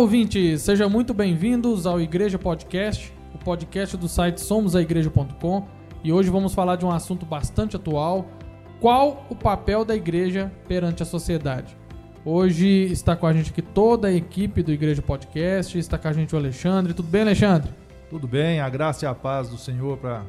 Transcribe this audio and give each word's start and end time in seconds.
Ouvintes! 0.00 0.62
Sejam 0.62 0.88
muito 0.88 1.12
bem-vindos 1.12 1.86
ao 1.86 2.00
Igreja 2.00 2.38
Podcast, 2.38 3.12
o 3.34 3.38
podcast 3.38 3.98
do 3.98 4.08
site 4.08 4.40
somosaigreja.com. 4.40 5.68
E 6.02 6.10
hoje 6.10 6.30
vamos 6.30 6.54
falar 6.54 6.76
de 6.76 6.86
um 6.86 6.90
assunto 6.90 7.26
bastante 7.26 7.76
atual: 7.76 8.26
qual 8.80 9.26
o 9.28 9.36
papel 9.36 9.84
da 9.84 9.94
igreja 9.94 10.50
perante 10.66 11.02
a 11.02 11.06
sociedade? 11.06 11.76
Hoje 12.24 12.66
está 12.90 13.14
com 13.14 13.26
a 13.26 13.32
gente 13.34 13.50
aqui 13.50 13.60
toda 13.60 14.08
a 14.08 14.12
equipe 14.12 14.62
do 14.62 14.72
Igreja 14.72 15.02
Podcast, 15.02 15.78
está 15.78 15.98
com 15.98 16.08
a 16.08 16.14
gente 16.14 16.34
o 16.34 16.38
Alexandre. 16.38 16.94
Tudo 16.94 17.08
bem, 17.08 17.20
Alexandre? 17.20 17.70
Tudo 18.08 18.26
bem, 18.26 18.58
a 18.58 18.70
graça 18.70 19.04
e 19.04 19.06
a 19.06 19.14
paz 19.14 19.50
do 19.50 19.58
Senhor 19.58 19.98
para 19.98 20.24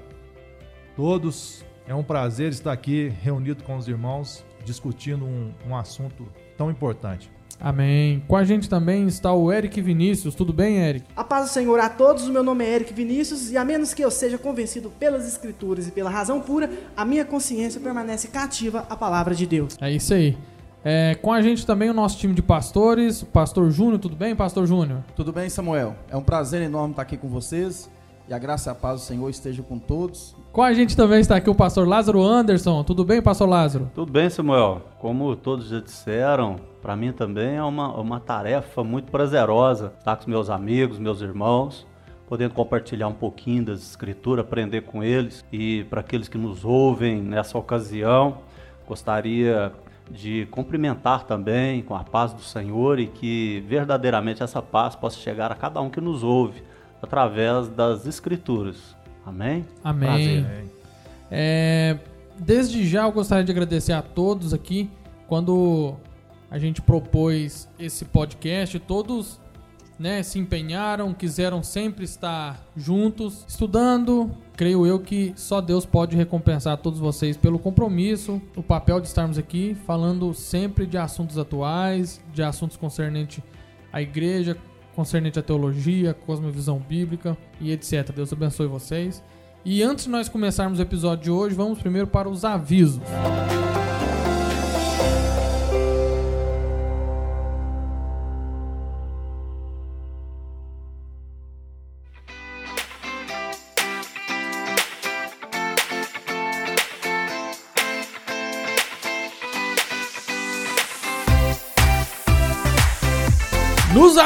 todos. 0.97 1.63
É 1.87 1.95
um 1.95 2.03
prazer 2.03 2.51
estar 2.51 2.73
aqui 2.73 3.07
reunido 3.21 3.63
com 3.63 3.77
os 3.77 3.87
irmãos, 3.87 4.43
discutindo 4.65 5.23
um, 5.23 5.53
um 5.65 5.77
assunto 5.77 6.27
tão 6.57 6.69
importante. 6.69 7.31
Amém. 7.61 8.23
Com 8.27 8.35
a 8.35 8.43
gente 8.43 8.67
também 8.67 9.05
está 9.05 9.31
o 9.31 9.51
Eric 9.51 9.79
Vinícius. 9.79 10.33
Tudo 10.33 10.51
bem, 10.51 10.77
Eric? 10.77 11.05
A 11.15 11.23
paz 11.23 11.45
do 11.45 11.53
Senhor 11.53 11.79
a 11.79 11.87
todos. 11.87 12.27
O 12.27 12.31
meu 12.31 12.43
nome 12.43 12.65
é 12.65 12.75
Eric 12.75 12.93
Vinícius 12.93 13.51
e 13.51 13.57
a 13.57 13.63
menos 13.63 13.93
que 13.93 14.03
eu 14.03 14.09
seja 14.09 14.37
convencido 14.37 14.89
pelas 14.89 15.27
escrituras 15.27 15.87
e 15.87 15.91
pela 15.91 16.09
razão 16.09 16.41
pura, 16.41 16.69
a 16.97 17.05
minha 17.05 17.23
consciência 17.23 17.79
permanece 17.79 18.29
cativa 18.29 18.85
à 18.89 18.95
palavra 18.95 19.35
de 19.35 19.45
Deus. 19.45 19.77
É 19.79 19.91
isso 19.91 20.13
aí. 20.13 20.35
É, 20.83 21.13
com 21.21 21.31
a 21.31 21.41
gente 21.41 21.65
também 21.65 21.91
o 21.91 21.93
nosso 21.93 22.17
time 22.17 22.33
de 22.33 22.41
pastores, 22.41 23.21
o 23.21 23.27
pastor 23.27 23.69
Júnior. 23.69 23.99
Tudo 23.99 24.15
bem, 24.15 24.35
pastor 24.35 24.65
Júnior? 24.65 25.03
Tudo 25.15 25.31
bem, 25.31 25.47
Samuel? 25.47 25.95
É 26.09 26.17
um 26.17 26.23
prazer 26.23 26.61
enorme 26.63 26.91
estar 26.91 27.03
aqui 27.03 27.17
com 27.17 27.29
vocês. 27.29 27.89
E 28.27 28.33
a 28.33 28.39
graça 28.39 28.69
e 28.69 28.71
a 28.71 28.75
paz 28.75 29.01
do 29.01 29.05
Senhor 29.05 29.29
esteja 29.29 29.61
com 29.61 29.77
todos. 29.77 30.35
Com 30.51 30.63
a 30.63 30.73
gente 30.73 30.95
também 30.95 31.19
está 31.19 31.35
aqui 31.35 31.49
o 31.49 31.55
pastor 31.55 31.87
Lázaro 31.87 32.23
Anderson. 32.23 32.83
Tudo 32.83 33.03
bem, 33.03 33.21
pastor 33.21 33.47
Lázaro? 33.47 33.91
Tudo 33.93 34.11
bem, 34.11 34.29
Samuel. 34.29 34.81
Como 34.99 35.35
todos 35.35 35.67
já 35.67 35.79
disseram, 35.79 36.55
para 36.81 36.95
mim 36.95 37.11
também 37.11 37.55
é 37.55 37.63
uma, 37.63 37.95
uma 37.99 38.19
tarefa 38.19 38.83
muito 38.83 39.11
prazerosa 39.11 39.93
estar 39.99 40.15
com 40.15 40.21
os 40.21 40.27
meus 40.27 40.49
amigos, 40.49 40.97
meus 40.97 41.21
irmãos, 41.21 41.85
podendo 42.27 42.53
compartilhar 42.53 43.07
um 43.07 43.13
pouquinho 43.13 43.65
das 43.65 43.81
escrituras, 43.81 44.43
aprender 44.43 44.81
com 44.81 45.03
eles. 45.03 45.45
E 45.51 45.83
para 45.85 46.01
aqueles 46.01 46.27
que 46.27 46.37
nos 46.37 46.65
ouvem 46.65 47.21
nessa 47.21 47.57
ocasião, 47.57 48.39
gostaria 48.87 49.71
de 50.09 50.47
cumprimentar 50.49 51.25
também 51.25 51.81
com 51.83 51.95
a 51.95 52.03
paz 52.03 52.33
do 52.33 52.41
Senhor 52.41 52.99
e 52.99 53.07
que 53.07 53.63
verdadeiramente 53.67 54.41
essa 54.43 54.61
paz 54.61 54.95
possa 54.95 55.17
chegar 55.19 55.51
a 55.51 55.55
cada 55.55 55.79
um 55.81 55.89
que 55.89 56.01
nos 56.01 56.23
ouve 56.23 56.63
através 57.01 57.69
das 57.69 58.05
Escrituras. 58.05 58.95
Amém? 59.25 59.65
Amém. 59.83 60.45
É, 61.29 61.97
desde 62.37 62.85
já 62.87 63.03
eu 63.03 63.11
gostaria 63.11 63.43
de 63.43 63.51
agradecer 63.51 63.93
a 63.93 64.01
todos 64.01 64.53
aqui. 64.53 64.89
Quando 65.27 65.95
a 66.51 66.59
gente 66.59 66.81
propôs 66.81 67.67
esse 67.79 68.03
podcast, 68.03 68.77
todos 68.77 69.39
né, 69.97 70.21
se 70.21 70.37
empenharam, 70.37 71.13
quiseram 71.13 71.63
sempre 71.63 72.03
estar 72.03 72.59
juntos, 72.75 73.45
estudando. 73.47 74.31
Creio 74.57 74.85
eu 74.85 74.99
que 74.99 75.31
só 75.37 75.61
Deus 75.61 75.85
pode 75.85 76.17
recompensar 76.17 76.77
todos 76.77 76.99
vocês 76.99 77.37
pelo 77.37 77.57
compromisso, 77.57 78.41
o 78.55 78.61
papel 78.61 78.99
de 78.99 79.07
estarmos 79.07 79.37
aqui 79.37 79.77
falando 79.85 80.33
sempre 80.33 80.85
de 80.85 80.97
assuntos 80.97 81.37
atuais, 81.37 82.19
de 82.33 82.43
assuntos 82.43 82.75
concernentes 82.75 83.41
à 83.93 84.01
igreja, 84.01 84.57
concernente 84.95 85.39
à 85.39 85.41
teologia, 85.43 86.13
cosmovisão 86.13 86.79
bíblica 86.79 87.37
e 87.61 87.71
etc. 87.71 88.11
Deus 88.13 88.33
abençoe 88.33 88.67
vocês. 88.67 89.23
E 89.63 89.83
antes 89.83 90.05
de 90.05 90.09
nós 90.09 90.27
começarmos 90.27 90.79
o 90.79 90.81
episódio 90.81 91.23
de 91.25 91.31
hoje, 91.31 91.55
vamos 91.55 91.79
primeiro 91.79 92.07
para 92.07 92.27
os 92.27 92.43
avisos. 92.43 92.99
Nos 92.99 93.80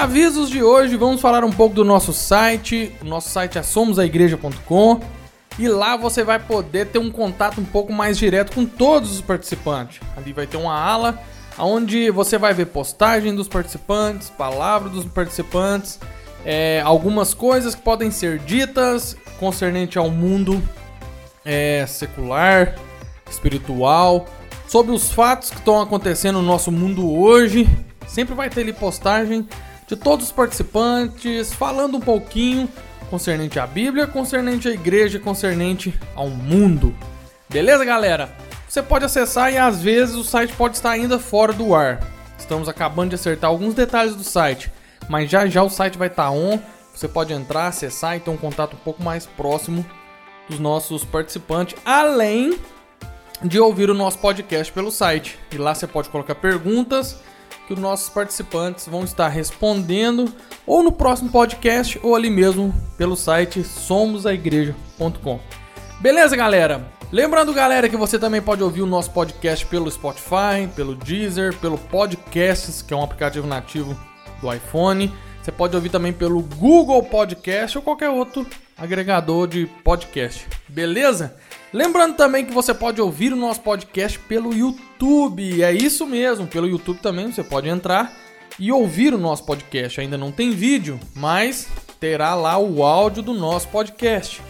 avisos 0.05 0.51
de 0.51 0.61
hoje, 0.61 0.95
vamos 0.95 1.19
falar 1.19 1.43
um 1.43 1.51
pouco 1.51 1.73
do 1.73 1.83
nosso 1.83 2.13
site. 2.13 2.95
O 3.01 3.05
nosso 3.05 3.27
site 3.29 3.57
é 3.57 3.63
somosaigreja.com 3.63 5.01
e 5.57 5.67
lá 5.67 5.97
você 5.97 6.23
vai 6.23 6.37
poder 6.37 6.89
ter 6.89 6.99
um 6.99 7.09
contato 7.09 7.59
um 7.59 7.65
pouco 7.65 7.91
mais 7.91 8.15
direto 8.15 8.53
com 8.53 8.67
todos 8.67 9.11
os 9.11 9.21
participantes. 9.21 9.99
Ali 10.15 10.31
vai 10.31 10.45
ter 10.45 10.57
uma 10.57 10.79
ala 10.79 11.19
onde 11.57 12.11
você 12.11 12.37
vai 12.37 12.53
ver 12.53 12.67
postagem 12.67 13.33
dos 13.33 13.47
participantes, 13.47 14.29
palavras 14.29 14.91
dos 14.91 15.05
participantes, 15.05 15.99
é, 16.45 16.83
algumas 16.85 17.33
coisas 17.33 17.73
que 17.73 17.81
podem 17.81 18.11
ser 18.11 18.37
ditas 18.37 19.17
concernente 19.39 19.97
ao 19.97 20.11
mundo 20.11 20.61
é, 21.43 21.83
secular, 21.87 22.75
espiritual, 23.27 24.27
sobre 24.67 24.93
os 24.93 25.11
fatos 25.11 25.49
que 25.49 25.57
estão 25.57 25.81
acontecendo 25.81 26.35
no 26.35 26.45
nosso 26.45 26.71
mundo 26.71 27.11
hoje. 27.11 27.67
Sempre 28.07 28.35
vai 28.35 28.51
ter 28.51 28.61
ali 28.61 28.71
postagem 28.71 29.47
de 29.87 29.95
todos 29.95 30.25
os 30.25 30.31
participantes, 30.31 31.53
falando 31.53 31.97
um 31.97 32.01
pouquinho 32.01 32.69
concernente 33.09 33.59
à 33.59 33.67
Bíblia, 33.67 34.07
concernente 34.07 34.67
à 34.67 34.71
igreja, 34.71 35.19
concernente 35.19 35.93
ao 36.15 36.27
mundo. 36.27 36.95
Beleza, 37.49 37.85
galera? 37.85 38.35
Você 38.67 38.81
pode 38.81 39.05
acessar 39.05 39.53
e 39.53 39.57
às 39.57 39.81
vezes 39.81 40.15
o 40.15 40.23
site 40.23 40.53
pode 40.53 40.75
estar 40.75 40.91
ainda 40.91 41.19
fora 41.19 41.53
do 41.53 41.75
ar. 41.75 41.99
Estamos 42.37 42.67
acabando 42.67 43.09
de 43.09 43.15
acertar 43.15 43.49
alguns 43.49 43.73
detalhes 43.73 44.15
do 44.15 44.23
site, 44.23 44.71
mas 45.07 45.29
já 45.29 45.45
já 45.47 45.63
o 45.63 45.69
site 45.69 45.97
vai 45.97 46.07
estar 46.07 46.31
on. 46.31 46.59
Você 46.93 47.07
pode 47.07 47.33
entrar, 47.33 47.67
acessar 47.67 48.17
e 48.17 48.19
ter 48.19 48.29
um 48.29 48.37
contato 48.37 48.73
um 48.73 48.79
pouco 48.79 49.03
mais 49.03 49.25
próximo 49.25 49.85
dos 50.49 50.59
nossos 50.59 51.03
participantes, 51.03 51.75
além 51.85 52.57
de 53.43 53.59
ouvir 53.59 53.89
o 53.89 53.93
nosso 53.93 54.17
podcast 54.19 54.71
pelo 54.73 54.91
site. 54.91 55.37
E 55.51 55.57
lá 55.57 55.75
você 55.75 55.87
pode 55.87 56.09
colocar 56.09 56.35
perguntas 56.35 57.19
que 57.65 57.73
os 57.73 57.79
nossos 57.79 58.09
participantes 58.09 58.87
vão 58.87 59.03
estar 59.03 59.27
respondendo 59.27 60.31
ou 60.65 60.83
no 60.83 60.91
próximo 60.91 61.29
podcast 61.29 61.99
ou 62.03 62.15
ali 62.15 62.29
mesmo 62.29 62.73
pelo 62.97 63.15
site 63.15 63.63
somosaigreja.com. 63.63 65.39
Beleza, 65.99 66.35
galera? 66.35 66.87
Lembrando, 67.11 67.53
galera, 67.53 67.87
que 67.87 67.95
você 67.95 68.17
também 68.17 68.41
pode 68.41 68.63
ouvir 68.63 68.81
o 68.81 68.87
nosso 68.87 69.11
podcast 69.11 69.65
pelo 69.67 69.89
Spotify, 69.89 70.67
pelo 70.75 70.95
Deezer, 70.95 71.55
pelo 71.57 71.77
Podcasts, 71.77 72.81
que 72.81 72.93
é 72.93 72.97
um 72.97 73.03
aplicativo 73.03 73.47
nativo 73.47 73.97
do 74.41 74.53
iPhone. 74.53 75.13
Você 75.41 75.51
pode 75.51 75.75
ouvir 75.75 75.89
também 75.89 76.11
pelo 76.11 76.41
Google 76.41 77.03
Podcast 77.03 77.77
ou 77.77 77.83
qualquer 77.83 78.09
outro 78.09 78.45
agregador 78.77 79.47
de 79.47 79.67
podcast. 79.83 80.47
Beleza? 80.67 81.35
Lembrando 81.73 82.15
também 82.15 82.45
que 82.45 82.53
você 82.53 82.73
pode 82.73 83.01
ouvir 83.01 83.33
o 83.33 83.35
nosso 83.35 83.61
podcast 83.61 84.17
pelo 84.19 84.53
YouTube. 84.53 85.61
É 85.61 85.73
isso 85.73 86.05
mesmo, 86.05 86.47
pelo 86.47 86.67
YouTube 86.67 86.99
também 86.99 87.31
você 87.31 87.43
pode 87.43 87.67
entrar 87.67 88.13
e 88.59 88.71
ouvir 88.71 89.13
o 89.13 89.17
nosso 89.17 89.43
podcast. 89.43 89.99
Ainda 89.99 90.17
não 90.17 90.31
tem 90.31 90.51
vídeo, 90.51 90.99
mas 91.13 91.67
terá 91.99 92.33
lá 92.35 92.57
o 92.57 92.83
áudio 92.83 93.21
do 93.21 93.33
nosso 93.33 93.67
podcast. 93.67 94.41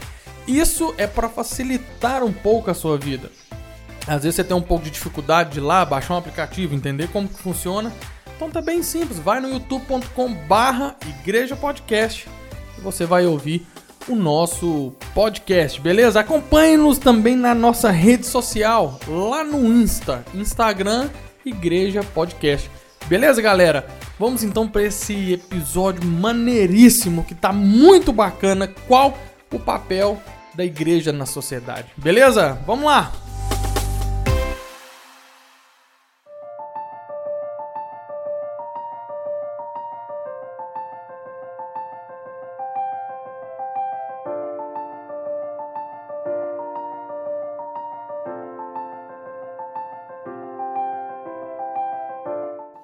Isso 0.47 0.93
é 0.97 1.07
para 1.07 1.27
facilitar 1.27 2.23
um 2.23 2.31
pouco 2.31 2.69
a 2.69 2.75
sua 2.75 2.97
vida. 2.97 3.31
Às 4.07 4.21
vezes 4.21 4.35
você 4.35 4.43
tem 4.43 4.55
um 4.55 4.61
pouco 4.61 4.83
de 4.83 4.91
dificuldade 4.91 5.53
de 5.53 5.59
ir 5.59 5.61
lá 5.61 5.83
baixar 5.83 6.13
um 6.13 6.17
aplicativo, 6.17 6.75
entender 6.75 7.07
como 7.07 7.27
que 7.27 7.41
funciona. 7.41 7.91
Então 8.35 8.51
tá 8.51 8.61
bem 8.61 8.83
simples, 8.83 9.17
vai 9.17 9.39
no 9.39 9.49
youtube.com/barra 9.49 10.95
Igreja 11.21 11.55
Podcast 11.55 12.27
e 12.77 12.81
você 12.81 13.05
vai 13.05 13.25
ouvir 13.25 13.65
o 14.07 14.15
nosso 14.15 14.93
podcast, 15.13 15.81
beleza? 15.81 16.19
Acompanhe-nos 16.19 16.97
também 16.97 17.35
na 17.35 17.55
nossa 17.55 17.89
rede 17.89 18.25
social, 18.25 18.99
lá 19.07 19.43
no 19.43 19.65
Insta, 19.65 20.23
Instagram 20.33 21.09
Igreja 21.45 22.03
Podcast. 22.03 22.69
Beleza, 23.07 23.41
galera? 23.41 23.87
Vamos 24.19 24.43
então 24.43 24.67
para 24.67 24.83
esse 24.83 25.33
episódio 25.33 26.05
maneiríssimo 26.05 27.23
que 27.23 27.35
tá 27.35 27.51
muito 27.51 28.11
bacana. 28.11 28.67
Qual 28.87 29.17
o 29.51 29.59
papel 29.59 30.19
da 30.53 30.63
igreja 30.63 31.11
na 31.11 31.25
sociedade? 31.25 31.87
Beleza? 31.97 32.59
Vamos 32.65 32.85
lá! 32.85 33.24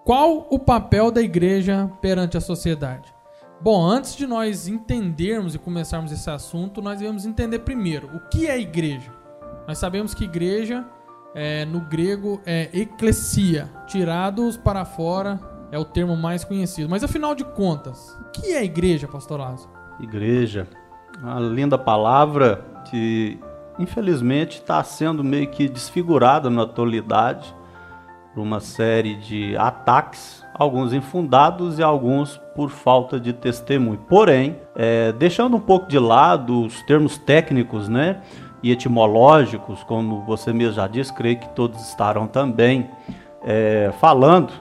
Qual 0.03 0.48
o 0.50 0.57
papel 0.57 1.12
da 1.12 1.21
igreja 1.21 1.92
perante 2.01 2.36
a 2.36 2.42
sociedade? 2.42 3.13
Bom, 3.62 3.86
antes 3.86 4.15
de 4.15 4.25
nós 4.25 4.68
entendermos 4.68 5.53
e 5.53 5.59
começarmos 5.59 6.12
esse 6.12 6.27
assunto, 6.27 6.81
nós 6.81 6.98
devemos 6.98 7.24
entender 7.24 7.59
primeiro 7.59 8.09
o 8.15 8.19
que 8.27 8.48
é 8.48 8.59
igreja. 8.59 9.12
Nós 9.68 9.77
sabemos 9.77 10.15
que 10.15 10.24
igreja 10.24 10.83
é, 11.36 11.65
no 11.65 11.81
grego 11.81 12.42
é 12.48 12.68
eclesia, 12.74 13.69
tirados 13.86 14.57
para 14.57 14.83
fora 14.86 15.39
é 15.71 15.77
o 15.77 15.86
termo 15.86 16.18
mais 16.18 16.44
conhecido. 16.44 16.89
Mas 16.89 17.03
afinal 17.03 17.36
de 17.36 17.44
contas, 17.44 18.18
o 18.21 18.31
que 18.31 18.53
é 18.53 18.63
igreja, 18.63 19.07
pastor 19.07 19.39
Lázaro? 19.39 19.69
Igreja, 20.00 20.68
uma 21.21 21.39
linda 21.39 21.77
palavra 21.77 22.65
que 22.89 23.39
infelizmente 23.77 24.57
está 24.57 24.83
sendo 24.83 25.24
meio 25.24 25.48
que 25.48 25.69
desfigurada 25.69 26.50
na 26.50 26.63
atualidade 26.63 27.56
por 28.33 28.42
uma 28.42 28.60
série 28.60 29.16
de 29.16 29.56
ataques, 29.57 30.45
alguns 30.54 30.94
infundados 30.94 31.80
e 31.80 31.83
alguns 31.83 32.38
por 32.56 32.69
falta 32.69 33.19
de 33.19 33.33
testemunho. 33.33 34.00
Porém, 34.07 34.57
é, 34.75 35.12
deixando 35.12 35.57
um 35.57 35.60
pouco 35.60 35.88
de 35.88 36.00
lado 36.00 36.66
os 36.66 36.81
termos 36.83 37.18
técnicos, 37.18 37.89
né, 37.89 38.22
e 38.63 38.72
etimológicos, 38.72 39.83
como 39.83 40.22
você 40.22 40.54
mesmo 40.54 40.74
já 40.74 40.88
disse, 40.88 41.13
creio 41.13 41.39
que 41.39 41.50
todos 41.50 41.81
estarão 41.81 42.28
também 42.28 42.89
é, 43.44 43.92
falando 44.00 44.54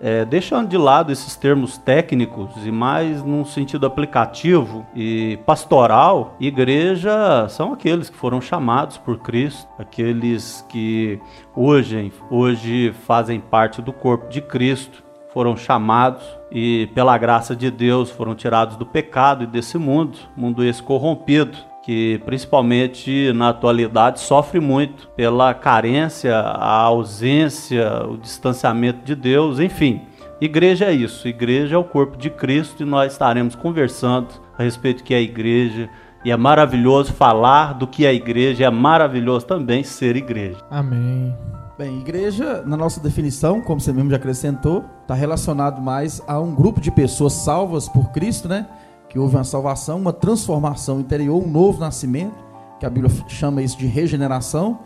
é, 0.00 0.24
deixando 0.24 0.68
de 0.68 0.78
lado 0.78 1.12
esses 1.12 1.36
termos 1.36 1.76
técnicos 1.76 2.50
e 2.64 2.70
mais 2.70 3.22
num 3.22 3.44
sentido 3.44 3.84
aplicativo 3.84 4.86
e 4.94 5.38
pastoral, 5.44 6.36
igreja 6.40 7.46
são 7.48 7.74
aqueles 7.74 8.08
que 8.08 8.16
foram 8.16 8.40
chamados 8.40 8.96
por 8.96 9.18
Cristo, 9.18 9.68
aqueles 9.78 10.64
que 10.68 11.20
hoje, 11.54 12.12
hoje 12.30 12.94
fazem 13.06 13.38
parte 13.38 13.82
do 13.82 13.92
corpo 13.92 14.30
de 14.30 14.40
Cristo, 14.40 15.04
foram 15.34 15.56
chamados 15.56 16.24
e 16.50 16.88
pela 16.94 17.16
graça 17.18 17.54
de 17.54 17.70
Deus 17.70 18.10
foram 18.10 18.34
tirados 18.34 18.76
do 18.76 18.86
pecado 18.86 19.44
e 19.44 19.46
desse 19.46 19.76
mundo, 19.76 20.18
mundo 20.34 20.64
esse 20.64 20.82
corrompido 20.82 21.69
que 21.90 22.22
principalmente 22.24 23.32
na 23.32 23.48
atualidade 23.48 24.20
sofre 24.20 24.60
muito 24.60 25.08
pela 25.08 25.52
carência, 25.52 26.36
a 26.36 26.82
ausência, 26.82 28.06
o 28.06 28.16
distanciamento 28.16 29.04
de 29.04 29.16
Deus, 29.16 29.58
enfim. 29.58 30.02
Igreja 30.40 30.84
é 30.84 30.92
isso, 30.92 31.26
igreja 31.26 31.74
é 31.74 31.78
o 31.78 31.82
corpo 31.82 32.16
de 32.16 32.30
Cristo 32.30 32.84
e 32.84 32.86
nós 32.86 33.10
estaremos 33.10 33.56
conversando 33.56 34.28
a 34.56 34.62
respeito 34.62 34.98
do 34.98 35.02
que 35.02 35.12
é 35.12 35.16
a 35.16 35.20
igreja. 35.20 35.90
E 36.24 36.30
é 36.30 36.36
maravilhoso 36.36 37.12
falar 37.12 37.74
do 37.74 37.88
que 37.88 38.06
é 38.06 38.10
a 38.10 38.14
igreja, 38.14 38.66
é 38.66 38.70
maravilhoso 38.70 39.44
também 39.46 39.82
ser 39.82 40.14
igreja. 40.14 40.58
Amém. 40.70 41.34
Bem, 41.76 41.98
igreja, 41.98 42.62
na 42.64 42.76
nossa 42.76 43.00
definição, 43.00 43.60
como 43.60 43.80
você 43.80 43.92
mesmo 43.92 44.10
já 44.10 44.16
acrescentou, 44.16 44.84
está 45.02 45.14
relacionado 45.14 45.80
mais 45.80 46.22
a 46.28 46.38
um 46.38 46.54
grupo 46.54 46.80
de 46.80 46.92
pessoas 46.92 47.32
salvas 47.32 47.88
por 47.88 48.12
Cristo, 48.12 48.46
né? 48.46 48.68
Que 49.10 49.18
houve 49.18 49.36
uma 49.36 49.44
salvação, 49.44 49.98
uma 49.98 50.12
transformação 50.12 51.00
interior, 51.00 51.42
um 51.42 51.50
novo 51.50 51.80
nascimento, 51.80 52.36
que 52.78 52.86
a 52.86 52.90
Bíblia 52.90 53.12
chama 53.26 53.60
isso 53.60 53.76
de 53.76 53.86
regeneração, 53.86 54.78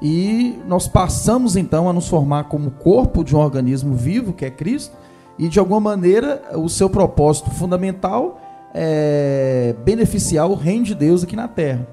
e 0.00 0.58
nós 0.66 0.88
passamos 0.88 1.56
então 1.56 1.88
a 1.88 1.92
nos 1.92 2.08
formar 2.08 2.44
como 2.44 2.70
corpo 2.70 3.22
de 3.22 3.36
um 3.36 3.40
organismo 3.40 3.94
vivo, 3.94 4.32
que 4.32 4.44
é 4.44 4.50
Cristo, 4.50 4.96
e 5.36 5.48
de 5.48 5.58
alguma 5.58 5.80
maneira 5.80 6.42
o 6.54 6.68
seu 6.68 6.88
propósito 6.88 7.50
fundamental 7.50 8.40
é 8.72 9.74
beneficiar 9.84 10.48
o 10.48 10.54
reino 10.54 10.84
de 10.84 10.94
Deus 10.94 11.24
aqui 11.24 11.34
na 11.34 11.48
terra, 11.48 11.86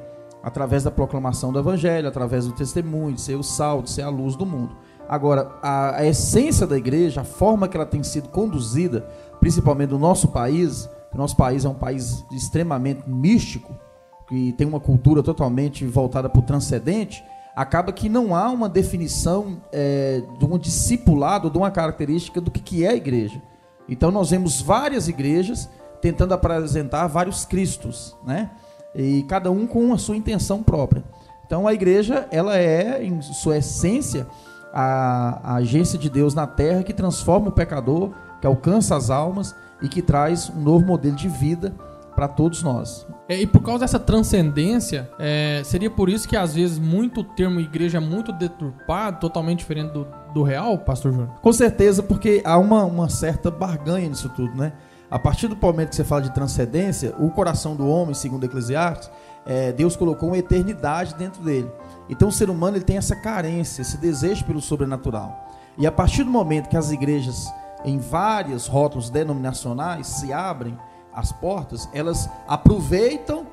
através 0.43 0.83
da 0.83 0.91
proclamação 0.91 1.51
do 1.51 1.57
evangelho, 1.57 2.07
através 2.07 2.45
do 2.45 2.53
testemunho, 2.53 3.15
de 3.15 3.21
ser 3.21 3.35
o 3.35 3.43
sal, 3.43 3.81
de 3.81 3.89
ser 3.89 4.03
a 4.03 4.09
luz 4.09 4.35
do 4.35 4.45
mundo. 4.45 4.77
Agora, 5.07 5.51
a, 5.61 5.97
a 5.97 6.05
essência 6.05 6.67
da 6.67 6.77
igreja, 6.77 7.21
a 7.21 7.23
forma 7.23 7.67
que 7.67 7.75
ela 7.75 7.85
tem 7.85 8.03
sido 8.03 8.29
conduzida, 8.29 9.07
principalmente 9.39 9.89
no 9.89 9.97
nosso 9.97 10.27
país, 10.27 10.87
o 11.13 11.17
nosso 11.17 11.35
país 11.35 11.65
é 11.65 11.69
um 11.69 11.75
país 11.75 12.23
extremamente 12.31 13.09
místico, 13.09 13.73
que 14.27 14.53
tem 14.53 14.67
uma 14.67 14.79
cultura 14.79 15.23
totalmente 15.23 15.85
voltada 15.85 16.29
para 16.29 16.39
o 16.39 16.43
transcendente, 16.43 17.23
acaba 17.55 17.91
que 17.91 18.07
não 18.07 18.35
há 18.35 18.49
uma 18.49 18.69
definição 18.69 19.61
é, 19.71 20.21
de 20.37 20.45
um 20.45 20.57
discipulado, 20.57 21.49
de 21.49 21.57
uma 21.57 21.71
característica 21.71 22.39
do 22.39 22.51
que, 22.51 22.59
que 22.59 22.85
é 22.85 22.89
a 22.89 22.95
igreja. 22.95 23.41
Então 23.87 24.11
nós 24.11 24.29
vemos 24.29 24.61
várias 24.61 25.07
igrejas 25.07 25.67
tentando 25.99 26.33
apresentar 26.33 27.07
vários 27.07 27.43
cristos, 27.43 28.15
né? 28.25 28.51
E 28.95 29.23
cada 29.23 29.51
um 29.51 29.67
com 29.67 29.93
a 29.93 29.97
sua 29.97 30.15
intenção 30.15 30.63
própria. 30.63 31.03
Então 31.45 31.67
a 31.67 31.73
igreja, 31.73 32.27
ela 32.31 32.55
é, 32.55 33.03
em 33.03 33.21
sua 33.21 33.57
essência, 33.57 34.27
a, 34.71 35.53
a 35.53 35.55
agência 35.55 35.97
de 35.97 36.09
Deus 36.09 36.33
na 36.35 36.45
terra 36.45 36.83
que 36.83 36.93
transforma 36.93 37.49
o 37.49 37.51
pecador, 37.51 38.11
que 38.39 38.47
alcança 38.47 38.95
as 38.95 39.09
almas 39.09 39.55
e 39.81 39.87
que 39.87 40.01
traz 40.01 40.49
um 40.49 40.61
novo 40.61 40.85
modelo 40.85 41.15
de 41.15 41.27
vida 41.27 41.73
para 42.15 42.27
todos 42.27 42.61
nós. 42.61 43.07
É, 43.29 43.39
e 43.39 43.47
por 43.47 43.61
causa 43.61 43.79
dessa 43.81 43.99
transcendência, 43.99 45.09
é, 45.17 45.61
seria 45.63 45.89
por 45.89 46.09
isso 46.09 46.27
que 46.27 46.35
às 46.35 46.55
vezes 46.55 46.77
muito 46.77 47.23
termo 47.23 47.61
igreja 47.61 47.97
é 47.97 48.01
muito 48.01 48.33
deturpado, 48.33 49.19
totalmente 49.19 49.59
diferente 49.59 49.93
do, 49.93 50.05
do 50.33 50.43
real, 50.43 50.77
pastor 50.79 51.11
Júnior? 51.13 51.29
Com 51.41 51.53
certeza, 51.53 52.03
porque 52.03 52.41
há 52.43 52.57
uma, 52.57 52.83
uma 52.83 53.07
certa 53.07 53.49
barganha 53.49 54.09
nisso 54.09 54.27
tudo, 54.29 54.53
né? 54.53 54.73
A 55.09 55.17
partir 55.17 55.47
do 55.47 55.55
momento 55.55 55.89
que 55.89 55.95
você 55.95 56.03
fala 56.03 56.21
de 56.21 56.33
transcendência, 56.33 57.15
o 57.17 57.29
coração 57.31 57.75
do 57.75 57.87
homem, 57.87 58.13
segundo 58.13 58.43
Eclesiastes, 58.43 59.09
é, 59.45 59.71
Deus 59.71 59.95
colocou 59.95 60.29
uma 60.29 60.37
eternidade 60.37 61.15
dentro 61.15 61.41
dele. 61.41 61.71
Então 62.09 62.27
o 62.27 62.31
ser 62.31 62.49
humano 62.49 62.77
ele 62.77 62.83
tem 62.83 62.97
essa 62.97 63.15
carência, 63.15 63.81
esse 63.81 63.97
desejo 63.97 64.43
pelo 64.45 64.61
sobrenatural. 64.61 65.47
E 65.77 65.87
a 65.87 65.91
partir 65.91 66.23
do 66.23 66.29
momento 66.29 66.67
que 66.67 66.77
as 66.77 66.91
igrejas 66.91 67.51
em 67.83 67.97
vários 67.97 68.67
rótulos 68.67 69.09
denominacionais 69.09 70.07
se 70.07 70.33
abrem 70.33 70.77
as 71.13 71.31
portas, 71.31 71.89
elas 71.93 72.29
aproveitam 72.47 73.47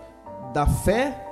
da 0.52 0.66
fé, 0.66 1.22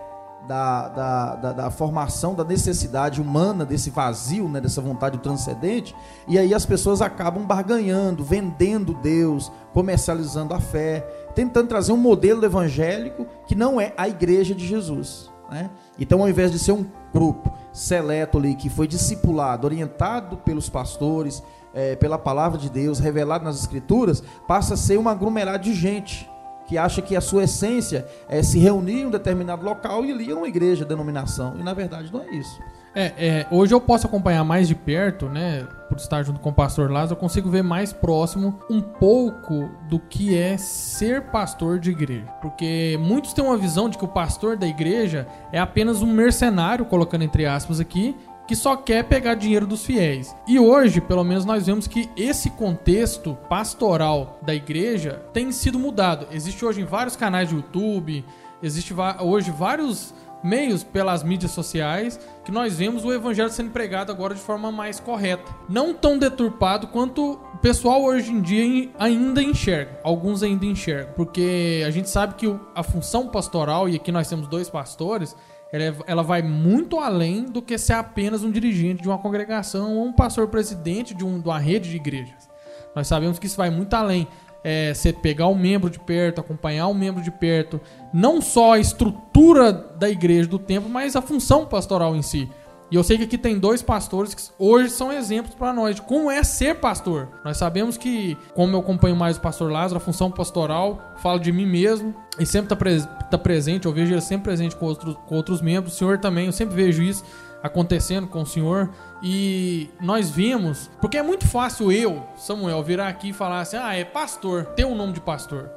da, 0.46 0.88
da, 0.88 1.34
da, 1.36 1.52
da, 1.52 1.70
formação, 1.70 2.34
da 2.34 2.44
necessidade 2.44 3.20
humana, 3.20 3.64
desse 3.64 3.88
vazio, 3.88 4.48
né, 4.48 4.60
dessa 4.60 4.80
vontade 4.80 5.18
transcendente, 5.18 5.94
e 6.28 6.38
aí 6.38 6.52
as 6.52 6.66
pessoas 6.66 7.00
acabam 7.00 7.46
barganhando, 7.46 8.22
vendendo 8.22 8.92
Deus, 8.94 9.50
comercializando 9.72 10.52
a 10.52 10.60
fé, 10.60 11.00
tentando 11.34 11.68
trazer 11.68 11.92
um 11.92 11.96
modelo 11.96 12.44
evangélico 12.44 13.26
que 13.46 13.54
não 13.54 13.80
é 13.80 13.94
a 13.96 14.08
igreja 14.08 14.54
de 14.54 14.66
Jesus. 14.66 15.30
Né? 15.50 15.70
Então, 15.98 16.20
ao 16.20 16.28
invés 16.28 16.52
de 16.52 16.58
ser 16.58 16.72
um 16.72 16.86
grupo 17.12 17.52
seleto 17.72 18.38
ali 18.38 18.54
que 18.54 18.68
foi 18.68 18.86
discipulado, 18.86 19.66
orientado 19.66 20.36
pelos 20.38 20.68
pastores, 20.68 21.42
é, 21.74 21.96
pela 21.96 22.16
palavra 22.16 22.58
de 22.58 22.70
Deus, 22.70 22.98
revelado 22.98 23.44
nas 23.44 23.58
Escrituras, 23.58 24.22
passa 24.46 24.74
a 24.74 24.76
ser 24.76 24.98
um 24.98 25.08
aglomerado 25.08 25.64
de 25.64 25.74
gente 25.74 26.30
que 26.66 26.78
acha 26.78 27.02
que 27.02 27.14
a 27.14 27.20
sua 27.20 27.44
essência 27.44 28.06
é 28.28 28.42
se 28.42 28.58
reunir 28.58 29.02
em 29.02 29.06
um 29.06 29.10
determinado 29.10 29.64
local 29.64 30.04
e 30.04 30.12
ali 30.12 30.30
é 30.30 30.34
uma 30.34 30.48
igreja, 30.48 30.84
denominação. 30.84 31.54
E 31.58 31.62
na 31.62 31.74
verdade 31.74 32.12
não 32.12 32.22
é 32.22 32.30
isso. 32.30 32.58
É, 32.96 33.12
é, 33.18 33.46
hoje 33.50 33.74
eu 33.74 33.80
posso 33.80 34.06
acompanhar 34.06 34.44
mais 34.44 34.68
de 34.68 34.74
perto, 34.74 35.26
né? 35.28 35.66
Por 35.88 35.98
estar 35.98 36.22
junto 36.22 36.38
com 36.38 36.50
o 36.50 36.52
pastor 36.52 36.90
Lázaro, 36.90 37.14
eu 37.14 37.20
consigo 37.20 37.50
ver 37.50 37.62
mais 37.62 37.92
próximo 37.92 38.60
um 38.70 38.80
pouco 38.80 39.68
do 39.88 39.98
que 39.98 40.38
é 40.38 40.56
ser 40.56 41.22
pastor 41.22 41.80
de 41.80 41.90
igreja. 41.90 42.26
Porque 42.40 42.96
muitos 43.02 43.32
têm 43.32 43.44
uma 43.44 43.56
visão 43.56 43.88
de 43.88 43.98
que 43.98 44.04
o 44.04 44.08
pastor 44.08 44.56
da 44.56 44.66
igreja 44.66 45.26
é 45.50 45.58
apenas 45.58 46.02
um 46.02 46.06
mercenário, 46.06 46.84
colocando 46.84 47.24
entre 47.24 47.46
aspas 47.46 47.80
aqui, 47.80 48.16
que 48.46 48.54
só 48.54 48.76
quer 48.76 49.04
pegar 49.04 49.34
dinheiro 49.34 49.66
dos 49.66 49.84
fiéis. 49.84 50.34
E 50.46 50.58
hoje, 50.58 51.00
pelo 51.00 51.24
menos, 51.24 51.44
nós 51.44 51.66
vemos 51.66 51.86
que 51.86 52.10
esse 52.16 52.50
contexto 52.50 53.36
pastoral 53.48 54.38
da 54.42 54.54
igreja 54.54 55.22
tem 55.32 55.50
sido 55.50 55.78
mudado. 55.78 56.26
Existe 56.30 56.64
hoje 56.64 56.80
em 56.80 56.84
vários 56.84 57.16
canais 57.16 57.48
de 57.48 57.54
YouTube, 57.54 58.24
existe 58.62 58.94
hoje 59.20 59.50
vários 59.50 60.14
meios 60.44 60.84
pelas 60.84 61.22
mídias 61.22 61.52
sociais 61.52 62.20
que 62.44 62.52
nós 62.52 62.76
vemos 62.76 63.02
o 63.02 63.10
evangelho 63.10 63.48
sendo 63.48 63.70
pregado 63.70 64.12
agora 64.12 64.34
de 64.34 64.40
forma 64.40 64.70
mais 64.70 65.00
correta. 65.00 65.50
Não 65.66 65.94
tão 65.94 66.18
deturpado 66.18 66.88
quanto 66.88 67.32
o 67.32 67.58
pessoal 67.58 68.04
hoje 68.04 68.30
em 68.30 68.42
dia 68.42 68.90
ainda 68.98 69.42
enxerga. 69.42 69.98
Alguns 70.04 70.42
ainda 70.42 70.66
enxergam. 70.66 71.14
Porque 71.14 71.82
a 71.86 71.90
gente 71.90 72.10
sabe 72.10 72.34
que 72.34 72.54
a 72.74 72.82
função 72.82 73.28
pastoral, 73.28 73.88
e 73.88 73.96
aqui 73.96 74.12
nós 74.12 74.28
temos 74.28 74.46
dois 74.46 74.68
pastores, 74.68 75.34
ela, 75.74 75.82
é, 75.82 75.94
ela 76.06 76.22
vai 76.22 76.40
muito 76.40 77.00
além 77.00 77.46
do 77.46 77.60
que 77.60 77.76
ser 77.76 77.94
apenas 77.94 78.44
um 78.44 78.50
dirigente 78.50 79.02
de 79.02 79.08
uma 79.08 79.18
congregação 79.18 79.96
ou 79.96 80.04
um 80.04 80.12
pastor 80.12 80.46
presidente 80.46 81.12
de, 81.12 81.24
um, 81.24 81.40
de 81.40 81.48
uma 81.48 81.58
rede 81.58 81.90
de 81.90 81.96
igrejas. 81.96 82.48
Nós 82.94 83.08
sabemos 83.08 83.40
que 83.40 83.46
isso 83.46 83.56
vai 83.56 83.70
muito 83.70 83.92
além. 83.94 84.28
É, 84.62 84.94
você 84.94 85.12
pegar 85.12 85.48
um 85.48 85.54
membro 85.54 85.90
de 85.90 85.98
perto, 85.98 86.40
acompanhar 86.40 86.86
um 86.86 86.94
membro 86.94 87.20
de 87.20 87.30
perto, 87.30 87.80
não 88.12 88.40
só 88.40 88.74
a 88.74 88.78
estrutura 88.78 89.72
da 89.72 90.08
igreja 90.08 90.48
do 90.48 90.60
templo, 90.60 90.88
mas 90.88 91.16
a 91.16 91.20
função 91.20 91.66
pastoral 91.66 92.14
em 92.14 92.22
si. 92.22 92.48
E 92.90 92.96
eu 92.96 93.02
sei 93.02 93.16
que 93.16 93.24
aqui 93.24 93.38
tem 93.38 93.58
dois 93.58 93.82
pastores 93.82 94.34
que 94.34 94.42
hoje 94.58 94.90
são 94.90 95.12
exemplos 95.12 95.54
para 95.54 95.72
nós 95.72 95.96
de 95.96 96.02
como 96.02 96.30
é 96.30 96.42
ser 96.44 96.76
pastor. 96.76 97.28
Nós 97.44 97.56
sabemos 97.56 97.96
que, 97.96 98.36
como 98.54 98.76
eu 98.76 98.80
acompanho 98.80 99.16
mais 99.16 99.36
o 99.36 99.40
pastor 99.40 99.72
Lázaro, 99.72 99.96
a 99.96 100.00
função 100.00 100.30
pastoral, 100.30 101.14
falo 101.16 101.38
de 101.38 101.50
mim 101.50 101.66
mesmo, 101.66 102.14
e 102.38 102.44
sempre 102.44 102.66
está 102.66 102.76
pre 102.76 103.00
tá 103.30 103.38
presente, 103.38 103.86
eu 103.86 103.92
vejo 103.92 104.12
ele 104.12 104.20
sempre 104.20 104.44
presente 104.44 104.76
com 104.76 104.86
outros, 104.86 105.16
com 105.26 105.34
outros 105.34 105.60
membros, 105.60 105.94
o 105.94 105.96
senhor 105.96 106.18
também, 106.18 106.46
eu 106.46 106.52
sempre 106.52 106.74
vejo 106.76 107.02
isso 107.02 107.24
acontecendo 107.62 108.26
com 108.26 108.42
o 108.42 108.46
senhor. 108.46 108.90
E 109.22 109.88
nós 110.00 110.30
vimos, 110.30 110.90
porque 111.00 111.16
é 111.16 111.22
muito 111.22 111.46
fácil 111.46 111.90
eu, 111.90 112.22
Samuel, 112.36 112.82
virar 112.82 113.08
aqui 113.08 113.30
e 113.30 113.32
falar 113.32 113.60
assim: 113.60 113.78
ah, 113.78 113.96
é 113.96 114.04
pastor, 114.04 114.66
ter 114.76 114.84
o 114.84 114.88
um 114.88 114.94
nome 114.94 115.14
de 115.14 115.20
pastor 115.20 115.70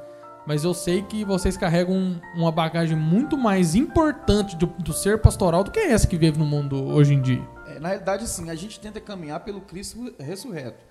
mas 0.48 0.64
eu 0.64 0.72
sei 0.72 1.02
que 1.02 1.26
vocês 1.26 1.58
carregam 1.58 1.94
um, 1.94 2.20
uma 2.34 2.50
bagagem 2.50 2.96
muito 2.96 3.36
mais 3.36 3.74
importante 3.74 4.56
do, 4.56 4.64
do, 4.66 4.94
ser 4.94 5.20
pastoral 5.20 5.62
do 5.62 5.70
que 5.70 5.78
essa 5.78 6.06
que 6.06 6.16
vive 6.16 6.38
no 6.38 6.46
mundo 6.46 6.86
hoje 6.86 7.12
em 7.12 7.20
dia. 7.20 7.46
É, 7.66 7.78
na 7.78 7.88
realidade, 7.88 8.26
sim, 8.26 8.48
a 8.48 8.54
gente 8.54 8.80
tenta 8.80 8.98
caminhar 8.98 9.40
pelo 9.40 9.60
Cristo 9.60 10.10
ressurreto. 10.18 10.82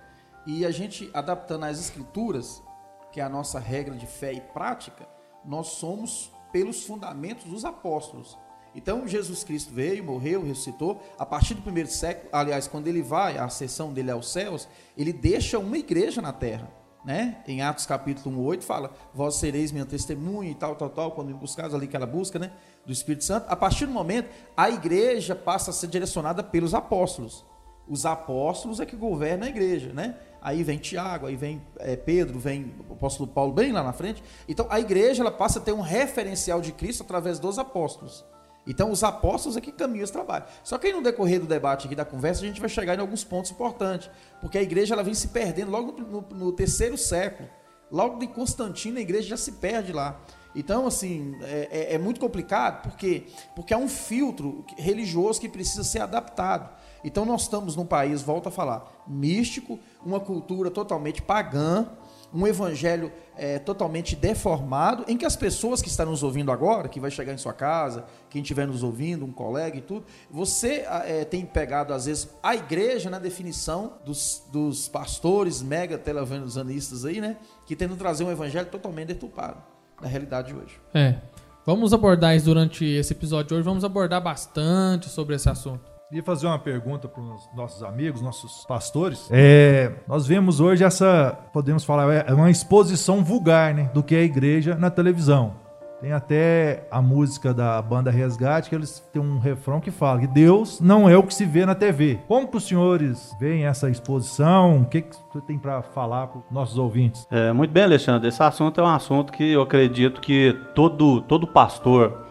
E 0.46 0.64
a 0.64 0.70
gente, 0.70 1.10
adaptando 1.12 1.64
as 1.64 1.80
escrituras, 1.80 2.62
que 3.10 3.20
é 3.20 3.24
a 3.24 3.28
nossa 3.28 3.58
regra 3.58 3.96
de 3.96 4.06
fé 4.06 4.32
e 4.32 4.40
prática, 4.40 5.08
nós 5.44 5.66
somos 5.70 6.30
pelos 6.52 6.84
fundamentos 6.84 7.42
dos 7.42 7.64
apóstolos. 7.64 8.38
Então 8.76 9.08
Jesus 9.08 9.42
Cristo 9.42 9.74
veio, 9.74 10.04
morreu, 10.04 10.44
ressuscitou. 10.44 11.02
A 11.18 11.26
partir 11.26 11.54
do 11.54 11.62
primeiro 11.62 11.90
século, 11.90 12.28
aliás, 12.32 12.68
quando 12.68 12.86
ele 12.86 13.02
vai, 13.02 13.36
a 13.36 13.46
ascensão 13.46 13.92
dele 13.92 14.12
aos 14.12 14.30
céus, 14.30 14.68
ele 14.96 15.12
deixa 15.12 15.58
uma 15.58 15.76
igreja 15.76 16.22
na 16.22 16.32
terra. 16.32 16.77
Né? 17.08 17.38
Em 17.48 17.62
Atos 17.62 17.86
capítulo 17.86 18.38
1, 18.38 18.44
8 18.44 18.64
fala: 18.66 18.90
Vós 19.14 19.36
sereis 19.36 19.72
minha 19.72 19.86
testemunha 19.86 20.50
e 20.50 20.54
tal, 20.54 20.76
tal, 20.76 20.90
tal, 20.90 21.12
quando 21.12 21.34
buscados 21.34 21.74
ali 21.74 21.86
aquela 21.86 22.04
busca 22.04 22.38
né, 22.38 22.52
do 22.84 22.92
Espírito 22.92 23.24
Santo. 23.24 23.46
A 23.48 23.56
partir 23.56 23.86
do 23.86 23.92
momento, 23.92 24.28
a 24.54 24.68
igreja 24.68 25.34
passa 25.34 25.70
a 25.70 25.72
ser 25.72 25.86
direcionada 25.86 26.42
pelos 26.42 26.74
apóstolos. 26.74 27.46
Os 27.88 28.04
apóstolos 28.04 28.78
é 28.78 28.84
que 28.84 28.94
governam 28.94 29.46
a 29.46 29.50
igreja, 29.50 29.90
né? 29.90 30.18
Aí 30.42 30.62
vem 30.62 30.76
Tiago, 30.76 31.26
aí 31.26 31.34
vem 31.34 31.62
é, 31.78 31.96
Pedro, 31.96 32.38
vem 32.38 32.74
o 32.90 32.92
apóstolo 32.92 33.26
Paulo 33.26 33.54
bem 33.54 33.72
lá 33.72 33.82
na 33.82 33.94
frente. 33.94 34.22
Então 34.46 34.66
a 34.68 34.78
igreja 34.78 35.22
ela 35.22 35.32
passa 35.32 35.60
a 35.60 35.62
ter 35.62 35.72
um 35.72 35.80
referencial 35.80 36.60
de 36.60 36.72
Cristo 36.72 37.04
através 37.04 37.38
dos 37.38 37.58
apóstolos. 37.58 38.22
Então, 38.68 38.90
os 38.90 39.02
apóstolos 39.02 39.56
é 39.56 39.62
que 39.62 39.72
caminham 39.72 40.04
esse 40.04 40.12
trabalho. 40.12 40.44
Só 40.62 40.76
que 40.76 40.86
aí 40.86 40.92
no 40.92 41.02
decorrer 41.02 41.40
do 41.40 41.46
debate 41.46 41.86
aqui, 41.86 41.96
da 41.96 42.04
conversa, 42.04 42.44
a 42.44 42.46
gente 42.46 42.60
vai 42.60 42.68
chegar 42.68 42.94
em 42.94 43.00
alguns 43.00 43.24
pontos 43.24 43.50
importantes. 43.50 44.10
Porque 44.42 44.58
a 44.58 44.62
igreja 44.62 44.94
ela 44.94 45.02
vem 45.02 45.14
se 45.14 45.28
perdendo 45.28 45.70
logo 45.70 45.92
no, 45.92 46.20
no, 46.20 46.28
no 46.36 46.52
terceiro 46.52 46.98
século. 46.98 47.48
Logo 47.90 48.18
de 48.18 48.26
Constantino, 48.26 48.98
a 48.98 49.00
igreja 49.00 49.28
já 49.28 49.36
se 49.38 49.52
perde 49.52 49.90
lá. 49.90 50.20
Então, 50.54 50.86
assim, 50.86 51.36
é, 51.42 51.68
é, 51.70 51.94
é 51.94 51.98
muito 51.98 52.20
complicado, 52.20 52.82
porque 52.82 53.26
porque 53.54 53.72
há 53.72 53.78
um 53.78 53.88
filtro 53.88 54.64
religioso 54.76 55.40
que 55.40 55.48
precisa 55.48 55.84
ser 55.84 56.00
adaptado. 56.00 56.68
Então, 57.02 57.24
nós 57.24 57.42
estamos 57.42 57.74
num 57.74 57.86
país, 57.86 58.20
volto 58.20 58.48
a 58.48 58.50
falar, 58.50 59.04
místico, 59.06 59.78
uma 60.04 60.20
cultura 60.20 60.70
totalmente 60.70 61.22
pagã, 61.22 61.86
um 62.32 62.46
evangelho 62.46 63.12
é, 63.36 63.58
totalmente 63.58 64.14
deformado, 64.16 65.04
em 65.08 65.16
que 65.16 65.24
as 65.24 65.36
pessoas 65.36 65.80
que 65.80 65.88
estão 65.88 66.06
nos 66.06 66.22
ouvindo 66.22 66.50
agora, 66.50 66.88
que 66.88 67.00
vai 67.00 67.10
chegar 67.10 67.32
em 67.32 67.38
sua 67.38 67.52
casa, 67.52 68.04
quem 68.28 68.42
estiver 68.42 68.66
nos 68.66 68.82
ouvindo, 68.82 69.24
um 69.24 69.32
colega 69.32 69.76
e 69.78 69.80
tudo, 69.80 70.04
você 70.30 70.84
é, 71.06 71.24
tem 71.24 71.46
pegado, 71.46 71.94
às 71.94 72.06
vezes, 72.06 72.28
a 72.42 72.54
igreja 72.54 73.08
na 73.08 73.18
definição 73.18 73.94
dos, 74.04 74.42
dos 74.52 74.88
pastores 74.88 75.62
mega 75.62 75.96
televangelistas 75.96 77.04
aí, 77.04 77.20
né? 77.20 77.36
Que 77.66 77.76
tentam 77.76 77.96
trazer 77.96 78.24
um 78.24 78.30
evangelho 78.30 78.68
totalmente 78.68 79.08
deturpado 79.08 79.62
da 80.00 80.08
realidade 80.08 80.48
de 80.48 80.54
hoje. 80.54 80.80
É. 80.94 81.16
Vamos 81.64 81.92
abordar 81.92 82.34
isso 82.34 82.46
durante 82.46 82.84
esse 82.84 83.12
episódio 83.12 83.48
de 83.48 83.54
hoje, 83.54 83.62
vamos 83.62 83.84
abordar 83.84 84.22
bastante 84.22 85.08
sobre 85.08 85.36
esse 85.36 85.48
assunto. 85.48 85.97
Queria 86.08 86.24
fazer 86.24 86.46
uma 86.46 86.58
pergunta 86.58 87.06
para 87.06 87.20
os 87.20 87.50
nossos 87.54 87.82
amigos, 87.82 88.22
nossos 88.22 88.64
pastores. 88.64 89.28
É, 89.30 89.92
nós 90.08 90.26
vemos 90.26 90.58
hoje 90.58 90.82
essa, 90.82 91.38
podemos 91.52 91.84
falar, 91.84 92.26
é 92.26 92.32
uma 92.32 92.50
exposição 92.50 93.22
vulgar 93.22 93.74
né, 93.74 93.90
do 93.92 94.02
que 94.02 94.14
é 94.14 94.20
a 94.20 94.22
igreja 94.22 94.74
na 94.74 94.90
televisão. 94.90 95.56
Tem 96.00 96.12
até 96.12 96.86
a 96.90 97.02
música 97.02 97.52
da 97.52 97.82
banda 97.82 98.10
Resgate, 98.10 98.70
que 98.70 98.74
eles 98.74 99.00
têm 99.12 99.20
um 99.20 99.38
refrão 99.38 99.80
que 99.80 99.90
fala 99.90 100.20
que 100.20 100.26
Deus 100.26 100.80
não 100.80 101.10
é 101.10 101.14
o 101.14 101.22
que 101.22 101.34
se 101.34 101.44
vê 101.44 101.66
na 101.66 101.74
TV. 101.74 102.20
Como 102.26 102.48
que 102.48 102.56
os 102.56 102.66
senhores 102.66 103.36
veem 103.38 103.66
essa 103.66 103.90
exposição? 103.90 104.80
O 104.80 104.86
que, 104.86 105.02
que 105.02 105.14
você 105.30 105.42
tem 105.42 105.58
para 105.58 105.82
falar 105.82 106.28
para 106.28 106.38
os 106.38 106.50
nossos 106.50 106.78
ouvintes? 106.78 107.26
É, 107.30 107.52
muito 107.52 107.70
bem, 107.70 107.82
Alexandre. 107.82 108.28
Esse 108.28 108.42
assunto 108.42 108.80
é 108.80 108.84
um 108.84 108.88
assunto 108.88 109.30
que 109.30 109.52
eu 109.52 109.60
acredito 109.60 110.22
que 110.22 110.58
todo, 110.74 111.20
todo 111.20 111.46
pastor 111.46 112.27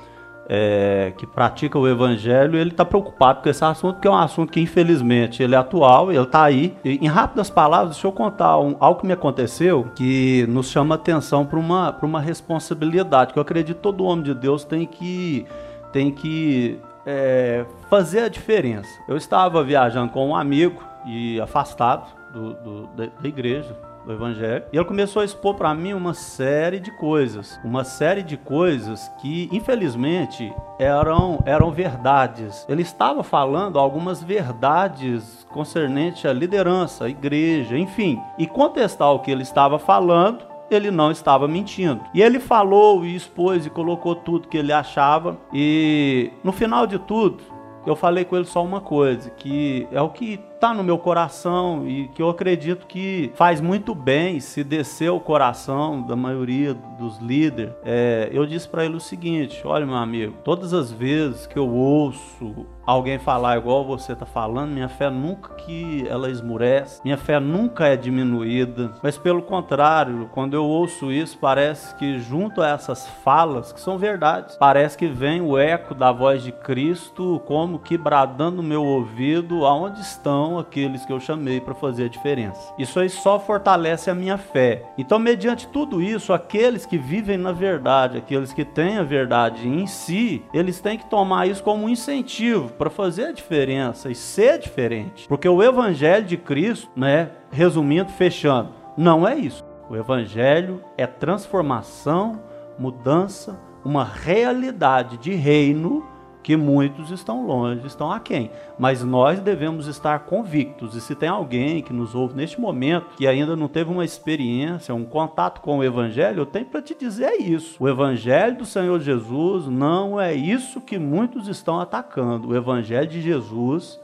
é, 0.49 1.13
que 1.17 1.27
pratica 1.27 1.77
o 1.77 1.87
evangelho, 1.87 2.57
ele 2.57 2.71
está 2.71 2.85
preocupado 2.85 3.41
com 3.41 3.49
esse 3.49 3.63
assunto, 3.63 3.99
que 3.99 4.07
é 4.07 4.11
um 4.11 4.15
assunto 4.15 4.51
que 4.51 4.61
infelizmente 4.61 5.43
ele 5.43 5.55
é 5.55 5.57
atual, 5.57 6.11
ele 6.11 6.21
está 6.21 6.43
aí. 6.43 6.75
E, 6.83 6.97
em 7.03 7.07
rápidas 7.07 7.49
palavras, 7.49 7.95
deixa 7.95 8.07
eu 8.07 8.11
contar 8.11 8.57
um, 8.57 8.75
algo 8.79 9.01
que 9.01 9.07
me 9.07 9.13
aconteceu 9.13 9.91
que 9.95 10.45
nos 10.47 10.69
chama 10.69 10.95
atenção 10.95 11.45
para 11.45 11.59
uma, 11.59 11.97
uma 12.01 12.21
responsabilidade, 12.21 13.33
que 13.33 13.39
eu 13.39 13.41
acredito 13.41 13.77
que 13.77 13.83
todo 13.83 14.05
homem 14.05 14.23
de 14.23 14.33
Deus 14.33 14.63
tem 14.63 14.85
que, 14.85 15.45
tem 15.91 16.11
que 16.11 16.79
é, 17.05 17.65
fazer 17.89 18.21
a 18.21 18.29
diferença. 18.29 18.89
Eu 19.07 19.17
estava 19.17 19.63
viajando 19.63 20.11
com 20.11 20.29
um 20.29 20.35
amigo 20.35 20.81
e 21.05 21.39
afastado 21.41 22.07
do, 22.33 22.53
do, 22.53 22.87
da, 22.87 23.05
da 23.05 23.27
igreja, 23.27 23.75
do 24.07 24.13
Evangelho. 24.13 24.63
E 24.71 24.77
ele 24.77 24.85
começou 24.85 25.21
a 25.21 25.25
expor 25.25 25.55
para 25.55 25.75
mim 25.75 25.93
uma 25.93 26.13
série 26.13 26.79
de 26.79 26.89
coisas, 26.91 27.59
uma 27.63 27.83
série 27.83 28.23
de 28.23 28.37
coisas 28.37 29.11
que, 29.19 29.49
infelizmente, 29.51 30.51
eram, 30.79 31.43
eram 31.45 31.69
verdades. 31.71 32.65
Ele 32.69 32.81
estava 32.81 33.21
falando 33.21 33.77
algumas 33.77 34.23
verdades 34.23 35.45
concernentes 35.51 36.25
à 36.25 36.31
liderança, 36.31 37.05
à 37.05 37.09
igreja, 37.09 37.77
enfim. 37.77 38.19
E 38.39 38.47
contestar 38.47 39.11
o 39.11 39.19
que 39.19 39.29
ele 39.29 39.43
estava 39.43 39.77
falando, 39.77 40.45
ele 40.71 40.89
não 40.89 41.11
estava 41.11 41.47
mentindo. 41.47 42.01
E 42.13 42.21
ele 42.21 42.39
falou 42.39 43.05
e 43.05 43.15
expôs 43.15 43.65
e 43.65 43.69
colocou 43.69 44.15
tudo 44.15 44.47
que 44.47 44.57
ele 44.57 44.71
achava. 44.71 45.37
E 45.53 46.31
no 46.43 46.53
final 46.53 46.87
de 46.87 46.97
tudo, 46.97 47.43
eu 47.85 47.95
falei 47.95 48.25
com 48.25 48.35
ele 48.35 48.45
só 48.45 48.63
uma 48.63 48.81
coisa, 48.81 49.29
que 49.31 49.87
é 49.91 50.01
o 50.01 50.09
que 50.09 50.39
está 50.57 50.73
no 50.73 50.83
meu 50.83 50.97
coração 50.97 51.87
e 51.87 52.07
que 52.09 52.21
eu 52.21 52.29
acredito 52.29 52.87
que 52.87 53.31
faz 53.35 53.61
muito 53.61 53.93
bem 53.93 54.39
se 54.39 54.63
descer 54.63 55.11
o 55.11 55.19
coração 55.19 56.01
da 56.01 56.15
maioria 56.15 56.73
dos 56.73 57.19
líderes. 57.19 57.73
É, 57.85 58.27
eu 58.31 58.45
disse 58.45 58.67
para 58.67 58.83
ele 58.83 58.95
o 58.95 58.99
seguinte: 58.99 59.61
olha, 59.63 59.85
meu 59.85 59.95
amigo, 59.95 60.33
todas 60.43 60.73
as 60.73 60.91
vezes 60.91 61.45
que 61.45 61.57
eu 61.57 61.69
ouço 61.69 62.65
alguém 62.85 63.19
falar 63.19 63.57
igual 63.57 63.85
você 63.85 64.13
está 64.13 64.25
falando, 64.25 64.71
minha 64.71 64.87
fé 64.87 65.09
nunca 65.09 65.53
que 65.55 66.07
ela 66.07 66.29
esmurece, 66.29 67.01
minha 67.03 67.17
fé 67.17 67.37
nunca 67.37 67.85
é 67.85 67.97
diminuída, 67.97 68.93
mas 69.03 69.17
pelo 69.17 69.41
contrário, 69.41 70.29
quando 70.33 70.53
eu 70.53 70.63
ouço 70.63 71.11
isso, 71.11 71.37
parece 71.37 71.93
que 71.95 72.17
junto 72.17 72.61
a 72.61 72.69
essas 72.69 73.05
falas, 73.25 73.73
que 73.73 73.81
são 73.81 73.97
verdades, 73.97 74.55
parece 74.55 74.97
que 74.97 75.07
vem 75.07 75.41
o 75.41 75.57
eco 75.57 75.93
da 75.93 76.13
voz 76.13 76.41
de 76.41 76.53
Cristo 76.53 77.41
como 77.45 77.77
que 77.77 77.97
bradando 77.97 78.57
no 78.57 78.63
meu 78.63 78.83
ouvido 78.83 79.65
aonde 79.65 79.99
estão 79.99 80.46
aqueles 80.55 81.03
que 81.03 81.11
eu 81.11 81.19
chamei 81.19 81.59
para 81.59 81.73
fazer 81.73 82.05
a 82.05 82.07
diferença. 82.07 82.71
Isso 82.77 82.99
aí 82.99 83.09
só 83.09 83.39
fortalece 83.39 84.11
a 84.11 84.13
minha 84.13 84.37
fé. 84.37 84.83
Então, 84.99 85.17
mediante 85.17 85.67
tudo 85.67 85.99
isso, 85.99 86.31
aqueles 86.31 86.85
que 86.85 86.95
vivem 86.95 87.37
na 87.37 87.51
verdade, 87.51 88.19
aqueles 88.19 88.53
que 88.53 88.63
têm 88.63 88.99
a 88.99 89.03
verdade 89.03 89.67
em 89.67 89.87
si, 89.87 90.43
eles 90.53 90.79
têm 90.79 90.99
que 90.99 91.09
tomar 91.09 91.47
isso 91.47 91.63
como 91.63 91.85
um 91.85 91.89
incentivo 91.89 92.69
para 92.73 92.91
fazer 92.91 93.25
a 93.25 93.31
diferença 93.31 94.11
e 94.11 94.15
ser 94.15 94.59
diferente. 94.59 95.27
Porque 95.27 95.49
o 95.49 95.63
evangelho 95.63 96.25
de 96.25 96.37
Cristo, 96.37 96.87
né, 96.95 97.31
resumindo, 97.51 98.11
fechando, 98.11 98.69
não 98.95 99.27
é 99.27 99.35
isso. 99.35 99.65
O 99.89 99.95
evangelho 99.95 100.83
é 100.97 101.07
transformação, 101.07 102.39
mudança, 102.77 103.59
uma 103.83 104.03
realidade 104.03 105.17
de 105.17 105.33
reino 105.33 106.05
que 106.47 106.55
muitos 106.55 107.11
estão 107.11 107.45
longe, 107.45 107.85
estão 107.85 108.09
aquém. 108.09 108.49
Mas 108.79 109.03
nós 109.03 109.41
devemos 109.41 109.85
estar 109.85 110.19
convictos. 110.19 110.95
E 110.95 111.01
se 111.01 111.13
tem 111.13 111.27
alguém 111.27 111.83
que 111.83 111.91
nos 111.91 112.15
ouve 112.15 112.37
neste 112.37 112.57
momento 112.57 113.17
que 113.17 113.27
ainda 113.27 113.53
não 113.53 113.67
teve 113.67 113.91
uma 113.91 114.05
experiência, 114.05 114.95
um 114.95 115.03
contato 115.03 115.59
com 115.59 115.79
o 115.79 115.83
Evangelho, 115.83 116.39
eu 116.39 116.45
tenho 116.45 116.67
para 116.67 116.81
te 116.81 116.95
dizer 116.95 117.33
isso. 117.41 117.83
O 117.83 117.89
Evangelho 117.89 118.59
do 118.59 118.65
Senhor 118.65 118.97
Jesus 119.01 119.67
não 119.67 120.17
é 120.17 120.33
isso 120.33 120.79
que 120.79 120.97
muitos 120.97 121.49
estão 121.49 121.81
atacando. 121.81 122.47
O 122.47 122.55
Evangelho 122.55 123.09
de 123.09 123.21
Jesus, 123.21 123.99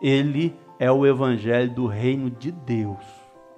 ele 0.00 0.56
é 0.78 0.90
o 0.90 1.04
Evangelho 1.04 1.74
do 1.74 1.86
reino 1.86 2.30
de 2.30 2.50
Deus 2.50 3.04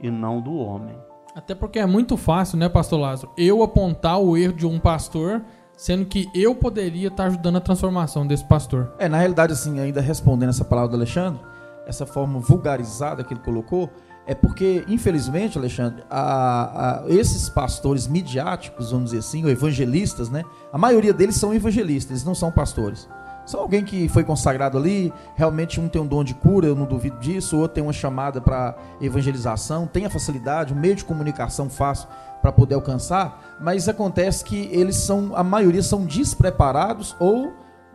e 0.01 0.11
não 0.11 0.41
do 0.41 0.57
homem. 0.57 0.97
Até 1.37 1.55
porque 1.55 1.79
é 1.79 1.87
muito 1.87 2.17
fácil, 2.17 2.59
né, 2.59 2.69
pastor 2.69 2.99
Lázaro? 2.99 3.33
Eu 3.39 3.63
apontar 3.63 4.19
o 4.19 4.37
erro 4.37 4.55
de 4.55 4.67
um 4.67 4.81
pastor 4.81 5.41
sendo 5.77 6.07
que 6.07 6.29
eu 6.35 6.55
poderia 6.55 7.09
estar 7.09 7.25
ajudando 7.27 7.57
a 7.57 7.61
transformação 7.61 8.27
desse 8.27 8.45
pastor. 8.45 8.93
É, 8.99 9.09
na 9.09 9.19
realidade, 9.19 9.53
assim, 9.53 9.81
ainda 9.81 10.01
respondendo 10.01 10.51
essa 10.51 10.65
palavra 10.65 10.91
do 10.91 10.97
Alexandre, 10.97 11.41
essa 11.87 12.07
forma 12.07 12.39
vulgarizada 12.39 13.23
que 13.23 13.35
ele 13.35 13.41
colocou, 13.41 13.91
é 14.27 14.35
porque, 14.35 14.85
infelizmente, 14.89 15.59
Alexandre, 15.59 16.03
a, 16.09 17.03
a, 17.03 17.09
esses 17.09 17.49
pastores 17.49 18.07
midiáticos, 18.07 18.91
vamos 18.91 19.07
dizer 19.07 19.19
assim, 19.19 19.45
ou 19.45 19.51
evangelistas, 19.51 20.31
né? 20.31 20.45
A 20.73 20.79
maioria 20.79 21.13
deles 21.13 21.37
são 21.37 21.53
evangelistas, 21.53 22.11
eles 22.11 22.25
não 22.25 22.35
são 22.35 22.51
pastores. 22.51 23.07
São 23.47 23.61
alguém 23.61 23.85
que 23.85 24.09
foi 24.09 24.25
consagrado 24.25 24.79
ali, 24.79 25.13
realmente 25.35 25.79
um 25.81 25.89
tem 25.89 26.01
um 26.01 26.07
dom 26.07 26.25
de 26.25 26.35
cura, 26.35 26.67
eu 26.67 26.75
não 26.75 26.87
duvido 26.87 27.19
disso, 27.19 27.59
outro 27.59 27.75
tem 27.75 27.85
uma 27.85 27.93
chamada 27.93 28.41
para 28.41 28.75
evangelização, 29.01 29.87
tem 29.87 30.07
a 30.07 30.11
facilidade, 30.11 30.73
um 30.73 30.77
meio 30.77 30.95
de 30.95 31.05
comunicação 31.05 31.69
fácil 31.69 32.09
para 32.41 32.51
poder 32.51 32.75
alcançar, 32.75 33.57
mas 33.61 33.89
acontece 33.89 34.45
que 34.45 34.69
eles 34.73 34.97
são, 34.97 35.33
a 35.35 35.45
maioria 35.45 35.83
são 35.83 36.05
despreparados 36.05 37.15
ou 37.19 37.53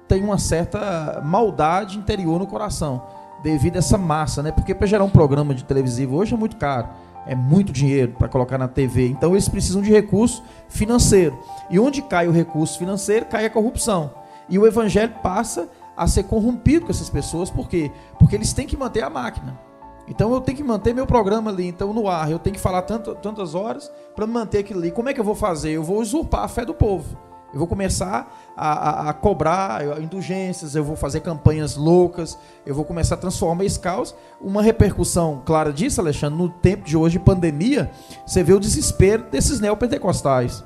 tem 0.08 0.24
uma 0.24 0.38
certa 0.38 1.22
maldade 1.24 1.98
interior 1.98 2.40
no 2.40 2.48
coração, 2.48 3.04
devido 3.44 3.76
a 3.76 3.80
essa 3.80 3.98
massa, 3.98 4.42
né? 4.42 4.52
Porque 4.52 4.74
para 4.74 4.88
gerar 4.88 5.04
um 5.04 5.10
programa 5.10 5.54
de 5.54 5.64
televisivo 5.64 6.16
hoje 6.16 6.34
é 6.34 6.38
muito 6.38 6.58
caro, 6.58 6.90
é 7.28 7.36
muito 7.36 7.72
dinheiro 7.72 8.14
para 8.18 8.28
colocar 8.28 8.58
na 8.58 8.68
TV, 8.68 9.08
então 9.08 9.34
eles 9.34 9.48
precisam 9.48 9.82
de 9.82 9.92
recurso 9.92 10.44
financeiro. 10.68 11.38
E 11.70 11.80
onde 11.80 12.02
cai 12.02 12.28
o 12.28 12.32
recurso 12.32 12.78
financeiro, 12.78 13.28
cai 13.28 13.46
a 13.46 13.50
corrupção. 13.50 14.19
E 14.50 14.58
o 14.58 14.66
evangelho 14.66 15.14
passa 15.22 15.70
a 15.96 16.08
ser 16.08 16.24
corrompido 16.24 16.86
com 16.86 16.92
essas 16.92 17.10
pessoas, 17.10 17.50
por 17.50 17.68
quê? 17.68 17.92
Porque 18.18 18.36
eles 18.36 18.54
têm 18.54 18.66
que 18.66 18.78
manter 18.78 19.04
a 19.04 19.10
máquina. 19.10 19.60
Então 20.08 20.34
eu 20.34 20.42
tenho 20.42 20.58
que 20.58 20.64
manter 20.64 20.94
meu 20.94 21.06
programa 21.06 21.52
ali, 21.52 21.68
então 21.68 21.94
no 21.94 22.08
ar, 22.08 22.32
eu 22.32 22.40
tenho 22.40 22.56
que 22.56 22.60
falar 22.62 22.82
tanto, 22.82 23.14
tantas 23.16 23.54
horas 23.54 23.92
para 24.16 24.26
manter 24.26 24.60
aquilo 24.60 24.80
ali. 24.80 24.92
Como 24.92 25.08
é 25.08 25.14
que 25.14 25.20
eu 25.20 25.26
vou 25.26 25.36
fazer? 25.36 25.72
Eu 25.72 25.84
vou 25.84 26.00
usurpar 26.00 26.44
a 26.44 26.48
fé 26.48 26.66
do 26.66 26.74
povo. 26.74 27.18
Eu 27.52 27.60
vou 27.60 27.68
começar 27.68 28.32
a, 28.56 28.72
a, 28.72 29.10
a, 29.10 29.14
cobrar 29.14 30.00
indulgências, 30.00 30.76
eu 30.76 30.84
vou 30.84 30.96
fazer 30.96 31.22
campanhas 31.22 31.76
loucas, 31.76 32.38
eu 32.64 32.76
vou 32.76 32.86
começar 32.86 33.16
a 33.16 33.18
transformar 33.18 33.66
esse 33.66 33.80
caos. 33.80 34.16
Uma 34.40 34.62
repercussão 34.62 35.42
clara 35.46 35.74
disso, 35.74 36.00
Alexandre, 36.00 36.38
no 36.38 36.50
tempo 36.50 36.86
de 36.86 36.96
hoje 36.96 37.18
de 37.18 37.24
pandemia, 37.24 37.92
você 38.26 38.44
vê 38.44 38.54
o 38.54 38.60
desespero 38.60 39.24
desses 39.32 39.60
neopentecostais. 39.60 40.64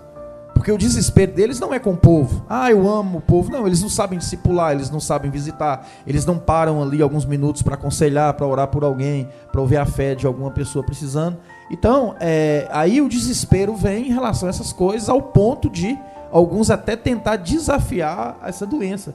Porque 0.53 0.71
o 0.71 0.77
desespero 0.77 1.33
deles 1.33 1.59
não 1.59 1.73
é 1.73 1.79
com 1.79 1.91
o 1.91 1.97
povo. 1.97 2.45
Ah, 2.47 2.71
eu 2.71 2.87
amo 2.87 3.17
o 3.17 3.21
povo. 3.21 3.51
Não, 3.51 3.65
eles 3.65 3.81
não 3.81 3.89
sabem 3.89 4.17
discipular, 4.17 4.71
eles 4.71 4.89
não 4.89 4.99
sabem 4.99 5.29
visitar, 5.29 5.85
eles 6.05 6.25
não 6.25 6.37
param 6.37 6.81
ali 6.81 7.01
alguns 7.01 7.25
minutos 7.25 7.61
para 7.61 7.75
aconselhar, 7.75 8.33
para 8.35 8.47
orar 8.47 8.67
por 8.67 8.83
alguém, 8.83 9.27
para 9.51 9.59
ouvir 9.59 9.77
a 9.77 9.85
fé 9.85 10.15
de 10.15 10.25
alguma 10.25 10.51
pessoa 10.51 10.85
precisando. 10.85 11.37
Então, 11.69 12.15
é, 12.19 12.67
aí 12.71 13.01
o 13.01 13.09
desespero 13.09 13.75
vem 13.75 14.07
em 14.07 14.13
relação 14.13 14.47
a 14.47 14.49
essas 14.49 14.71
coisas, 14.71 15.09
ao 15.09 15.21
ponto 15.21 15.69
de 15.69 15.97
alguns 16.31 16.69
até 16.69 16.95
tentar 16.95 17.37
desafiar 17.37 18.37
essa 18.43 18.65
doença, 18.65 19.13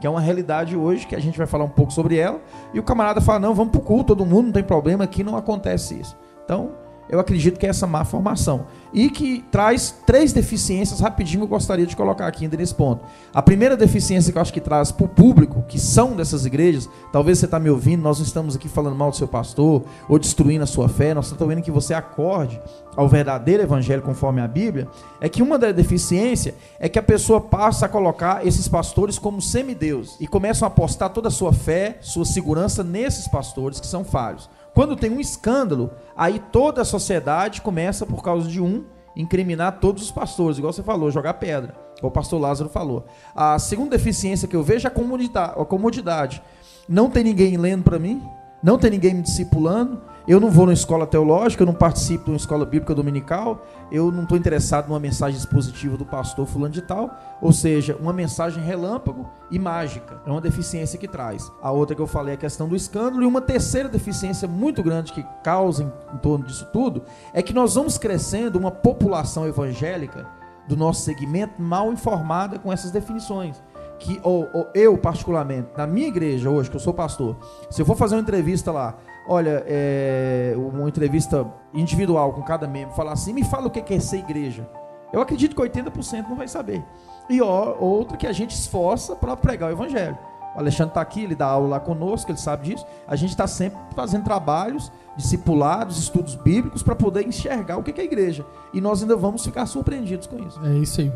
que 0.00 0.06
é 0.06 0.10
uma 0.10 0.20
realidade 0.20 0.76
hoje, 0.76 1.06
que 1.06 1.14
a 1.14 1.20
gente 1.20 1.36
vai 1.36 1.46
falar 1.46 1.64
um 1.64 1.70
pouco 1.70 1.92
sobre 1.92 2.16
ela. 2.16 2.40
E 2.72 2.78
o 2.78 2.82
camarada 2.82 3.20
fala: 3.20 3.38
não, 3.38 3.54
vamos 3.54 3.72
para 3.72 3.80
o 3.80 3.84
culto, 3.84 4.14
todo 4.14 4.26
mundo, 4.26 4.46
não 4.46 4.52
tem 4.52 4.64
problema, 4.64 5.04
aqui 5.04 5.22
não 5.22 5.36
acontece 5.36 6.00
isso. 6.00 6.16
Então, 6.44 6.70
eu 7.10 7.18
acredito 7.18 7.58
que 7.58 7.66
é 7.66 7.68
essa 7.68 7.86
má 7.86 8.04
formação. 8.04 8.66
E 8.92 9.10
que 9.10 9.44
traz 9.50 9.94
três 10.06 10.32
deficiências, 10.32 11.00
rapidinho 11.00 11.42
eu 11.42 11.48
gostaria 11.48 11.86
de 11.86 11.96
colocar 11.96 12.26
aqui 12.26 12.44
ainda 12.44 12.56
nesse 12.56 12.74
ponto. 12.74 13.04
A 13.34 13.42
primeira 13.42 13.76
deficiência 13.76 14.32
que 14.32 14.38
eu 14.38 14.42
acho 14.42 14.52
que 14.52 14.60
traz 14.60 14.92
para 14.92 15.06
o 15.06 15.08
público, 15.08 15.64
que 15.68 15.78
são 15.78 16.16
dessas 16.16 16.46
igrejas, 16.46 16.88
talvez 17.12 17.38
você 17.38 17.44
está 17.44 17.58
me 17.58 17.68
ouvindo, 17.68 18.02
nós 18.02 18.18
não 18.18 18.26
estamos 18.26 18.54
aqui 18.54 18.68
falando 18.68 18.96
mal 18.96 19.10
do 19.10 19.16
seu 19.16 19.28
pastor, 19.28 19.84
ou 20.08 20.18
destruindo 20.18 20.64
a 20.64 20.66
sua 20.66 20.88
fé, 20.88 21.12
nós 21.12 21.26
estamos 21.30 21.52
vendo 21.52 21.64
que 21.64 21.70
você 21.70 21.94
acorde 21.94 22.60
ao 22.96 23.08
verdadeiro 23.08 23.62
evangelho 23.62 24.02
conforme 24.02 24.40
a 24.40 24.48
Bíblia, 24.48 24.88
é 25.20 25.28
que 25.28 25.42
uma 25.42 25.58
das 25.58 25.74
deficiências 25.74 26.54
é 26.78 26.88
que 26.88 26.98
a 26.98 27.02
pessoa 27.02 27.40
passa 27.40 27.86
a 27.86 27.88
colocar 27.88 28.46
esses 28.46 28.68
pastores 28.68 29.18
como 29.18 29.40
semideus 29.40 30.16
e 30.20 30.26
começam 30.26 30.66
a 30.66 30.70
apostar 30.70 31.10
toda 31.10 31.28
a 31.28 31.30
sua 31.30 31.52
fé, 31.52 31.98
sua 32.00 32.24
segurança 32.24 32.82
nesses 32.82 33.28
pastores 33.28 33.80
que 33.80 33.86
são 33.86 34.04
falhos. 34.04 34.48
Quando 34.74 34.96
tem 34.96 35.10
um 35.10 35.20
escândalo, 35.20 35.90
aí 36.16 36.38
toda 36.38 36.82
a 36.82 36.84
sociedade 36.84 37.60
começa, 37.60 38.06
por 38.06 38.22
causa 38.22 38.48
de 38.48 38.60
um, 38.60 38.84
incriminar 39.16 39.80
todos 39.80 40.02
os 40.02 40.10
pastores, 40.10 40.58
igual 40.58 40.72
você 40.72 40.82
falou, 40.82 41.10
jogar 41.10 41.34
pedra, 41.34 41.74
o 42.02 42.10
pastor 42.10 42.40
Lázaro 42.40 42.70
falou. 42.70 43.06
A 43.34 43.58
segunda 43.58 43.96
deficiência 43.96 44.48
que 44.48 44.56
eu 44.56 44.62
vejo 44.62 44.86
é. 44.86 44.90
A 44.90 45.64
comodidade. 45.64 46.42
Não 46.88 47.10
tem 47.10 47.24
ninguém 47.24 47.56
lendo 47.56 47.84
para 47.84 47.98
mim, 47.98 48.22
não 48.62 48.78
tem 48.78 48.90
ninguém 48.90 49.14
me 49.14 49.22
discipulando, 49.22 50.02
eu 50.30 50.38
não 50.38 50.48
vou 50.48 50.64
na 50.64 50.72
escola 50.72 51.08
teológica, 51.08 51.64
eu 51.64 51.66
não 51.66 51.74
participo 51.74 52.26
de 52.26 52.30
uma 52.30 52.36
escola 52.36 52.64
bíblica 52.64 52.94
dominical, 52.94 53.66
eu 53.90 54.12
não 54.12 54.22
estou 54.22 54.38
interessado 54.38 54.86
numa 54.86 55.00
mensagem 55.00 55.36
expositiva 55.36 55.96
do 55.96 56.06
pastor 56.06 56.46
fulano 56.46 56.72
de 56.72 56.82
tal, 56.82 57.10
ou 57.42 57.52
seja, 57.52 57.96
uma 57.98 58.12
mensagem 58.12 58.62
relâmpago 58.62 59.28
e 59.50 59.58
mágica. 59.58 60.22
É 60.24 60.30
uma 60.30 60.40
deficiência 60.40 60.96
que 61.00 61.08
traz. 61.08 61.50
A 61.60 61.72
outra 61.72 61.96
que 61.96 62.00
eu 62.00 62.06
falei 62.06 62.34
é 62.34 62.36
a 62.36 62.38
questão 62.40 62.68
do 62.68 62.76
escândalo, 62.76 63.24
e 63.24 63.26
uma 63.26 63.40
terceira 63.40 63.88
deficiência 63.88 64.46
muito 64.46 64.84
grande 64.84 65.12
que 65.12 65.26
causa 65.42 65.82
em, 65.82 65.92
em 66.14 66.18
torno 66.18 66.46
disso 66.46 66.68
tudo 66.72 67.02
é 67.34 67.42
que 67.42 67.52
nós 67.52 67.74
vamos 67.74 67.98
crescendo 67.98 68.56
uma 68.56 68.70
população 68.70 69.48
evangélica 69.48 70.28
do 70.68 70.76
nosso 70.76 71.02
segmento 71.02 71.60
mal 71.60 71.92
informada 71.92 72.56
com 72.56 72.72
essas 72.72 72.92
definições 72.92 73.60
que 73.98 74.18
ou, 74.22 74.48
ou, 74.54 74.68
eu 74.74 74.96
particularmente 74.96 75.68
na 75.76 75.86
minha 75.86 76.08
igreja 76.08 76.48
hoje 76.48 76.70
que 76.70 76.76
eu 76.76 76.80
sou 76.80 76.94
pastor 76.94 77.36
se 77.68 77.82
eu 77.82 77.86
for 77.86 77.96
fazer 77.96 78.14
uma 78.14 78.22
entrevista 78.22 78.72
lá 78.72 78.96
olha, 79.30 79.62
é, 79.64 80.54
uma 80.56 80.88
entrevista 80.88 81.46
individual 81.72 82.32
com 82.32 82.42
cada 82.42 82.66
membro, 82.66 82.96
falar 82.96 83.12
assim, 83.12 83.32
me 83.32 83.44
fala 83.44 83.68
o 83.68 83.70
que 83.70 83.94
é 83.94 84.00
ser 84.00 84.18
igreja. 84.18 84.68
Eu 85.12 85.20
acredito 85.20 85.54
que 85.54 85.62
80% 85.62 86.28
não 86.28 86.34
vai 86.34 86.48
saber. 86.48 86.84
E 87.28 87.40
ó, 87.40 87.76
outra 87.78 88.16
que 88.16 88.26
a 88.26 88.32
gente 88.32 88.50
esforça 88.56 89.14
para 89.14 89.36
pregar 89.36 89.70
o 89.70 89.72
evangelho. 89.72 90.18
O 90.56 90.58
Alexandre 90.58 90.90
está 90.90 91.00
aqui, 91.00 91.22
ele 91.22 91.36
dá 91.36 91.46
aula 91.46 91.68
lá 91.68 91.80
conosco, 91.80 92.28
ele 92.28 92.38
sabe 92.38 92.70
disso. 92.70 92.84
A 93.06 93.14
gente 93.14 93.30
está 93.30 93.46
sempre 93.46 93.78
fazendo 93.94 94.24
trabalhos, 94.24 94.90
discipulados, 95.16 95.96
estudos 95.96 96.34
bíblicos, 96.34 96.82
para 96.82 96.96
poder 96.96 97.24
enxergar 97.24 97.76
o 97.76 97.84
que 97.84 98.00
é 98.00 98.02
a 98.02 98.06
igreja. 98.06 98.44
E 98.74 98.80
nós 98.80 99.00
ainda 99.00 99.14
vamos 99.14 99.44
ficar 99.44 99.64
surpreendidos 99.66 100.26
com 100.26 100.38
isso. 100.38 100.60
É 100.64 100.74
isso 100.74 101.00
aí. 101.00 101.12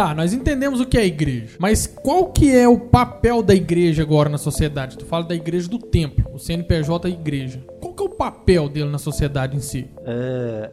Tá, 0.00 0.14
nós 0.14 0.32
entendemos 0.32 0.80
o 0.80 0.86
que 0.86 0.96
é 0.96 1.04
igreja, 1.04 1.56
mas 1.58 1.86
qual 1.86 2.32
que 2.32 2.56
é 2.56 2.66
o 2.66 2.78
papel 2.78 3.42
da 3.42 3.54
igreja 3.54 4.02
agora 4.02 4.30
na 4.30 4.38
sociedade? 4.38 4.96
Tu 4.96 5.04
fala 5.04 5.24
da 5.24 5.34
igreja 5.34 5.68
do 5.68 5.78
templo, 5.78 6.24
o 6.32 6.38
CNPJ 6.38 7.06
é 7.06 7.10
igreja. 7.10 7.62
Qual 7.78 7.92
que 7.92 8.02
é 8.02 8.06
o 8.06 8.08
papel 8.08 8.66
dele 8.66 8.88
na 8.88 8.96
sociedade 8.96 9.58
em 9.58 9.60
si? 9.60 9.90
É, 10.06 10.70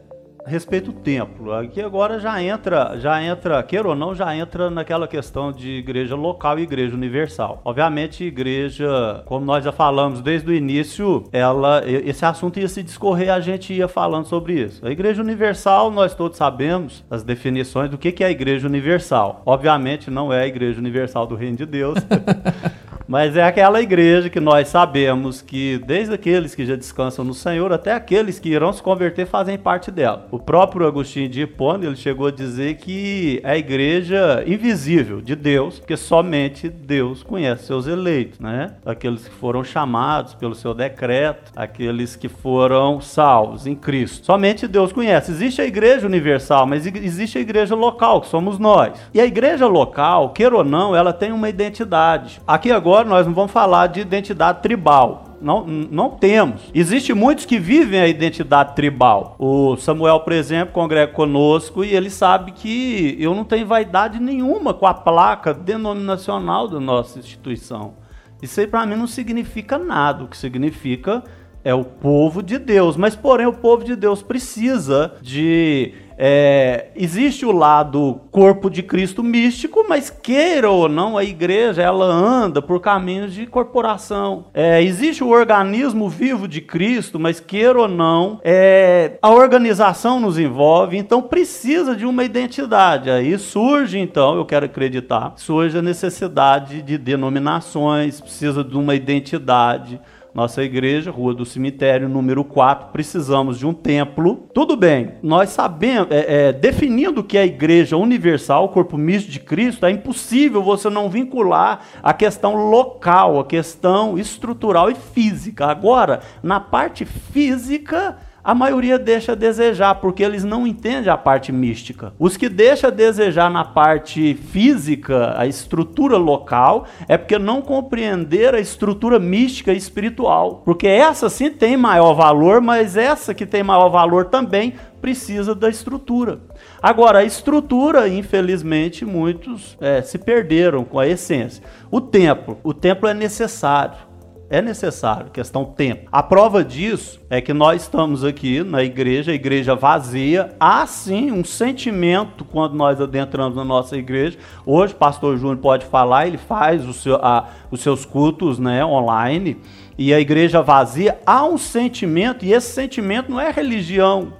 respeito 0.48 0.90
ao 0.90 0.96
templo. 0.96 1.52
Aqui 1.52 1.80
agora 1.80 2.18
já 2.18 2.42
entra, 2.42 2.98
já 2.98 3.22
entra, 3.22 3.62
queira 3.62 3.88
ou 3.88 3.94
não, 3.94 4.14
já 4.14 4.34
entra 4.36 4.70
naquela 4.70 5.06
questão 5.06 5.52
de 5.52 5.70
igreja 5.70 6.16
local 6.16 6.58
e 6.58 6.62
igreja 6.62 6.94
universal. 6.94 7.60
Obviamente, 7.64 8.24
igreja, 8.24 9.22
como 9.26 9.44
nós 9.44 9.64
já 9.64 9.72
falamos 9.72 10.20
desde 10.20 10.50
o 10.50 10.54
início, 10.54 11.24
ela, 11.32 11.82
esse 11.86 12.24
assunto 12.24 12.58
ia 12.58 12.68
se 12.68 12.82
discorrer, 12.82 13.32
a 13.32 13.40
gente 13.40 13.72
ia 13.72 13.88
falando 13.88 14.26
sobre 14.26 14.54
isso. 14.54 14.84
A 14.86 14.90
igreja 14.90 15.22
universal, 15.22 15.90
nós 15.90 16.14
todos 16.14 16.38
sabemos 16.38 17.04
as 17.10 17.22
definições 17.22 17.90
do 17.90 17.98
que 17.98 18.22
é 18.22 18.26
a 18.26 18.30
igreja 18.30 18.66
universal. 18.66 19.42
Obviamente, 19.44 20.10
não 20.10 20.32
é 20.32 20.42
a 20.42 20.46
igreja 20.46 20.78
universal 20.80 21.26
do 21.26 21.34
reino 21.34 21.56
de 21.56 21.66
Deus. 21.66 21.98
Mas 23.08 23.38
é 23.38 23.42
aquela 23.42 23.80
igreja 23.80 24.28
que 24.28 24.38
nós 24.38 24.68
sabemos 24.68 25.40
que, 25.40 25.78
desde 25.86 26.12
aqueles 26.12 26.54
que 26.54 26.66
já 26.66 26.76
descansam 26.76 27.24
no 27.24 27.32
Senhor, 27.32 27.72
até 27.72 27.94
aqueles 27.94 28.38
que 28.38 28.50
irão 28.50 28.70
se 28.70 28.82
converter 28.82 29.26
fazem 29.26 29.56
parte 29.56 29.90
dela. 29.90 30.26
O 30.30 30.38
próprio 30.38 30.86
Agostinho 30.86 31.26
de 31.26 31.40
Hipona, 31.40 31.86
ele 31.86 31.96
chegou 31.96 32.26
a 32.26 32.30
dizer 32.30 32.74
que 32.74 33.40
é 33.42 33.52
a 33.52 33.56
igreja 33.56 34.44
invisível 34.46 35.22
de 35.22 35.34
Deus, 35.34 35.78
porque 35.78 35.96
somente 35.96 36.68
Deus 36.68 37.22
conhece 37.22 37.64
seus 37.64 37.86
eleitos, 37.86 38.38
né? 38.40 38.74
Aqueles 38.84 39.26
que 39.26 39.34
foram 39.34 39.64
chamados 39.64 40.34
pelo 40.34 40.54
seu 40.54 40.74
decreto, 40.74 41.50
aqueles 41.56 42.14
que 42.14 42.28
foram 42.28 43.00
salvos 43.00 43.66
em 43.66 43.74
Cristo. 43.74 44.26
Somente 44.26 44.68
Deus 44.68 44.92
conhece. 44.92 45.30
Existe 45.30 45.62
a 45.62 45.66
igreja 45.66 46.06
universal, 46.06 46.66
mas 46.66 46.84
existe 46.84 47.38
a 47.38 47.40
igreja 47.40 47.74
local, 47.74 48.20
que 48.20 48.28
somos 48.28 48.58
nós. 48.58 49.00
E 49.14 49.20
a 49.20 49.24
igreja 49.24 49.66
local, 49.66 50.28
queira 50.34 50.58
ou 50.58 50.64
não, 50.64 50.94
ela 50.94 51.14
tem 51.14 51.32
uma 51.32 51.48
identidade. 51.48 52.38
Aqui 52.46 52.70
agora 52.70 52.97
agora 52.98 53.08
nós 53.08 53.26
não 53.26 53.34
vamos 53.34 53.52
falar 53.52 53.86
de 53.86 54.00
identidade 54.00 54.60
tribal. 54.62 55.24
Não, 55.40 55.64
não 55.64 56.10
temos. 56.10 56.62
Existem 56.74 57.14
muitos 57.14 57.44
que 57.44 57.60
vivem 57.60 58.00
a 58.00 58.08
identidade 58.08 58.74
tribal. 58.74 59.36
O 59.38 59.76
Samuel, 59.76 60.20
por 60.20 60.32
exemplo, 60.32 60.74
congrega 60.74 61.12
conosco 61.12 61.84
e 61.84 61.94
ele 61.94 62.10
sabe 62.10 62.50
que 62.50 63.16
eu 63.20 63.34
não 63.34 63.44
tenho 63.44 63.66
vaidade 63.66 64.18
nenhuma 64.18 64.74
com 64.74 64.86
a 64.86 64.94
placa 64.94 65.54
denominacional 65.54 66.66
da 66.66 66.80
nossa 66.80 67.20
instituição. 67.20 67.94
Isso 68.42 68.58
aí 68.58 68.66
para 68.66 68.84
mim 68.84 68.96
não 68.96 69.06
significa 69.06 69.78
nada. 69.78 70.24
O 70.24 70.28
que 70.28 70.36
significa 70.36 71.22
é 71.62 71.72
o 71.72 71.84
povo 71.84 72.42
de 72.42 72.58
Deus. 72.58 72.96
Mas, 72.96 73.14
porém, 73.14 73.46
o 73.46 73.52
povo 73.52 73.84
de 73.84 73.94
Deus 73.94 74.22
precisa 74.22 75.14
de 75.22 75.94
é, 76.18 76.88
existe 76.96 77.46
o 77.46 77.52
lado 77.52 78.20
corpo 78.32 78.68
de 78.68 78.82
Cristo 78.82 79.22
místico, 79.22 79.86
mas 79.88 80.10
queira 80.10 80.68
ou 80.68 80.88
não, 80.88 81.16
a 81.16 81.22
igreja 81.22 81.80
ela 81.80 82.06
anda 82.06 82.60
por 82.60 82.80
caminhos 82.80 83.32
de 83.32 83.46
corporação. 83.46 84.46
É, 84.52 84.82
existe 84.82 85.22
o 85.22 85.28
organismo 85.28 86.08
vivo 86.08 86.48
de 86.48 86.60
Cristo, 86.60 87.20
mas 87.20 87.38
queira 87.38 87.78
ou 87.78 87.86
não, 87.86 88.40
é, 88.42 89.16
a 89.22 89.30
organização 89.30 90.18
nos 90.18 90.38
envolve, 90.38 90.96
então 90.96 91.22
precisa 91.22 91.94
de 91.94 92.04
uma 92.04 92.24
identidade. 92.24 93.10
Aí 93.10 93.38
surge, 93.38 93.98
então, 93.98 94.36
eu 94.36 94.44
quero 94.44 94.66
acreditar, 94.66 95.34
surge 95.36 95.78
a 95.78 95.82
necessidade 95.82 96.82
de 96.82 96.98
denominações, 96.98 98.20
precisa 98.20 98.64
de 98.64 98.76
uma 98.76 98.96
identidade 98.96 100.00
nossa 100.38 100.62
igreja, 100.62 101.10
Rua 101.10 101.34
do 101.34 101.44
Cemitério, 101.44 102.08
número 102.08 102.44
4, 102.44 102.92
precisamos 102.92 103.58
de 103.58 103.66
um 103.66 103.74
templo. 103.74 104.48
Tudo 104.54 104.76
bem, 104.76 105.14
nós 105.20 105.50
sabemos, 105.50 106.12
é, 106.12 106.50
é, 106.50 106.52
definindo 106.52 107.24
que 107.24 107.36
é 107.36 107.40
a 107.40 107.44
igreja 107.46 107.96
universal, 107.96 108.66
o 108.66 108.68
corpo 108.68 108.96
misto 108.96 109.28
de 109.32 109.40
Cristo, 109.40 109.84
é 109.84 109.90
impossível 109.90 110.62
você 110.62 110.88
não 110.88 111.10
vincular 111.10 111.80
a 112.00 112.12
questão 112.12 112.70
local, 112.70 113.40
a 113.40 113.44
questão 113.44 114.16
estrutural 114.16 114.88
e 114.88 114.94
física. 114.94 115.66
Agora, 115.66 116.20
na 116.40 116.60
parte 116.60 117.04
física, 117.04 118.16
a 118.42 118.54
maioria 118.54 118.98
deixa 118.98 119.32
a 119.32 119.34
desejar, 119.34 119.96
porque 119.96 120.22
eles 120.22 120.44
não 120.44 120.66
entendem 120.66 121.12
a 121.12 121.16
parte 121.16 121.52
mística. 121.52 122.12
Os 122.18 122.36
que 122.36 122.48
deixam 122.48 122.88
a 122.88 122.92
desejar 122.92 123.50
na 123.50 123.64
parte 123.64 124.34
física, 124.34 125.34
a 125.36 125.46
estrutura 125.46 126.16
local, 126.16 126.86
é 127.06 127.18
porque 127.18 127.38
não 127.38 127.60
compreenderam 127.60 128.58
a 128.58 128.60
estrutura 128.60 129.18
mística 129.18 129.72
e 129.72 129.76
espiritual. 129.76 130.62
Porque 130.64 130.86
essa 130.86 131.28
sim 131.28 131.50
tem 131.50 131.76
maior 131.76 132.14
valor, 132.14 132.60
mas 132.60 132.96
essa 132.96 133.34
que 133.34 133.44
tem 133.44 133.62
maior 133.62 133.88
valor 133.88 134.26
também 134.26 134.74
precisa 135.00 135.54
da 135.54 135.68
estrutura. 135.68 136.40
Agora, 136.82 137.20
a 137.20 137.24
estrutura, 137.24 138.08
infelizmente, 138.08 139.04
muitos 139.04 139.76
é, 139.80 140.02
se 140.02 140.18
perderam 140.18 140.84
com 140.84 140.98
a 140.98 141.06
essência. 141.06 141.62
O 141.90 142.00
templo, 142.00 142.58
o 142.62 142.74
templo 142.74 143.08
é 143.08 143.14
necessário. 143.14 144.07
É 144.50 144.62
necessário, 144.62 145.30
questão 145.30 145.62
tempo. 145.62 146.08
A 146.10 146.22
prova 146.22 146.64
disso 146.64 147.20
é 147.28 147.38
que 147.38 147.52
nós 147.52 147.82
estamos 147.82 148.24
aqui 148.24 148.62
na 148.64 148.82
igreja, 148.82 149.30
a 149.30 149.34
igreja 149.34 149.74
vazia. 149.74 150.56
Há 150.58 150.86
sim 150.86 151.30
um 151.30 151.44
sentimento 151.44 152.46
quando 152.46 152.74
nós 152.74 152.98
adentramos 152.98 153.54
na 153.54 153.64
nossa 153.64 153.94
igreja. 153.94 154.38
Hoje, 154.64 154.94
o 154.94 154.96
pastor 154.96 155.36
Júnior 155.36 155.58
pode 155.58 155.84
falar, 155.84 156.26
ele 156.26 156.38
faz 156.38 156.82
seu, 156.96 157.16
a, 157.16 157.46
os 157.70 157.82
seus 157.82 158.06
cultos 158.06 158.58
né, 158.58 158.82
online. 158.82 159.58
E 159.98 160.14
a 160.14 160.20
igreja 160.20 160.62
vazia, 160.62 161.18
há 161.26 161.44
um 161.44 161.58
sentimento, 161.58 162.46
e 162.46 162.54
esse 162.54 162.72
sentimento 162.72 163.30
não 163.30 163.38
é 163.38 163.50
religião, 163.50 164.32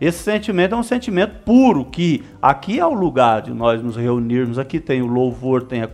esse 0.00 0.22
sentimento 0.22 0.74
é 0.74 0.78
um 0.78 0.82
sentimento 0.82 1.42
puro, 1.44 1.84
que 1.84 2.24
aqui 2.40 2.78
é 2.78 2.86
o 2.86 2.94
lugar 2.94 3.42
de 3.42 3.52
nós 3.52 3.82
nos 3.82 3.96
reunirmos, 3.96 4.58
aqui 4.58 4.78
tem 4.78 5.02
o 5.02 5.06
louvor, 5.06 5.64
tem 5.64 5.82
a, 5.82 5.88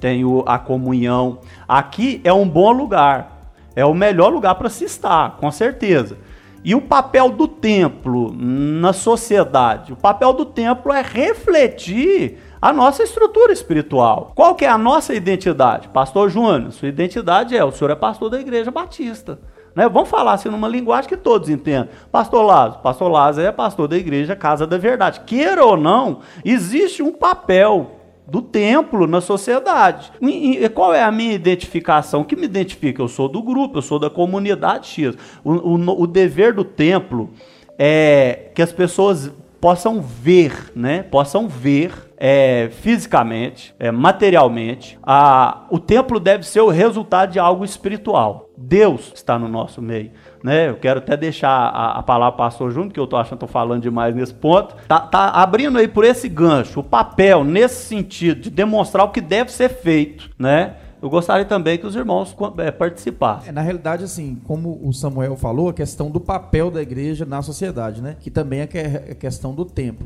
tem 0.00 0.22
a 0.46 0.58
comunhão, 0.58 1.38
aqui 1.68 2.20
é 2.24 2.32
um 2.32 2.48
bom 2.48 2.72
lugar, 2.72 3.52
é 3.76 3.84
o 3.84 3.92
melhor 3.92 4.32
lugar 4.32 4.54
para 4.54 4.70
se 4.70 4.84
estar, 4.84 5.36
com 5.36 5.50
certeza. 5.50 6.16
E 6.64 6.74
o 6.74 6.80
papel 6.80 7.30
do 7.30 7.48
templo 7.48 8.32
na 8.32 8.92
sociedade? 8.92 9.92
O 9.92 9.96
papel 9.96 10.32
do 10.32 10.44
templo 10.44 10.92
é 10.92 11.02
refletir 11.02 12.38
a 12.60 12.72
nossa 12.72 13.02
estrutura 13.02 13.52
espiritual. 13.52 14.30
Qual 14.36 14.54
que 14.54 14.64
é 14.64 14.68
a 14.68 14.78
nossa 14.78 15.12
identidade? 15.12 15.88
Pastor 15.88 16.30
Júnior, 16.30 16.70
sua 16.70 16.88
identidade 16.88 17.56
é, 17.56 17.64
o 17.64 17.72
senhor 17.72 17.90
é 17.90 17.96
pastor 17.96 18.30
da 18.30 18.40
igreja 18.40 18.70
batista. 18.70 19.40
Né? 19.74 19.88
Vamos 19.88 20.08
falar 20.08 20.34
assim 20.34 20.48
numa 20.48 20.68
linguagem 20.68 21.08
que 21.08 21.16
todos 21.16 21.48
entendem. 21.48 21.88
Pastor 22.10 22.44
Lázaro, 22.44 22.82
Pastor 22.82 23.10
Lázaro 23.10 23.46
é 23.46 23.52
pastor 23.52 23.88
da 23.88 23.96
igreja 23.96 24.36
Casa 24.36 24.66
da 24.66 24.78
Verdade. 24.78 25.20
Queira 25.20 25.64
ou 25.64 25.76
não, 25.76 26.20
existe 26.44 27.02
um 27.02 27.12
papel 27.12 27.98
do 28.26 28.40
templo 28.40 29.06
na 29.06 29.20
sociedade. 29.20 30.12
E, 30.20 30.68
qual 30.68 30.94
é 30.94 31.02
a 31.02 31.10
minha 31.10 31.34
identificação? 31.34 32.20
O 32.20 32.24
que 32.24 32.36
me 32.36 32.44
identifica? 32.44 33.02
Eu 33.02 33.08
sou 33.08 33.28
do 33.28 33.42
grupo, 33.42 33.78
eu 33.78 33.82
sou 33.82 33.98
da 33.98 34.08
comunidade 34.08 34.86
X. 34.86 35.16
O, 35.44 35.52
o, 35.52 36.02
o 36.02 36.06
dever 36.06 36.52
do 36.52 36.64
templo 36.64 37.30
é 37.78 38.50
que 38.54 38.62
as 38.62 38.72
pessoas 38.72 39.32
possam 39.62 40.02
ver, 40.02 40.72
né? 40.74 41.04
Possam 41.04 41.46
ver 41.46 41.92
é, 42.18 42.68
fisicamente, 42.80 43.72
é, 43.78 43.92
materialmente. 43.92 44.98
A, 45.00 45.66
o 45.70 45.78
templo 45.78 46.18
deve 46.18 46.44
ser 46.44 46.62
o 46.62 46.68
resultado 46.68 47.30
de 47.30 47.38
algo 47.38 47.64
espiritual. 47.64 48.50
Deus 48.58 49.12
está 49.14 49.38
no 49.38 49.46
nosso 49.46 49.80
meio. 49.80 50.10
Né? 50.42 50.68
Eu 50.68 50.74
quero 50.74 50.98
até 50.98 51.16
deixar 51.16 51.48
a, 51.48 51.98
a 52.00 52.02
palavra 52.02 52.36
pastor 52.36 52.72
junto, 52.72 52.92
que 52.92 52.98
eu 52.98 53.04
estou 53.04 53.20
achando 53.20 53.38
que 53.38 53.44
estou 53.44 53.48
falando 53.48 53.82
demais 53.82 54.16
nesse 54.16 54.34
ponto. 54.34 54.74
Tá, 54.88 54.98
tá 54.98 55.28
abrindo 55.28 55.78
aí 55.78 55.86
por 55.86 56.04
esse 56.04 56.28
gancho, 56.28 56.80
o 56.80 56.84
papel 56.84 57.44
nesse 57.44 57.86
sentido 57.86 58.40
de 58.40 58.50
demonstrar 58.50 59.06
o 59.06 59.10
que 59.10 59.20
deve 59.20 59.52
ser 59.52 59.68
feito, 59.68 60.28
né? 60.36 60.74
Eu 61.02 61.10
gostaria 61.10 61.44
também 61.44 61.76
que 61.76 61.84
os 61.84 61.96
irmãos 61.96 62.34
é, 62.58 62.70
participassem. 62.70 63.48
É, 63.48 63.52
na 63.52 63.60
realidade, 63.60 64.04
assim, 64.04 64.40
como 64.44 64.80
o 64.86 64.92
Samuel 64.92 65.36
falou, 65.36 65.68
a 65.68 65.74
questão 65.74 66.08
do 66.08 66.20
papel 66.20 66.70
da 66.70 66.80
igreja 66.80 67.26
na 67.26 67.42
sociedade, 67.42 68.00
né? 68.00 68.16
Que 68.20 68.30
também 68.30 68.60
é, 68.60 68.68
é 68.72 69.10
a 69.10 69.14
questão 69.16 69.52
do 69.52 69.64
tempo. 69.64 70.04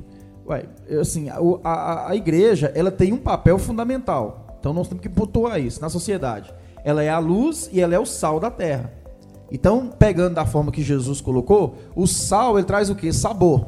Ué, 0.49 0.65
assim, 0.99 1.29
a, 1.29 1.37
a, 1.63 2.11
a 2.13 2.17
igreja, 2.17 2.73
ela 2.75 2.91
tem 2.91 3.13
um 3.13 3.19
papel 3.19 3.59
fundamental. 3.59 4.57
Então 4.59 4.73
nós 4.73 4.89
temos 4.89 5.03
que 5.03 5.09
pontuar 5.11 5.61
isso 5.61 5.83
na 5.83 5.91
sociedade. 5.91 6.51
Ela 6.83 7.03
é 7.03 7.11
a 7.11 7.19
luz 7.19 7.69
e 7.71 7.81
ela 7.81 7.95
é 7.95 7.99
o 7.99 8.07
sal 8.07 8.41
da 8.41 8.51
terra. 8.51 8.91
Então, 9.53 9.91
pegando 9.99 10.37
da 10.37 10.47
forma 10.47 10.73
que 10.73 10.83
Jesus 10.83 11.21
colocou, 11.21 11.77
o 11.95 12.07
sal 12.07 12.59
ele 12.59 12.67
traz 12.67 12.89
o 12.89 12.95
que? 12.95 13.13
Sabor. 13.13 13.67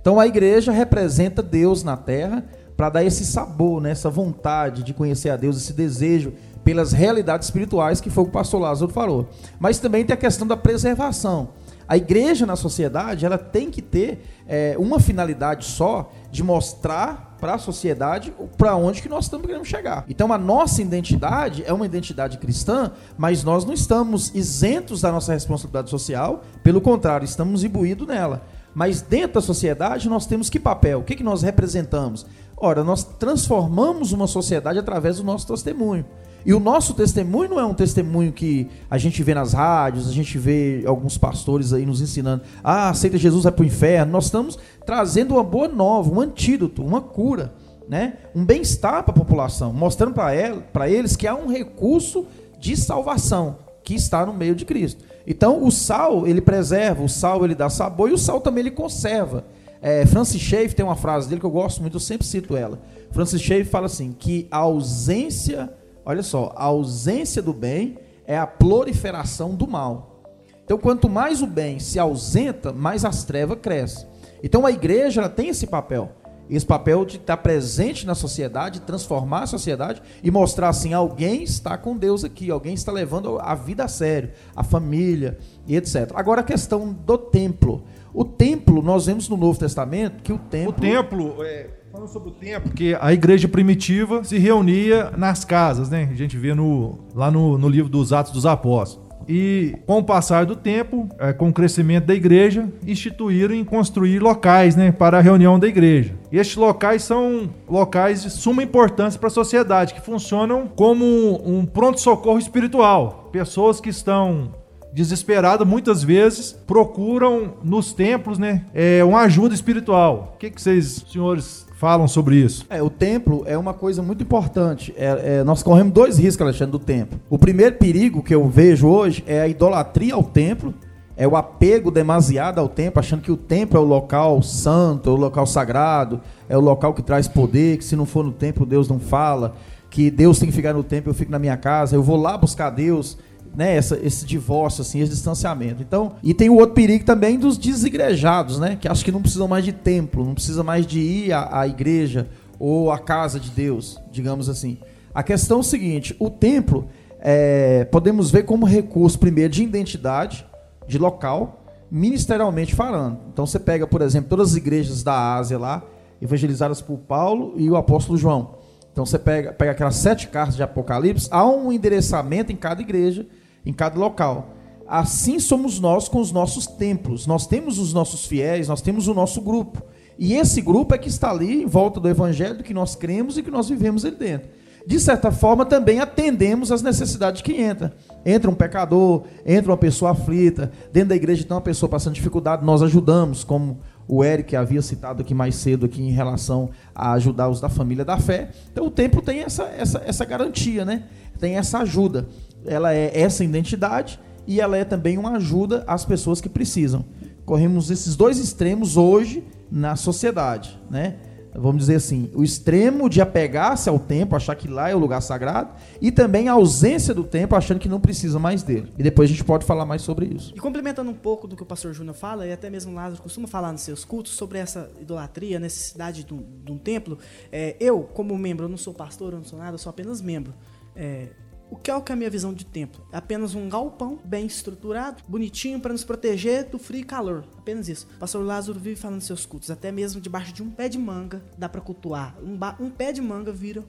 Então 0.00 0.18
a 0.18 0.26
igreja 0.26 0.72
representa 0.72 1.42
Deus 1.42 1.84
na 1.84 1.98
terra 1.98 2.44
para 2.76 2.88
dar 2.88 3.04
esse 3.04 3.26
sabor, 3.26 3.80
né? 3.80 3.90
essa 3.90 4.08
vontade 4.08 4.82
de 4.82 4.94
conhecer 4.94 5.30
a 5.30 5.36
Deus, 5.36 5.56
esse 5.56 5.72
desejo 5.72 6.32
pelas 6.64 6.92
realidades 6.92 7.48
espirituais 7.48 8.00
que 8.00 8.10
foi 8.10 8.22
o 8.22 8.26
que 8.26 8.30
o 8.30 8.32
pastor 8.32 8.60
Lázaro 8.60 8.92
falou. 8.92 9.28
Mas 9.58 9.78
também 9.78 10.04
tem 10.04 10.14
a 10.14 10.16
questão 10.16 10.46
da 10.46 10.56
preservação. 10.56 11.50
A 11.86 11.96
igreja 11.96 12.46
na 12.46 12.56
sociedade 12.56 13.26
ela 13.26 13.36
tem 13.36 13.70
que 13.70 13.82
ter 13.82 14.24
é, 14.46 14.76
uma 14.78 15.00
finalidade 15.00 15.64
só 15.64 16.10
de 16.30 16.42
mostrar 16.42 17.36
para 17.40 17.54
a 17.54 17.58
sociedade 17.58 18.32
para 18.56 18.76
onde 18.76 19.02
que 19.02 19.08
nós 19.08 19.24
estamos 19.24 19.46
querendo 19.46 19.64
chegar. 19.64 20.04
Então 20.08 20.32
a 20.32 20.38
nossa 20.38 20.80
identidade 20.80 21.64
é 21.66 21.72
uma 21.72 21.84
identidade 21.84 22.38
cristã, 22.38 22.92
mas 23.18 23.42
nós 23.42 23.64
não 23.64 23.74
estamos 23.74 24.32
isentos 24.34 25.00
da 25.00 25.10
nossa 25.10 25.32
responsabilidade 25.32 25.90
social, 25.90 26.44
pelo 26.62 26.80
contrário, 26.80 27.24
estamos 27.24 27.64
imbuídos 27.64 28.06
nela. 28.06 28.42
Mas 28.74 29.02
dentro 29.02 29.34
da 29.34 29.40
sociedade 29.40 30.08
nós 30.08 30.24
temos 30.24 30.48
que 30.48 30.60
papel? 30.60 31.00
O 31.00 31.02
que, 31.02 31.16
que 31.16 31.24
nós 31.24 31.42
representamos? 31.42 32.24
Ora, 32.56 32.84
nós 32.84 33.02
transformamos 33.02 34.12
uma 34.12 34.28
sociedade 34.28 34.78
através 34.78 35.16
do 35.16 35.24
nosso 35.24 35.48
testemunho. 35.48 36.06
E 36.44 36.52
o 36.52 36.60
nosso 36.60 36.94
testemunho 36.94 37.50
não 37.50 37.60
é 37.60 37.64
um 37.64 37.74
testemunho 37.74 38.32
que 38.32 38.68
a 38.90 38.98
gente 38.98 39.22
vê 39.22 39.34
nas 39.34 39.52
rádios, 39.52 40.08
a 40.08 40.12
gente 40.12 40.38
vê 40.38 40.82
alguns 40.86 41.16
pastores 41.16 41.72
aí 41.72 41.86
nos 41.86 42.00
ensinando, 42.00 42.42
ah, 42.62 42.88
aceita 42.88 43.16
Jesus, 43.16 43.44
vai 43.44 43.52
para 43.52 43.62
o 43.62 43.66
inferno. 43.66 44.12
Nós 44.12 44.24
estamos 44.24 44.58
trazendo 44.84 45.34
uma 45.34 45.44
boa 45.44 45.68
nova, 45.68 46.10
um 46.10 46.20
antídoto, 46.20 46.84
uma 46.84 47.00
cura, 47.00 47.52
né? 47.88 48.14
um 48.34 48.44
bem-estar 48.44 49.04
para 49.04 49.12
a 49.12 49.16
população, 49.16 49.72
mostrando 49.72 50.14
para 50.14 50.88
eles 50.88 51.16
que 51.16 51.26
há 51.26 51.34
um 51.34 51.48
recurso 51.48 52.26
de 52.58 52.76
salvação 52.76 53.58
que 53.84 53.94
está 53.94 54.24
no 54.24 54.32
meio 54.32 54.54
de 54.54 54.64
Cristo. 54.64 55.04
Então, 55.26 55.64
o 55.64 55.70
sal, 55.70 56.26
ele 56.26 56.40
preserva, 56.40 57.02
o 57.02 57.08
sal, 57.08 57.44
ele 57.44 57.54
dá 57.54 57.68
sabor 57.68 58.10
e 58.10 58.12
o 58.12 58.18
sal 58.18 58.40
também 58.40 58.62
ele 58.62 58.70
conserva. 58.70 59.44
É, 59.80 60.06
Francis 60.06 60.40
Schaeffer 60.40 60.74
tem 60.74 60.84
uma 60.84 60.94
frase 60.94 61.28
dele 61.28 61.40
que 61.40 61.46
eu 61.46 61.50
gosto 61.50 61.80
muito, 61.80 61.96
eu 61.96 62.00
sempre 62.00 62.26
cito 62.26 62.56
ela. 62.56 62.80
Francis 63.10 63.40
Schaeffer 63.40 63.66
fala 63.66 63.86
assim, 63.86 64.14
que 64.16 64.46
a 64.50 64.58
ausência 64.58 65.72
Olha 66.04 66.22
só, 66.22 66.52
a 66.56 66.64
ausência 66.64 67.40
do 67.40 67.52
bem 67.52 67.98
é 68.26 68.36
a 68.36 68.46
proliferação 68.46 69.54
do 69.54 69.66
mal. 69.66 70.22
Então, 70.64 70.78
quanto 70.78 71.08
mais 71.08 71.42
o 71.42 71.46
bem 71.46 71.78
se 71.78 71.98
ausenta, 71.98 72.72
mais 72.72 73.04
as 73.04 73.24
trevas 73.24 73.58
crescem. 73.60 74.06
Então, 74.42 74.64
a 74.64 74.70
igreja 74.70 75.28
tem 75.28 75.48
esse 75.48 75.66
papel. 75.66 76.12
Esse 76.50 76.66
papel 76.66 77.04
de 77.04 77.16
estar 77.16 77.36
presente 77.38 78.06
na 78.06 78.14
sociedade, 78.14 78.80
transformar 78.80 79.44
a 79.44 79.46
sociedade 79.46 80.02
e 80.22 80.30
mostrar 80.30 80.68
assim: 80.68 80.92
alguém 80.92 81.42
está 81.42 81.78
com 81.78 81.96
Deus 81.96 82.24
aqui, 82.24 82.50
alguém 82.50 82.74
está 82.74 82.92
levando 82.92 83.38
a 83.38 83.54
vida 83.54 83.84
a 83.84 83.88
sério, 83.88 84.32
a 84.54 84.62
família 84.62 85.38
e 85.66 85.76
etc. 85.76 86.10
Agora, 86.14 86.40
a 86.40 86.44
questão 86.44 86.92
do 86.92 87.16
templo. 87.16 87.84
O 88.12 88.24
templo, 88.24 88.82
nós 88.82 89.06
vemos 89.06 89.28
no 89.28 89.36
Novo 89.36 89.58
Testamento 89.58 90.22
que 90.22 90.32
o 90.32 90.38
templo. 90.38 90.70
O 90.70 90.80
templo, 90.80 91.44
é, 91.44 91.70
falando 92.02 92.08
sobre 92.08 92.28
o 92.30 92.32
templo, 92.32 92.72
que 92.72 92.96
a 93.00 93.12
igreja 93.12 93.48
primitiva 93.48 94.24
se 94.24 94.38
reunia 94.38 95.12
nas 95.16 95.44
casas, 95.44 95.88
né? 95.88 96.08
A 96.10 96.14
gente 96.14 96.36
vê 96.36 96.54
no, 96.54 96.98
lá 97.14 97.30
no, 97.30 97.56
no 97.58 97.68
livro 97.68 97.88
dos 97.88 98.12
Atos 98.12 98.32
dos 98.32 98.46
Apóstolos. 98.46 99.10
E 99.28 99.76
com 99.86 99.98
o 99.98 100.04
passar 100.04 100.44
do 100.44 100.56
tempo, 100.56 101.08
é, 101.18 101.32
com 101.32 101.48
o 101.48 101.52
crescimento 101.52 102.06
da 102.06 102.14
igreja, 102.14 102.68
instituíram 102.84 103.54
em 103.54 103.64
construir 103.64 104.18
locais 104.18 104.74
né, 104.74 104.90
para 104.90 105.18
a 105.18 105.20
reunião 105.20 105.60
da 105.60 105.68
igreja. 105.68 106.14
E 106.32 106.38
estes 106.38 106.56
locais 106.56 107.04
são 107.04 107.48
locais 107.68 108.22
de 108.22 108.30
suma 108.30 108.64
importância 108.64 109.20
para 109.20 109.28
a 109.28 109.30
sociedade, 109.30 109.94
que 109.94 110.00
funcionam 110.00 110.66
como 110.66 111.40
um 111.48 111.64
pronto-socorro 111.64 112.38
espiritual. 112.38 113.30
Pessoas 113.30 113.80
que 113.80 113.90
estão 113.90 114.52
desesperado, 114.92 115.64
muitas 115.64 116.02
vezes 116.02 116.52
procuram 116.52 117.54
nos 117.62 117.92
templos, 117.92 118.38
né, 118.38 118.66
é, 118.74 119.04
uma 119.04 119.20
ajuda 119.20 119.54
espiritual. 119.54 120.32
O 120.34 120.38
que, 120.38 120.50
que 120.50 120.60
vocês, 120.60 121.04
senhores, 121.10 121.66
falam 121.82 122.06
sobre 122.06 122.36
isso? 122.36 122.64
É, 122.70 122.80
o 122.80 122.88
templo 122.88 123.42
é 123.44 123.58
uma 123.58 123.74
coisa 123.74 124.00
muito 124.04 124.22
importante. 124.22 124.94
É, 124.96 125.38
é, 125.38 125.42
nós 125.42 125.64
corremos 125.64 125.92
dois 125.92 126.16
riscos, 126.16 126.42
Alexandre, 126.42 126.70
do 126.70 126.78
templo. 126.78 127.18
O 127.28 127.36
primeiro 127.36 127.74
perigo 127.74 128.22
que 128.22 128.32
eu 128.32 128.48
vejo 128.48 128.86
hoje 128.86 129.24
é 129.26 129.40
a 129.40 129.48
idolatria 129.48 130.14
ao 130.14 130.22
templo, 130.22 130.72
é 131.16 131.26
o 131.26 131.34
apego 131.34 131.90
demasiado 131.90 132.60
ao 132.60 132.68
templo, 132.68 133.00
achando 133.00 133.20
que 133.20 133.32
o 133.32 133.36
templo 133.36 133.76
é 133.76 133.80
o 133.80 133.84
local 133.84 134.40
santo, 134.42 135.10
é 135.10 135.12
o 135.12 135.16
local 135.16 135.44
sagrado, 135.44 136.20
é 136.48 136.56
o 136.56 136.60
local 136.60 136.94
que 136.94 137.02
traz 137.02 137.26
poder, 137.26 137.78
que 137.78 137.84
se 137.84 137.96
não 137.96 138.06
for 138.06 138.24
no 138.24 138.30
templo 138.30 138.64
Deus 138.64 138.86
não 138.88 139.00
fala, 139.00 139.56
que 139.90 140.08
Deus 140.08 140.38
tem 140.38 140.48
que 140.48 140.54
ficar 140.54 140.74
no 140.74 140.84
templo, 140.84 141.10
eu 141.10 141.14
fico 141.14 141.32
na 141.32 141.38
minha 141.40 141.56
casa, 141.56 141.96
eu 141.96 142.02
vou 142.02 142.16
lá 142.16 142.38
buscar 142.38 142.70
Deus 142.70 143.18
né, 143.54 143.76
essa, 143.76 143.98
esse 144.02 144.24
divórcio, 144.24 144.82
assim, 144.82 145.00
esse 145.00 145.12
distanciamento. 145.12 145.82
Então, 145.82 146.12
e 146.22 146.32
tem 146.32 146.48
o 146.48 146.56
outro 146.56 146.74
perigo 146.74 147.04
também 147.04 147.38
dos 147.38 147.58
desigrejados, 147.58 148.58
né, 148.58 148.76
que 148.80 148.88
acho 148.88 149.04
que 149.04 149.12
não 149.12 149.20
precisam 149.20 149.46
mais 149.46 149.64
de 149.64 149.72
templo, 149.72 150.24
não 150.24 150.34
precisa 150.34 150.62
mais 150.62 150.86
de 150.86 151.00
ir 151.00 151.32
à, 151.32 151.60
à 151.60 151.68
igreja 151.68 152.28
ou 152.58 152.90
à 152.90 152.98
casa 152.98 153.38
de 153.38 153.50
Deus, 153.50 154.00
digamos 154.10 154.48
assim. 154.48 154.78
A 155.14 155.22
questão 155.22 155.58
é 155.58 155.60
o 155.60 155.64
seguinte: 155.64 156.16
o 156.18 156.30
templo 156.30 156.88
é, 157.20 157.84
podemos 157.84 158.30
ver 158.30 158.44
como 158.44 158.66
recurso, 158.66 159.18
primeiro, 159.18 159.52
de 159.52 159.62
identidade, 159.62 160.46
de 160.86 160.98
local, 160.98 161.64
ministerialmente 161.90 162.74
falando. 162.74 163.18
Então 163.32 163.46
você 163.46 163.58
pega, 163.58 163.86
por 163.86 164.00
exemplo, 164.00 164.30
todas 164.30 164.50
as 164.50 164.56
igrejas 164.56 165.02
da 165.02 165.34
Ásia 165.34 165.58
lá, 165.58 165.82
evangelizadas 166.20 166.80
por 166.80 166.98
Paulo 166.98 167.54
e 167.56 167.70
o 167.70 167.76
apóstolo 167.76 168.16
João. 168.16 168.62
Então 168.92 169.06
você 169.06 169.18
pega, 169.18 169.52
pega 169.52 169.72
aquelas 169.72 169.96
sete 169.96 170.28
cartas 170.28 170.56
de 170.56 170.62
Apocalipse, 170.62 171.28
há 171.30 171.46
um 171.46 171.72
endereçamento 171.72 172.52
em 172.52 172.56
cada 172.56 172.80
igreja, 172.82 173.26
em 173.64 173.72
cada 173.72 173.98
local. 173.98 174.54
Assim 174.86 175.38
somos 175.38 175.80
nós 175.80 176.08
com 176.08 176.20
os 176.20 176.32
nossos 176.32 176.66
templos. 176.66 177.26
Nós 177.26 177.46
temos 177.46 177.78
os 177.78 177.92
nossos 177.92 178.26
fiéis, 178.26 178.68
nós 178.68 178.82
temos 178.82 179.08
o 179.08 179.14
nosso 179.14 179.40
grupo. 179.40 179.82
E 180.18 180.34
esse 180.34 180.60
grupo 180.60 180.94
é 180.94 180.98
que 180.98 181.08
está 181.08 181.30
ali 181.30 181.62
em 181.62 181.66
volta 181.66 181.98
do 181.98 182.08
evangelho 182.08 182.62
que 182.62 182.74
nós 182.74 182.94
cremos 182.94 183.38
e 183.38 183.42
que 183.42 183.50
nós 183.50 183.68
vivemos 183.68 184.04
ali 184.04 184.16
dentro. 184.16 184.48
De 184.84 184.98
certa 184.98 185.30
forma, 185.30 185.64
também 185.64 186.00
atendemos 186.00 186.72
às 186.72 186.82
necessidades 186.82 187.40
que 187.40 187.52
entra. 187.52 187.94
Entra 188.26 188.50
um 188.50 188.54
pecador, 188.54 189.24
entra 189.46 189.70
uma 189.70 189.76
pessoa 189.76 190.10
aflita, 190.10 190.72
dentro 190.92 191.10
da 191.10 191.16
igreja 191.16 191.44
tem 191.44 191.54
uma 191.54 191.60
pessoa 191.60 191.88
passando 191.88 192.14
dificuldade, 192.14 192.64
nós 192.64 192.82
ajudamos, 192.82 193.44
como 193.44 193.78
o 194.08 194.24
Eric 194.24 194.56
havia 194.56 194.82
citado 194.82 195.22
aqui 195.22 195.34
mais 195.34 195.54
cedo 195.54 195.86
aqui 195.86 196.02
em 196.02 196.10
relação 196.10 196.70
a 196.94 197.12
ajudar 197.12 197.48
os 197.48 197.60
da 197.60 197.68
família 197.68 198.04
da 198.04 198.18
fé. 198.18 198.50
Então 198.72 198.86
o 198.86 198.90
templo 198.90 199.22
tem 199.22 199.40
essa, 199.40 199.64
essa, 199.64 200.02
essa 200.04 200.24
garantia, 200.24 200.84
né? 200.84 201.04
Tem 201.38 201.56
essa 201.56 201.78
ajuda. 201.78 202.28
Ela 202.66 202.94
é 202.94 203.20
essa 203.20 203.44
identidade 203.44 204.18
e 204.46 204.60
ela 204.60 204.76
é 204.76 204.84
também 204.84 205.18
uma 205.18 205.36
ajuda 205.36 205.84
às 205.86 206.04
pessoas 206.04 206.40
que 206.40 206.48
precisam. 206.48 207.04
Corremos 207.44 207.90
esses 207.90 208.16
dois 208.16 208.38
extremos 208.38 208.96
hoje 208.96 209.44
na 209.70 209.96
sociedade, 209.96 210.78
né? 210.90 211.16
vamos 211.54 211.80
dizer 211.80 211.96
assim, 211.96 212.30
o 212.34 212.42
extremo 212.42 213.08
de 213.10 213.20
apegar-se 213.20 213.88
ao 213.88 213.98
templo, 213.98 214.36
achar 214.36 214.54
que 214.54 214.66
lá 214.66 214.88
é 214.88 214.94
o 214.94 214.98
lugar 214.98 215.20
sagrado, 215.20 215.72
e 216.00 216.10
também 216.10 216.48
a 216.48 216.52
ausência 216.52 217.12
do 217.12 217.24
templo, 217.24 217.56
achando 217.56 217.78
que 217.78 217.88
não 217.88 218.00
precisa 218.00 218.38
mais 218.38 218.62
dele. 218.62 218.92
E 218.98 219.02
depois 219.02 219.28
a 219.28 219.32
gente 219.32 219.44
pode 219.44 219.64
falar 219.64 219.84
mais 219.84 220.02
sobre 220.02 220.26
isso. 220.26 220.52
E 220.56 220.60
complementando 220.60 221.10
um 221.10 221.14
pouco 221.14 221.46
do 221.46 221.54
que 221.54 221.62
o 221.62 221.66
pastor 221.66 221.92
Júnior 221.92 222.14
fala, 222.14 222.46
e 222.46 222.52
até 222.52 222.70
mesmo 222.70 222.94
Lázaro 222.94 223.22
costuma 223.22 223.46
falar 223.46 223.70
nos 223.72 223.82
seus 223.82 224.04
cultos, 224.04 224.32
sobre 224.32 224.58
essa 224.58 224.90
idolatria, 225.00 225.58
necessidade 225.58 226.24
de 226.24 226.32
um, 226.32 226.42
de 226.64 226.72
um 226.72 226.78
templo, 226.78 227.18
é, 227.50 227.76
eu, 227.78 228.02
como 228.02 228.36
membro, 228.38 228.64
eu 228.64 228.68
não 228.68 228.78
sou 228.78 228.94
pastor, 228.94 229.32
eu 229.32 229.38
não 229.38 229.44
sou 229.44 229.58
nada, 229.58 229.74
eu 229.74 229.78
sou 229.78 229.90
apenas 229.90 230.20
membro. 230.22 230.54
É, 230.96 231.28
o 231.72 231.76
que 231.76 231.90
é 231.90 231.96
o 231.96 232.02
que 232.02 232.12
é 232.12 232.14
a 232.14 232.16
minha 232.16 232.28
visão 232.28 232.52
de 232.52 232.66
templo? 232.66 233.02
É 233.10 233.16
apenas 233.16 233.54
um 233.54 233.66
galpão 233.66 234.18
bem 234.22 234.44
estruturado, 234.44 235.22
bonitinho 235.26 235.80
para 235.80 235.92
nos 235.92 236.04
proteger 236.04 236.68
do 236.68 236.78
frio 236.78 237.00
e 237.00 237.04
calor. 237.04 237.46
Apenas 237.56 237.88
isso. 237.88 238.06
O 238.16 238.18
pastor 238.18 238.44
Lázaro 238.44 238.78
vive 238.78 239.00
falando 239.00 239.22
seus 239.22 239.46
cultos, 239.46 239.70
até 239.70 239.90
mesmo 239.90 240.20
debaixo 240.20 240.52
de 240.52 240.62
um 240.62 240.70
pé 240.70 240.86
de 240.86 240.98
manga 240.98 241.42
dá 241.56 241.70
para 241.70 241.80
cultuar. 241.80 242.36
Um, 242.42 242.58
um 242.84 242.90
pé 242.90 243.10
de 243.10 243.22
manga 243.22 243.50
vira 243.50 243.82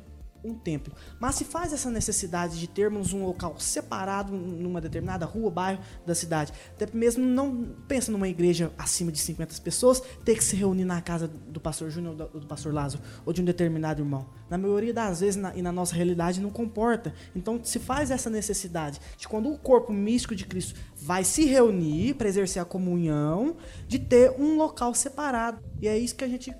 um 0.44 0.54
templo. 0.54 0.94
Mas 1.20 1.36
se 1.36 1.46
faz 1.46 1.74
essa 1.74 1.90
necessidade 1.90 2.60
de 2.60 2.68
termos 2.68 3.14
um 3.14 3.26
local 3.26 3.60
separado 3.60 4.34
numa 4.34 4.82
determinada 4.82 5.26
rua, 5.26 5.50
bairro 5.50 5.82
da 6.06 6.14
cidade, 6.14 6.54
até 6.76 6.88
mesmo 6.94 7.26
não 7.26 7.76
pensa 7.88 8.12
numa 8.12 8.28
igreja 8.28 8.72
acima 8.78 9.12
de 9.12 9.20
50 9.20 9.62
pessoas, 9.62 10.02
ter 10.24 10.36
que 10.36 10.44
se 10.44 10.56
reunir 10.56 10.86
na 10.86 11.02
casa 11.02 11.28
do 11.28 11.60
pastor 11.60 11.90
Júnior 11.90 12.30
ou 12.34 12.40
do 12.40 12.48
pastor 12.48 12.74
Lázaro 12.74 13.02
ou 13.26 13.32
de 13.32 13.42
um 13.42 13.46
determinado 13.46 14.02
irmão. 14.02 14.26
Na 14.50 14.58
maioria 14.58 14.94
das 14.94 15.22
vezes 15.22 15.36
na, 15.36 15.56
e 15.56 15.62
na 15.62 15.72
nossa 15.72 15.96
realidade 15.96 16.42
não 16.42 16.50
comporta. 16.50 17.14
Então 17.36 17.60
se 17.64 17.80
faz 17.80 18.12
essa 18.12 18.30
necessidade 18.30 19.00
de 19.18 19.28
quando 19.28 19.52
o 19.52 19.58
corpo 19.58 19.94
místico 19.94 20.36
de 20.36 20.46
Cristo 20.46 20.80
vai 20.96 21.24
se 21.24 21.46
reunir 21.46 22.16
para 22.16 22.28
exercer 22.28 22.62
a 22.62 22.66
comunhão, 22.66 23.56
de 23.88 24.00
ter 24.00 24.32
um 24.40 24.58
local 24.58 24.94
separado. 24.94 25.62
E 25.82 25.88
é 25.88 25.98
isso 25.98 26.16
que 26.16 26.24
a 26.24 26.28
gente 26.28 26.54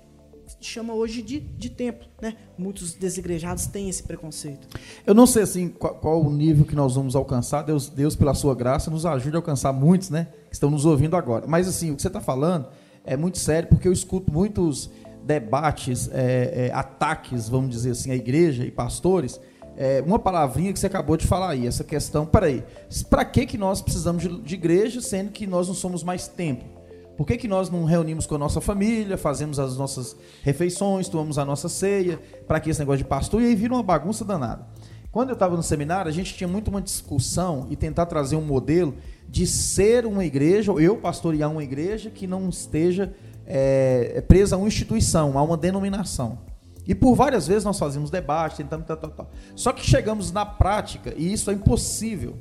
chama 0.66 0.94
hoje 0.94 1.22
de, 1.22 1.40
de 1.40 1.70
templo, 1.70 2.06
né? 2.20 2.36
Muitos 2.56 2.94
desigrejados 2.94 3.66
têm 3.66 3.88
esse 3.88 4.02
preconceito. 4.02 4.66
Eu 5.06 5.14
não 5.14 5.26
sei 5.26 5.42
assim 5.42 5.68
qual, 5.68 5.94
qual, 5.94 6.22
o 6.22 6.30
nível 6.32 6.64
que 6.64 6.74
nós 6.74 6.94
vamos 6.94 7.14
alcançar. 7.14 7.62
Deus, 7.62 7.88
Deus 7.88 8.16
pela 8.16 8.34
sua 8.34 8.54
graça 8.54 8.90
nos 8.90 9.04
ajude 9.04 9.36
a 9.36 9.38
alcançar 9.38 9.72
muitos, 9.72 10.10
né? 10.10 10.28
Que 10.48 10.54
estão 10.54 10.70
nos 10.70 10.84
ouvindo 10.84 11.16
agora. 11.16 11.46
Mas 11.46 11.68
assim, 11.68 11.90
o 11.90 11.96
que 11.96 12.02
você 12.02 12.08
está 12.08 12.20
falando 12.20 12.68
é 13.04 13.16
muito 13.16 13.38
sério 13.38 13.68
porque 13.68 13.86
eu 13.86 13.92
escuto 13.92 14.32
muitos 14.32 14.90
debates, 15.24 16.08
é, 16.12 16.68
é, 16.68 16.72
ataques, 16.74 17.48
vamos 17.48 17.70
dizer 17.70 17.90
assim, 17.90 18.10
à 18.10 18.14
igreja 18.14 18.64
e 18.64 18.70
pastores. 18.70 19.40
É, 19.76 20.02
uma 20.06 20.18
palavrinha 20.18 20.72
que 20.72 20.78
você 20.78 20.86
acabou 20.86 21.16
de 21.16 21.26
falar 21.26 21.50
aí, 21.50 21.66
essa 21.66 21.82
questão. 21.82 22.24
Peraí, 22.24 22.62
para 23.10 23.24
que 23.24 23.44
que 23.46 23.58
nós 23.58 23.82
precisamos 23.82 24.22
de, 24.22 24.40
de 24.40 24.54
igreja, 24.54 25.00
sendo 25.00 25.32
que 25.32 25.46
nós 25.46 25.66
não 25.66 25.74
somos 25.74 26.02
mais 26.02 26.28
templo? 26.28 26.73
Por 27.16 27.26
que, 27.26 27.36
que 27.36 27.46
nós 27.46 27.70
não 27.70 27.84
reunimos 27.84 28.26
com 28.26 28.34
a 28.34 28.38
nossa 28.38 28.60
família, 28.60 29.16
fazemos 29.16 29.58
as 29.58 29.76
nossas 29.76 30.16
refeições, 30.42 31.08
tomamos 31.08 31.38
a 31.38 31.44
nossa 31.44 31.68
ceia? 31.68 32.20
Para 32.46 32.58
que 32.58 32.70
esse 32.70 32.80
negócio 32.80 32.98
de 32.98 33.04
pastor? 33.04 33.40
E 33.40 33.46
aí 33.46 33.54
vira 33.54 33.74
uma 33.74 33.82
bagunça 33.82 34.24
danada. 34.24 34.66
Quando 35.12 35.28
eu 35.28 35.34
estava 35.34 35.56
no 35.56 35.62
seminário, 35.62 36.08
a 36.08 36.12
gente 36.12 36.34
tinha 36.34 36.48
muito 36.48 36.68
uma 36.68 36.82
discussão 36.82 37.68
e 37.70 37.76
tentar 37.76 38.06
trazer 38.06 38.34
um 38.34 38.44
modelo 38.44 38.96
de 39.28 39.46
ser 39.46 40.06
uma 40.06 40.24
igreja, 40.24 40.72
ou 40.72 40.80
eu 40.80 40.96
pastorear 40.96 41.48
uma 41.50 41.62
igreja 41.62 42.10
que 42.10 42.26
não 42.26 42.48
esteja 42.48 43.14
é, 43.46 44.20
presa 44.26 44.56
a 44.56 44.58
uma 44.58 44.66
instituição, 44.66 45.38
a 45.38 45.42
uma 45.42 45.56
denominação. 45.56 46.38
E 46.86 46.96
por 46.96 47.14
várias 47.14 47.46
vezes 47.46 47.64
nós 47.64 47.78
fazíamos 47.78 48.10
debate, 48.10 48.56
tentamos 48.56 48.86
tal, 48.86 48.96
tal, 48.96 49.10
tal. 49.10 49.30
Só 49.54 49.72
que 49.72 49.86
chegamos 49.86 50.32
na 50.32 50.44
prática, 50.44 51.14
e 51.16 51.32
isso 51.32 51.48
é 51.48 51.54
impossível. 51.54 52.34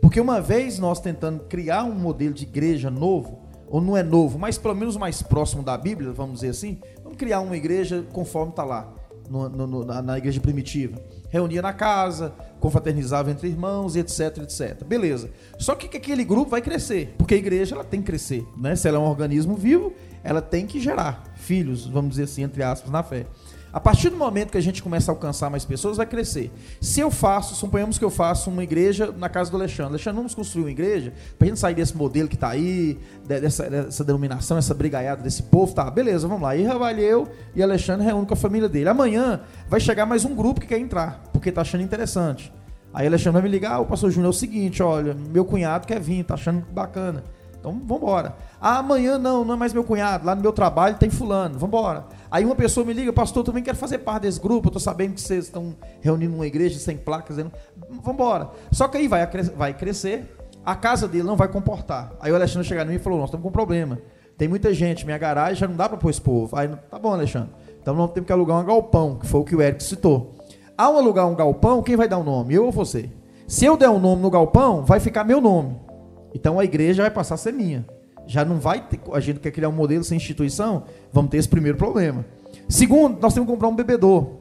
Porque 0.00 0.20
uma 0.20 0.40
vez 0.40 0.78
nós 0.78 1.00
tentando 1.00 1.44
criar 1.44 1.84
um 1.84 1.94
modelo 1.94 2.34
de 2.34 2.44
igreja 2.44 2.90
novo, 2.90 3.48
ou 3.70 3.80
não 3.80 3.96
é 3.96 4.02
novo, 4.02 4.38
mas 4.38 4.58
pelo 4.58 4.74
menos 4.74 4.96
mais 4.96 5.22
próximo 5.22 5.62
da 5.62 5.78
Bíblia, 5.78 6.10
vamos 6.12 6.40
dizer 6.40 6.48
assim, 6.48 6.78
vamos 7.04 7.16
criar 7.16 7.40
uma 7.40 7.56
igreja 7.56 8.04
conforme 8.12 8.50
está 8.50 8.64
lá, 8.64 8.92
no, 9.30 9.48
no, 9.48 9.84
na, 9.84 10.02
na, 10.02 10.18
igreja 10.18 10.40
primitiva. 10.40 11.00
Reunia 11.28 11.62
na 11.62 11.72
casa, 11.72 12.34
confraternizava 12.58 13.30
entre 13.30 13.46
irmãos, 13.46 13.94
etc, 13.94 14.38
etc. 14.38 14.82
Beleza. 14.84 15.30
Só 15.56 15.76
que 15.76 15.96
aquele 15.96 16.24
grupo 16.24 16.50
vai 16.50 16.60
crescer, 16.60 17.14
porque 17.16 17.34
a 17.34 17.36
igreja 17.36 17.76
ela 17.76 17.84
tem 17.84 18.00
que 18.00 18.06
crescer. 18.06 18.44
Né? 18.56 18.74
Se 18.74 18.88
ela 18.88 18.96
é 18.96 19.00
um 19.00 19.04
organismo 19.04 19.54
vivo, 19.54 19.92
ela 20.24 20.42
tem 20.42 20.66
que 20.66 20.80
gerar 20.80 21.32
filhos, 21.36 21.86
vamos 21.86 22.10
dizer 22.10 22.24
assim, 22.24 22.42
entre 22.42 22.64
aspas, 22.64 22.90
na 22.90 23.04
fé. 23.04 23.24
A 23.72 23.78
partir 23.78 24.10
do 24.10 24.16
momento 24.16 24.50
que 24.50 24.58
a 24.58 24.60
gente 24.60 24.82
começa 24.82 25.10
a 25.10 25.14
alcançar 25.14 25.48
mais 25.48 25.64
pessoas, 25.64 25.96
vai 25.96 26.06
crescer. 26.06 26.50
Se 26.80 27.00
eu 27.00 27.10
faço, 27.10 27.54
suponhamos 27.54 27.98
que 27.98 28.04
eu 28.04 28.10
faço 28.10 28.50
uma 28.50 28.64
igreja 28.64 29.12
na 29.16 29.28
casa 29.28 29.50
do 29.50 29.56
Alexandre. 29.56 29.92
Alexandre, 29.92 30.16
vamos 30.16 30.34
construir 30.34 30.64
uma 30.64 30.70
igreja 30.70 31.12
para 31.38 31.46
a 31.46 31.48
gente 31.48 31.60
sair 31.60 31.74
desse 31.74 31.96
modelo 31.96 32.28
que 32.28 32.34
está 32.34 32.48
aí, 32.48 32.98
dessa, 33.26 33.70
dessa 33.70 34.04
denominação, 34.04 34.58
essa 34.58 34.74
brigaiada 34.74 35.22
desse 35.22 35.44
povo. 35.44 35.72
Tá, 35.72 35.90
beleza, 35.90 36.26
vamos 36.26 36.42
lá. 36.42 36.56
E 36.56 36.64
vai 36.64 36.98
eu 37.00 37.28
e 37.54 37.62
Alexandre 37.62 38.04
reúne 38.06 38.26
com 38.26 38.34
a 38.34 38.36
família 38.36 38.68
dele. 38.68 38.88
Amanhã 38.88 39.40
vai 39.68 39.78
chegar 39.78 40.06
mais 40.06 40.24
um 40.24 40.34
grupo 40.34 40.60
que 40.60 40.66
quer 40.66 40.78
entrar, 40.78 41.22
porque 41.32 41.50
está 41.50 41.60
achando 41.60 41.82
interessante. 41.82 42.52
Aí 42.92 43.06
Alexandre 43.06 43.40
vai 43.40 43.42
me 43.42 43.48
ligar, 43.48 43.74
ah, 43.74 43.80
o 43.80 43.86
pastor 43.86 44.10
Júnior 44.10 44.32
é 44.32 44.34
o 44.34 44.38
seguinte, 44.38 44.82
olha, 44.82 45.14
meu 45.14 45.44
cunhado 45.44 45.86
quer 45.86 46.00
vir, 46.00 46.24
tá 46.24 46.34
achando 46.34 46.66
bacana. 46.72 47.22
Então, 47.60 47.78
vamos. 47.84 48.32
Ah, 48.58 48.78
amanhã 48.78 49.18
não, 49.18 49.44
não 49.44 49.54
é 49.54 49.56
mais 49.56 49.72
meu 49.72 49.84
cunhado. 49.84 50.24
Lá 50.26 50.34
no 50.34 50.40
meu 50.40 50.52
trabalho 50.52 50.96
tem 50.96 51.10
fulano. 51.10 51.58
Vamos. 51.58 52.02
Aí 52.30 52.44
uma 52.44 52.54
pessoa 52.54 52.84
me 52.86 52.94
liga, 52.94 53.12
pastor, 53.12 53.44
também 53.44 53.62
quero 53.62 53.76
fazer 53.76 53.98
parte 53.98 54.22
desse 54.22 54.40
grupo. 54.40 54.68
Eu 54.68 54.72
tô 54.72 54.80
sabendo 54.80 55.14
que 55.14 55.20
vocês 55.20 55.44
estão 55.44 55.76
reunindo 56.00 56.34
uma 56.34 56.46
igreja 56.46 56.78
sem 56.78 56.96
placas. 56.96 57.36
Vamos 57.36 58.06
embora. 58.08 58.50
Só 58.72 58.88
que 58.88 58.96
aí 58.96 59.06
vai, 59.06 59.26
vai 59.54 59.74
crescer, 59.74 60.36
a 60.64 60.74
casa 60.74 61.06
dele 61.06 61.24
não 61.24 61.36
vai 61.36 61.48
comportar. 61.48 62.12
Aí 62.18 62.32
o 62.32 62.34
Alexandre 62.34 62.66
chegar 62.66 62.86
em 62.86 62.88
mim 62.88 62.94
e 62.94 62.98
falou: 62.98 63.18
Nós 63.18 63.28
estamos 63.28 63.42
com 63.42 63.50
um 63.50 63.52
problema. 63.52 63.98
Tem 64.38 64.48
muita 64.48 64.72
gente, 64.72 65.04
minha 65.04 65.18
garagem 65.18 65.56
já 65.56 65.68
não 65.68 65.76
dá 65.76 65.86
para 65.86 65.98
pôr 65.98 66.08
esse 66.08 66.20
povo. 66.20 66.56
Aí, 66.56 66.66
tá 66.90 66.98
bom, 66.98 67.12
Alexandre. 67.12 67.50
Então 67.80 67.94
nós 67.94 68.10
temos 68.12 68.26
que 68.26 68.32
alugar 68.32 68.58
um 68.58 68.64
galpão, 68.64 69.16
que 69.16 69.26
foi 69.26 69.40
o 69.40 69.44
que 69.44 69.54
o 69.54 69.60
Eric 69.60 69.82
citou. 69.82 70.34
Ao 70.78 70.96
alugar 70.96 71.28
um 71.28 71.34
galpão, 71.34 71.82
quem 71.82 71.94
vai 71.94 72.08
dar 72.08 72.16
o 72.16 72.22
um 72.22 72.24
nome? 72.24 72.54
Eu 72.54 72.64
ou 72.64 72.72
você? 72.72 73.10
Se 73.46 73.66
eu 73.66 73.76
der 73.76 73.90
um 73.90 73.98
nome 73.98 74.22
no 74.22 74.30
galpão, 74.30 74.82
vai 74.82 74.98
ficar 74.98 75.24
meu 75.24 75.42
nome. 75.42 75.76
Então 76.34 76.58
a 76.58 76.64
igreja 76.64 77.02
vai 77.02 77.10
passar 77.10 77.34
a 77.34 77.38
ser 77.38 77.52
minha. 77.52 77.86
Já 78.26 78.44
não 78.44 78.58
vai 78.58 78.80
ter, 78.86 79.00
a 79.12 79.20
gente 79.20 79.40
quer 79.40 79.50
criar 79.50 79.68
um 79.68 79.72
modelo 79.72 80.04
sem 80.04 80.16
instituição, 80.16 80.84
vamos 81.12 81.30
ter 81.30 81.38
esse 81.38 81.48
primeiro 81.48 81.76
problema. 81.76 82.24
Segundo, 82.68 83.20
nós 83.20 83.34
temos 83.34 83.48
que 83.48 83.52
comprar 83.52 83.68
um 83.68 83.74
bebedor. 83.74 84.40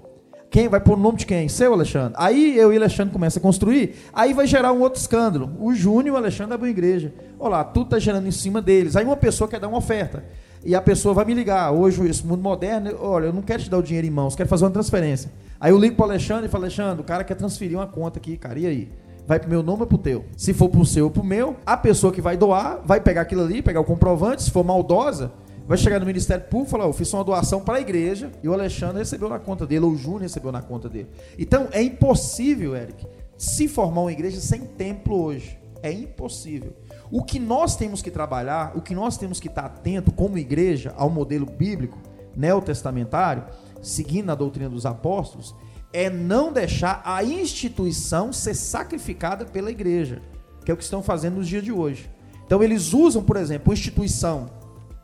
Quem 0.50 0.68
vai 0.68 0.80
pôr 0.80 0.98
o 0.98 1.02
nome 1.02 1.18
de 1.20 1.26
quem? 1.26 1.48
Seu 1.48 1.74
Alexandre. 1.74 2.14
Aí 2.18 2.58
eu 2.58 2.74
e 2.74 2.78
Alexandre 2.78 3.14
começa 3.14 3.38
a 3.38 3.42
construir, 3.42 3.96
aí 4.12 4.34
vai 4.34 4.48
gerar 4.48 4.74
um 4.74 4.82
outro 4.82 5.00
escândalo. 5.00 5.52
O 5.60 5.74
Júnior 5.74 6.08
e 6.08 6.12
o 6.12 6.18
Alexandre 6.18 6.56
abrem 6.56 6.72
igreja. 6.72 7.14
Olha 7.40 7.52
lá, 7.52 7.64
tudo 7.64 7.86
está 7.86 8.00
gerando 8.00 8.28
em 8.28 8.32
cima 8.32 8.62
deles. 8.62 8.96
Aí 8.96 9.06
uma 9.06 9.18
pessoa 9.18 9.48
quer 9.48 9.60
dar 9.60 9.68
uma 9.68 9.78
oferta. 9.78 10.24
E 10.64 10.76
a 10.76 10.82
pessoa 10.82 11.14
vai 11.14 11.24
me 11.24 11.34
ligar. 11.34 11.72
Hoje, 11.72 12.06
esse 12.08 12.26
mundo 12.26 12.42
moderno, 12.42 12.92
olha, 13.00 13.28
eu 13.28 13.34
não 13.34 13.42
quero 13.42 13.64
te 13.64 13.70
dar 13.70 13.78
o 13.78 13.84
dinheiro 13.84 14.08
em 14.08 14.12
mãos, 14.12 14.36
quero 14.36 14.50
fazer 14.50 14.66
uma 14.66 14.72
transferência. 14.72 15.32
Aí 15.60 15.72
eu 15.72 15.78
ligo 15.78 15.96
para 15.96 16.08
o 16.08 16.10
Alexandre 16.10 16.48
e 16.48 16.50
falo, 16.50 16.64
Alexandre, 16.64 17.02
o 17.02 17.06
cara 17.06 17.24
quer 17.24 17.36
transferir 17.36 17.78
uma 17.78 17.88
conta 17.88 18.20
aqui, 18.20 18.36
cara, 18.36 18.58
e 18.60 18.66
aí? 18.66 18.90
Vai 19.30 19.40
pro 19.40 19.48
meu 19.48 19.62
nome 19.62 19.82
ou 19.82 19.88
pro 19.88 20.00
teu. 20.00 20.26
Se 20.36 20.56
for 20.56 20.70
pro 20.70 20.84
seu 20.84 21.06
ou 21.06 21.12
pro 21.12 21.24
meu, 21.24 21.56
a 21.64 21.78
pessoa 21.78 22.12
que 22.12 22.20
vai 22.20 22.36
doar 22.36 22.82
vai 22.84 23.00
pegar 23.00 23.22
aquilo 23.22 23.44
ali, 23.44 23.62
pegar 23.62 23.80
o 23.80 23.86
comprovante, 23.86 24.42
se 24.42 24.50
for 24.50 24.64
maldosa, 24.64 25.32
vai 25.68 25.78
chegar 25.78 26.00
no 26.00 26.06
Ministério 26.08 26.46
Público 26.46 26.70
e 26.70 26.72
falar: 26.72 26.86
eu 26.86 26.94
fiz 26.94 27.14
uma 27.14 27.24
doação 27.24 27.62
para 27.62 27.78
a 27.78 27.80
igreja 27.80 28.32
e 28.42 28.50
o 28.50 28.54
Alexandre 28.54 28.98
recebeu 28.98 29.30
na 29.30 29.38
conta 29.38 29.68
dele, 29.68 29.86
ou 29.86 29.92
o 29.92 29.96
Júnior 29.96 30.24
recebeu 30.24 30.52
na 30.52 30.64
conta 30.64 30.90
dele. 30.90 31.10
Então 31.38 31.68
é 31.72 31.80
impossível, 31.80 32.76
Eric, 32.76 33.06
se 33.38 33.68
formar 33.68 34.02
uma 34.02 34.12
igreja 34.12 34.42
sem 34.42 34.62
templo 34.62 35.22
hoje. 35.22 35.60
É 35.84 35.92
impossível. 35.92 36.74
O 37.12 37.24
que 37.24 37.40
nós 37.40 37.76
temos 37.76 38.02
que 38.02 38.10
trabalhar, 38.10 38.76
o 38.76 38.82
que 38.82 38.96
nós 38.96 39.16
temos 39.16 39.40
que 39.40 39.48
estar 39.48 39.66
atento 39.66 40.12
como 40.12 40.40
igreja 40.40 40.92
ao 40.98 41.10
modelo 41.10 41.46
bíblico 41.46 42.00
neotestamentário, 42.36 43.44
seguindo 43.80 44.32
a 44.32 44.36
doutrina 44.36 44.70
dos 44.70 44.88
apóstolos, 44.88 45.56
é 45.92 46.10
não 46.10 46.52
deixar 46.52 47.02
a 47.04 47.24
instituição 47.24 48.32
ser 48.32 48.54
sacrificada 48.54 49.46
pela 49.46 49.72
igreja, 49.72 50.22
que 50.64 50.72
é 50.72 50.74
o 50.74 50.78
que 50.78 50.84
estão 50.84 51.02
fazendo 51.02 51.38
nos 51.38 51.48
dias 51.48 51.64
de 51.64 51.72
hoje. 51.72 52.10
Então 52.46 52.64
eles 52.64 52.94
usam, 52.94 53.24
por 53.24 53.38
exemplo, 53.38 53.74
instituição. 53.74 54.50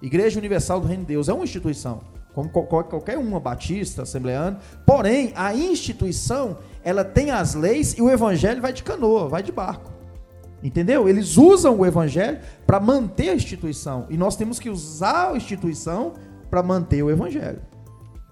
Igreja 0.01 0.37
Universal 0.37 0.79
do 0.79 0.87
Reino 0.87 1.03
de 1.03 1.09
Deus 1.09 1.29
é 1.29 1.33
uma 1.33 1.43
instituição, 1.43 2.01
como 2.33 2.49
qualquer 2.49 3.17
uma, 3.17 3.39
batista, 3.39 4.03
assembleana. 4.03 4.59
Porém, 4.85 5.31
a 5.35 5.53
instituição, 5.55 6.57
ela 6.83 7.03
tem 7.03 7.31
as 7.31 7.55
leis 7.55 7.93
e 7.97 8.01
o 8.01 8.09
evangelho 8.09 8.61
vai 8.61 8.73
de 8.73 8.83
canoa, 8.83 9.27
vai 9.27 9.41
de 9.41 9.51
barco. 9.51 9.91
Entendeu? 10.63 11.07
Eles 11.07 11.37
usam 11.37 11.77
o 11.77 11.85
evangelho 11.85 12.39
para 12.65 12.79
manter 12.79 13.29
a 13.29 13.35
instituição. 13.35 14.07
E 14.09 14.17
nós 14.17 14.35
temos 14.35 14.59
que 14.59 14.69
usar 14.69 15.31
a 15.31 15.37
instituição 15.37 16.13
para 16.49 16.63
manter 16.63 17.03
o 17.03 17.11
evangelho. 17.11 17.61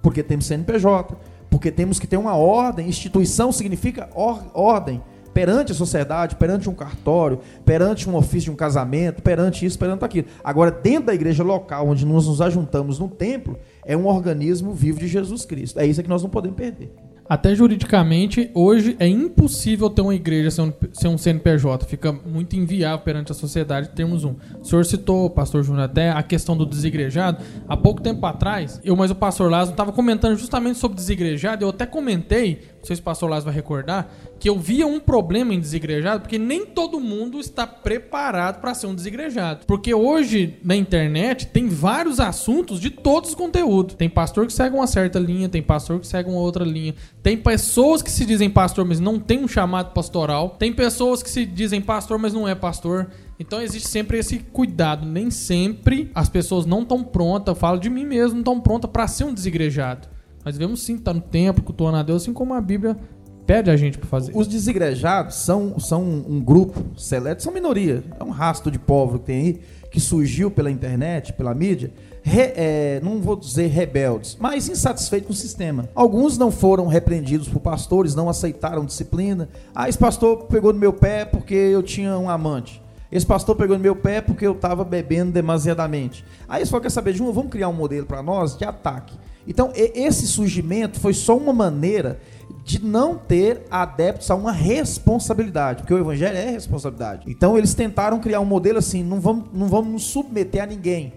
Porque 0.02 0.24
temos 0.24 0.46
CNPJ, 0.46 1.16
porque 1.54 1.72
temos 1.72 2.00
que 2.00 2.08
ter 2.08 2.18
uma 2.18 2.36
ordem. 2.36 2.90
Instituição 2.90 3.52
significa 3.52 4.10
or 4.16 4.44
ordem 4.56 5.04
perante 5.36 5.72
a 5.72 5.76
sociedade, 5.76 6.36
perante 6.36 6.68
um 6.68 6.74
cartório, 6.74 7.42
perante 7.64 8.10
um 8.10 8.16
ofício 8.16 8.46
de 8.46 8.52
um 8.52 8.56
casamento, 8.56 9.22
perante 9.22 9.64
isso, 9.64 9.78
perante 9.78 10.04
aquilo. 10.04 10.28
Agora, 10.44 10.72
dentro 10.72 11.06
da 11.06 11.14
igreja 11.14 11.44
local, 11.44 11.88
onde 11.88 12.08
nós 12.08 12.26
nos 12.26 12.42
ajuntamos 12.42 12.98
no 12.98 13.08
templo, 13.08 13.56
é 13.86 13.96
um 13.96 14.08
organismo 14.08 14.74
vivo 14.74 14.98
de 15.00 15.08
Jesus 15.08 15.46
Cristo. 15.46 15.80
É 15.80 15.86
isso 15.86 16.02
que 16.02 16.10
nós 16.10 16.24
não 16.24 16.30
podemos 16.32 16.58
perder. 16.58 16.92
Até 17.34 17.56
juridicamente, 17.56 18.52
hoje 18.54 18.96
é 19.00 19.08
impossível 19.08 19.90
ter 19.90 20.04
uma 20.04 20.14
igreja 20.14 20.52
sem 20.52 21.10
um, 21.10 21.18
CNPJ. 21.18 21.84
Fica 21.88 22.12
muito 22.12 22.56
inviável 22.56 23.00
perante 23.00 23.32
a 23.32 23.34
sociedade 23.34 23.90
termos 23.90 24.24
um. 24.24 24.36
O 24.62 24.64
senhor 24.64 24.86
citou, 24.86 25.28
pastor 25.32 25.64
Júnior, 25.64 25.86
até 25.86 26.12
a 26.12 26.22
questão 26.22 26.56
do 26.56 26.64
desigrejado. 26.64 27.44
Há 27.68 27.76
pouco 27.76 28.04
tempo 28.04 28.24
atrás, 28.28 28.80
eu, 28.84 28.96
mas 28.96 29.10
o 29.10 29.16
pastor 29.16 29.50
Lázaro 29.50 29.74
estava 29.74 29.92
comentando 29.92 30.38
justamente 30.38 30.78
sobre 30.78 30.96
desigrejado. 30.96 31.66
Eu 31.66 31.70
até 31.70 31.88
comentei, 31.88 32.62
não 32.84 32.88
sei 32.88 32.98
se 32.98 33.02
o 33.02 33.06
pastor 33.06 33.30
Lázaro 33.30 33.46
vai 33.46 33.56
recordar, 33.56 34.12
que 34.38 34.50
eu 34.50 34.60
via 34.60 34.86
um 34.86 35.00
problema 35.00 35.54
em 35.54 35.60
desigrejado, 35.60 36.20
porque 36.20 36.38
nem 36.38 36.66
todo 36.66 37.00
mundo 37.00 37.40
está 37.40 37.66
preparado 37.66 38.60
para 38.60 38.74
ser 38.74 38.88
um 38.88 38.94
desigrejado. 38.94 39.66
Porque 39.66 39.94
hoje, 39.94 40.58
na 40.62 40.76
internet, 40.76 41.48
tem 41.48 41.70
vários 41.70 42.20
assuntos 42.20 42.82
de 42.82 42.90
todos 42.90 43.30
os 43.30 43.36
conteúdos. 43.36 43.96
Tem 43.96 44.10
pastor 44.10 44.46
que 44.46 44.52
segue 44.52 44.76
uma 44.76 44.86
certa 44.86 45.18
linha, 45.18 45.48
tem 45.48 45.64
pastor 45.64 45.98
que 45.98 46.06
segue 46.06 46.30
uma 46.30 46.42
outra 46.42 46.66
linha. 46.66 46.94
Tem 47.22 47.38
pessoas 47.38 48.02
que 48.02 48.12
se 48.12 48.26
dizem 48.26 48.50
pastor, 48.50 48.84
mas 48.84 49.00
não 49.00 49.18
tem 49.18 49.40
um 49.40 49.48
chamado 49.48 49.94
pastoral. 49.94 50.58
Tem 50.60 50.74
pessoas 50.74 51.24
que 51.24 51.30
se 51.30 51.46
dizem 51.46 51.80
pastor, 51.80 52.20
mas 52.20 52.34
não 52.34 52.46
é 52.46 52.54
pastor. 52.54 53.10
Então 53.40 53.62
existe 53.62 53.88
sempre 53.88 54.18
esse 54.18 54.40
cuidado. 54.40 55.06
Nem 55.06 55.32
sempre 55.32 56.12
as 56.14 56.28
pessoas 56.28 56.66
não 56.66 56.82
estão 56.82 57.02
prontas, 57.02 57.56
eu 57.56 57.60
falo 57.60 57.80
de 57.80 57.90
mim 57.90 58.04
mesmo, 58.04 58.34
não 58.34 58.40
estão 58.40 58.60
prontas 58.60 58.92
para 58.92 59.08
ser 59.08 59.24
um 59.24 59.34
desigrejado. 59.34 60.13
Mas 60.44 60.58
devemos 60.58 60.84
sim 60.84 60.96
estar 60.96 61.14
no 61.14 61.22
templo, 61.22 61.64
cultuando 61.64 61.98
a 61.98 62.04
Deus, 62.04 62.24
assim 62.24 62.34
como 62.34 62.54
a 62.54 62.62
Bíblia 62.62 62.98
pede 63.46 63.70
a 63.70 63.78
gente 63.78 63.98
para 63.98 64.08
fazer. 64.08 64.32
Os 64.36 64.48
desigrejados 64.48 65.36
são, 65.36 65.80
são 65.80 66.02
um 66.04 66.40
grupo 66.40 66.84
seleto, 66.98 67.44
são 67.44 67.54
minoria. 67.54 68.04
É 68.20 68.24
um 68.24 68.30
rastro 68.30 68.72
de 68.72 68.80
povo 68.80 69.20
que 69.20 69.26
tem 69.26 69.40
aí, 69.40 69.62
que 69.92 70.00
surgiu 70.00 70.50
pela 70.50 70.72
internet, 70.72 71.34
pela 71.34 71.54
mídia, 71.54 71.92
re, 72.24 72.54
é, 72.56 73.02
não 73.04 73.22
vou 73.22 73.36
dizer 73.36 73.68
rebeldes, 73.68 74.38
mas 74.40 74.68
insatisfeitos 74.68 75.28
com 75.28 75.34
o 75.34 75.36
sistema. 75.36 75.88
Alguns 75.94 76.38
não 76.38 76.50
foram 76.50 76.88
repreendidos 76.88 77.48
por 77.48 77.60
pastores, 77.60 78.16
não 78.16 78.28
aceitaram 78.28 78.86
disciplina. 78.86 79.50
Ah, 79.76 79.88
esse 79.88 79.98
pastor 79.98 80.46
pegou 80.46 80.74
no 80.74 80.80
meu 80.80 80.94
pé 80.94 81.26
porque 81.26 81.54
eu 81.54 81.84
tinha 81.84 82.18
um 82.18 82.30
amante. 82.30 82.82
Esse 83.12 83.26
pastor 83.26 83.56
pegou 83.56 83.78
no 83.78 83.84
meu 83.84 83.96
pé 83.96 84.22
porque 84.22 84.48
eu 84.48 84.54
estava 84.54 84.84
bebendo 84.84 85.32
demasiadamente. 85.32 86.26
Aí 86.50 86.62
eles 86.62 86.70
falaram, 86.70 86.84
quer 86.84 86.90
saber 86.90 87.14
de 87.14 87.22
um? 87.22 87.32
Vamos 87.32 87.52
criar 87.52 87.70
um 87.70 87.74
modelo 87.74 88.08
para 88.08 88.24
nós 88.24 88.58
de 88.58 88.66
ataque. 88.66 89.14
Então, 89.48 89.72
esse 89.76 90.28
surgimento 90.28 91.00
foi 91.00 91.14
só 91.14 91.36
uma 91.36 91.52
maneira 91.52 92.20
de 92.64 92.84
não 92.84 93.18
ter 93.18 93.66
adeptos 93.70 94.32
a 94.32 94.36
uma 94.36 94.52
responsabilidade, 94.52 95.82
porque 95.82 95.94
o 95.94 96.00
evangelho 96.00 96.38
é 96.38 96.50
responsabilidade. 96.50 97.30
Então 97.30 97.58
eles 97.58 97.74
tentaram 97.74 98.20
criar 98.20 98.40
um 98.40 98.46
modelo 98.46 98.78
assim, 98.78 99.04
não 99.04 99.20
vamos, 99.20 99.46
não 99.54 99.68
vamos 99.68 99.92
nos 99.92 100.04
submeter 100.04 100.64
a 100.64 100.66
ninguém. 100.66 101.14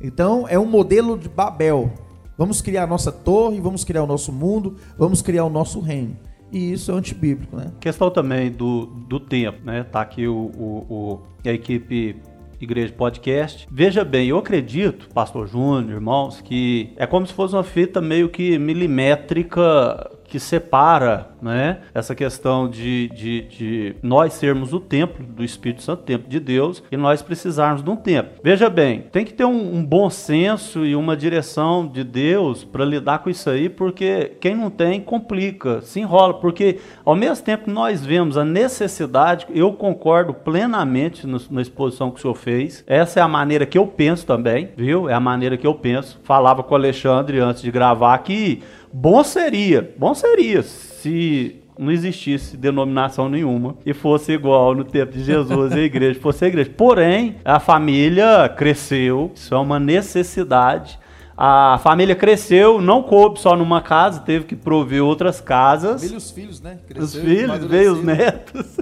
Então 0.00 0.46
é 0.48 0.58
um 0.58 0.66
modelo 0.66 1.18
de 1.18 1.28
Babel. 1.28 1.90
Vamos 2.36 2.60
criar 2.60 2.82
a 2.82 2.86
nossa 2.86 3.10
torre, 3.10 3.60
vamos 3.60 3.82
criar 3.82 4.02
o 4.02 4.06
nosso 4.06 4.30
mundo, 4.30 4.76
vamos 4.98 5.22
criar 5.22 5.44
o 5.44 5.50
nosso 5.50 5.80
reino. 5.80 6.16
E 6.52 6.72
isso 6.72 6.92
é 6.92 6.94
antibíblico, 6.94 7.56
né? 7.56 7.72
Questão 7.80 8.10
também 8.10 8.52
do, 8.52 8.86
do 8.86 9.18
tempo, 9.18 9.64
né? 9.64 9.82
Tá 9.82 10.02
aqui 10.02 10.28
o, 10.28 10.50
o, 10.56 10.86
o 10.88 11.20
a 11.48 11.52
equipe 11.52 12.16
Igreja 12.60 12.92
Podcast. 12.92 13.66
Veja 13.70 14.04
bem, 14.04 14.28
eu 14.28 14.38
acredito, 14.38 15.08
Pastor 15.12 15.46
Júnior, 15.46 15.94
irmãos, 15.94 16.40
que 16.40 16.92
é 16.96 17.06
como 17.06 17.26
se 17.26 17.32
fosse 17.32 17.54
uma 17.54 17.64
fita 17.64 18.00
meio 18.00 18.28
que 18.28 18.58
milimétrica 18.58 20.10
que 20.26 20.38
separa 20.38 21.28
né, 21.40 21.78
essa 21.94 22.14
questão 22.14 22.68
de, 22.68 23.08
de, 23.08 23.42
de, 23.42 23.96
nós 24.02 24.32
sermos 24.34 24.72
o 24.72 24.80
templo 24.80 25.24
do 25.24 25.44
Espírito 25.44 25.82
Santo, 25.82 26.02
templo 26.02 26.28
de 26.28 26.40
Deus, 26.40 26.82
e 26.90 26.96
nós 26.96 27.22
precisarmos 27.22 27.82
de 27.82 27.90
um 27.90 27.96
templo. 27.96 28.32
Veja 28.42 28.68
bem, 28.68 29.02
tem 29.12 29.24
que 29.24 29.32
ter 29.32 29.44
um, 29.44 29.76
um 29.76 29.84
bom 29.84 30.10
senso 30.10 30.84
e 30.84 30.96
uma 30.96 31.16
direção 31.16 31.86
de 31.86 32.02
Deus 32.02 32.64
para 32.64 32.84
lidar 32.84 33.20
com 33.20 33.30
isso 33.30 33.48
aí, 33.48 33.68
porque 33.68 34.32
quem 34.40 34.54
não 34.54 34.70
tem 34.70 35.00
complica, 35.00 35.80
se 35.80 36.00
enrola, 36.00 36.34
porque 36.34 36.78
ao 37.04 37.14
mesmo 37.14 37.44
tempo 37.44 37.64
que 37.64 37.70
nós 37.70 38.04
vemos 38.04 38.36
a 38.36 38.44
necessidade, 38.44 39.46
eu 39.54 39.72
concordo 39.72 40.34
plenamente 40.34 41.26
no, 41.26 41.40
na 41.50 41.62
exposição 41.62 42.10
que 42.10 42.18
o 42.18 42.22
senhor 42.22 42.34
fez, 42.34 42.84
essa 42.86 43.20
é 43.20 43.22
a 43.22 43.28
maneira 43.28 43.66
que 43.66 43.78
eu 43.78 43.86
penso 43.86 44.26
também, 44.26 44.70
viu? 44.76 45.08
É 45.08 45.14
a 45.14 45.20
maneira 45.20 45.56
que 45.56 45.66
eu 45.66 45.74
penso. 45.74 46.18
Falava 46.24 46.62
com 46.62 46.74
o 46.74 46.76
Alexandre 46.76 47.38
antes 47.38 47.62
de 47.62 47.70
gravar 47.70 48.18
que 48.18 48.62
Bom 48.98 49.22
seria, 49.22 49.94
bom 49.98 50.14
seria 50.14 50.62
se 50.62 51.62
não 51.78 51.92
existisse 51.92 52.56
denominação 52.56 53.28
nenhuma 53.28 53.76
e 53.84 53.92
fosse 53.92 54.32
igual 54.32 54.74
no 54.74 54.84
tempo 54.84 55.12
de 55.12 55.22
Jesus 55.22 55.70
a 55.72 55.78
igreja 55.80 56.18
fosse 56.18 56.46
a 56.46 56.48
igreja. 56.48 56.72
Porém, 56.74 57.36
a 57.44 57.60
família 57.60 58.48
cresceu, 58.48 59.30
isso 59.34 59.54
é 59.54 59.58
uma 59.58 59.78
necessidade. 59.78 60.98
A 61.36 61.78
família 61.82 62.16
cresceu, 62.16 62.80
não 62.80 63.02
coube 63.02 63.38
só 63.38 63.54
numa 63.54 63.82
casa, 63.82 64.20
teve 64.20 64.46
que 64.46 64.56
prover 64.56 65.04
outras 65.04 65.42
casas. 65.42 66.00
Veio 66.00 66.16
os 66.16 66.30
filhos, 66.30 66.62
né? 66.62 66.78
Cresceu, 66.88 67.04
os 67.04 67.28
filhos, 67.28 67.64
veio 67.66 67.92
os 67.92 68.02
netos. 68.02 68.78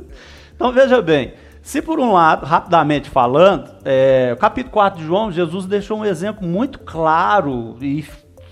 Então 0.54 0.70
veja 0.70 1.02
bem, 1.02 1.32
se 1.60 1.82
por 1.82 1.98
um 1.98 2.12
lado, 2.12 2.46
rapidamente 2.46 3.10
falando, 3.10 3.68
é, 3.84 4.30
o 4.32 4.36
capítulo 4.36 4.72
4 4.72 5.00
de 5.00 5.04
João, 5.04 5.32
Jesus 5.32 5.66
deixou 5.66 5.98
um 5.98 6.04
exemplo 6.04 6.46
muito 6.46 6.78
claro 6.78 7.76
e 7.80 8.04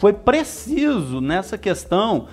foi 0.02 0.12
preciso 0.12 1.20
nessa 1.20 1.56
questão 1.56 2.26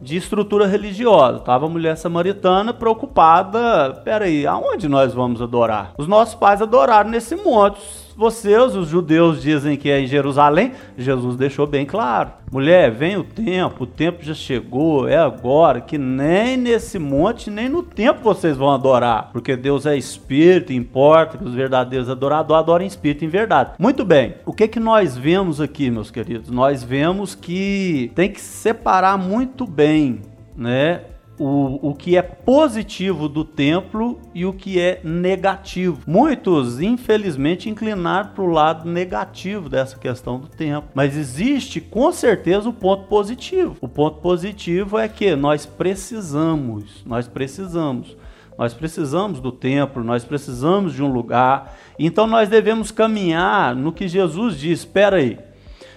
de 0.00 0.16
estrutura 0.16 0.64
religiosa. 0.64 1.40
Tava 1.40 1.66
a 1.66 1.68
mulher 1.68 1.96
samaritana 1.96 2.72
preocupada, 2.72 4.00
peraí, 4.04 4.46
aonde 4.46 4.86
nós 4.86 5.12
vamos 5.12 5.42
adorar? 5.42 5.92
Os 5.98 6.06
nossos 6.06 6.36
pais 6.36 6.62
adoraram 6.62 7.10
nesse 7.10 7.34
monte 7.34 8.05
vocês, 8.16 8.74
os 8.74 8.88
judeus, 8.88 9.42
dizem 9.42 9.76
que 9.76 9.90
é 9.90 10.00
em 10.00 10.06
Jerusalém, 10.06 10.72
Jesus 10.96 11.36
deixou 11.36 11.66
bem 11.66 11.84
claro. 11.84 12.30
Mulher, 12.50 12.90
vem 12.90 13.16
o 13.16 13.24
tempo, 13.24 13.84
o 13.84 13.86
tempo 13.86 14.24
já 14.24 14.32
chegou, 14.32 15.06
é 15.06 15.16
agora, 15.16 15.80
que 15.80 15.98
nem 15.98 16.56
nesse 16.56 16.98
monte, 16.98 17.50
nem 17.50 17.68
no 17.68 17.82
tempo 17.82 18.22
vocês 18.22 18.56
vão 18.56 18.70
adorar. 18.70 19.30
Porque 19.32 19.54
Deus 19.56 19.84
é 19.84 19.96
espírito, 19.96 20.72
importa 20.72 21.36
que 21.36 21.44
os 21.44 21.54
verdadeiros 21.54 22.08
adoradores 22.08 22.62
adorem 22.62 22.86
espírito 22.86 23.24
em 23.24 23.28
verdade. 23.28 23.72
Muito 23.78 24.04
bem, 24.04 24.36
o 24.46 24.52
que 24.52 24.66
que 24.66 24.80
nós 24.80 25.16
vemos 25.16 25.60
aqui, 25.60 25.90
meus 25.90 26.10
queridos? 26.10 26.50
Nós 26.50 26.82
vemos 26.82 27.34
que 27.34 28.10
tem 28.14 28.30
que 28.30 28.40
separar 28.40 29.18
muito 29.18 29.66
bem, 29.66 30.22
né? 30.56 31.00
O, 31.38 31.90
o 31.90 31.94
que 31.94 32.16
é 32.16 32.22
positivo 32.22 33.28
do 33.28 33.44
templo 33.44 34.18
e 34.34 34.46
o 34.46 34.52
que 34.52 34.80
é 34.80 35.00
negativo. 35.04 36.00
Muitos, 36.06 36.80
infelizmente, 36.80 37.68
inclinaram 37.68 38.30
para 38.30 38.44
o 38.44 38.50
lado 38.50 38.88
negativo 38.88 39.68
dessa 39.68 39.98
questão 39.98 40.38
do 40.38 40.48
templo. 40.48 40.90
Mas 40.94 41.16
existe 41.16 41.80
com 41.80 42.10
certeza 42.12 42.68
o 42.68 42.72
ponto 42.72 43.04
positivo. 43.04 43.76
O 43.80 43.88
ponto 43.88 44.20
positivo 44.20 44.98
é 44.98 45.08
que 45.08 45.36
nós 45.36 45.66
precisamos, 45.66 47.02
nós 47.04 47.28
precisamos. 47.28 48.16
Nós 48.58 48.72
precisamos 48.72 49.38
do 49.38 49.52
templo, 49.52 50.02
nós 50.02 50.24
precisamos 50.24 50.94
de 50.94 51.02
um 51.02 51.12
lugar. 51.12 51.76
Então 51.98 52.26
nós 52.26 52.48
devemos 52.48 52.90
caminhar 52.90 53.76
no 53.76 53.92
que 53.92 54.08
Jesus 54.08 54.58
diz. 54.58 54.80
Espera 54.80 55.16
aí. 55.16 55.38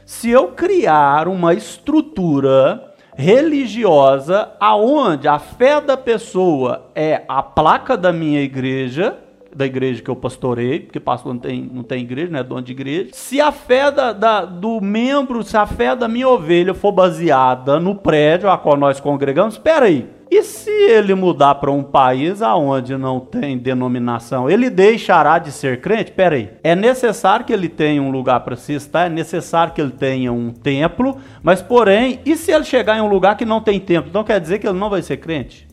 Se 0.05 0.29
eu 0.29 0.49
criar 0.49 1.27
uma 1.27 1.53
estrutura 1.53 2.88
religiosa 3.19 4.53
aonde 4.61 5.27
a 5.27 5.37
fé 5.37 5.81
da 5.81 5.97
pessoa 5.97 6.89
é 6.95 7.23
a 7.27 7.43
placa 7.43 7.97
da 7.97 8.13
minha 8.13 8.39
igreja, 8.39 9.17
da 9.55 9.65
igreja 9.65 10.01
que 10.01 10.09
eu 10.09 10.15
pastorei, 10.15 10.79
porque 10.79 10.99
pastor 10.99 11.33
não 11.33 11.39
tem, 11.39 11.69
não 11.71 11.83
tem 11.83 12.01
igreja, 12.01 12.31
não 12.31 12.39
é 12.39 12.43
dono 12.43 12.61
de 12.61 12.71
igreja. 12.71 13.09
Se 13.13 13.41
a 13.41 13.51
fé 13.51 13.91
da, 13.91 14.13
da, 14.13 14.45
do 14.45 14.79
membro, 14.81 15.43
se 15.43 15.57
a 15.57 15.65
fé 15.65 15.95
da 15.95 16.07
minha 16.07 16.27
ovelha 16.27 16.73
for 16.73 16.91
baseada 16.91 17.79
no 17.79 17.95
prédio 17.95 18.49
a 18.49 18.57
qual 18.57 18.77
nós 18.77 18.99
congregamos, 18.99 19.55
espera 19.55 19.85
aí, 19.85 20.07
e 20.31 20.43
se 20.43 20.69
ele 20.69 21.15
mudar 21.15 21.55
para 21.55 21.71
um 21.71 21.81
país 21.81 22.43
aonde 22.43 22.95
não 22.95 23.19
tem 23.19 23.57
denominação, 23.57 24.47
ele 24.47 24.69
deixará 24.69 25.39
de 25.39 25.51
ser 25.51 25.81
crente? 25.81 26.11
Peraí, 26.11 26.51
é 26.63 26.75
necessário 26.75 27.43
que 27.43 27.51
ele 27.51 27.67
tenha 27.67 27.99
um 27.99 28.11
lugar 28.11 28.41
para 28.41 28.55
se 28.55 28.73
estar, 28.73 29.07
é 29.07 29.09
necessário 29.09 29.73
que 29.73 29.81
ele 29.81 29.91
tenha 29.91 30.31
um 30.31 30.51
templo, 30.51 31.17
mas 31.41 31.63
porém, 31.63 32.19
e 32.25 32.35
se 32.35 32.51
ele 32.51 32.63
chegar 32.63 32.97
em 32.97 33.01
um 33.01 33.09
lugar 33.09 33.37
que 33.37 33.45
não 33.45 33.59
tem 33.59 33.79
templo? 33.79 34.09
Então 34.09 34.23
quer 34.23 34.39
dizer 34.39 34.59
que 34.59 34.67
ele 34.67 34.77
não 34.77 34.89
vai 34.89 35.01
ser 35.01 35.17
crente? 35.17 35.68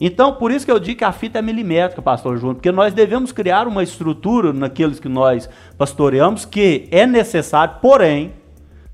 Então, 0.00 0.34
por 0.34 0.50
isso 0.50 0.64
que 0.64 0.72
eu 0.72 0.78
digo 0.78 0.98
que 0.98 1.04
a 1.04 1.12
fita 1.12 1.38
é 1.38 1.42
milimétrica, 1.42 2.02
pastor 2.02 2.36
Júnior, 2.36 2.56
porque 2.56 2.72
nós 2.72 2.92
devemos 2.92 3.32
criar 3.32 3.66
uma 3.68 3.82
estrutura 3.82 4.52
naqueles 4.52 4.98
que 4.98 5.08
nós 5.08 5.48
pastoreamos 5.78 6.44
que 6.44 6.88
é 6.90 7.06
necessário, 7.06 7.76
porém, 7.80 8.32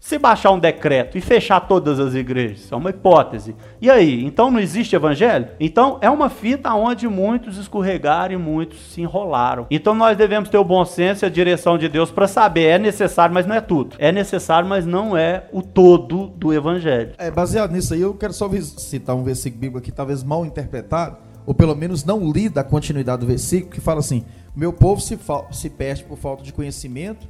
se 0.00 0.16
baixar 0.16 0.52
um 0.52 0.58
decreto 0.58 1.18
e 1.18 1.20
fechar 1.20 1.60
todas 1.60 1.98
as 1.98 2.14
igrejas, 2.14 2.70
é 2.70 2.76
uma 2.76 2.90
hipótese. 2.90 3.54
E 3.80 3.90
aí? 3.90 4.24
Então 4.24 4.50
não 4.50 4.60
existe 4.60 4.94
evangelho? 4.94 5.48
Então 5.58 5.98
é 6.00 6.08
uma 6.08 6.30
fita 6.30 6.72
onde 6.72 7.08
muitos 7.08 7.58
escorregaram 7.58 8.34
e 8.34 8.36
muitos 8.36 8.92
se 8.92 9.00
enrolaram. 9.00 9.66
Então 9.70 9.94
nós 9.94 10.16
devemos 10.16 10.48
ter 10.48 10.58
o 10.58 10.64
bom 10.64 10.84
senso 10.84 11.24
e 11.24 11.26
a 11.26 11.30
direção 11.30 11.76
de 11.76 11.88
Deus 11.88 12.10
para 12.10 12.28
saber, 12.28 12.64
é 12.64 12.78
necessário, 12.78 13.34
mas 13.34 13.46
não 13.46 13.56
é 13.56 13.60
tudo. 13.60 13.96
É 13.98 14.12
necessário, 14.12 14.68
mas 14.68 14.86
não 14.86 15.16
é 15.16 15.44
o 15.52 15.62
todo 15.62 16.28
do 16.28 16.54
evangelho. 16.54 17.12
É, 17.18 17.30
baseado 17.30 17.72
nisso 17.72 17.92
aí, 17.92 18.00
eu 18.00 18.14
quero 18.14 18.32
só 18.32 18.48
citar 18.60 19.16
um 19.16 19.24
versículo 19.24 19.60
bíblico 19.60 19.78
aqui, 19.78 19.90
talvez 19.90 20.22
mal 20.22 20.46
interpretado, 20.46 21.16
ou 21.44 21.54
pelo 21.54 21.74
menos 21.74 22.04
não 22.04 22.30
lido 22.30 22.58
a 22.58 22.64
continuidade 22.64 23.20
do 23.20 23.26
versículo, 23.26 23.72
que 23.72 23.80
fala 23.80 24.00
assim: 24.00 24.24
Meu 24.54 24.72
povo 24.72 25.00
se, 25.00 25.18
se 25.50 25.70
perde 25.70 26.04
por 26.04 26.16
falta 26.16 26.42
de 26.42 26.52
conhecimento 26.52 27.26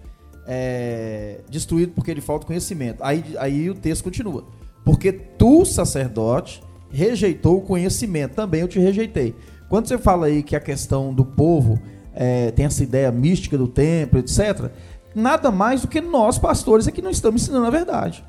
é, 0.49 1.41
destruído 1.51 1.93
porque 1.93 2.11
ele 2.11 2.23
falta 2.23 2.47
conhecimento. 2.47 3.05
Aí, 3.05 3.23
aí 3.39 3.69
o 3.69 3.75
texto 3.75 4.03
continua. 4.03 4.45
Porque 4.83 5.13
tu, 5.13 5.67
sacerdote, 5.67 6.63
rejeitou 6.91 7.59
o 7.59 7.61
conhecimento, 7.61 8.35
também 8.35 8.63
eu 8.63 8.69
te 8.69 8.79
rejeitei. 8.79 9.35
Quando 9.69 9.87
você 9.87 9.99
fala 9.99 10.27
aí 10.27 10.43
que 10.43 10.57
a 10.57 10.61
questão 10.61 11.13
do 11.13 11.25
povo 11.25 11.79
é, 12.15 12.51
tem 12.53 12.65
essa 12.65 12.83
ideia 12.83 13.13
mística 13.13 13.59
do 13.59 13.69
templo, 13.69 14.19
etc., 14.19 14.71
nada 15.15 15.51
mais 15.51 15.83
do 15.83 15.89
que 15.89 16.01
nós, 16.01 16.39
pastores, 16.39 16.89
é 16.89 16.91
que 16.91 17.03
não 17.03 17.11
estamos 17.11 17.43
ensinando 17.43 17.67
a 17.67 17.71
verdade. 17.71 18.25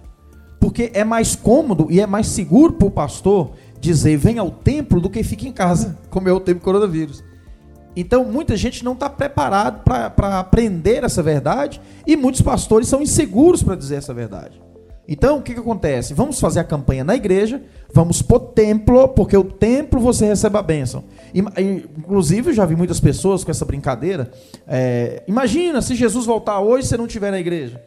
Porque 0.59 0.91
é 0.93 1.05
mais 1.05 1.38
cômodo 1.38 1.88
e 1.89 2.01
é 2.01 2.05
mais 2.05 2.28
seguro 2.28 2.74
para 2.74 2.88
o 2.88 2.91
pastor 2.91 3.53
dizer 3.80 4.17
venha 4.17 4.41
ao 4.41 4.51
templo 4.51 4.99
do 4.99 5.09
que 5.09 5.24
fique 5.24 5.47
em 5.47 5.53
casa, 5.53 5.97
como 6.11 6.28
é 6.28 6.34
o 6.34 6.39
tempo 6.41 6.59
coronavírus. 6.59 7.24
Então, 7.96 8.24
muita 8.24 8.56
gente 8.56 8.84
não 8.84 8.94
está 8.94 9.10
preparado 9.10 9.84
para 9.84 10.40
aprender 10.40 11.04
essa 11.04 11.22
verdade 11.24 11.82
e 12.06 12.16
muitos 12.16 12.42
pastores 12.42 12.88
são 12.88 13.02
inseguros 13.02 13.64
para 13.64 13.76
dizer 13.76 13.96
essa 13.96 14.14
verdade. 14.14 14.62
Então, 15.12 15.40
o 15.40 15.42
que, 15.42 15.56
que 15.56 15.60
acontece? 15.60 16.14
Vamos 16.14 16.40
fazer 16.40 16.60
a 16.60 16.64
campanha 16.64 17.04
na 17.04 17.16
igreja, 17.16 17.64
vamos 17.92 18.22
para 18.22 18.38
o 18.38 18.40
templo, 18.40 19.08
porque 19.08 19.36
o 19.36 19.44
templo 19.44 20.00
você 20.00 20.28
recebe 20.28 20.56
a 20.56 20.62
bênção. 20.62 21.04
Inclusive, 21.34 22.52
eu 22.52 22.54
já 22.54 22.64
vi 22.64 22.76
muitas 22.76 23.00
pessoas 23.00 23.44
com 23.44 23.50
essa 23.50 23.66
brincadeira. 23.66 24.30
É, 24.68 25.24
imagina 25.28 25.82
se 25.82 25.96
Jesus 25.96 26.28
voltar 26.28 26.60
hoje 26.60 26.86
e 26.86 26.90
você 26.90 26.96
não 26.96 27.08
estiver 27.08 27.32
na 27.32 27.40
igreja. 27.40 27.82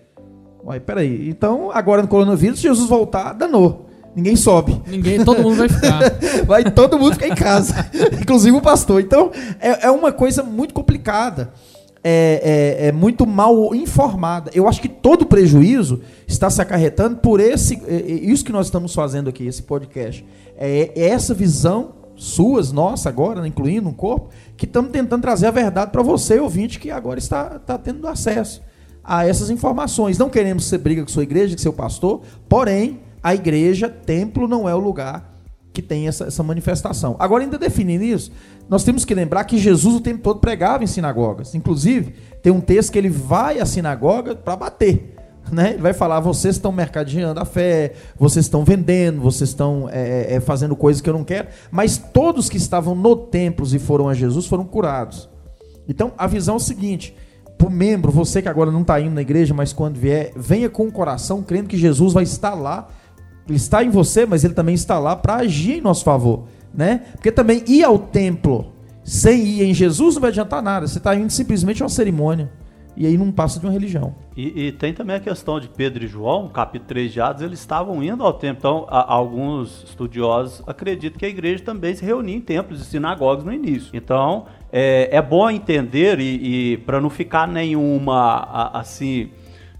Ué, 0.64 0.80
peraí. 0.80 1.28
Então, 1.28 1.70
agora 1.72 2.02
no 2.02 2.08
coronavírus, 2.08 2.58
se 2.58 2.64
Jesus 2.66 2.88
voltar, 2.88 3.34
danou. 3.34 3.86
Ninguém 4.14 4.36
sobe. 4.36 4.80
Ninguém, 4.86 5.24
todo 5.24 5.42
mundo 5.42 5.56
vai 5.56 5.68
ficar. 5.68 6.00
vai 6.46 6.70
todo 6.70 6.98
mundo 6.98 7.14
ficar 7.14 7.28
em 7.28 7.34
casa, 7.34 7.90
inclusive 8.20 8.56
o 8.56 8.60
pastor. 8.60 9.00
Então, 9.00 9.30
é, 9.60 9.86
é 9.86 9.90
uma 9.90 10.12
coisa 10.12 10.42
muito 10.42 10.74
complicada. 10.74 11.52
É, 12.04 12.80
é, 12.82 12.86
é, 12.88 12.92
muito 12.92 13.24
mal 13.24 13.72
informada. 13.76 14.50
Eu 14.52 14.66
acho 14.66 14.80
que 14.80 14.88
todo 14.88 15.24
prejuízo 15.24 16.00
está 16.26 16.50
se 16.50 16.60
acarretando 16.60 17.18
por 17.18 17.38
esse, 17.38 17.80
é, 17.86 17.94
é, 17.94 18.12
isso 18.12 18.44
que 18.44 18.50
nós 18.50 18.66
estamos 18.66 18.92
fazendo 18.92 19.30
aqui, 19.30 19.46
esse 19.46 19.62
podcast. 19.62 20.26
É, 20.56 20.90
é 20.96 21.08
essa 21.10 21.32
visão 21.32 22.02
suas, 22.16 22.72
nossa 22.72 23.08
agora, 23.08 23.40
né, 23.40 23.48
incluindo 23.48 23.88
um 23.88 23.92
corpo, 23.92 24.30
que 24.56 24.64
estamos 24.64 24.90
tentando 24.90 25.22
trazer 25.22 25.46
a 25.46 25.50
verdade 25.52 25.92
para 25.92 26.02
você, 26.02 26.38
ouvinte, 26.38 26.78
que 26.78 26.90
agora 26.90 27.18
está, 27.18 27.56
está 27.56 27.78
tendo 27.78 28.06
acesso 28.08 28.62
a 29.02 29.26
essas 29.26 29.50
informações. 29.50 30.18
Não 30.18 30.28
queremos 30.28 30.64
ser 30.64 30.78
briga 30.78 31.02
com 31.02 31.08
sua 31.08 31.22
igreja, 31.22 31.54
com 31.54 31.62
seu 31.62 31.72
pastor, 31.72 32.22
porém, 32.48 33.00
a 33.22 33.34
igreja, 33.34 33.88
templo, 33.88 34.48
não 34.48 34.68
é 34.68 34.74
o 34.74 34.78
lugar 34.78 35.32
que 35.72 35.80
tem 35.80 36.06
essa, 36.06 36.24
essa 36.24 36.42
manifestação. 36.42 37.16
Agora, 37.18 37.44
ainda 37.44 37.58
definindo 37.58 38.04
isso, 38.04 38.30
nós 38.68 38.84
temos 38.84 39.04
que 39.04 39.14
lembrar 39.14 39.44
que 39.44 39.58
Jesus 39.58 39.96
o 39.96 40.00
tempo 40.00 40.22
todo 40.22 40.40
pregava 40.40 40.84
em 40.84 40.86
sinagogas. 40.86 41.54
Inclusive, 41.54 42.14
tem 42.42 42.52
um 42.52 42.60
texto 42.60 42.92
que 42.92 42.98
ele 42.98 43.08
vai 43.08 43.58
à 43.58 43.66
sinagoga 43.66 44.34
para 44.34 44.56
bater. 44.56 45.14
Né? 45.50 45.72
Ele 45.72 45.82
vai 45.82 45.92
falar: 45.92 46.20
vocês 46.20 46.56
estão 46.56 46.70
mercadeando 46.70 47.40
a 47.40 47.44
fé, 47.44 47.94
vocês 48.16 48.44
estão 48.44 48.64
vendendo, 48.64 49.20
vocês 49.20 49.50
estão 49.50 49.88
é, 49.90 50.34
é, 50.34 50.40
fazendo 50.40 50.76
coisas 50.76 51.00
que 51.00 51.08
eu 51.08 51.14
não 51.14 51.24
quero. 51.24 51.48
Mas 51.70 51.98
todos 51.98 52.48
que 52.48 52.56
estavam 52.56 52.94
no 52.94 53.16
templo 53.16 53.66
e 53.72 53.78
foram 53.78 54.08
a 54.08 54.14
Jesus 54.14 54.46
foram 54.46 54.64
curados. 54.64 55.28
Então, 55.88 56.12
a 56.16 56.26
visão 56.26 56.54
é 56.54 56.56
o 56.58 56.60
seguinte: 56.60 57.16
para 57.58 57.66
o 57.66 57.70
membro, 57.70 58.12
você 58.12 58.40
que 58.40 58.48
agora 58.48 58.70
não 58.70 58.82
está 58.82 59.00
indo 59.00 59.14
na 59.14 59.22
igreja, 59.22 59.52
mas 59.52 59.72
quando 59.72 59.96
vier, 59.98 60.32
venha 60.36 60.68
com 60.68 60.86
o 60.86 60.92
coração 60.92 61.42
crendo 61.42 61.68
que 61.68 61.76
Jesus 61.76 62.12
vai 62.12 62.24
estar 62.24 62.54
lá 62.54 62.88
ele 63.48 63.56
está 63.56 63.82
em 63.82 63.90
você, 63.90 64.24
mas 64.24 64.44
ele 64.44 64.54
também 64.54 64.74
está 64.74 64.98
lá 64.98 65.16
para 65.16 65.36
agir 65.36 65.78
em 65.78 65.80
nosso 65.80 66.04
favor, 66.04 66.44
né? 66.72 67.02
Porque 67.12 67.32
também 67.32 67.62
ir 67.66 67.84
ao 67.84 67.98
templo 67.98 68.72
sem 69.04 69.44
ir 69.44 69.64
em 69.64 69.74
Jesus 69.74 70.14
não 70.14 70.20
vai 70.20 70.30
adiantar 70.30 70.62
nada. 70.62 70.86
Você 70.86 70.98
está 70.98 71.14
indo 71.14 71.30
simplesmente 71.30 71.82
a 71.82 71.86
uma 71.86 71.90
cerimônia. 71.90 72.50
E 72.94 73.06
aí 73.06 73.16
não 73.16 73.32
passa 73.32 73.58
de 73.58 73.64
uma 73.64 73.72
religião. 73.72 74.14
E, 74.36 74.66
e, 74.66 74.72
tem 74.72 74.92
também 74.92 75.16
a 75.16 75.20
questão 75.20 75.58
de 75.58 75.66
Pedro 75.66 76.04
e 76.04 76.06
João, 76.06 76.48
capítulo 76.48 76.88
3 76.88 77.12
de 77.12 77.20
Atos, 77.22 77.42
eles 77.42 77.58
estavam 77.58 78.02
indo 78.02 78.22
ao 78.22 78.34
templo. 78.34 78.58
Então, 78.58 78.86
a, 78.88 79.14
alguns 79.14 79.82
estudiosos 79.84 80.62
acreditam 80.66 81.18
que 81.18 81.24
a 81.24 81.28
igreja 81.28 81.64
também 81.64 81.94
se 81.94 82.04
reunia 82.04 82.36
em 82.36 82.40
templos 82.40 82.82
e 82.82 82.84
sinagogas 82.84 83.44
no 83.44 83.52
início. 83.52 83.90
Então, 83.94 84.44
é, 84.70 85.08
é 85.10 85.22
bom 85.22 85.48
entender 85.48 86.20
e, 86.20 86.72
e 86.72 86.76
para 86.78 87.00
não 87.00 87.08
ficar 87.08 87.48
nenhuma, 87.48 88.70
assim, 88.74 89.30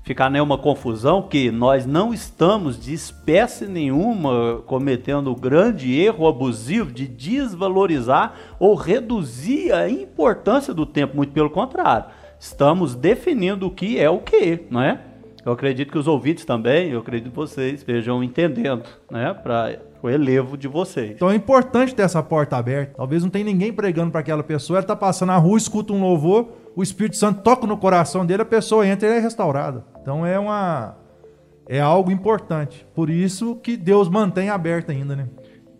ficar 0.02 0.28
nenhuma 0.30 0.58
confusão 0.58 1.22
que 1.22 1.50
nós 1.50 1.86
não 1.86 2.12
estamos 2.12 2.78
de 2.78 2.92
espécie 2.92 3.66
nenhuma 3.66 4.62
cometendo 4.66 5.30
o 5.30 5.36
grande 5.36 5.98
erro 5.98 6.26
abusivo 6.26 6.90
de 6.90 7.06
desvalorizar 7.06 8.34
ou 8.58 8.74
reduzir 8.74 9.72
a 9.72 9.88
importância 9.88 10.74
do 10.74 10.84
tempo, 10.84 11.16
muito 11.16 11.32
pelo 11.32 11.50
contrário. 11.50 12.06
Estamos 12.38 12.94
definindo 12.94 13.66
o 13.66 13.70
que 13.70 13.98
é 13.98 14.10
o 14.10 14.18
que, 14.18 14.66
não 14.68 14.82
é? 14.82 15.00
Eu 15.44 15.52
acredito 15.52 15.90
que 15.90 15.98
os 15.98 16.06
ouvintes 16.06 16.44
também, 16.44 16.90
eu 16.90 17.00
acredito 17.00 17.30
que 17.30 17.36
vocês 17.36 17.80
estejam 17.80 18.22
entendendo, 18.22 18.84
né, 19.10 19.34
para 19.34 19.76
o 20.00 20.08
elevo 20.08 20.56
de 20.56 20.68
vocês. 20.68 21.10
Então 21.10 21.30
é 21.30 21.34
importante 21.34 21.94
ter 21.94 22.02
essa 22.02 22.22
porta 22.22 22.56
aberta. 22.56 22.94
Talvez 22.96 23.22
não 23.22 23.30
tenha 23.30 23.44
ninguém 23.44 23.72
pregando 23.72 24.10
para 24.10 24.20
aquela 24.20 24.42
pessoa, 24.42 24.78
ela 24.78 24.84
está 24.84 24.94
passando 24.94 25.28
na 25.28 25.36
rua, 25.36 25.58
escuta 25.58 25.92
um 25.92 26.00
louvor, 26.00 26.48
o 26.76 26.82
Espírito 26.82 27.16
Santo 27.16 27.42
toca 27.42 27.66
no 27.66 27.76
coração 27.76 28.24
dele, 28.24 28.42
a 28.42 28.46
pessoa 28.46 28.86
entra 28.86 29.08
e 29.08 29.12
é 29.12 29.18
restaurada. 29.18 29.84
Então 30.02 30.26
é 30.26 30.38
uma 30.38 30.96
é 31.68 31.80
algo 31.80 32.10
importante. 32.10 32.84
Por 32.94 33.08
isso 33.08 33.56
que 33.56 33.76
Deus 33.76 34.08
mantém 34.08 34.50
aberto 34.50 34.90
ainda, 34.90 35.14
né? 35.14 35.28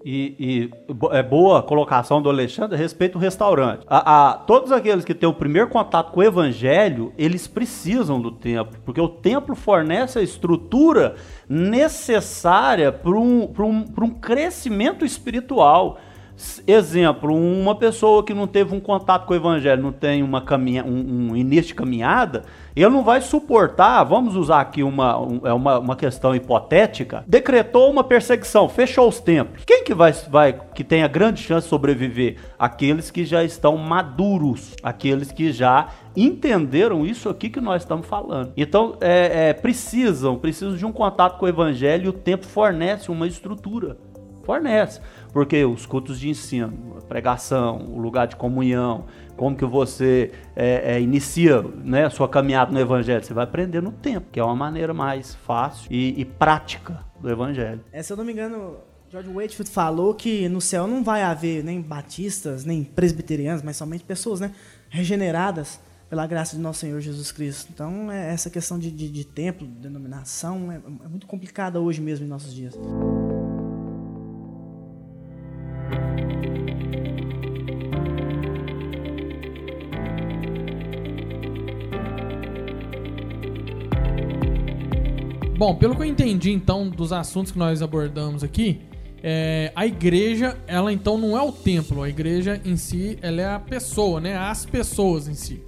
E, 0.05 0.35
e, 0.39 0.71
é 1.13 1.23
boa 1.23 1.63
colocação 1.63 2.21
do 2.21 2.29
Alexandre 2.29 2.75
a 2.75 2.79
respeito 2.79 3.13
do 3.13 3.19
restaurante. 3.19 3.85
A, 3.87 4.31
a, 4.31 4.35
todos 4.35 4.73
aqueles 4.73 5.05
que 5.05 5.15
têm 5.15 5.29
o 5.29 5.35
primeiro 5.35 5.69
contato 5.69 6.11
com 6.11 6.21
o 6.21 6.25
evangelho, 6.25 7.13
eles 7.17 7.47
precisam 7.47 8.21
do 8.21 8.33
templo, 8.33 8.81
porque 8.85 9.01
o 9.01 9.09
templo 9.09 9.55
fornece 9.55 10.19
a 10.19 10.23
estrutura 10.23 11.15
necessária 11.49 12.91
para 12.91 13.13
um, 13.13 13.45
um, 13.45 13.85
um 14.03 14.11
crescimento 14.11 15.05
espiritual. 15.05 15.99
Exemplo, 16.67 17.35
uma 17.35 17.75
pessoa 17.75 18.25
que 18.25 18.35
não 18.35 18.47
teve 18.47 18.75
um 18.75 18.81
contato 18.81 19.27
com 19.27 19.33
o 19.33 19.37
evangelho, 19.37 19.83
não 19.83 19.93
tem 19.93 20.23
uma 20.23 20.41
caminha, 20.41 20.85
um, 20.85 21.31
um 21.31 21.37
início 21.37 21.69
de 21.69 21.75
caminhada, 21.75 22.43
ele 22.75 22.89
não 22.89 23.05
vai 23.05 23.21
suportar, 23.21 24.03
vamos 24.05 24.35
usar 24.35 24.61
aqui 24.61 24.83
uma, 24.83 25.19
um, 25.21 25.41
é 25.45 25.53
uma, 25.53 25.79
uma 25.79 25.97
questão 25.97 26.35
hipotética, 26.35 27.25
decretou 27.27 27.91
uma 27.91 28.03
perseguição, 28.03 28.69
fechou 28.69 29.09
os 29.09 29.21
templos. 29.21 29.65
Quem 29.65 29.85
que 29.85 29.95
vai, 29.95 30.13
vai 30.29 30.59
que 30.75 30.83
tem 30.83 31.03
a 31.03 31.09
grande 31.09 31.41
chance 31.41 31.67
de 31.67 31.71
sobreviver? 31.71 32.37
Aqueles 32.59 33.11
que 33.11 33.25
já 33.25 33.45
estão 33.45 33.77
maduros, 33.77 34.75
aqueles 34.83 35.31
que 35.31 35.53
já 35.53 35.89
entenderam 36.17 37.07
isso 37.07 37.29
aqui 37.29 37.51
que 37.51 37.61
nós 37.61 37.83
estamos 37.83 38.07
falando. 38.07 38.53
Então, 38.57 38.97
é, 39.01 39.51
é, 39.51 39.53
precisam, 39.53 40.37
precisam 40.37 40.77
de 40.77 40.85
um 40.85 40.93
contato 40.93 41.39
com 41.39 41.47
o 41.47 41.49
evangelho 41.49 42.07
e 42.07 42.09
o 42.09 42.13
tempo 42.13 42.47
fornece 42.47 43.11
uma 43.11 43.27
estrutura. 43.27 43.97
Fornece. 44.45 45.01
Porque 45.33 45.65
os 45.65 45.87
cultos 45.87 46.21
de 46.21 46.29
ensino, 46.29 46.97
a 46.99 47.01
pregação, 47.01 47.79
o 47.79 47.99
lugar 47.99 48.27
de 48.27 48.37
comunhão, 48.37 49.07
como 49.37 49.57
que 49.57 49.65
você 49.65 50.31
é, 50.55 50.95
é, 50.95 51.01
inicia 51.01 51.63
né, 51.63 52.05
a 52.05 52.11
sua 52.11 52.29
caminhada 52.29 52.71
no 52.71 52.79
Evangelho, 52.79 53.25
você 53.25 53.33
vai 53.33 53.45
aprender 53.45 53.81
no 53.81 53.93
tempo, 53.93 54.27
que 54.31 54.39
é 54.39 54.45
uma 54.45 54.55
maneira 54.55 54.93
mais 54.93 55.35
fácil 55.35 55.91
e, 55.91 56.21
e 56.21 56.25
prática 56.25 57.01
do 57.19 57.31
Evangelho. 57.31 57.81
É, 57.91 58.03
se 58.03 58.13
eu 58.13 58.17
não 58.17 58.25
me 58.25 58.33
engano, 58.33 58.77
George 59.11 59.31
Wakefield 59.31 59.71
falou 59.71 60.15
que 60.15 60.49
no 60.49 60.61
céu 60.61 60.87
não 60.87 61.03
vai 61.03 61.23
haver 61.23 61.65
nem 61.65 61.81
batistas, 61.81 62.65
nem 62.65 62.85
presbiterianos, 62.85 63.63
mas 63.63 63.77
somente 63.77 64.05
pessoas 64.05 64.39
né, 64.39 64.53
regeneradas 64.91 65.81
pela 66.11 66.27
graça 66.27 66.55
de 66.55 66.61
nosso 66.61 66.81
Senhor 66.81 67.01
Jesus 67.01 67.33
Cristo. 67.33 67.71
Então, 67.73 68.13
é, 68.13 68.35
essa 68.35 68.51
questão 68.51 68.79
de, 68.79 68.91
de, 68.91 69.09
de 69.09 69.25
templo, 69.25 69.67
denominação, 69.67 70.71
é, 70.71 70.77
é 71.05 71.09
muito 71.09 71.27
complicada 71.27 71.81
hoje 71.81 72.03
mesmo 72.03 72.27
em 72.27 72.29
nossos 72.29 72.55
dias. 72.55 72.75
Bom, 85.63 85.77
pelo 85.77 85.95
que 85.95 86.03
eu 86.03 86.07
entendi 86.07 86.51
então 86.51 86.89
dos 86.89 87.13
assuntos 87.13 87.53
que 87.53 87.59
nós 87.59 87.83
abordamos 87.83 88.43
aqui, 88.43 88.81
é, 89.23 89.71
a 89.77 89.87
igreja, 89.87 90.59
ela 90.67 90.93
então 90.93 91.17
não 91.17 91.39
é 91.39 91.41
o 91.41 91.53
templo, 91.53 92.03
a 92.03 92.09
igreja 92.09 92.61
em 92.65 92.77
si, 92.77 93.17
ela 93.23 93.41
é 93.41 93.49
a 93.49 93.61
pessoa, 93.61 94.21
né? 94.21 94.37
As 94.37 94.67
pessoas 94.67 95.29
em 95.29 95.35
si. 95.35 95.63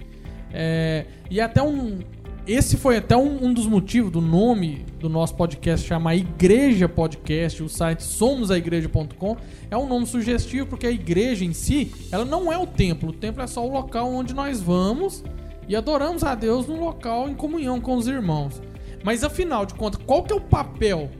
É, 0.51 1.05
e 1.31 1.39
até 1.39 1.63
um. 1.63 1.99
Esse 2.45 2.75
foi 2.75 2.97
até 2.97 3.15
um, 3.15 3.45
um, 3.45 3.53
dos 3.53 3.67
motivos 3.67 4.11
do 4.11 4.19
nome 4.19 4.85
do 4.99 5.07
nosso 5.07 5.33
podcast 5.35 5.87
chamar 5.87 6.17
Igreja 6.17 6.89
Podcast, 6.89 7.63
o 7.63 7.69
site 7.69 8.03
somosAigreja.com. 8.03 9.37
É 9.71 9.77
um 9.77 9.87
nome 9.87 10.05
sugestivo 10.07 10.67
porque 10.67 10.87
a 10.87 10.91
igreja 10.91 11.45
em 11.45 11.53
si, 11.53 11.93
ela 12.11 12.25
não 12.25 12.51
é 12.51 12.57
o 12.57 12.67
templo. 12.67 13.11
O 13.11 13.13
templo 13.13 13.41
é 13.41 13.47
só 13.47 13.65
o 13.65 13.71
local 13.71 14.13
onde 14.13 14.33
nós 14.33 14.59
vamos 14.59 15.23
e 15.69 15.73
adoramos 15.73 16.21
a 16.21 16.35
Deus 16.35 16.67
no 16.67 16.77
local 16.77 17.29
em 17.29 17.33
comunhão 17.33 17.79
com 17.79 17.95
os 17.95 18.09
irmãos. 18.09 18.61
Mas 19.05 19.23
afinal 19.23 19.67
de 19.67 19.75
contas, 19.75 20.01
qual 20.03 20.23
que 20.23 20.33
é 20.33 20.35
o 20.35 20.41
papel 20.41 21.11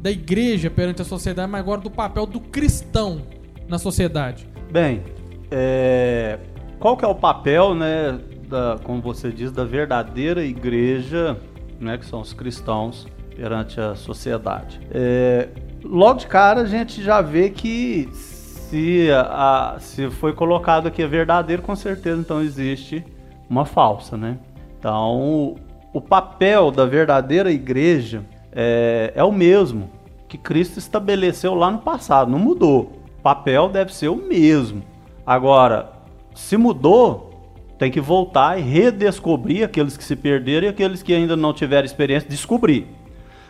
da 0.00 0.10
igreja 0.10 0.70
perante 0.70 1.02
a 1.02 1.04
sociedade, 1.04 1.52
mas 1.52 1.60
agora 1.60 1.82
do 1.82 1.90
papel 1.90 2.24
do 2.24 2.40
cristão 2.40 3.20
na 3.68 3.78
sociedade? 3.78 4.48
Bem, 4.72 5.02
é... 5.50 6.38
qual 6.80 6.96
que 6.96 7.04
é 7.04 7.08
o 7.08 7.14
papel, 7.14 7.74
né, 7.74 8.18
da, 8.48 8.78
como 8.82 9.02
você 9.02 9.30
diz, 9.30 9.52
da 9.52 9.64
verdadeira 9.64 10.42
igreja, 10.42 11.36
né, 11.78 11.98
que 11.98 12.06
são 12.06 12.22
os 12.22 12.32
cristãos 12.32 13.06
perante 13.36 13.78
a 13.78 13.94
sociedade? 13.94 14.80
É... 14.90 15.50
Logo 15.84 16.20
de 16.20 16.26
cara 16.28 16.62
a 16.62 16.66
gente 16.66 17.02
já 17.02 17.20
vê 17.20 17.50
que 17.50 18.08
se, 18.14 19.08
a, 19.12 19.76
se 19.78 20.08
foi 20.08 20.32
colocado 20.32 20.86
aqui 20.86 21.02
a 21.02 21.06
verdadeiro, 21.06 21.60
com 21.60 21.76
certeza 21.76 22.18
então 22.18 22.40
existe 22.40 23.04
uma 23.46 23.66
falsa, 23.66 24.16
né? 24.16 24.38
Então, 24.78 25.56
o 25.96 26.00
papel 26.02 26.70
da 26.70 26.84
verdadeira 26.84 27.50
igreja 27.50 28.22
é, 28.52 29.14
é 29.14 29.24
o 29.24 29.32
mesmo 29.32 29.90
que 30.28 30.36
Cristo 30.36 30.78
estabeleceu 30.78 31.54
lá 31.54 31.70
no 31.70 31.78
passado, 31.78 32.30
não 32.30 32.38
mudou. 32.38 32.92
O 33.18 33.22
papel 33.22 33.70
deve 33.70 33.94
ser 33.94 34.08
o 34.08 34.16
mesmo. 34.16 34.82
Agora, 35.26 35.90
se 36.34 36.54
mudou, 36.58 37.30
tem 37.78 37.90
que 37.90 37.98
voltar 37.98 38.58
e 38.58 38.62
redescobrir 38.62 39.64
aqueles 39.64 39.96
que 39.96 40.04
se 40.04 40.14
perderam 40.14 40.66
e 40.66 40.68
aqueles 40.68 41.02
que 41.02 41.14
ainda 41.14 41.34
não 41.34 41.54
tiveram 41.54 41.86
experiência, 41.86 42.28
descobrir. 42.28 42.86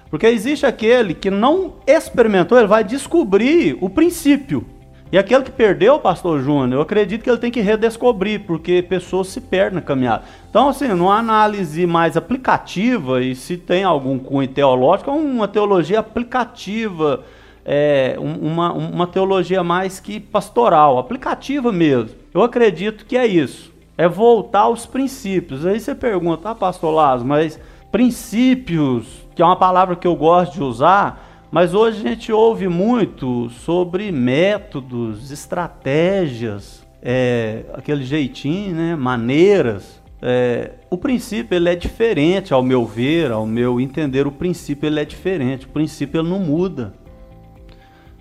Porque 0.09 0.29
existe 0.29 0.65
aquele 0.65 1.15
que 1.15 1.33
não 1.33 1.73
experimentou, 1.85 2.57
ele 2.57 2.69
vai 2.69 2.85
descobrir 2.85 3.77
o 3.81 3.91
princípio. 3.91 4.65
E 5.11 5.17
aquele 5.17 5.45
que 5.45 5.53
perdeu, 5.53 6.01
pastor 6.01 6.41
Júnior, 6.41 6.73
eu 6.73 6.81
acredito 6.81 7.23
que 7.23 7.31
ele 7.31 7.39
tem 7.39 7.51
que 7.51 7.61
redescobrir, 7.61 8.41
porque 8.41 8.83
pessoas 8.83 9.29
se 9.29 9.41
perdem 9.41 9.77
na 9.77 9.81
caminhada. 9.81 10.25
Então, 10.51 10.69
assim, 10.69 10.89
numa 10.89 11.17
análise 11.17 11.87
mais 11.87 12.17
aplicativa, 12.17 13.23
e 13.23 13.35
se 13.35 13.57
tem 13.57 13.85
algum 13.85 14.19
cunho 14.19 14.49
teológico, 14.49 15.11
é 15.11 15.13
uma 15.13 15.47
teologia 15.47 16.01
aplicativa, 16.01 17.23
é, 17.65 18.17
uma, 18.19 18.73
uma 18.73 19.07
teologia 19.07 19.63
mais 19.63 20.01
que 20.01 20.19
pastoral, 20.19 20.99
aplicativa 20.99 21.71
mesmo. 21.71 22.11
Eu 22.35 22.43
acredito 22.43 23.07
que 23.07 23.17
é 23.17 23.27
isso, 23.27 23.73
é 23.97 24.09
voltar 24.09 24.63
aos 24.63 24.87
princípios. 24.87 25.65
Aí 25.65 25.79
você 25.79 25.95
pergunta, 25.95 26.51
ah, 26.51 26.55
pastor 26.55 26.93
Lázaro, 26.93 27.29
mas 27.29 27.61
princípios, 27.93 29.07
que 29.37 29.41
é 29.41 29.45
uma 29.45 29.57
palavra 29.57 29.95
que 29.95 30.07
eu 30.07 30.17
gosto 30.17 30.55
de 30.55 30.63
usar, 30.65 31.26
mas 31.51 31.75
hoje 31.75 32.01
a 32.01 32.09
gente 32.09 32.33
ouve 32.33 32.69
muito 32.69 33.49
sobre 33.51 34.11
métodos, 34.11 35.31
estratégias, 35.31 36.87
é, 37.01 37.65
aquele 37.73 38.05
jeitinho, 38.05 38.75
né, 38.75 38.97
maneiras. 38.97 40.03
É, 40.21 40.73
o 40.91 40.99
princípio 40.99 41.55
ele 41.55 41.69
é 41.69 41.77
diferente, 41.77 42.53
ao 42.53 42.63
meu 42.63 42.85
ver, 42.85 43.31
ao 43.31 43.47
meu 43.47 43.81
entender, 43.81 44.27
o 44.27 44.33
princípio 44.33 44.87
ele 44.87 45.01
é 45.01 45.05
diferente. 45.05 45.67
O 45.67 45.69
princípio 45.69 46.21
ele 46.21 46.29
não 46.29 46.41
muda. 46.41 46.95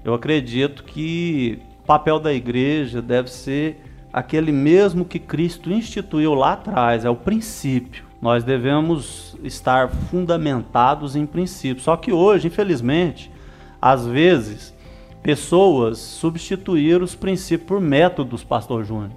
Eu 0.04 0.14
acredito 0.14 0.84
que 0.84 1.60
o 1.82 1.86
papel 1.86 2.20
da 2.20 2.32
igreja 2.32 3.02
deve 3.02 3.32
ser 3.32 3.82
aquele 4.14 4.52
mesmo 4.52 5.04
que 5.04 5.20
Cristo 5.20 5.72
instituiu 5.72 6.34
lá 6.36 6.54
atrás, 6.54 7.04
é 7.04 7.10
o 7.10 7.16
princípio. 7.16 8.05
Nós 8.26 8.44
devemos 8.44 9.38
estar 9.44 9.88
fundamentados 9.88 11.16
em 11.16 11.28
princípios. 11.28 11.84
Só 11.84 11.96
que 11.96 12.12
hoje, 12.12 12.48
infelizmente, 12.48 13.32
às 13.80 14.08
vezes, 14.08 14.76
pessoas 15.22 16.00
substituíram 16.00 17.06
os 17.06 17.14
princípios 17.14 17.68
por 17.68 17.80
métodos, 17.80 18.44
pastor 18.44 18.84
Júnior. 18.84 19.12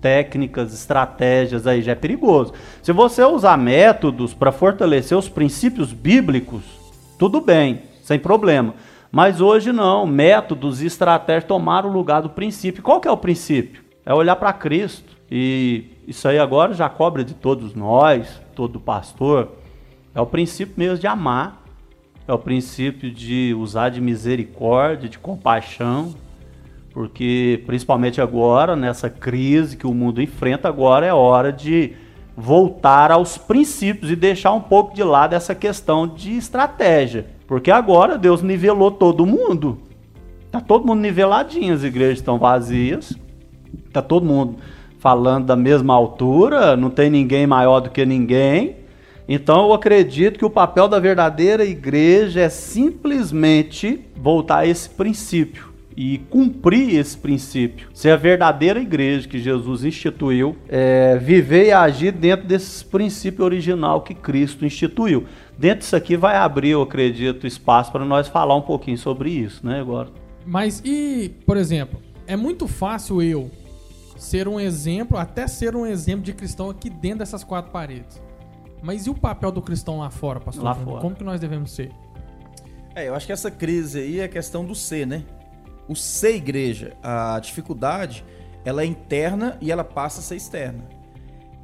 Técnicas, 0.00 0.72
estratégias, 0.72 1.66
aí 1.66 1.82
já 1.82 1.92
é 1.92 1.94
perigoso. 1.94 2.54
Se 2.82 2.90
você 2.90 3.22
usar 3.22 3.58
métodos 3.58 4.32
para 4.32 4.50
fortalecer 4.50 5.18
os 5.18 5.28
princípios 5.28 5.92
bíblicos, 5.92 6.62
tudo 7.18 7.38
bem, 7.38 7.82
sem 8.02 8.18
problema. 8.18 8.74
Mas 9.10 9.42
hoje 9.42 9.72
não, 9.72 10.06
métodos 10.06 10.80
e 10.80 10.86
estratégias 10.86 11.44
tomaram 11.44 11.90
o 11.90 11.92
lugar 11.92 12.22
do 12.22 12.30
princípio. 12.30 12.82
Qual 12.82 12.98
que 12.98 13.06
é 13.06 13.10
o 13.10 13.16
princípio? 13.18 13.82
É 14.06 14.14
olhar 14.14 14.36
para 14.36 14.54
Cristo. 14.54 15.18
E 15.30 15.91
isso 16.06 16.26
aí 16.26 16.38
agora 16.38 16.74
já 16.74 16.88
cobra 16.88 17.24
de 17.24 17.34
todos 17.34 17.74
nós, 17.74 18.40
todo 18.54 18.80
pastor. 18.80 19.52
É 20.14 20.20
o 20.20 20.26
princípio 20.26 20.74
mesmo 20.76 20.98
de 20.98 21.06
amar. 21.06 21.62
É 22.26 22.32
o 22.32 22.38
princípio 22.38 23.10
de 23.10 23.54
usar 23.58 23.88
de 23.88 24.00
misericórdia, 24.00 25.08
de 25.08 25.18
compaixão. 25.18 26.14
Porque, 26.92 27.62
principalmente 27.66 28.20
agora, 28.20 28.76
nessa 28.76 29.08
crise 29.08 29.76
que 29.76 29.86
o 29.86 29.94
mundo 29.94 30.20
enfrenta, 30.20 30.68
agora 30.68 31.06
é 31.06 31.14
hora 31.14 31.52
de 31.52 31.94
voltar 32.36 33.10
aos 33.10 33.38
princípios 33.38 34.10
e 34.10 34.16
deixar 34.16 34.52
um 34.52 34.60
pouco 34.60 34.94
de 34.94 35.02
lado 35.02 35.34
essa 35.34 35.54
questão 35.54 36.06
de 36.06 36.36
estratégia. 36.36 37.26
Porque 37.46 37.70
agora 37.70 38.18
Deus 38.18 38.42
nivelou 38.42 38.90
todo 38.90 39.24
mundo. 39.24 39.78
Tá 40.50 40.60
todo 40.60 40.86
mundo 40.86 41.00
niveladinho, 41.00 41.74
as 41.74 41.82
igrejas 41.82 42.18
estão 42.18 42.38
vazias. 42.38 43.16
Tá 43.92 44.02
todo 44.02 44.26
mundo 44.26 44.58
falando 45.02 45.46
da 45.46 45.56
mesma 45.56 45.94
altura, 45.94 46.76
não 46.76 46.88
tem 46.88 47.10
ninguém 47.10 47.44
maior 47.44 47.80
do 47.80 47.90
que 47.90 48.06
ninguém. 48.06 48.76
Então 49.28 49.66
eu 49.66 49.72
acredito 49.72 50.38
que 50.38 50.44
o 50.44 50.50
papel 50.50 50.86
da 50.86 51.00
verdadeira 51.00 51.64
igreja 51.64 52.42
é 52.42 52.48
simplesmente 52.48 53.98
voltar 54.14 54.58
a 54.58 54.66
esse 54.66 54.88
princípio 54.88 55.72
e 55.96 56.18
cumprir 56.30 56.94
esse 56.94 57.18
princípio. 57.18 57.88
Ser 57.92 58.10
a 58.10 58.16
verdadeira 58.16 58.80
igreja 58.80 59.26
que 59.26 59.40
Jesus 59.40 59.82
instituiu, 59.82 60.54
é, 60.68 61.18
viver 61.20 61.66
e 61.66 61.72
agir 61.72 62.12
dentro 62.12 62.46
desse 62.46 62.84
princípio 62.84 63.44
original 63.44 64.02
que 64.02 64.14
Cristo 64.14 64.64
instituiu. 64.64 65.24
Dentro 65.58 65.80
disso 65.80 65.96
aqui 65.96 66.16
vai 66.16 66.36
abrir, 66.36 66.70
eu 66.70 66.82
acredito, 66.82 67.44
espaço 67.44 67.90
para 67.90 68.04
nós 68.04 68.28
falar 68.28 68.54
um 68.54 68.62
pouquinho 68.62 68.98
sobre 68.98 69.30
isso, 69.30 69.66
né, 69.66 69.80
agora. 69.80 70.10
Mas 70.46 70.80
e, 70.84 71.32
por 71.44 71.56
exemplo, 71.56 72.00
é 72.24 72.36
muito 72.36 72.68
fácil 72.68 73.20
eu 73.20 73.50
ser 74.22 74.46
um 74.46 74.60
exemplo, 74.60 75.18
até 75.18 75.48
ser 75.48 75.74
um 75.74 75.84
exemplo 75.84 76.22
de 76.22 76.32
cristão 76.32 76.70
aqui 76.70 76.88
dentro 76.88 77.18
dessas 77.18 77.42
quatro 77.42 77.72
paredes. 77.72 78.22
Mas 78.80 79.06
e 79.06 79.10
o 79.10 79.14
papel 79.14 79.50
do 79.50 79.60
cristão 79.60 79.98
lá 79.98 80.10
fora, 80.10 80.38
pastor? 80.38 80.64
Lá 80.64 80.74
fora. 80.76 81.00
Como 81.00 81.16
que 81.16 81.24
nós 81.24 81.40
devemos 81.40 81.72
ser? 81.72 81.90
É, 82.94 83.08
eu 83.08 83.16
acho 83.16 83.26
que 83.26 83.32
essa 83.32 83.50
crise 83.50 83.98
aí 83.98 84.20
é 84.20 84.28
questão 84.28 84.64
do 84.64 84.76
ser, 84.76 85.08
né? 85.08 85.24
O 85.88 85.96
ser 85.96 86.36
igreja, 86.36 86.96
a 87.02 87.38
dificuldade, 87.40 88.24
ela 88.64 88.82
é 88.82 88.86
interna 88.86 89.58
e 89.60 89.72
ela 89.72 89.82
passa 89.82 90.20
a 90.20 90.22
ser 90.22 90.36
externa. 90.36 90.84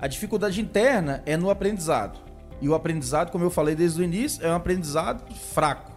A 0.00 0.08
dificuldade 0.08 0.60
interna 0.60 1.22
é 1.24 1.36
no 1.36 1.50
aprendizado. 1.50 2.18
E 2.60 2.68
o 2.68 2.74
aprendizado, 2.74 3.30
como 3.30 3.44
eu 3.44 3.50
falei 3.50 3.76
desde 3.76 4.00
o 4.00 4.04
início, 4.04 4.44
é 4.44 4.50
um 4.50 4.56
aprendizado 4.56 5.32
fraco, 5.32 5.92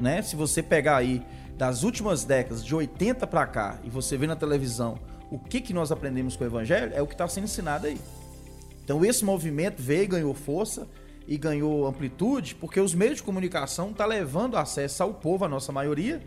né? 0.00 0.20
Se 0.20 0.34
você 0.34 0.64
pegar 0.64 0.96
aí 0.96 1.22
das 1.56 1.84
últimas 1.84 2.24
décadas, 2.24 2.64
de 2.64 2.74
80 2.74 3.24
para 3.24 3.46
cá, 3.46 3.78
e 3.84 3.88
você 3.88 4.16
vê 4.16 4.26
na 4.26 4.34
televisão 4.34 4.98
o 5.32 5.38
que, 5.38 5.62
que 5.62 5.72
nós 5.72 5.90
aprendemos 5.90 6.36
com 6.36 6.44
o 6.44 6.46
Evangelho 6.46 6.92
é 6.94 7.00
o 7.00 7.06
que 7.06 7.14
está 7.14 7.26
sendo 7.26 7.44
ensinado 7.44 7.86
aí. 7.86 7.98
Então 8.84 9.02
esse 9.02 9.24
movimento 9.24 9.80
veio, 9.80 10.06
ganhou 10.06 10.34
força 10.34 10.86
e 11.26 11.38
ganhou 11.38 11.86
amplitude 11.86 12.54
porque 12.54 12.78
os 12.78 12.94
meios 12.94 13.16
de 13.16 13.22
comunicação 13.22 13.90
estão 13.90 14.06
tá 14.06 14.06
levando 14.06 14.58
acesso 14.58 15.02
ao 15.02 15.14
povo, 15.14 15.46
a 15.46 15.48
nossa 15.48 15.72
maioria, 15.72 16.22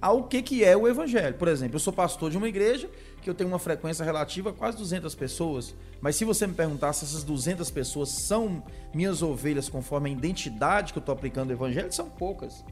ao 0.00 0.22
que, 0.28 0.40
que 0.40 0.64
é 0.64 0.76
o 0.76 0.86
Evangelho. 0.86 1.34
Por 1.34 1.48
exemplo, 1.48 1.74
eu 1.74 1.80
sou 1.80 1.92
pastor 1.92 2.30
de 2.30 2.38
uma 2.38 2.48
igreja 2.48 2.88
que 3.20 3.28
eu 3.28 3.34
tenho 3.34 3.48
uma 3.48 3.58
frequência 3.58 4.04
relativa 4.04 4.50
a 4.50 4.52
quase 4.52 4.76
200 4.78 5.12
pessoas, 5.16 5.74
mas 6.00 6.14
se 6.14 6.24
você 6.24 6.46
me 6.46 6.54
perguntar 6.54 6.92
se 6.92 7.04
essas 7.04 7.24
200 7.24 7.68
pessoas 7.72 8.10
são 8.10 8.62
minhas 8.94 9.20
ovelhas 9.20 9.68
conforme 9.68 10.10
a 10.10 10.12
identidade 10.12 10.92
que 10.92 10.98
eu 10.98 11.00
estou 11.00 11.12
aplicando 11.12 11.50
o 11.50 11.54
Evangelho, 11.54 11.92
são 11.92 12.08
poucas. 12.08 12.64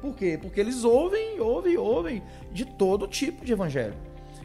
Por 0.00 0.14
quê? 0.14 0.38
Porque 0.40 0.58
eles 0.58 0.84
ouvem, 0.84 1.38
ouvem, 1.38 1.76
ouvem 1.76 2.22
de 2.50 2.64
todo 2.64 3.06
tipo 3.06 3.44
de 3.44 3.52
Evangelho. 3.52 3.94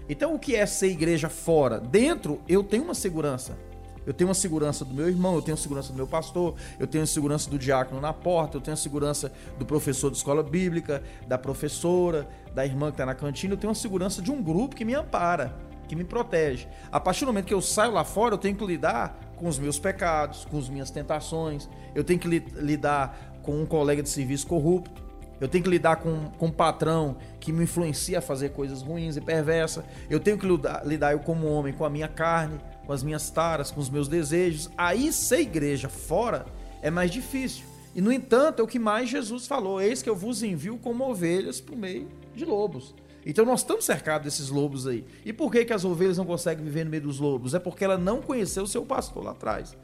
Então, 0.08 0.36
o 0.36 0.40
que 0.40 0.56
é 0.56 0.66
ser 0.66 0.88
igreja 0.88 1.30
fora? 1.30 1.80
Dentro, 1.80 2.42
eu 2.48 2.64
tenho 2.64 2.84
uma 2.84 2.94
segurança. 2.94 3.58
Eu 4.06 4.14
tenho 4.14 4.28
uma 4.28 4.34
segurança 4.34 4.84
do 4.84 4.94
meu 4.94 5.08
irmão, 5.08 5.36
eu 5.36 5.42
tenho 5.42 5.56
segurança 5.56 5.92
do 5.92 5.96
meu 5.96 6.08
pastor, 6.08 6.56
eu 6.78 6.86
tenho 6.86 7.08
segurança 7.08 7.50
do 7.50 7.58
diácono 7.58 8.02
na 8.02 8.12
porta, 8.12 8.58
eu 8.58 8.62
tenho 8.62 8.76
segurança 8.76 9.32
do 9.58 9.66
professor 9.66 10.12
de 10.12 10.18
escola 10.18 10.44
bíblica, 10.44 11.02
da 11.26 11.38
professora, 11.38 12.28
da 12.54 12.66
irmã 12.66 12.88
que 12.88 12.96
está 12.96 13.06
na 13.06 13.16
cantina, 13.16 13.54
eu 13.54 13.58
tenho 13.58 13.72
a 13.72 13.76
segurança 13.76 14.22
de 14.22 14.30
um 14.30 14.44
grupo 14.44 14.76
que 14.76 14.84
me 14.84 14.94
ampara, 14.94 15.56
que 15.88 15.96
me 15.96 16.04
protege. 16.04 16.68
A 16.92 17.00
partir 17.00 17.22
do 17.22 17.28
momento 17.28 17.46
que 17.46 17.54
eu 17.54 17.62
saio 17.62 17.94
lá 17.94 18.04
fora, 18.04 18.34
eu 18.34 18.38
tenho 18.38 18.56
que 18.56 18.66
lidar 18.66 19.18
com 19.38 19.48
os 19.48 19.58
meus 19.58 19.80
pecados, 19.80 20.46
com 20.46 20.58
as 20.58 20.68
minhas 20.68 20.92
tentações, 20.92 21.70
eu 21.96 22.04
tenho 22.04 22.20
que 22.20 22.28
lidar 22.28 23.40
com 23.42 23.62
um 23.62 23.66
colega 23.66 24.04
de 24.04 24.10
serviço 24.10 24.48
corrupto, 24.48 25.03
Eu 25.44 25.50
tenho 25.50 25.62
que 25.62 25.70
lidar 25.70 25.98
com, 25.98 26.32
com 26.38 26.46
um 26.46 26.52
patrão 26.52 27.18
que 27.38 27.52
me 27.52 27.66
influencia 27.66 28.20
a 28.20 28.22
fazer 28.22 28.52
coisas 28.52 28.82
ruins 28.82 29.18
e 29.18 29.22
perversas. 29.22 29.84
Eu 30.10 30.18
tenho 30.18 30.38
que 30.38 30.48
lidar, 30.48 30.88
lidar 30.88 31.12
eu 31.12 31.20
como 31.20 31.48
homem 31.48 31.74
com 31.74 31.84
a 31.84 31.90
minha 31.90 32.08
carne, 32.08 32.62
com 32.86 32.94
as 32.94 33.04
minhas 33.04 33.30
taras, 33.30 33.70
com 33.70 33.82
os 33.82 33.90
meus 33.90 34.08
desejos. 34.08 34.70
Aí 34.78 35.12
ser 35.12 35.42
igreja 35.42 35.90
fora 35.90 36.46
é 36.82 36.90
mais 36.90 37.12
difícil. 37.12 37.66
E 37.94 38.00
no 38.00 38.10
entanto, 38.10 38.62
é 38.62 38.64
o 38.64 38.68
que 38.68 38.80
mais 38.80 39.10
Jesus 39.10 39.46
falou: 39.46 39.82
Eis 39.82 40.02
que 40.02 40.10
eu 40.10 40.16
vos 40.16 40.42
envio 40.42 40.78
como 40.78 41.04
ovelhas 41.10 41.60
por 41.60 41.76
meio 41.76 42.08
de 42.34 42.46
lobos. 42.46 42.96
Então 43.26 43.44
nós 43.44 43.60
estamos 43.60 43.84
cercados 43.84 44.24
desses 44.24 44.48
lobos 44.48 44.88
aí. 44.88 45.04
E 45.26 45.34
por 45.34 45.52
que, 45.52 45.66
que 45.66 45.74
as 45.74 45.84
ovelhas 45.84 46.18
não 46.18 46.26
conseguem 46.26 46.64
viver 46.64 46.86
no 46.86 46.92
meio 46.92 47.04
dos 47.04 47.20
lobos? 47.20 47.54
É 47.54 47.60
porque 47.60 47.84
ela 47.84 47.98
não 47.98 48.22
conheceu 48.22 48.66
seu 48.66 48.86
pastor 48.86 49.26
lá 49.26 49.32
atrás, 49.32 49.76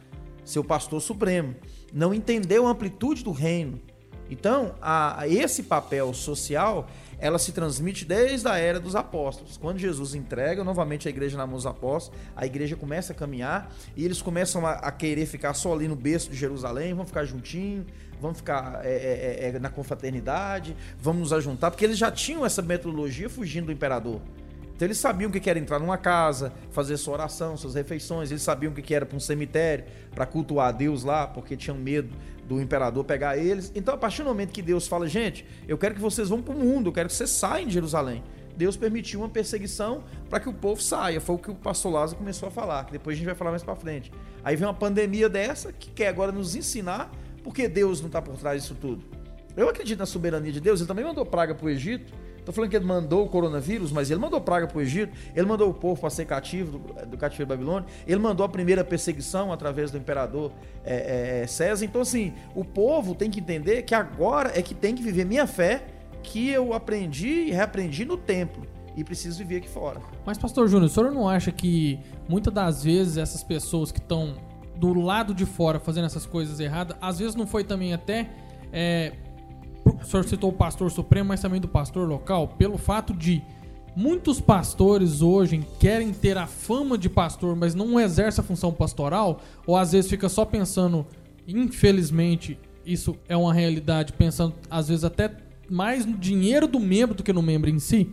seu 0.46 0.64
pastor 0.64 1.02
supremo. 1.02 1.54
Não 1.94 2.14
entendeu 2.14 2.66
a 2.66 2.72
amplitude 2.72 3.26
do 3.26 3.34
reino. 3.34 3.82
Então, 4.30 4.76
a, 4.82 5.22
a 5.22 5.28
esse 5.28 5.64
papel 5.64 6.14
social 6.14 6.88
ela 7.20 7.38
se 7.38 7.52
transmite 7.52 8.06
desde 8.06 8.48
a 8.48 8.58
era 8.58 8.80
dos 8.80 8.96
apóstolos. 8.96 9.58
Quando 9.58 9.78
Jesus 9.78 10.16
entrega 10.16 10.64
novamente 10.64 11.08
a 11.08 11.12
igreja 11.12 11.38
na 11.38 11.46
mão 11.46 11.58
dos 11.58 11.66
apóstolos, 11.66 12.18
a 12.36 12.46
igreja 12.46 12.76
começa 12.76 13.12
a 13.12 13.16
caminhar 13.16 13.74
e 13.96 14.06
eles 14.06 14.22
começam 14.22 14.66
a, 14.66 14.74
a 14.74 14.92
querer 14.92 15.26
ficar 15.26 15.54
só 15.54 15.74
ali 15.74 15.88
no 15.88 15.96
berço 15.96 16.30
de 16.30 16.38
Jerusalém, 16.38 16.94
vão 16.94 17.06
ficar 17.06 17.26
juntinho, 17.26 17.86
vão 18.22 18.34
ficar 18.34 18.82
é, 18.84 18.90
é, 18.90 19.46
é, 19.48 19.56
é, 19.56 19.60
na 19.60 19.70
confraternidade, 19.70 20.76
vamos 21.00 21.22
nos 21.22 21.34
ajuntar, 21.34 21.72
porque 21.72 21.86
eles 21.86 21.98
já 21.98 22.12
tinham 22.12 22.46
essa 22.46 22.62
metodologia 22.62 23.30
fugindo 23.30 23.66
do 23.66 23.72
imperador. 23.72 24.22
Então 24.76 24.88
eles 24.88 24.98
sabiam 24.98 25.30
o 25.30 25.34
que 25.34 25.50
era 25.50 25.60
entrar 25.60 25.78
numa 25.78 25.98
casa, 25.98 26.54
fazer 26.72 26.96
sua 26.96 27.16
oração, 27.16 27.58
suas 27.58 27.76
refeições, 27.76 28.32
eles 28.32 28.42
sabiam 28.42 28.72
o 28.72 28.76
que 28.76 28.96
era 28.96 29.06
para 29.06 29.18
um 29.18 29.20
cemitério, 29.20 29.84
para 30.16 30.26
cultuar 30.26 30.70
a 30.70 30.72
Deus 30.72 31.04
lá, 31.04 31.28
porque 31.28 31.58
tinham 31.58 31.78
medo 31.78 32.16
do 32.50 32.60
imperador 32.60 33.04
pegar 33.04 33.38
eles. 33.38 33.72
Então, 33.76 33.94
a 33.94 33.98
partir 33.98 34.24
do 34.24 34.30
momento 34.30 34.52
que 34.52 34.64
Deus 34.64 34.88
fala, 34.88 35.08
gente, 35.08 35.46
eu 35.68 35.78
quero 35.78 35.94
que 35.94 36.02
vocês 36.02 36.30
vão 36.30 36.42
para 36.42 36.56
o 36.56 36.58
mundo, 36.58 36.90
eu 36.90 36.94
quero 36.94 37.08
que 37.08 37.14
vocês 37.14 37.30
saiam 37.30 37.68
de 37.68 37.74
Jerusalém. 37.76 38.24
Deus 38.58 38.76
permitiu 38.76 39.20
uma 39.20 39.30
perseguição 39.30 40.04
para 40.28 40.40
que 40.40 40.50
o 40.50 40.54
povo 40.54 40.82
saia. 40.82 41.22
Foi 41.22 41.36
o 41.36 41.38
que 41.38 41.52
o 41.52 41.56
pastor 41.56 41.94
Lázaro 41.94 42.18
começou 42.18 42.48
a 42.48 42.52
falar, 42.52 42.86
que 42.86 42.92
depois 42.92 43.16
a 43.16 43.18
gente 43.18 43.28
vai 43.28 43.36
falar 43.36 43.52
mais 43.52 43.62
para 43.62 43.76
frente. 43.76 44.12
Aí 44.44 44.56
vem 44.56 44.68
uma 44.68 44.74
pandemia 44.74 45.30
dessa 45.30 45.72
que 45.72 45.92
quer 45.92 46.08
agora 46.08 46.32
nos 46.32 46.56
ensinar 46.56 47.12
porque 47.44 47.70
Deus 47.70 48.02
não 48.02 48.08
está 48.08 48.22
por 48.22 48.36
trás 48.36 48.64
disso 48.64 48.76
tudo. 48.76 49.06
Eu 49.56 49.70
acredito 49.70 50.00
na 50.00 50.06
soberania 50.06 50.52
de 50.52 50.60
Deus, 50.60 50.80
ele 50.80 50.88
também 50.88 51.06
mandou 51.06 51.26
praga 51.26 51.54
para 51.54 51.68
o 51.68 51.70
Egito 51.70 52.12
Tô 52.46 52.52
falando 52.52 52.70
que 52.70 52.76
ele 52.76 52.86
mandou 52.86 53.26
o 53.26 53.30
coronavírus, 53.30 53.92
mas 53.92 54.10
ele 54.10 54.20
mandou 54.20 54.40
praga 54.42 54.68
para 54.68 54.78
o 54.78 54.82
Egito, 54.82 55.16
ele 55.36 55.46
mandou 55.46 55.70
o 55.70 55.74
povo 55.74 56.00
para 56.00 56.10
ser 56.10 56.26
cativo 56.26 56.80
do, 56.80 57.06
do 57.08 57.18
cativeiro 57.18 57.50
Babilônia, 57.50 57.88
ele 58.08 58.20
mandou 58.20 58.46
a 58.46 58.50
primeira 58.50 58.84
perseguição 58.84 59.52
através 59.52 59.92
do 59.92 59.98
imperador 59.98 60.52
é, 60.84 61.42
é, 61.42 61.48
César. 61.48 61.86
Então, 61.86 62.02
assim, 62.02 62.34
o 62.56 62.64
povo 62.64 63.14
tem 63.16 63.30
que 63.30 63.40
entender 63.40 63.84
que 63.84 63.94
agora 63.96 64.52
é 64.58 64.62
que 64.62 64.74
tem 64.74 64.96
que 64.96 65.02
viver 65.02 65.26
minha 65.26 65.48
fé, 65.48 65.86
que 66.22 66.50
eu 66.50 66.74
aprendi 66.74 67.48
e 67.48 67.52
reaprendi 67.52 68.06
no 68.06 68.18
templo 68.18 68.68
e 68.96 69.04
preciso 69.04 69.38
viver 69.38 69.58
aqui 69.58 69.70
fora. 69.70 70.02
Mas, 70.26 70.38
pastor 70.38 70.68
Júnior, 70.68 70.90
o 70.90 70.94
senhor 70.94 71.12
não 71.12 71.28
acha 71.28 71.52
que 71.52 72.00
muitas 72.28 72.54
das 72.54 72.84
vezes 72.84 73.18
essas 73.18 73.44
pessoas 73.44 73.92
que 73.92 74.00
estão 74.00 74.36
do 74.76 74.94
lado 74.94 75.34
de 75.34 75.46
fora 75.46 75.80
fazendo 75.80 76.06
essas 76.06 76.26
coisas 76.26 76.60
erradas, 76.60 76.98
às 77.02 77.20
vezes 77.20 77.36
não 77.36 77.46
foi 77.46 77.64
também 77.64 77.94
até 77.94 78.30
é, 78.72 79.14
o 80.02 80.06
senhor 80.06 80.24
citou 80.26 80.50
o 80.50 80.54
pastor 80.54 80.90
supremo, 80.92 81.30
mas 81.30 81.42
também 81.42 81.60
do 81.60 81.68
pastor 81.68 82.08
local, 82.08 82.48
pelo 82.48 82.78
fato 82.78 83.14
de 83.14 83.42
muitos 83.96 84.40
pastores 84.40 85.22
hoje 85.22 85.66
querem 85.80 86.14
ter 86.14 86.38
a 86.38 86.48
fama 86.48 86.98
de 86.98 87.10
pastor, 87.10 87.56
mas 87.56 87.76
não 87.76 88.00
exerce 88.00 88.40
a 88.40 88.44
função 88.44 88.72
pastoral, 88.72 89.42
ou 89.66 89.76
às 89.76 89.92
vezes 89.92 90.10
fica 90.10 90.30
só 90.30 90.46
pensando, 90.46 91.06
infelizmente, 91.48 92.58
isso 92.86 93.16
é 93.28 93.36
uma 93.36 93.54
realidade, 93.54 94.14
pensando 94.14 94.56
às 94.70 94.88
vezes 94.88 95.04
até 95.04 95.32
mais 95.70 96.06
no 96.06 96.18
dinheiro 96.18 96.68
do 96.68 96.80
membro 96.80 97.16
do 97.16 97.24
que 97.24 97.34
no 97.34 97.42
membro 97.42 97.70
em 97.70 97.80
si? 97.80 98.10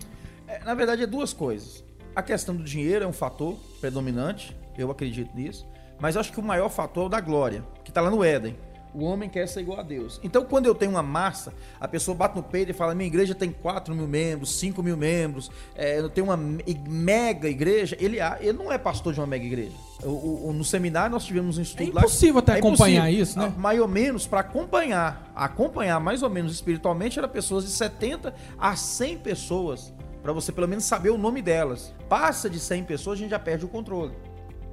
É, 0.46 0.62
na 0.64 0.74
verdade, 0.74 1.02
é 1.02 1.06
duas 1.06 1.32
coisas. 1.32 1.84
A 2.14 2.22
questão 2.22 2.54
do 2.54 2.62
dinheiro 2.62 3.04
é 3.04 3.08
um 3.08 3.12
fator 3.12 3.56
predominante, 3.80 4.56
eu 4.76 4.90
acredito 4.90 5.34
nisso, 5.34 5.66
mas 5.98 6.16
acho 6.16 6.32
que 6.32 6.40
o 6.40 6.42
maior 6.42 6.68
fator 6.68 7.04
é 7.04 7.06
o 7.06 7.08
da 7.08 7.20
glória, 7.20 7.64
que 7.84 7.90
está 7.90 8.00
lá 8.00 8.10
no 8.10 8.22
Éden. 8.22 8.56
O 8.96 9.04
homem 9.04 9.28
quer 9.28 9.46
ser 9.46 9.60
igual 9.60 9.78
a 9.78 9.82
Deus. 9.82 10.18
Então, 10.24 10.42
quando 10.46 10.64
eu 10.64 10.74
tenho 10.74 10.92
uma 10.92 11.02
massa, 11.02 11.52
a 11.78 11.86
pessoa 11.86 12.14
bate 12.16 12.34
no 12.34 12.42
peito 12.42 12.70
e 12.70 12.72
fala: 12.72 12.94
minha 12.94 13.06
igreja 13.06 13.34
tem 13.34 13.52
4 13.52 13.94
mil 13.94 14.08
membros, 14.08 14.58
5 14.58 14.82
mil 14.82 14.96
membros, 14.96 15.50
é, 15.74 15.98
eu 15.98 16.08
tenho 16.08 16.28
uma 16.28 16.36
mega 16.36 17.46
igreja. 17.46 17.94
Ele, 18.00 18.16
ele 18.40 18.54
não 18.54 18.72
é 18.72 18.78
pastor 18.78 19.12
de 19.12 19.20
uma 19.20 19.26
mega 19.26 19.44
igreja. 19.44 19.76
O, 20.02 20.48
o, 20.48 20.52
no 20.54 20.64
seminário 20.64 21.10
nós 21.10 21.26
tivemos 21.26 21.58
um 21.58 21.62
estudo 21.62 21.92
lá. 21.92 22.00
É 22.00 22.04
impossível 22.04 22.36
lá, 22.36 22.40
até 22.40 22.52
é 22.52 22.58
acompanhar 22.58 23.02
impossível. 23.02 23.22
isso, 23.22 23.38
né? 23.38 23.52
Ah, 23.54 23.60
mais 23.60 23.78
ou 23.78 23.88
menos, 23.88 24.26
para 24.26 24.40
acompanhar, 24.40 25.30
acompanhar 25.34 26.00
mais 26.00 26.22
ou 26.22 26.30
menos 26.30 26.52
espiritualmente, 26.52 27.18
era 27.18 27.28
pessoas 27.28 27.64
de 27.64 27.70
70 27.72 28.34
a 28.58 28.74
100 28.76 29.18
pessoas, 29.18 29.92
para 30.22 30.32
você 30.32 30.52
pelo 30.52 30.66
menos 30.66 30.84
saber 30.84 31.10
o 31.10 31.18
nome 31.18 31.42
delas. 31.42 31.92
Passa 32.08 32.48
de 32.48 32.58
100 32.58 32.84
pessoas, 32.84 33.18
a 33.18 33.20
gente 33.20 33.30
já 33.30 33.38
perde 33.38 33.66
o 33.66 33.68
controle. 33.68 34.14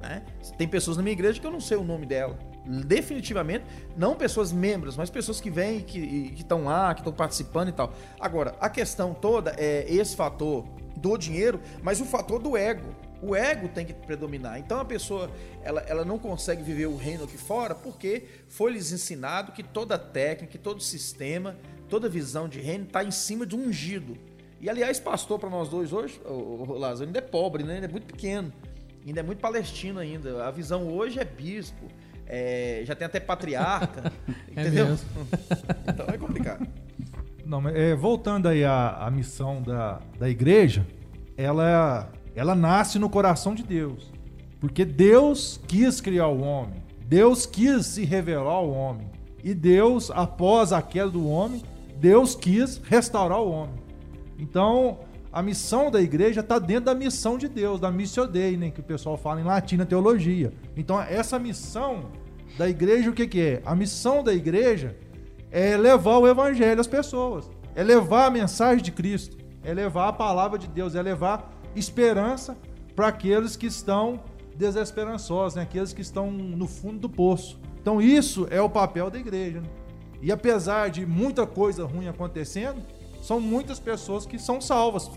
Né? 0.00 0.22
Tem 0.56 0.66
pessoas 0.66 0.96
na 0.96 1.02
minha 1.02 1.12
igreja 1.12 1.38
que 1.38 1.46
eu 1.46 1.52
não 1.52 1.60
sei 1.60 1.76
o 1.76 1.84
nome 1.84 2.06
dela 2.06 2.38
definitivamente, 2.64 3.64
não 3.96 4.14
pessoas 4.14 4.52
membros, 4.52 4.96
mas 4.96 5.10
pessoas 5.10 5.40
que 5.40 5.50
vêm, 5.50 5.80
que 5.80 6.32
estão 6.36 6.64
lá, 6.64 6.94
que 6.94 7.00
estão 7.00 7.12
participando 7.12 7.68
e 7.68 7.72
tal. 7.72 7.92
Agora, 8.18 8.54
a 8.60 8.70
questão 8.70 9.12
toda 9.14 9.54
é 9.58 9.84
esse 9.88 10.16
fator 10.16 10.64
do 10.96 11.16
dinheiro, 11.18 11.60
mas 11.82 12.00
o 12.00 12.04
fator 12.04 12.40
do 12.40 12.56
ego. 12.56 12.94
O 13.20 13.34
ego 13.34 13.68
tem 13.68 13.86
que 13.86 13.94
predominar. 13.94 14.58
Então 14.58 14.80
a 14.80 14.84
pessoa 14.84 15.30
ela, 15.62 15.80
ela 15.82 16.04
não 16.04 16.18
consegue 16.18 16.62
viver 16.62 16.86
o 16.86 16.96
reino 16.96 17.24
aqui 17.24 17.38
fora 17.38 17.74
porque 17.74 18.24
foi 18.48 18.72
lhes 18.72 18.92
ensinado 18.92 19.52
que 19.52 19.62
toda 19.62 19.98
técnica, 19.98 20.58
todo 20.58 20.82
sistema, 20.82 21.56
toda 21.88 22.08
visão 22.08 22.48
de 22.48 22.60
reino 22.60 22.84
está 22.84 23.02
em 23.02 23.10
cima 23.10 23.46
de 23.46 23.56
um 23.56 23.68
ungido. 23.68 24.16
E 24.60 24.68
aliás, 24.68 24.98
pastor 24.98 25.38
para 25.38 25.50
nós 25.50 25.68
dois 25.68 25.92
hoje, 25.92 26.20
o, 26.24 26.64
o 26.68 26.78
Lázaro 26.78 27.06
ainda 27.06 27.18
é 27.18 27.22
pobre, 27.22 27.62
né? 27.64 27.74
Ainda 27.74 27.86
é 27.86 27.90
muito 27.90 28.06
pequeno. 28.06 28.52
Ainda 29.06 29.20
é 29.20 29.22
muito 29.22 29.40
palestino 29.40 30.00
ainda. 30.00 30.46
A 30.46 30.50
visão 30.50 30.88
hoje 30.88 31.18
é 31.18 31.24
bispo, 31.24 31.86
é, 32.26 32.82
já 32.84 32.94
tem 32.94 33.06
até 33.06 33.20
patriarca, 33.20 34.12
é 34.56 34.60
entendeu? 34.60 34.96
então 35.86 36.06
é 36.08 36.18
complicado. 36.18 36.66
Não, 37.44 37.68
é, 37.68 37.94
voltando 37.94 38.48
aí 38.48 38.64
à, 38.64 39.06
à 39.06 39.10
missão 39.10 39.62
da, 39.62 40.00
da 40.18 40.28
igreja, 40.28 40.86
ela, 41.36 42.10
ela 42.34 42.54
nasce 42.54 42.98
no 42.98 43.10
coração 43.10 43.54
de 43.54 43.62
Deus. 43.62 44.12
Porque 44.60 44.84
Deus 44.84 45.60
quis 45.66 46.00
criar 46.00 46.28
o 46.28 46.40
homem. 46.40 46.82
Deus 47.06 47.44
quis 47.44 47.84
se 47.86 48.04
revelar 48.04 48.50
ao 48.50 48.70
homem. 48.70 49.10
E 49.42 49.52
Deus, 49.52 50.10
após 50.10 50.72
a 50.72 50.80
queda 50.80 51.10
do 51.10 51.28
homem, 51.28 51.62
Deus 51.98 52.34
quis 52.34 52.80
restaurar 52.82 53.40
o 53.40 53.50
homem. 53.50 53.74
Então, 54.38 55.00
a 55.34 55.42
missão 55.42 55.90
da 55.90 56.00
igreja 56.00 56.42
está 56.42 56.60
dentro 56.60 56.84
da 56.84 56.94
missão 56.94 57.36
de 57.36 57.48
Deus, 57.48 57.80
da 57.80 57.90
missio 57.90 58.24
Dei, 58.24 58.56
né, 58.56 58.70
que 58.70 58.78
o 58.78 58.84
pessoal 58.84 59.16
fala 59.16 59.40
em 59.40 59.44
latim 59.44 59.76
na 59.76 59.84
teologia. 59.84 60.52
Então, 60.76 61.02
essa 61.02 61.40
missão 61.40 62.04
da 62.56 62.68
igreja, 62.68 63.10
o 63.10 63.12
que, 63.12 63.26
que 63.26 63.40
é? 63.40 63.62
A 63.66 63.74
missão 63.74 64.22
da 64.22 64.32
igreja 64.32 64.96
é 65.50 65.76
levar 65.76 66.18
o 66.18 66.28
evangelho 66.28 66.80
às 66.80 66.86
pessoas, 66.86 67.50
é 67.74 67.82
levar 67.82 68.26
a 68.26 68.30
mensagem 68.30 68.80
de 68.80 68.92
Cristo, 68.92 69.36
é 69.64 69.74
levar 69.74 70.06
a 70.06 70.12
palavra 70.12 70.56
de 70.56 70.68
Deus, 70.68 70.94
é 70.94 71.02
levar 71.02 71.52
esperança 71.74 72.56
para 72.94 73.08
aqueles 73.08 73.56
que 73.56 73.66
estão 73.66 74.20
desesperançosos, 74.56 75.56
né? 75.56 75.62
aqueles 75.62 75.92
que 75.92 76.00
estão 76.00 76.30
no 76.30 76.68
fundo 76.68 77.00
do 77.00 77.08
poço. 77.08 77.58
Então, 77.82 78.00
isso 78.00 78.46
é 78.52 78.62
o 78.62 78.70
papel 78.70 79.10
da 79.10 79.18
igreja. 79.18 79.60
Né? 79.60 79.66
E 80.22 80.30
apesar 80.30 80.90
de 80.90 81.04
muita 81.04 81.44
coisa 81.44 81.84
ruim 81.84 82.06
acontecendo, 82.06 82.80
são 83.24 83.40
muitas 83.40 83.80
pessoas 83.80 84.26
que 84.26 84.38
são 84.38 84.60
salvas, 84.60 85.10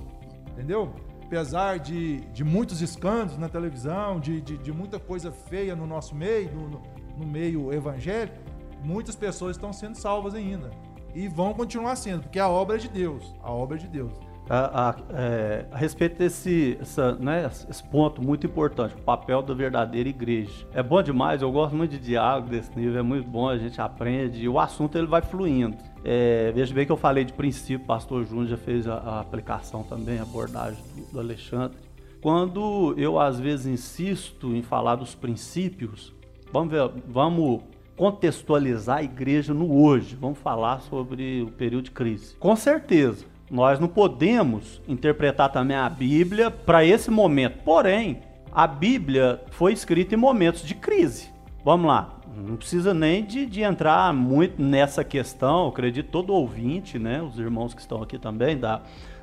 entendeu? 0.52 0.94
Apesar 1.26 1.78
de, 1.78 2.22
de 2.32 2.42
muitos 2.42 2.82
escândalos 2.82 3.38
na 3.38 3.50
televisão, 3.50 4.18
de, 4.18 4.40
de, 4.40 4.58
de 4.58 4.72
muita 4.72 4.98
coisa 4.98 5.30
feia 5.30 5.76
no 5.76 5.86
nosso 5.86 6.16
meio, 6.16 6.50
no, 6.54 6.82
no, 7.18 7.28
meio 7.28 7.74
evangélico, 7.74 8.38
muitas 8.82 9.14
pessoas 9.14 9.58
estão 9.58 9.74
sendo 9.74 9.96
salvas 9.98 10.34
ainda. 10.34 10.72
E 11.14 11.28
vão 11.28 11.54
continuar 11.54 11.98
sendo, 11.98 12.24
porque 12.24 12.40
a 12.40 12.48
obra 12.48 12.78
é 12.78 12.80
de 12.80 12.88
Deus. 12.88 13.36
A 13.44 13.52
obra 13.52 13.76
é 13.76 13.80
de 13.82 13.90
Deus. 13.90 14.14
A, 14.50 14.90
a, 14.90 14.96
é, 15.14 15.66
a, 15.72 15.78
respeito 15.78 16.18
desse 16.18 16.78
essa, 16.80 17.14
né, 17.16 17.50
esse 17.70 17.84
ponto 17.84 18.22
muito 18.22 18.46
importante, 18.48 18.96
o 18.96 19.02
papel 19.02 19.42
da 19.42 19.54
verdadeira 19.54 20.08
igreja. 20.08 20.66
É 20.74 20.82
bom 20.82 21.02
demais, 21.04 21.42
eu 21.42 21.52
gosto 21.52 21.76
muito 21.76 21.92
de 21.92 22.00
diálogo 22.00 22.50
desse 22.50 22.78
nível, 22.78 23.00
é 23.00 23.02
muito 23.02 23.28
bom, 23.28 23.50
a 23.50 23.58
gente 23.58 23.80
aprende 23.82 24.42
e 24.42 24.48
o 24.48 24.60
assunto 24.60 24.98
ele 24.98 25.08
vai 25.08 25.22
fluindo. 25.22 25.78
É, 26.04 26.52
veja 26.54 26.74
bem 26.74 26.86
que 26.86 26.92
eu 26.92 26.98
falei 26.98 27.26
de 27.26 27.34
princípio, 27.34 27.84
o 27.84 27.88
pastor 27.88 28.26
Júnior 28.26 28.48
já 28.48 28.58
fez 28.58 28.88
a, 28.88 28.96
a 28.96 29.20
aplicação 29.20 29.84
também, 29.84 30.20
a 30.20 30.24
abordagem 30.24 30.82
do, 30.96 31.12
do 31.12 31.20
Alexandre. 31.20 31.78
Quando 32.22 32.94
eu 32.98 33.20
às 33.20 33.40
vezes 33.40 33.66
insisto 33.66 34.56
em 34.56 34.62
falar 34.62 34.96
dos 34.96 35.14
princípios, 35.14 36.14
vamos 36.52 36.72
ver, 36.72 36.90
vamos 37.08 37.62
contextualizar 37.98 38.98
a 38.98 39.04
igreja 39.04 39.54
no 39.54 39.82
hoje, 39.82 40.16
vamos 40.16 40.38
falar 40.38 40.82
sobre 40.82 41.42
o 41.42 41.48
período 41.52 41.86
de 41.86 41.92
crise. 41.92 42.36
Com 42.38 42.56
certeza, 42.56 43.26
nós 43.50 43.80
não 43.80 43.88
podemos 43.88 44.82
interpretar 44.88 45.52
também 45.52 45.78
a 45.78 45.90
Bíblia 45.90 46.52
para 46.52 46.84
esse 46.84 47.10
momento. 47.10 47.60
Porém, 47.64 48.20
a 48.52 48.68
Bíblia 48.68 49.42
foi 49.52 49.74
escrita 49.74 50.16
em 50.16 50.18
momentos 50.18 50.64
de 50.64 50.76
crise. 50.76 51.30
Vamos 51.64 51.88
lá, 51.88 52.18
não 52.36 52.56
precisa 52.56 52.94
nem 52.94 53.24
de, 53.24 53.46
de 53.46 53.62
entrar 53.62 54.14
muito 54.14 54.62
nessa 54.62 55.04
questão. 55.04 55.64
Eu 55.64 55.70
acredito 55.70 56.10
todo 56.10 56.34
ouvinte, 56.34 57.00
né? 57.00 57.22
Os 57.22 57.40
irmãos 57.40 57.74
que 57.74 57.82
estão 57.82 58.02
aqui 58.02 58.18
também 58.18 58.58
da, 58.58 58.82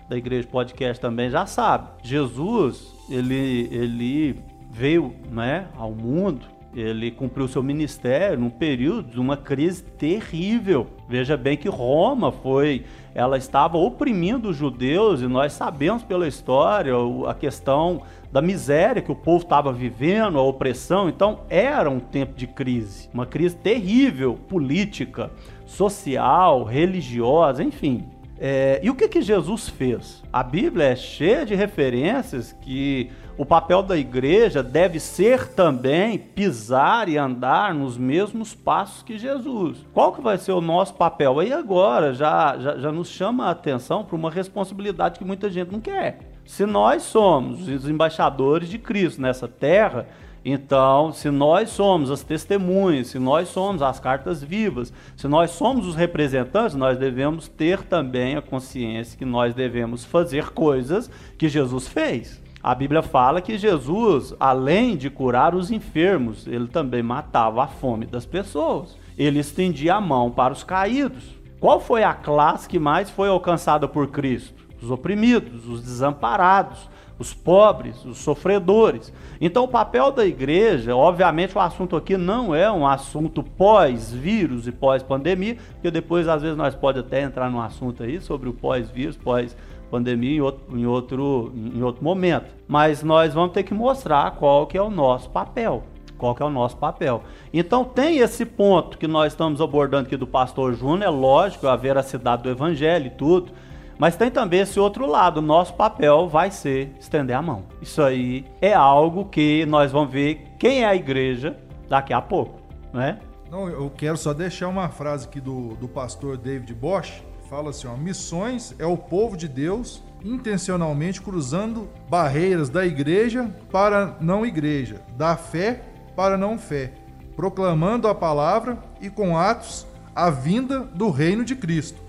da 0.08 0.16
Igreja 0.16 0.48
Podcast 0.48 1.00
também 1.00 1.30
já 1.30 1.46
sabe. 1.46 1.88
Jesus, 2.02 2.94
ele, 3.08 3.68
ele 3.70 4.40
veio 4.70 5.14
né, 5.30 5.68
ao 5.76 5.92
mundo 5.92 6.54
ele 6.74 7.10
cumpriu 7.10 7.46
seu 7.46 7.62
ministério 7.62 8.38
num 8.38 8.50
período 8.50 9.10
de 9.10 9.20
uma 9.20 9.36
crise 9.36 9.82
terrível. 9.82 10.88
Veja 11.08 11.36
bem 11.36 11.56
que 11.56 11.68
Roma 11.68 12.32
foi, 12.32 12.84
ela 13.14 13.38
estava 13.38 13.78
oprimindo 13.78 14.48
os 14.48 14.56
judeus 14.56 15.20
e 15.20 15.28
nós 15.28 15.52
sabemos 15.52 16.02
pela 16.02 16.26
história 16.26 16.92
a 17.28 17.34
questão 17.34 18.02
da 18.32 18.42
miséria 18.42 19.00
que 19.00 19.12
o 19.12 19.14
povo 19.14 19.44
estava 19.44 19.72
vivendo, 19.72 20.38
a 20.38 20.42
opressão. 20.42 21.08
Então 21.08 21.40
era 21.48 21.88
um 21.88 22.00
tempo 22.00 22.34
de 22.34 22.48
crise, 22.48 23.08
uma 23.14 23.24
crise 23.24 23.54
terrível, 23.54 24.34
política, 24.48 25.30
social, 25.64 26.64
religiosa, 26.64 27.62
enfim. 27.62 28.04
É, 28.38 28.80
e 28.82 28.90
o 28.90 28.94
que 28.94 29.08
que 29.08 29.22
Jesus 29.22 29.68
fez? 29.68 30.22
A 30.32 30.42
Bíblia 30.42 30.86
é 30.86 30.96
cheia 30.96 31.46
de 31.46 31.54
referências 31.54 32.52
que 32.60 33.10
o 33.36 33.44
papel 33.44 33.82
da 33.82 33.96
igreja 33.96 34.62
deve 34.62 35.00
ser 35.00 35.48
também 35.48 36.18
pisar 36.18 37.08
e 37.08 37.18
andar 37.18 37.74
nos 37.74 37.96
mesmos 37.96 38.54
passos 38.54 39.02
que 39.02 39.18
Jesus. 39.18 39.84
Qual 39.92 40.12
que 40.12 40.20
vai 40.20 40.38
ser 40.38 40.52
o 40.52 40.60
nosso 40.60 40.94
papel? 40.94 41.40
Aí 41.40 41.52
agora 41.52 42.14
já, 42.14 42.56
já, 42.58 42.78
já 42.78 42.92
nos 42.92 43.08
chama 43.08 43.46
a 43.46 43.50
atenção 43.50 44.04
para 44.04 44.16
uma 44.16 44.30
responsabilidade 44.30 45.18
que 45.18 45.24
muita 45.24 45.50
gente 45.50 45.72
não 45.72 45.80
quer. 45.80 46.18
Se 46.44 46.66
nós 46.66 47.02
somos 47.02 47.66
os 47.66 47.88
embaixadores 47.88 48.68
de 48.68 48.78
Cristo 48.78 49.20
nessa 49.20 49.48
terra, 49.48 50.06
então, 50.44 51.10
se 51.10 51.30
nós 51.30 51.70
somos 51.70 52.10
as 52.10 52.22
testemunhas, 52.22 53.06
se 53.06 53.18
nós 53.18 53.48
somos 53.48 53.80
as 53.80 53.98
cartas 53.98 54.42
vivas, 54.42 54.92
se 55.16 55.26
nós 55.26 55.52
somos 55.52 55.86
os 55.86 55.94
representantes, 55.94 56.76
nós 56.76 56.98
devemos 56.98 57.48
ter 57.48 57.82
também 57.82 58.36
a 58.36 58.42
consciência 58.42 59.16
que 59.16 59.24
nós 59.24 59.54
devemos 59.54 60.04
fazer 60.04 60.50
coisas 60.50 61.10
que 61.38 61.48
Jesus 61.48 61.88
fez. 61.88 62.42
A 62.62 62.74
Bíblia 62.74 63.02
fala 63.02 63.40
que 63.40 63.56
Jesus, 63.56 64.34
além 64.38 64.96
de 64.96 65.08
curar 65.08 65.54
os 65.54 65.70
enfermos, 65.70 66.46
ele 66.46 66.66
também 66.66 67.02
matava 67.02 67.64
a 67.64 67.66
fome 67.66 68.04
das 68.04 68.26
pessoas. 68.26 68.98
Ele 69.16 69.38
estendia 69.38 69.94
a 69.94 70.00
mão 70.00 70.30
para 70.30 70.52
os 70.52 70.62
caídos. 70.62 71.24
Qual 71.58 71.80
foi 71.80 72.02
a 72.04 72.12
classe 72.12 72.68
que 72.68 72.78
mais 72.78 73.08
foi 73.08 73.28
alcançada 73.28 73.88
por 73.88 74.08
Cristo? 74.08 74.54
Os 74.82 74.90
oprimidos, 74.90 75.66
os 75.66 75.82
desamparados, 75.82 76.88
os 77.18 77.32
pobres, 77.32 78.04
os 78.04 78.18
sofredores. 78.18 79.12
Então, 79.40 79.64
o 79.64 79.68
papel 79.68 80.10
da 80.10 80.24
igreja, 80.24 80.96
obviamente, 80.96 81.56
o 81.56 81.60
assunto 81.60 81.96
aqui 81.96 82.16
não 82.16 82.54
é 82.54 82.70
um 82.70 82.86
assunto 82.86 83.42
pós-vírus 83.42 84.66
e 84.66 84.72
pós-pandemia, 84.72 85.56
porque 85.74 85.90
depois, 85.90 86.28
às 86.28 86.42
vezes, 86.42 86.56
nós 86.56 86.74
pode 86.74 86.98
até 86.98 87.22
entrar 87.22 87.50
num 87.50 87.60
assunto 87.60 88.02
aí 88.02 88.20
sobre 88.20 88.48
o 88.48 88.52
pós-vírus, 88.52 89.16
pós-pandemia 89.16 89.74
pandemia 89.94 90.36
em 90.36 90.40
outro, 90.40 90.78
em 90.78 90.86
outro, 90.86 91.52
em 91.54 91.82
outro 91.82 92.02
momento. 92.02 92.46
Mas 92.66 93.04
nós 93.04 93.32
vamos 93.32 93.52
ter 93.52 93.62
que 93.62 93.72
mostrar 93.72 94.32
qual 94.32 94.66
que 94.66 94.76
é 94.76 94.82
o 94.82 94.90
nosso 94.90 95.30
papel. 95.30 95.84
Qual 96.18 96.34
que 96.34 96.42
é 96.42 96.46
o 96.46 96.50
nosso 96.50 96.76
papel. 96.76 97.22
Então 97.52 97.84
tem 97.84 98.18
esse 98.18 98.44
ponto 98.44 98.96
que 98.96 99.06
nós 99.06 99.32
estamos 99.32 99.60
abordando 99.60 100.06
aqui 100.06 100.16
do 100.16 100.26
pastor 100.26 100.74
Júnior, 100.74 101.02
é 101.02 101.08
lógico, 101.08 101.66
a 101.66 101.76
veracidade 101.76 102.42
do 102.42 102.50
evangelho 102.50 103.06
e 103.06 103.10
tudo. 103.10 103.52
Mas 103.98 104.16
tem 104.16 104.30
também 104.30 104.60
esse 104.60 104.78
outro 104.78 105.06
lado, 105.06 105.40
nosso 105.40 105.74
papel 105.74 106.28
vai 106.28 106.50
ser 106.50 106.92
estender 106.98 107.36
a 107.36 107.42
mão. 107.42 107.62
Isso 107.80 108.02
aí 108.02 108.44
é 108.60 108.74
algo 108.74 109.26
que 109.26 109.64
nós 109.66 109.92
vamos 109.92 110.12
ver 110.12 110.48
quem 110.58 110.82
é 110.82 110.86
a 110.86 110.94
igreja 110.94 111.56
daqui 111.88 112.12
a 112.12 112.20
pouco, 112.20 112.60
né? 112.92 113.18
Não, 113.50 113.68
eu 113.68 113.90
quero 113.96 114.16
só 114.16 114.32
deixar 114.32 114.68
uma 114.68 114.88
frase 114.88 115.26
aqui 115.26 115.40
do, 115.40 115.74
do 115.76 115.86
pastor 115.86 116.36
David 116.36 116.74
Bosch, 116.74 117.22
fala 117.48 117.70
assim: 117.70 117.86
ó, 117.86 117.96
missões 117.96 118.74
é 118.78 118.86
o 118.86 118.96
povo 118.96 119.36
de 119.36 119.46
Deus 119.46 120.02
intencionalmente 120.24 121.20
cruzando 121.20 121.88
barreiras 122.08 122.68
da 122.68 122.84
igreja 122.86 123.50
para 123.70 124.16
não 124.20 124.44
igreja, 124.44 125.00
da 125.16 125.36
fé 125.36 125.82
para 126.16 126.38
não 126.38 126.58
fé, 126.58 126.92
proclamando 127.36 128.08
a 128.08 128.14
palavra 128.14 128.78
e 129.00 129.10
com 129.10 129.36
atos 129.36 129.86
a 130.14 130.30
vinda 130.30 130.80
do 130.80 131.10
reino 131.10 131.44
de 131.44 131.54
Cristo. 131.54 132.03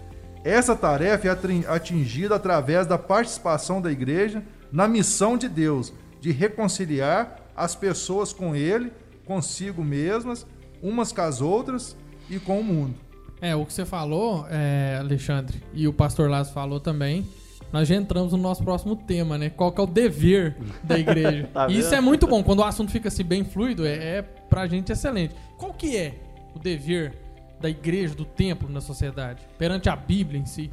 Essa 0.45 0.75
tarefa 0.75 1.27
é 1.27 1.31
atingida 1.67 2.35
através 2.35 2.85
da 2.85 2.99
participação 2.99 3.81
da 3.81 3.91
igreja 3.91 4.43
na 4.71 4.87
missão 4.87 5.35
de 5.39 5.49
Deus 5.49 5.91
de 6.21 6.31
reconciliar 6.31 7.39
as 7.57 7.73
pessoas 7.73 8.31
com 8.31 8.55
Ele, 8.55 8.93
consigo 9.25 9.83
mesmas, 9.83 10.45
umas 10.83 11.11
com 11.11 11.21
as 11.21 11.41
outras 11.41 11.97
e 12.29 12.37
com 12.37 12.59
o 12.59 12.63
mundo. 12.63 12.93
É, 13.41 13.55
o 13.55 13.65
que 13.65 13.73
você 13.73 13.85
falou, 13.85 14.45
é, 14.47 14.97
Alexandre, 14.99 15.63
e 15.73 15.87
o 15.87 15.93
pastor 15.93 16.29
Lázaro 16.29 16.53
falou 16.53 16.79
também, 16.79 17.27
nós 17.73 17.87
já 17.87 17.95
entramos 17.95 18.31
no 18.31 18.37
nosso 18.37 18.63
próximo 18.63 18.95
tema, 18.95 19.39
né? 19.39 19.49
Qual 19.49 19.71
que 19.71 19.81
é 19.81 19.83
o 19.83 19.87
dever 19.87 20.57
da 20.83 20.93
igreja. 20.99 21.49
tá 21.51 21.67
e 21.69 21.79
isso 21.79 21.93
é 21.95 21.99
muito 21.99 22.27
bom, 22.27 22.43
quando 22.43 22.59
o 22.59 22.63
assunto 22.63 22.91
fica 22.91 23.07
assim 23.07 23.23
bem 23.23 23.43
fluido, 23.43 23.83
é, 23.83 24.17
é 24.17 24.21
pra 24.21 24.67
gente 24.67 24.91
excelente. 24.91 25.33
Qual 25.57 25.73
que 25.73 25.97
é 25.97 26.13
o 26.53 26.59
dever 26.59 27.24
da 27.65 27.69
igreja, 27.69 28.13
do 28.13 28.25
templo 28.25 28.69
na 28.69 28.79
sociedade, 28.79 29.41
perante 29.57 29.89
a 29.89 29.95
Bíblia 29.95 30.39
em 30.39 30.45
si? 30.45 30.69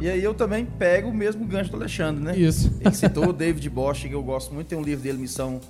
E 0.00 0.08
aí 0.08 0.24
eu 0.24 0.34
também 0.34 0.66
pego 0.66 1.10
o 1.10 1.14
mesmo 1.14 1.46
gancho 1.46 1.70
do 1.70 1.76
Alexandre, 1.76 2.20
né? 2.20 2.36
Isso. 2.36 2.76
Ele 2.80 2.92
citou 2.92 3.28
o 3.28 3.32
David 3.32 3.70
Bosch, 3.70 4.08
que 4.08 4.12
eu 4.12 4.24
gosto 4.24 4.52
muito, 4.52 4.66
tem 4.66 4.76
um 4.76 4.82
livro 4.82 5.04
dele, 5.04 5.18
Missão 5.18 5.60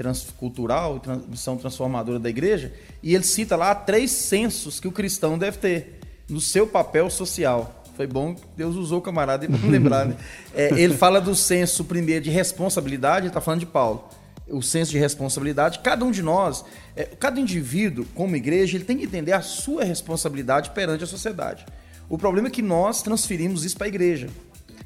Transcultural, 0.00 0.98
Missão 1.28 1.58
Transformadora 1.58 2.18
da 2.18 2.30
Igreja, 2.30 2.72
e 3.02 3.14
ele 3.14 3.22
cita 3.22 3.54
lá 3.54 3.74
três 3.74 4.10
sensos 4.10 4.80
que 4.80 4.88
o 4.88 4.92
cristão 4.92 5.36
deve 5.36 5.58
ter 5.58 6.00
no 6.26 6.40
seu 6.40 6.66
papel 6.66 7.10
social. 7.10 7.84
Foi 7.98 8.06
bom 8.06 8.34
que 8.34 8.40
Deus 8.56 8.76
usou 8.76 9.00
o 9.00 9.02
camarada 9.02 9.46
para 9.46 9.58
lembrar, 9.68 10.06
né? 10.06 10.16
É, 10.54 10.72
ele 10.80 10.94
fala 10.96 11.20
do 11.20 11.34
senso 11.34 11.84
primeiro 11.84 12.24
de 12.24 12.30
responsabilidade, 12.30 13.26
ele 13.26 13.28
está 13.28 13.42
falando 13.42 13.60
de 13.60 13.66
Paulo. 13.66 14.08
O 14.48 14.62
senso 14.62 14.90
de 14.90 14.98
responsabilidade, 14.98 15.80
cada 15.80 16.02
um 16.02 16.10
de 16.10 16.22
nós, 16.22 16.64
é, 16.96 17.04
cada 17.04 17.38
indivíduo, 17.38 18.06
como 18.14 18.34
igreja, 18.34 18.78
ele 18.78 18.84
tem 18.84 18.96
que 18.96 19.04
entender 19.04 19.34
a 19.34 19.42
sua 19.42 19.84
responsabilidade 19.84 20.70
perante 20.70 21.04
a 21.04 21.06
sociedade. 21.06 21.66
O 22.08 22.16
problema 22.16 22.48
é 22.48 22.50
que 22.50 22.62
nós 22.62 23.02
transferimos 23.02 23.66
isso 23.66 23.76
para 23.76 23.86
a 23.86 23.88
igreja. 23.88 24.28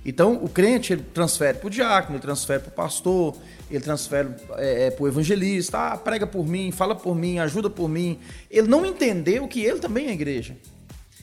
Então, 0.05 0.35
o 0.43 0.49
crente 0.49 0.93
ele 0.93 1.03
transfere 1.15 1.59
para 1.59 1.69
o 1.69 1.71
diácono, 1.71 2.17
ele 2.17 2.23
transfere 2.23 2.61
para 2.61 2.69
o 2.69 2.73
pastor, 2.73 3.37
ele 3.71 3.81
transfere 3.81 4.29
é, 4.57 4.87
é 4.87 4.91
para 4.91 5.05
o 5.05 5.09
evangelista, 5.09 5.79
ah, 5.79 5.97
prega 5.97 6.27
por 6.27 6.47
mim, 6.47 6.71
fala 6.71 6.95
por 6.95 7.15
mim, 7.15 7.39
ajuda 7.39 7.71
por 7.71 7.89
mim. 7.89 8.19
Ele 8.51 8.69
não 8.69 8.85
entendeu 8.85 9.49
que 9.49 9.63
ele 9.63 9.79
também 9.79 10.09
é 10.09 10.13
igreja. 10.13 10.57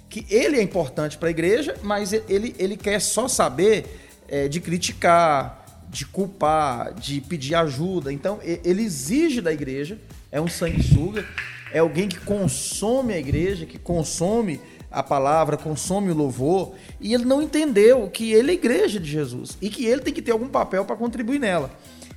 Que 0.10 0.26
ele 0.30 0.58
é 0.58 0.62
importante 0.62 1.18
para 1.18 1.30
a 1.30 1.32
igreja, 1.32 1.76
mas 1.82 2.12
ele, 2.14 2.56
ele 2.58 2.76
quer 2.76 3.00
só 3.00 3.28
saber 3.28 3.86
é, 4.28 4.48
de 4.48 4.60
criticar, 4.60 5.86
de 5.90 6.06
culpar, 6.06 6.94
de 6.94 7.22
pedir 7.22 7.56
ajuda. 7.56 8.12
Então, 8.12 8.40
ele 8.44 8.84
exige 8.84 9.42
da 9.42 9.54
igreja, 9.54 9.98
é 10.32 10.40
um 10.42 10.48
sanguessuga, 10.48 11.26
é 11.74 11.80
alguém 11.80 12.08
que 12.08 12.20
consome 12.20 13.14
a 13.14 13.20
igreja, 13.20 13.66
que 13.66 13.78
consome 13.78 14.60
a 14.90 15.02
palavra, 15.02 15.56
consome 15.56 16.12
o 16.12 16.16
louvor, 16.16 16.74
e 17.00 17.14
ele 17.14 17.24
não 17.24 17.42
entendeu 17.42 18.10
que 18.10 18.34
ele 18.34 18.52
é 18.52 18.54
igreja 18.54 19.00
de 19.00 19.10
Jesus 19.10 19.58
e 19.62 19.70
que 19.70 19.86
ele 19.86 20.02
tem 20.02 20.14
que 20.14 20.22
ter 20.22 20.32
algum 20.32 20.50
papel 20.50 20.84
para 20.84 20.98
contribuir 20.98 21.40
nela. 21.40 21.72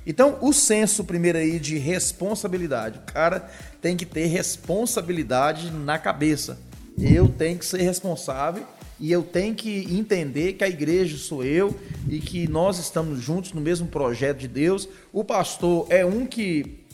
Então, 0.05 0.37
o 0.41 0.53
senso 0.53 1.03
primeiro 1.03 1.37
aí 1.37 1.59
de 1.59 1.77
responsabilidade. 1.77 2.99
O 2.99 3.11
cara 3.11 3.49
tem 3.81 3.97
que 3.97 4.05
ter 4.05 4.27
responsabilidade 4.27 5.71
na 5.71 5.97
cabeça. 5.97 6.59
Eu 6.97 7.27
tenho 7.27 7.57
que 7.57 7.65
ser 7.65 7.81
responsável 7.81 8.63
e 8.99 9.11
eu 9.11 9.23
tenho 9.23 9.53
que 9.53 9.85
entender 9.93 10.53
que 10.53 10.63
a 10.63 10.69
igreja 10.69 11.17
sou 11.17 11.43
eu 11.43 11.77
e 12.07 12.19
que 12.19 12.47
nós 12.47 12.79
estamos 12.79 13.19
juntos 13.19 13.51
no 13.51 13.59
mesmo 13.59 13.87
projeto 13.87 14.37
de 14.37 14.47
Deus. 14.47 14.87
O 15.11 15.23
pastor 15.23 15.87
é 15.89 16.05
um 16.05 16.25
que 16.25 16.85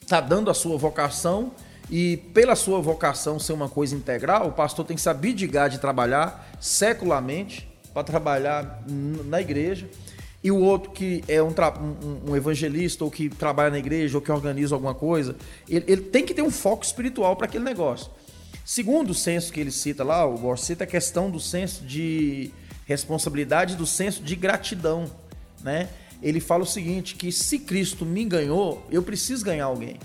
está 0.00 0.20
dando 0.20 0.50
a 0.50 0.54
sua 0.54 0.76
vocação 0.76 1.52
e 1.90 2.16
pela 2.32 2.56
sua 2.56 2.80
vocação 2.80 3.38
ser 3.38 3.52
uma 3.52 3.68
coisa 3.68 3.94
integral, 3.94 4.48
o 4.48 4.52
pastor 4.52 4.84
tem 4.84 4.96
que 4.96 5.02
se 5.02 5.08
abdicar 5.08 5.68
de 5.68 5.78
trabalhar 5.78 6.50
secularmente 6.60 7.68
para 7.92 8.02
trabalhar 8.02 8.82
na 8.86 9.40
igreja. 9.40 9.88
E 10.44 10.50
o 10.50 10.60
outro 10.60 10.90
que 10.90 11.24
é 11.26 11.42
um, 11.42 11.48
um, 11.48 12.30
um, 12.30 12.36
evangelista 12.36 13.02
ou 13.02 13.10
que 13.10 13.30
trabalha 13.30 13.70
na 13.70 13.78
igreja 13.78 14.18
ou 14.18 14.20
que 14.20 14.30
organiza 14.30 14.74
alguma 14.74 14.94
coisa, 14.94 15.34
ele, 15.66 15.86
ele 15.88 16.02
tem 16.02 16.22
que 16.22 16.34
ter 16.34 16.42
um 16.42 16.50
foco 16.50 16.84
espiritual 16.84 17.34
para 17.34 17.46
aquele 17.46 17.64
negócio. 17.64 18.10
Segundo 18.62 19.10
o 19.10 19.14
senso 19.14 19.50
que 19.50 19.58
ele 19.58 19.70
cita 19.70 20.04
lá, 20.04 20.26
o 20.26 20.36
Borges 20.36 20.66
cita 20.66 20.84
a 20.84 20.86
questão 20.86 21.30
do 21.30 21.40
senso 21.40 21.82
de 21.82 22.50
responsabilidade, 22.84 23.74
do 23.74 23.86
senso 23.86 24.22
de 24.22 24.36
gratidão, 24.36 25.10
né? 25.62 25.88
Ele 26.22 26.40
fala 26.40 26.62
o 26.62 26.66
seguinte, 26.66 27.14
que 27.14 27.32
se 27.32 27.58
Cristo 27.58 28.04
me 28.04 28.24
ganhou, 28.24 28.86
eu 28.90 29.02
preciso 29.02 29.42
ganhar 29.44 29.64
alguém. 29.64 29.98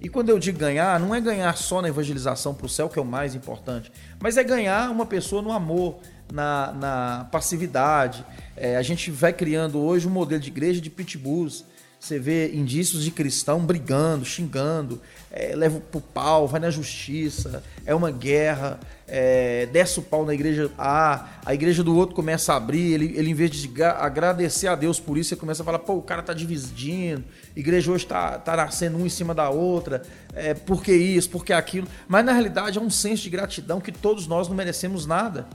E 0.00 0.08
quando 0.08 0.28
eu 0.28 0.40
digo 0.40 0.58
ganhar, 0.58 0.98
não 0.98 1.14
é 1.14 1.20
ganhar 1.20 1.56
só 1.56 1.80
na 1.80 1.88
evangelização 1.88 2.52
para 2.52 2.66
o 2.66 2.68
céu, 2.68 2.88
que 2.88 2.98
é 2.98 3.02
o 3.02 3.04
mais 3.04 3.34
importante, 3.36 3.92
mas 4.20 4.36
é 4.36 4.42
ganhar 4.42 4.90
uma 4.90 5.06
pessoa 5.06 5.40
no 5.40 5.52
amor, 5.52 6.00
na, 6.32 6.72
na 6.72 7.28
passividade. 7.30 8.24
É, 8.56 8.76
a 8.76 8.82
gente 8.82 9.10
vai 9.10 9.32
criando 9.32 9.80
hoje 9.80 10.06
um 10.06 10.10
modelo 10.10 10.40
de 10.40 10.48
igreja 10.48 10.80
de 10.80 10.90
pitbulls. 10.90 11.64
Você 12.04 12.18
vê 12.18 12.54
indícios 12.54 13.02
de 13.02 13.10
cristão 13.10 13.64
brigando, 13.64 14.26
xingando, 14.26 15.00
é, 15.32 15.56
leva 15.56 15.80
pro 15.80 16.02
pau, 16.02 16.46
vai 16.46 16.60
na 16.60 16.68
justiça, 16.68 17.62
é 17.86 17.94
uma 17.94 18.10
guerra, 18.10 18.78
é, 19.08 19.64
desce 19.72 20.00
o 20.00 20.02
pau 20.02 20.22
na 20.26 20.34
igreja 20.34 20.70
A, 20.76 21.26
a 21.46 21.54
igreja 21.54 21.82
do 21.82 21.96
outro 21.96 22.14
começa 22.14 22.52
a 22.52 22.56
abrir, 22.56 22.92
ele, 22.92 23.16
ele 23.16 23.30
em 23.30 23.34
vez 23.34 23.50
de 23.52 23.82
agradecer 23.82 24.66
a 24.66 24.74
Deus 24.74 25.00
por 25.00 25.16
isso, 25.16 25.32
ele 25.32 25.40
começa 25.40 25.62
a 25.62 25.64
falar, 25.64 25.78
pô, 25.78 25.94
o 25.94 26.02
cara 26.02 26.22
tá 26.22 26.34
dividindo, 26.34 27.24
a 27.56 27.58
igreja 27.58 27.90
hoje 27.90 28.06
tá, 28.06 28.38
tá 28.38 28.54
nascendo 28.54 28.98
um 28.98 29.06
em 29.06 29.08
cima 29.08 29.34
da 29.34 29.48
outra, 29.48 30.02
é, 30.34 30.52
por 30.52 30.82
que 30.82 30.92
isso, 30.92 31.30
por 31.30 31.42
que 31.42 31.54
aquilo? 31.54 31.88
Mas 32.06 32.22
na 32.22 32.32
realidade 32.32 32.76
é 32.76 32.82
um 32.82 32.90
senso 32.90 33.22
de 33.22 33.30
gratidão 33.30 33.80
que 33.80 33.90
todos 33.90 34.26
nós 34.26 34.46
não 34.46 34.54
merecemos 34.54 35.06
nada 35.06 35.46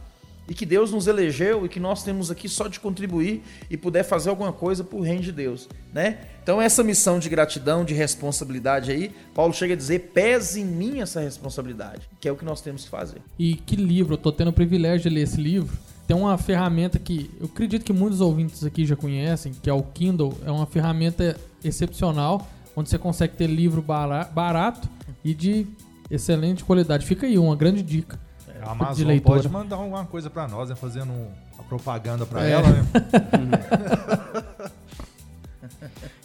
e 0.49 0.53
que 0.53 0.65
Deus 0.65 0.91
nos 0.91 1.05
elegeu 1.05 1.65
e 1.65 1.69
que 1.69 1.79
nós 1.79 2.03
temos 2.03 2.31
aqui 2.31 2.49
só 2.49 2.67
de 2.67 2.79
contribuir 2.79 3.43
e 3.69 3.77
puder 3.77 4.03
fazer 4.03 4.29
alguma 4.29 4.51
coisa 4.51 4.83
por 4.83 5.01
reino 5.01 5.21
de 5.21 5.31
Deus, 5.31 5.69
né? 5.93 6.17
Então 6.41 6.59
essa 6.59 6.83
missão 6.83 7.19
de 7.19 7.29
gratidão, 7.29 7.85
de 7.85 7.93
responsabilidade 7.93 8.91
aí, 8.91 9.11
Paulo 9.35 9.53
chega 9.53 9.75
a 9.75 9.77
dizer, 9.77 10.11
pese 10.13 10.61
em 10.61 10.65
mim 10.65 11.01
essa 11.01 11.21
responsabilidade, 11.21 12.09
que 12.19 12.27
é 12.27 12.31
o 12.31 12.35
que 12.35 12.43
nós 12.43 12.61
temos 12.61 12.83
que 12.83 12.89
fazer. 12.89 13.21
E 13.37 13.55
que 13.55 13.75
livro, 13.75 14.15
eu 14.15 14.17
tô 14.17 14.31
tendo 14.31 14.47
o 14.49 14.53
privilégio 14.53 15.09
de 15.09 15.15
ler 15.15 15.21
esse 15.21 15.39
livro. 15.39 15.77
Tem 16.07 16.17
uma 16.17 16.35
ferramenta 16.39 16.97
que 16.97 17.29
eu 17.39 17.45
acredito 17.45 17.85
que 17.85 17.93
muitos 17.93 18.19
ouvintes 18.19 18.65
aqui 18.65 18.83
já 18.83 18.95
conhecem, 18.95 19.53
que 19.53 19.69
é 19.69 19.73
o 19.73 19.83
Kindle, 19.83 20.35
é 20.43 20.49
uma 20.49 20.65
ferramenta 20.65 21.37
excepcional, 21.63 22.49
onde 22.75 22.89
você 22.89 22.97
consegue 22.97 23.35
ter 23.35 23.45
livro 23.45 23.79
barato 23.79 24.89
e 25.23 25.35
de 25.35 25.67
excelente 26.09 26.63
qualidade. 26.63 27.05
Fica 27.05 27.27
aí 27.27 27.37
uma 27.37 27.55
grande 27.55 27.83
dica. 27.83 28.19
A 28.61 28.71
Amazon 28.71 29.19
pode 29.19 29.49
mandar 29.49 29.77
alguma 29.77 30.05
coisa 30.05 30.29
para 30.29 30.47
nós, 30.47 30.69
né? 30.69 30.75
Fazendo 30.75 31.11
uma 31.11 31.63
propaganda 31.67 32.25
para 32.25 32.45
é. 32.45 32.51
ela, 32.51 32.69
né? 32.69 32.85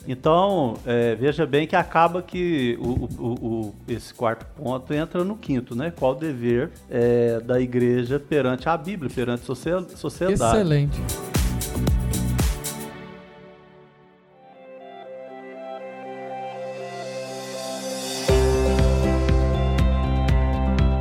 Então, 0.06 0.76
é, 0.84 1.14
veja 1.14 1.46
bem 1.46 1.66
que 1.66 1.74
acaba 1.74 2.22
que 2.22 2.78
o, 2.78 3.08
o, 3.18 3.32
o, 3.32 3.74
esse 3.88 4.12
quarto 4.12 4.44
ponto 4.54 4.92
entra 4.92 5.24
no 5.24 5.34
quinto, 5.36 5.74
né? 5.74 5.90
Qual 5.90 6.12
o 6.12 6.14
dever 6.14 6.70
é, 6.90 7.40
da 7.40 7.58
igreja 7.58 8.20
perante 8.20 8.68
a 8.68 8.76
Bíblia, 8.76 9.10
perante 9.12 9.50
a 9.50 9.96
sociedade. 9.96 10.34
Excelente. 10.34 11.00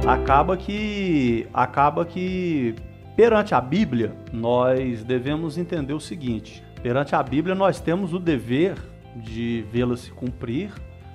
Acaba 0.07 0.57
que 0.57 1.47
acaba 1.53 2.05
que 2.05 2.75
perante 3.15 3.55
a 3.55 3.61
Bíblia 3.61 4.13
nós 4.33 5.03
devemos 5.03 5.57
entender 5.57 5.93
o 5.93 5.99
seguinte: 5.99 6.63
perante 6.81 7.15
a 7.15 7.23
Bíblia 7.23 7.55
nós 7.55 7.79
temos 7.79 8.13
o 8.13 8.19
dever 8.19 8.75
de 9.15 9.65
vê-la 9.71 9.95
se 9.95 10.11
cumprir, 10.11 10.73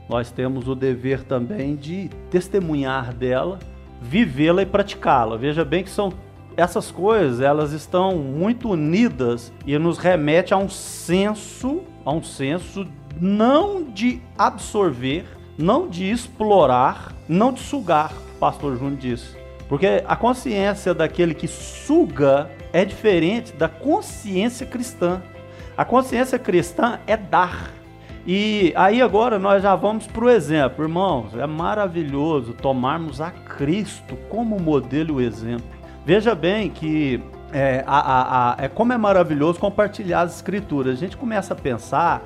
nós 0.08 0.30
temos 0.30 0.68
o 0.68 0.74
dever 0.74 1.22
também 1.22 1.76
de 1.76 2.08
testemunhar 2.30 3.12
dela, 3.12 3.58
vivê-la 4.00 4.62
e 4.62 4.66
praticá-la. 4.66 5.36
Veja 5.36 5.64
bem 5.64 5.84
que 5.84 5.90
são 5.90 6.12
essas 6.56 6.90
coisas, 6.90 7.40
elas 7.40 7.72
estão 7.72 8.16
muito 8.16 8.70
unidas 8.70 9.52
e 9.66 9.78
nos 9.78 9.98
remete 9.98 10.54
a 10.54 10.56
um 10.56 10.68
senso, 10.68 11.82
a 12.04 12.12
um 12.12 12.22
senso 12.22 12.86
não 13.20 13.82
de 13.84 14.20
absorver, 14.36 15.26
não 15.58 15.88
de 15.88 16.10
explorar, 16.10 17.12
não 17.28 17.52
de 17.52 17.60
sugar, 17.60 18.12
pastor 18.38 18.76
Júnior 18.76 18.96
disse. 18.96 19.36
Porque 19.68 20.02
a 20.06 20.16
consciência 20.16 20.94
daquele 20.94 21.34
que 21.34 21.46
suga 21.46 22.50
é 22.72 22.84
diferente 22.84 23.52
da 23.52 23.68
consciência 23.68 24.66
cristã. 24.66 25.22
A 25.76 25.84
consciência 25.84 26.38
cristã 26.38 26.98
é 27.06 27.16
dar. 27.16 27.70
E 28.26 28.72
aí 28.76 29.00
agora 29.00 29.38
nós 29.38 29.62
já 29.62 29.74
vamos 29.74 30.06
para 30.06 30.24
o 30.24 30.30
exemplo. 30.30 30.84
Irmãos, 30.84 31.34
é 31.34 31.46
maravilhoso 31.46 32.52
tomarmos 32.54 33.20
a 33.20 33.30
Cristo 33.30 34.16
como 34.28 34.58
modelo 34.58 35.20
e 35.20 35.26
exemplo. 35.26 35.66
Veja 36.04 36.34
bem 36.34 36.70
que 36.70 37.22
é, 37.52 37.84
a, 37.86 37.98
a, 37.98 38.52
a, 38.52 38.64
é 38.64 38.68
como 38.68 38.92
é 38.92 38.98
maravilhoso 38.98 39.58
compartilhar 39.58 40.22
as 40.22 40.36
escrituras. 40.36 40.94
A 40.94 40.96
gente 40.96 41.16
começa 41.16 41.54
a 41.54 41.56
pensar 41.56 42.22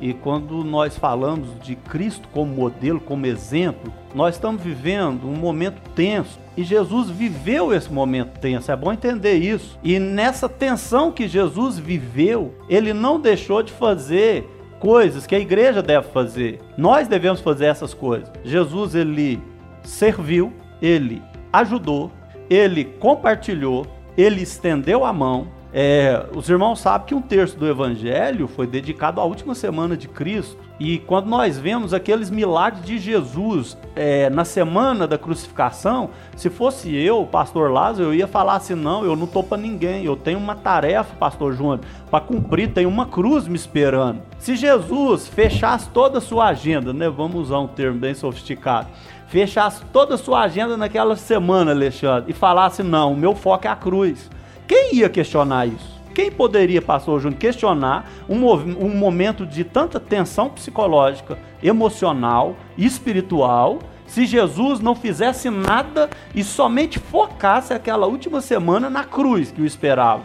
e 0.00 0.12
quando 0.12 0.62
nós 0.62 0.96
falamos 0.96 1.48
de 1.60 1.74
Cristo 1.74 2.28
como 2.32 2.54
modelo, 2.54 3.00
como 3.00 3.26
exemplo, 3.26 3.92
nós 4.14 4.34
estamos 4.34 4.62
vivendo 4.62 5.26
um 5.26 5.36
momento 5.36 5.80
tenso. 5.94 6.38
E 6.56 6.62
Jesus 6.62 7.10
viveu 7.10 7.72
esse 7.72 7.92
momento 7.92 8.38
tenso, 8.38 8.70
é 8.70 8.76
bom 8.76 8.92
entender 8.92 9.34
isso. 9.34 9.78
E 9.82 9.98
nessa 9.98 10.48
tensão 10.48 11.12
que 11.12 11.28
Jesus 11.28 11.78
viveu, 11.78 12.54
ele 12.68 12.92
não 12.92 13.20
deixou 13.20 13.62
de 13.62 13.72
fazer 13.72 14.48
coisas 14.78 15.26
que 15.26 15.34
a 15.34 15.38
igreja 15.38 15.82
deve 15.82 16.08
fazer. 16.08 16.60
Nós 16.76 17.08
devemos 17.08 17.40
fazer 17.40 17.66
essas 17.66 17.94
coisas. 17.94 18.30
Jesus 18.44 18.94
ele 18.94 19.40
serviu, 19.82 20.52
ele 20.80 21.22
ajudou, 21.52 22.10
ele 22.48 22.84
compartilhou, 22.84 23.86
ele 24.16 24.42
estendeu 24.42 25.04
a 25.04 25.12
mão, 25.12 25.48
é, 25.72 26.24
os 26.34 26.48
irmãos 26.48 26.80
sabem 26.80 27.08
que 27.08 27.14
um 27.14 27.20
terço 27.20 27.58
do 27.58 27.66
evangelho 27.66 28.48
foi 28.48 28.66
dedicado 28.66 29.20
à 29.20 29.24
última 29.24 29.54
semana 29.54 29.96
de 29.96 30.08
Cristo. 30.08 30.56
E 30.78 30.98
quando 31.00 31.26
nós 31.26 31.58
vemos 31.58 31.92
aqueles 31.92 32.30
milagres 32.30 32.84
de 32.84 32.98
Jesus 32.98 33.76
é, 33.94 34.28
na 34.30 34.44
semana 34.44 35.06
da 35.06 35.18
crucificação, 35.18 36.10
se 36.36 36.50
fosse 36.50 36.94
eu, 36.94 37.26
pastor 37.26 37.70
Lázaro, 37.70 38.10
eu 38.10 38.14
ia 38.14 38.26
falar 38.26 38.56
assim: 38.56 38.74
não, 38.74 39.04
eu 39.04 39.16
não 39.16 39.26
tô 39.26 39.42
para 39.42 39.56
ninguém, 39.56 40.04
eu 40.04 40.16
tenho 40.16 40.38
uma 40.38 40.54
tarefa, 40.54 41.14
pastor 41.16 41.54
Júnior, 41.54 41.80
para 42.10 42.24
cumprir, 42.24 42.72
tem 42.72 42.86
uma 42.86 43.06
cruz 43.06 43.48
me 43.48 43.56
esperando. 43.56 44.20
Se 44.38 44.54
Jesus 44.54 45.26
fechasse 45.26 45.88
toda 45.90 46.18
a 46.18 46.20
sua 46.20 46.46
agenda, 46.48 46.92
né? 46.92 47.08
Vamos 47.08 47.36
usar 47.36 47.58
um 47.58 47.68
termo 47.68 47.98
bem 47.98 48.14
sofisticado 48.14 48.88
fechasse 49.26 49.84
toda 49.92 50.14
a 50.14 50.18
sua 50.18 50.42
agenda 50.42 50.76
naquela 50.76 51.16
semana, 51.16 51.72
Alexandre, 51.72 52.30
e 52.30 52.34
falasse: 52.34 52.82
não, 52.82 53.12
o 53.12 53.16
meu 53.16 53.34
foco 53.34 53.66
é 53.66 53.70
a 53.70 53.76
cruz. 53.76 54.30
Quem 54.66 54.96
ia 54.96 55.08
questionar 55.08 55.66
isso? 55.66 55.96
Quem 56.14 56.30
poderia, 56.30 56.80
pastor 56.80 57.20
Júnior, 57.20 57.38
questionar 57.38 58.10
um, 58.28 58.42
um 58.46 58.96
momento 58.96 59.44
de 59.44 59.62
tanta 59.62 60.00
tensão 60.00 60.48
psicológica, 60.48 61.38
emocional 61.62 62.56
espiritual 62.76 63.80
se 64.06 64.24
Jesus 64.24 64.80
não 64.80 64.94
fizesse 64.94 65.50
nada 65.50 66.08
e 66.34 66.42
somente 66.42 66.98
focasse 66.98 67.74
aquela 67.74 68.06
última 68.06 68.40
semana 68.40 68.88
na 68.88 69.04
cruz 69.04 69.50
que 69.50 69.60
o 69.60 69.66
esperava? 69.66 70.22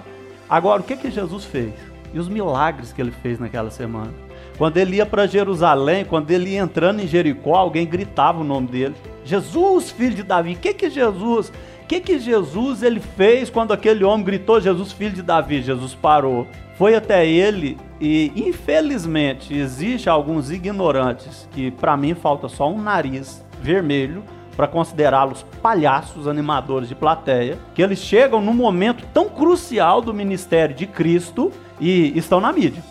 Agora, 0.49 0.81
o 0.81 0.83
que, 0.83 0.95
que 0.95 1.11
Jesus 1.11 1.45
fez? 1.45 1.73
E 2.13 2.19
os 2.19 2.29
milagres 2.29 2.93
que 2.93 3.01
ele 3.01 3.11
fez 3.11 3.39
naquela 3.39 3.71
semana? 3.71 4.13
Quando 4.57 4.77
ele 4.77 4.97
ia 4.97 5.05
para 5.05 5.27
Jerusalém, 5.27 6.05
quando 6.05 6.29
ele 6.29 6.51
ia 6.51 6.61
entrando 6.61 7.01
em 7.01 7.07
Jericó, 7.07 7.55
alguém 7.55 7.85
gritava 7.85 8.41
o 8.41 8.43
nome 8.43 8.67
dele: 8.67 8.95
Jesus, 9.25 9.91
filho 9.91 10.15
de 10.15 10.23
Davi. 10.23 10.53
O 10.53 10.57
que, 10.57 10.73
que 10.73 10.89
Jesus 10.89 11.51
que, 11.91 11.99
que 11.99 12.19
Jesus 12.19 12.83
ele 12.83 13.01
fez 13.01 13.49
quando 13.49 13.73
aquele 13.73 14.05
homem 14.05 14.25
gritou 14.25 14.61
Jesus 14.61 14.93
filho 14.93 15.13
de 15.13 15.21
Davi? 15.21 15.61
Jesus 15.61 15.93
parou, 15.93 16.47
foi 16.77 16.95
até 16.95 17.27
ele 17.27 17.77
e 17.99 18.31
infelizmente 18.33 19.53
existe 19.53 20.09
alguns 20.09 20.49
ignorantes 20.51 21.49
que 21.51 21.69
para 21.69 21.97
mim 21.97 22.13
falta 22.13 22.47
só 22.47 22.71
um 22.71 22.81
nariz 22.81 23.43
vermelho 23.61 24.23
para 24.55 24.69
considerá-los 24.69 25.43
palhaços 25.61 26.29
animadores 26.29 26.87
de 26.87 26.95
plateia, 26.95 27.59
que 27.75 27.81
eles 27.81 27.99
chegam 27.99 28.41
num 28.41 28.53
momento 28.53 29.05
tão 29.13 29.27
crucial 29.27 30.01
do 30.01 30.13
ministério 30.13 30.73
de 30.73 30.87
Cristo 30.87 31.51
e 31.77 32.17
estão 32.17 32.39
na 32.39 32.53
mídia 32.53 32.81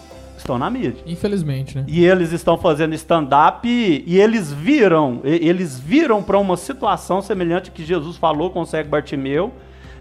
estão 0.40 0.58
na 0.58 0.68
mídia. 0.68 1.02
Infelizmente, 1.06 1.76
né? 1.76 1.84
E 1.86 2.04
eles 2.04 2.32
estão 2.32 2.58
fazendo 2.58 2.94
stand-up 2.94 3.66
e, 3.68 4.04
e, 4.06 4.20
eles 4.20 4.52
viram, 4.52 5.20
eles 5.24 5.78
viram 5.78 6.22
para 6.22 6.38
uma 6.38 6.56
situação 6.56 7.22
semelhante 7.22 7.70
que 7.70 7.84
Jesus 7.84 8.16
falou 8.16 8.50
com 8.50 8.60
o 8.60 8.66
cego 8.66 8.88
Bartimeu. 8.88 9.52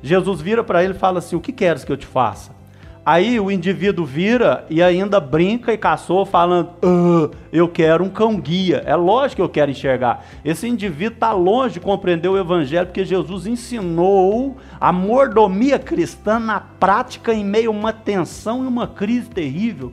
Jesus 0.01 0.41
vira 0.41 0.63
para 0.63 0.83
ele 0.83 0.93
e 0.93 0.97
fala 0.97 1.19
assim: 1.19 1.35
O 1.35 1.41
que 1.41 1.51
queres 1.51 1.83
que 1.83 1.91
eu 1.91 1.97
te 1.97 2.05
faça? 2.05 2.57
Aí 3.05 3.39
o 3.39 3.49
indivíduo 3.49 4.05
vira 4.05 4.65
e 4.69 4.83
ainda 4.83 5.19
brinca 5.19 5.73
e 5.73 5.77
caçou, 5.79 6.25
falando: 6.25 6.69
ah, 6.83 7.35
Eu 7.51 7.67
quero 7.67 8.03
um 8.03 8.09
cão-guia. 8.09 8.83
É 8.85 8.95
lógico 8.95 9.37
que 9.37 9.41
eu 9.41 9.49
quero 9.49 9.71
enxergar. 9.71 10.25
Esse 10.45 10.67
indivíduo 10.67 11.15
está 11.15 11.31
longe 11.31 11.75
de 11.75 11.79
compreender 11.79 12.27
o 12.27 12.37
evangelho, 12.37 12.85
porque 12.85 13.03
Jesus 13.03 13.47
ensinou 13.47 14.57
a 14.79 14.91
mordomia 14.91 15.79
cristã 15.79 16.39
na 16.39 16.59
prática 16.59 17.33
em 17.33 17.43
meio 17.43 17.71
a 17.71 17.73
uma 17.73 17.91
tensão 17.91 18.63
e 18.63 18.67
uma 18.67 18.87
crise 18.87 19.29
terrível. 19.29 19.91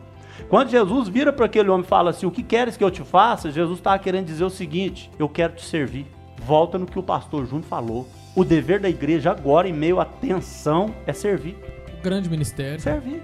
Quando 0.48 0.70
Jesus 0.70 1.08
vira 1.08 1.32
para 1.32 1.46
aquele 1.46 1.68
homem 1.68 1.84
e 1.84 1.88
fala 1.88 2.10
assim: 2.10 2.26
O 2.26 2.30
que 2.30 2.42
queres 2.42 2.76
que 2.76 2.84
eu 2.84 2.90
te 2.90 3.02
faça? 3.02 3.50
Jesus 3.50 3.78
estava 3.78 3.98
querendo 3.98 4.26
dizer 4.26 4.44
o 4.44 4.50
seguinte: 4.50 5.10
Eu 5.18 5.28
quero 5.28 5.54
te 5.54 5.64
servir. 5.64 6.06
Volta 6.42 6.78
no 6.78 6.86
que 6.86 6.98
o 6.98 7.02
pastor 7.02 7.46
Júnior 7.46 7.64
falou. 7.64 8.06
O 8.34 8.44
dever 8.44 8.78
da 8.78 8.88
igreja 8.88 9.30
agora, 9.30 9.68
em 9.68 9.72
meio 9.72 9.98
à 9.98 10.04
tensão, 10.04 10.94
é 11.06 11.12
servir. 11.12 11.56
O 11.98 12.02
grande 12.02 12.28
ministério. 12.28 12.80
Servir. 12.80 13.22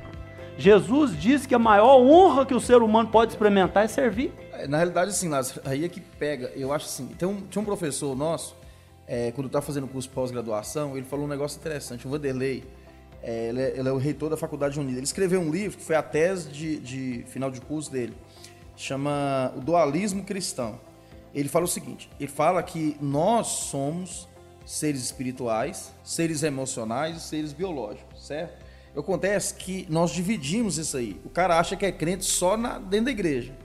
Jesus 0.59 1.19
disse 1.19 1.47
que 1.47 1.55
a 1.55 1.59
maior 1.59 2.01
honra 2.01 2.45
que 2.45 2.55
o 2.55 2.61
ser 2.61 2.83
humano 2.83 3.09
pode 3.09 3.33
experimentar 3.33 3.85
é 3.85 3.89
servir. 3.89 4.33
Na 4.69 4.77
realidade, 4.77 5.11
assim, 5.11 5.29
Lázaro, 5.29 5.61
aí 5.65 5.85
é 5.85 5.89
que 5.89 6.01
pega, 6.01 6.51
eu 6.55 6.73
acho 6.73 6.87
assim, 6.87 7.07
tem 7.09 7.27
um, 7.27 7.41
tinha 7.41 7.61
um 7.61 7.65
professor 7.65 8.15
nosso, 8.15 8.57
é, 9.07 9.33
quando 9.33 9.47
estava 9.47 9.65
fazendo 9.65 9.89
curso 9.89 10.09
pós-graduação, 10.11 10.97
ele 10.97 11.07
falou 11.07 11.25
um 11.25 11.29
negócio 11.29 11.59
interessante, 11.59 12.07
o 12.07 12.11
Vanderlei, 12.11 12.65
é, 13.23 13.49
ele, 13.49 13.61
é, 13.61 13.79
ele 13.79 13.89
é 13.89 13.93
o 13.93 13.99
reitor 13.99 14.29
da 14.29 14.37
Faculdade 14.37 14.79
Unida, 14.79 14.99
ele 14.99 15.05
escreveu 15.05 15.41
um 15.41 15.51
livro 15.51 15.79
que 15.79 15.85
foi 15.85 15.97
a 15.97 16.03
tese 16.03 16.49
de, 16.49 16.79
de 16.79 17.25
final 17.29 17.51
de 17.51 17.61
curso 17.61 17.91
dele, 17.91 18.15
chama 18.77 19.53
O 19.57 19.61
Dualismo 19.61 20.25
Cristão. 20.25 20.81
Ele 21.35 21.49
fala 21.49 21.65
o 21.65 21.69
seguinte, 21.69 22.11
ele 22.21 22.31
fala 22.31 22.63
que 22.63 22.97
nós 23.01 23.47
somos 23.47 24.29
seres 24.67 25.03
espirituais, 25.03 25.93
seres 26.05 26.43
emocionais 26.43 27.17
e 27.17 27.21
seres 27.21 27.53
biológicos, 27.53 28.27
certo? 28.27 28.63
Acontece 28.97 29.55
que 29.55 29.87
nós 29.89 30.11
dividimos 30.11 30.77
isso 30.77 30.97
aí. 30.99 31.19
O 31.25 31.31
cara 31.31 31.59
acha 31.59 31.75
que 31.77 31.87
é 31.87 31.93
crente 31.93 32.27
só 32.27 32.57
na, 32.57 32.79
dentro 32.79 33.07
da 33.07 33.11
igreja. 33.11 33.57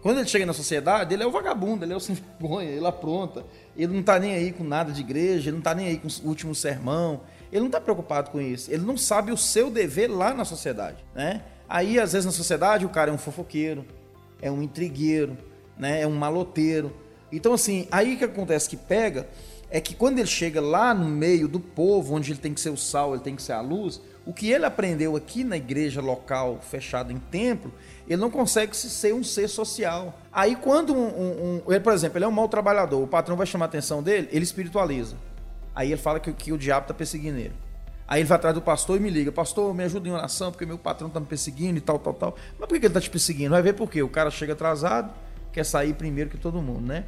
Quando 0.00 0.18
ele 0.18 0.26
chega 0.26 0.46
na 0.46 0.52
sociedade, 0.52 1.14
ele 1.14 1.22
é 1.22 1.26
o 1.26 1.30
vagabundo, 1.30 1.84
ele 1.84 1.92
é 1.92 1.96
o 1.96 2.00
sem 2.00 2.16
vergonha, 2.40 2.68
ele 2.68 2.86
apronta. 2.86 3.44
Ele 3.76 3.92
não 3.92 4.02
tá 4.02 4.18
nem 4.18 4.32
aí 4.34 4.50
com 4.50 4.64
nada 4.64 4.90
de 4.90 5.00
igreja, 5.00 5.50
ele 5.50 5.56
não 5.56 5.62
tá 5.62 5.74
nem 5.74 5.86
aí 5.88 5.98
com 5.98 6.08
o 6.08 6.28
último 6.28 6.54
sermão. 6.54 7.20
Ele 7.52 7.60
não 7.60 7.70
tá 7.70 7.80
preocupado 7.80 8.30
com 8.30 8.40
isso. 8.40 8.70
Ele 8.72 8.82
não 8.84 8.96
sabe 8.96 9.30
o 9.30 9.36
seu 9.36 9.70
dever 9.70 10.08
lá 10.08 10.32
na 10.32 10.44
sociedade, 10.44 11.04
né? 11.14 11.42
Aí, 11.68 12.00
às 12.00 12.12
vezes, 12.12 12.26
na 12.26 12.32
sociedade, 12.32 12.84
o 12.84 12.88
cara 12.88 13.10
é 13.10 13.14
um 13.14 13.18
fofoqueiro, 13.18 13.84
é 14.40 14.50
um 14.50 14.62
intrigueiro, 14.62 15.36
né? 15.78 16.00
É 16.00 16.06
um 16.06 16.14
maloteiro. 16.14 16.92
Então, 17.30 17.52
assim, 17.52 17.86
aí 17.90 18.16
que 18.16 18.24
acontece 18.24 18.68
que 18.68 18.76
pega 18.76 19.26
é 19.70 19.80
que 19.80 19.94
quando 19.94 20.18
ele 20.18 20.28
chega 20.28 20.60
lá 20.60 20.92
no 20.92 21.06
meio 21.06 21.48
do 21.48 21.58
povo, 21.60 22.14
onde 22.14 22.32
ele 22.32 22.38
tem 22.40 22.52
que 22.52 22.60
ser 22.60 22.68
o 22.70 22.76
sal, 22.76 23.14
ele 23.14 23.22
tem 23.22 23.34
que 23.34 23.42
ser 23.42 23.52
a 23.52 23.60
luz, 23.62 24.02
o 24.26 24.32
que 24.32 24.50
ele 24.50 24.66
aprendeu 24.66 25.16
aqui 25.16 25.42
na 25.42 25.56
igreja 25.56 26.00
local, 26.02 26.58
fechada 26.60 27.10
em 27.10 27.16
templo, 27.18 27.72
ele 28.06 28.20
não 28.20 28.30
consegue 28.30 28.76
se 28.76 28.90
ser 28.90 29.14
um 29.14 29.24
ser 29.24 29.48
social. 29.48 30.18
Aí 30.30 30.54
quando 30.56 30.94
um, 30.94 31.06
um- 31.06 31.62
um- 31.66 31.72
ele, 31.72 31.80
por 31.80 31.94
exemplo, 31.94 32.18
ele 32.18 32.26
é 32.26 32.28
um 32.28 32.32
mau 32.32 32.48
trabalhador, 32.48 33.02
o 33.02 33.06
patrão 33.06 33.34
vai 33.34 33.46
chamar 33.46 33.64
a 33.64 33.68
atenção 33.68 34.02
dele, 34.02 34.28
ele 34.30 34.44
espiritualiza. 34.44 35.16
Aí 35.74 35.92
ele 35.92 36.00
fala 36.00 36.20
que, 36.20 36.32
que 36.32 36.52
o 36.52 36.58
diabo 36.58 36.82
está 36.84 36.94
perseguindo 36.94 37.38
ele. 37.38 37.54
Aí 38.06 38.20
ele 38.20 38.28
vai 38.28 38.36
atrás 38.36 38.54
do 38.54 38.60
pastor 38.60 38.96
e 38.98 39.00
me 39.00 39.08
liga, 39.08 39.32
pastor, 39.32 39.72
me 39.74 39.84
ajuda 39.84 40.06
em 40.08 40.12
oração, 40.12 40.50
porque 40.50 40.66
meu 40.66 40.76
patrão 40.76 41.08
está 41.08 41.18
me 41.18 41.26
perseguindo 41.26 41.78
e 41.78 41.80
tal, 41.80 41.98
tal, 41.98 42.12
tal. 42.12 42.36
Mas 42.58 42.68
por 42.68 42.78
que 42.78 42.84
ele 42.84 42.86
está 42.88 43.00
te 43.00 43.08
perseguindo? 43.08 43.50
Vai 43.50 43.62
ver 43.62 43.72
por 43.72 43.90
quê. 43.90 44.02
O 44.02 44.08
cara 44.08 44.30
chega 44.30 44.52
atrasado, 44.52 45.12
quer 45.52 45.64
sair 45.64 45.94
primeiro 45.94 46.28
que 46.28 46.36
todo 46.36 46.60
mundo, 46.60 46.86
né? 46.86 47.04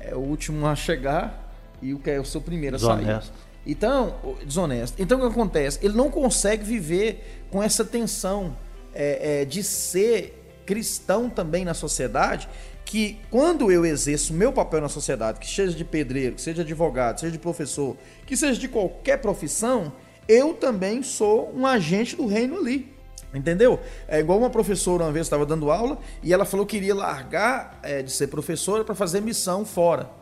É 0.00 0.14
o 0.14 0.18
último 0.18 0.66
a 0.66 0.74
chegar 0.74 1.54
e 1.80 1.94
o 1.94 1.98
que 1.98 2.10
é 2.10 2.18
o 2.18 2.24
seu 2.24 2.40
primeiro 2.40 2.76
a 2.76 2.78
sair. 2.78 2.96
Desonesto. 2.98 3.32
Então, 3.66 4.16
o- 4.24 4.44
desonesto. 4.44 5.00
Então 5.00 5.18
o 5.18 5.20
que 5.20 5.26
acontece? 5.28 5.78
Ele 5.82 5.94
não 5.94 6.10
consegue 6.10 6.64
viver 6.64 7.44
com 7.50 7.62
essa 7.62 7.84
tensão 7.84 8.56
é, 8.92 9.42
é, 9.42 9.44
de 9.44 9.62
ser 9.62 10.36
cristão 10.66 11.28
também 11.28 11.64
na 11.64 11.74
sociedade, 11.74 12.48
que 12.84 13.18
quando 13.30 13.70
eu 13.70 13.84
exerço 13.84 14.32
meu 14.34 14.52
papel 14.52 14.80
na 14.80 14.88
sociedade, 14.88 15.38
que 15.38 15.48
seja 15.48 15.76
de 15.76 15.84
pedreiro, 15.84 16.34
que 16.34 16.42
seja 16.42 16.56
de 16.56 16.72
advogado, 16.72 17.20
seja 17.20 17.32
de 17.32 17.38
professor, 17.38 17.96
que 18.26 18.36
seja 18.36 18.58
de 18.58 18.68
qualquer 18.68 19.18
profissão, 19.18 19.92
eu 20.28 20.54
também 20.54 21.02
sou 21.02 21.52
um 21.54 21.66
agente 21.66 22.16
do 22.16 22.26
reino 22.26 22.58
ali. 22.58 22.92
Entendeu? 23.32 23.78
É 24.08 24.18
igual 24.18 24.38
uma 24.38 24.50
professora 24.50 25.04
uma 25.04 25.12
vez 25.12 25.26
estava 25.26 25.46
dando 25.46 25.70
aula 25.70 25.98
e 26.20 26.32
ela 26.32 26.44
falou 26.44 26.66
que 26.66 26.76
iria 26.76 26.94
largar 26.94 27.78
é, 27.82 28.02
de 28.02 28.10
ser 28.10 28.26
professora 28.26 28.82
para 28.82 28.94
fazer 28.94 29.20
missão 29.20 29.64
fora 29.64 30.20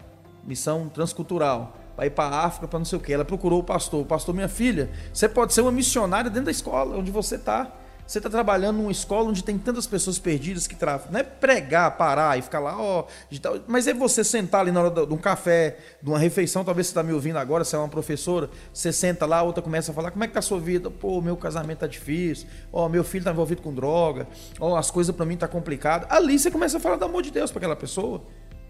missão 0.49 0.89
transcultural, 0.89 1.77
para 1.95 2.07
ir 2.07 2.11
para 2.11 2.35
a 2.35 2.47
África, 2.47 2.67
para 2.67 2.79
não 2.79 2.87
sei 2.87 2.99
o 2.99 3.03
que. 3.03 3.13
Ela 3.13 3.25
procurou 3.25 3.61
o 3.61 3.63
pastor. 3.63 4.01
O 4.01 4.07
pastor, 4.07 4.35
minha 4.35 4.49
filha, 4.49 4.91
você 5.13 5.29
pode 5.29 5.53
ser 5.53 5.61
uma 5.61 5.71
missionária 5.71 6.31
dentro 6.31 6.47
da 6.47 6.51
escola 6.51 6.97
onde 6.97 7.11
você 7.11 7.35
está. 7.35 7.71
Você 8.09 8.21
está 8.21 8.31
trabalhando 8.31 8.79
numa 8.79 8.91
escola 8.91 9.29
onde 9.29 9.45
tem 9.45 9.59
tantas 9.59 9.87
pessoas 9.87 10.19
perdidas 10.19 10.67
que 10.67 10.75
traficam. 10.75 11.13
Não 11.13 11.21
é 11.21 11.23
pregar, 11.23 11.95
parar 11.99 12.39
e 12.39 12.43
ficar 12.43 12.59
lá, 12.59 12.75
ó. 12.81 13.05
tal- 13.43 13.59
mas 13.67 13.87
é 13.87 13.93
você 13.93 14.25
sentar 14.25 14.63
ali 14.63 14.73
na 14.73 14.81
hora 14.81 15.07
de 15.07 15.13
um 15.13 15.19
café, 15.19 15.77
de 16.03 16.09
uma 16.09 16.19
refeição. 16.19 16.65
Talvez 16.65 16.87
você 16.87 16.93
está 16.93 17.03
me 17.03 17.13
ouvindo 17.13 17.37
agora, 17.37 17.65
você 17.65 17.77
é 17.77 17.79
uma 17.79 17.87
professora. 17.87 18.49
Você 18.73 18.95
senta 18.95 19.27
lá, 19.27 19.41
a 19.41 19.43
outra 19.43 19.63
começa 19.63 19.93
a 19.93 19.95
falar: 19.95 20.11
como 20.11 20.25
é 20.25 20.27
que 20.27 20.33
tá 20.33 20.39
a 20.39 20.43
sua 20.43 20.59
vida? 20.59 20.91
Pô, 20.91 21.21
meu 21.21 21.37
casamento 21.37 21.81
tá 21.81 21.87
difícil. 21.87 22.49
Ó, 22.73 22.89
meu 22.89 23.05
filho 23.05 23.25
tá 23.25 23.31
envolvido 23.31 23.61
com 23.61 23.75
droga. 23.75 24.27
Ó, 24.59 24.75
as 24.75 24.91
coisas 24.91 25.15
para 25.15 25.27
mim 25.27 25.37
tá 25.37 25.47
complicado. 25.47 26.07
Ali 26.09 26.39
você 26.39 26.51
começa 26.51 26.79
a 26.79 26.81
falar 26.81 26.97
do 26.97 27.05
amor 27.05 27.23
de 27.23 27.31
Deus 27.31 27.51
para 27.51 27.59
aquela 27.59 27.77
pessoa. 27.77 28.23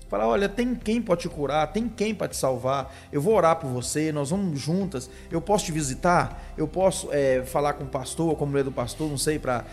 Falar, 0.08 0.26
olha, 0.26 0.48
tem 0.48 0.74
quem 0.74 1.02
pode 1.02 1.22
te 1.22 1.28
curar, 1.28 1.66
tem 1.66 1.86
quem 1.86 2.14
para 2.14 2.28
te 2.28 2.36
salvar. 2.36 2.94
Eu 3.12 3.20
vou 3.20 3.34
orar 3.34 3.56
por 3.56 3.68
você, 3.68 4.10
nós 4.10 4.30
vamos 4.30 4.58
juntas. 4.58 5.10
Eu 5.30 5.40
posso 5.40 5.66
te 5.66 5.72
visitar, 5.72 6.42
eu 6.56 6.66
posso 6.66 7.08
é, 7.12 7.42
falar 7.44 7.74
com 7.74 7.84
o 7.84 7.88
pastor, 7.88 8.34
com 8.36 8.44
a 8.44 8.46
mulher 8.46 8.64
do 8.64 8.72
pastor, 8.72 9.10
não 9.10 9.18
sei, 9.18 9.38
para 9.38 9.64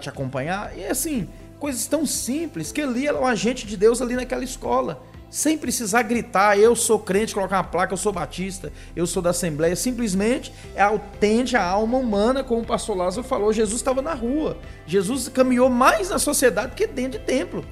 te 0.00 0.08
acompanhar. 0.08 0.76
E 0.76 0.86
assim, 0.86 1.28
coisas 1.58 1.86
tão 1.86 2.06
simples 2.06 2.72
que 2.72 2.80
ela 2.80 2.98
é 2.98 3.12
um 3.12 3.26
agente 3.26 3.66
de 3.66 3.76
Deus 3.76 4.00
ali 4.00 4.16
naquela 4.16 4.42
escola. 4.42 5.02
Sem 5.28 5.56
precisar 5.56 6.02
gritar, 6.02 6.58
eu 6.58 6.76
sou 6.76 6.98
crente, 6.98 7.32
colocar 7.32 7.56
uma 7.56 7.64
placa, 7.64 7.92
eu 7.92 7.96
sou 7.96 8.12
batista, 8.12 8.70
eu 8.94 9.06
sou 9.06 9.22
da 9.22 9.30
Assembleia. 9.30 9.74
Simplesmente 9.76 10.52
é 10.74 10.82
atende 10.82 11.56
a 11.56 11.64
alma 11.64 11.98
humana, 11.98 12.42
como 12.44 12.62
o 12.62 12.66
pastor 12.66 12.96
Lázaro 12.96 13.26
falou. 13.26 13.52
Jesus 13.52 13.76
estava 13.76 14.02
na 14.02 14.12
rua. 14.14 14.58
Jesus 14.86 15.28
caminhou 15.28 15.70
mais 15.70 16.10
na 16.10 16.18
sociedade 16.18 16.74
que 16.74 16.86
dentro 16.86 17.18
de 17.18 17.24
templo. 17.24 17.64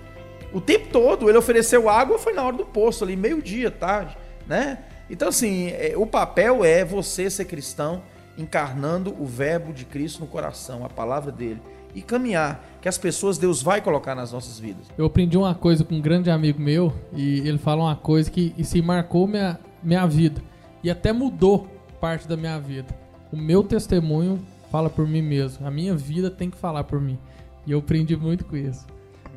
O 0.52 0.60
tempo 0.60 0.88
todo 0.90 1.28
ele 1.28 1.38
ofereceu 1.38 1.88
água, 1.88 2.18
foi 2.18 2.32
na 2.32 2.42
hora 2.42 2.56
do 2.56 2.64
poço, 2.64 3.04
ali, 3.04 3.16
meio-dia, 3.16 3.70
tarde, 3.70 4.16
né? 4.46 4.78
Então, 5.08 5.28
assim, 5.28 5.68
é, 5.68 5.94
o 5.96 6.06
papel 6.06 6.64
é 6.64 6.84
você 6.84 7.28
ser 7.28 7.44
cristão, 7.44 8.02
encarnando 8.38 9.14
o 9.20 9.26
verbo 9.26 9.72
de 9.72 9.84
Cristo 9.84 10.20
no 10.20 10.26
coração, 10.26 10.84
a 10.84 10.88
palavra 10.88 11.32
dele, 11.32 11.60
e 11.94 12.00
caminhar, 12.00 12.64
que 12.80 12.88
as 12.88 12.96
pessoas 12.96 13.36
Deus 13.36 13.62
vai 13.62 13.80
colocar 13.80 14.14
nas 14.14 14.32
nossas 14.32 14.58
vidas. 14.58 14.86
Eu 14.96 15.06
aprendi 15.06 15.36
uma 15.36 15.54
coisa 15.54 15.84
com 15.84 15.96
um 15.96 16.00
grande 16.00 16.30
amigo 16.30 16.60
meu 16.60 16.92
e 17.12 17.40
ele 17.40 17.58
fala 17.58 17.82
uma 17.82 17.96
coisa 17.96 18.30
que 18.30 18.54
se 18.62 18.80
marcou 18.80 19.26
minha, 19.26 19.58
minha 19.82 20.06
vida 20.06 20.40
e 20.82 20.90
até 20.90 21.12
mudou 21.12 21.66
parte 22.00 22.26
da 22.28 22.36
minha 22.36 22.58
vida. 22.60 22.88
O 23.32 23.36
meu 23.36 23.62
testemunho 23.62 24.40
fala 24.70 24.88
por 24.88 25.06
mim 25.06 25.22
mesmo. 25.22 25.66
A 25.66 25.70
minha 25.70 25.94
vida 25.94 26.30
tem 26.30 26.48
que 26.48 26.56
falar 26.56 26.84
por 26.84 27.00
mim. 27.00 27.18
E 27.66 27.72
eu 27.72 27.80
aprendi 27.80 28.16
muito 28.16 28.44
com 28.44 28.56
isso. 28.56 28.86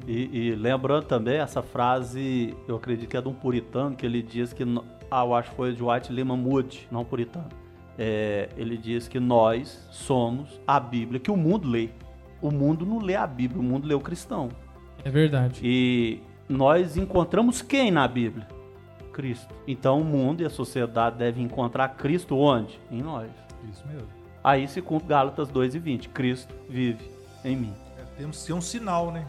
E, 0.08 0.50
e 0.50 0.56
lembrando 0.56 1.06
também, 1.06 1.38
essa 1.38 1.62
frase, 1.62 2.56
eu 2.68 2.76
acredito 2.76 3.10
que 3.10 3.18
é 3.18 3.22
de 3.22 3.28
um 3.28 3.34
puritano, 3.34 3.96
que 3.96 4.06
ele 4.06 4.22
diz 4.22 4.54
que. 4.54 4.64
Ah, 5.10 5.24
eu 5.24 5.34
acho 5.34 5.52
que 5.52 5.56
foi 5.56 5.74
de 5.74 5.84
White 5.84 6.12
Lima 6.12 6.36
Moody, 6.36 6.88
não 6.92 7.06
puritano. 7.06 7.50
É, 7.98 8.50
ele 8.58 8.76
diz 8.76 9.08
que 9.08 9.20
nós 9.20 9.88
somos 9.92 10.60
a 10.66 10.80
Bíblia 10.80 11.20
que 11.20 11.30
o 11.30 11.38
mundo 11.38 11.70
lê. 11.70 11.90
O 12.42 12.52
mundo 12.52 12.86
não 12.86 13.00
lê 13.00 13.16
a 13.16 13.28
Bíblia, 13.28 13.62
o 13.62 13.64
mundo 13.64 13.88
lê 13.88 13.94
o 13.94 14.00
cristão. 14.00 14.50
É 15.06 15.10
verdade. 15.10 15.62
E 15.64 16.22
nós 16.50 16.98
encontramos 16.98 17.62
quem 17.62 17.92
na 17.92 18.08
Bíblia? 18.08 18.48
Cristo. 19.14 19.54
Então 19.68 20.02
o 20.02 20.04
mundo 20.04 20.42
e 20.42 20.46
a 20.46 20.50
sociedade 20.50 21.18
devem 21.18 21.46
encontrar 21.46 21.90
Cristo 21.90 22.36
onde? 22.36 22.80
Em 22.92 23.02
nós. 23.02 23.30
Isso 23.72 23.88
mesmo. 23.88 24.08
Aí 24.44 24.68
se 24.68 24.82
cumpre 24.82 25.10
Gálatas 25.10 25.50
2 25.50 25.76
e 25.76 25.80
20. 25.80 26.10
Cristo 26.10 26.54
vive 26.68 27.10
em 27.46 27.56
mim. 27.56 27.74
É, 27.98 28.04
temos 28.18 28.38
que 28.38 28.44
ser 28.44 28.54
um 28.54 28.62
sinal, 28.62 29.12
né? 29.12 29.26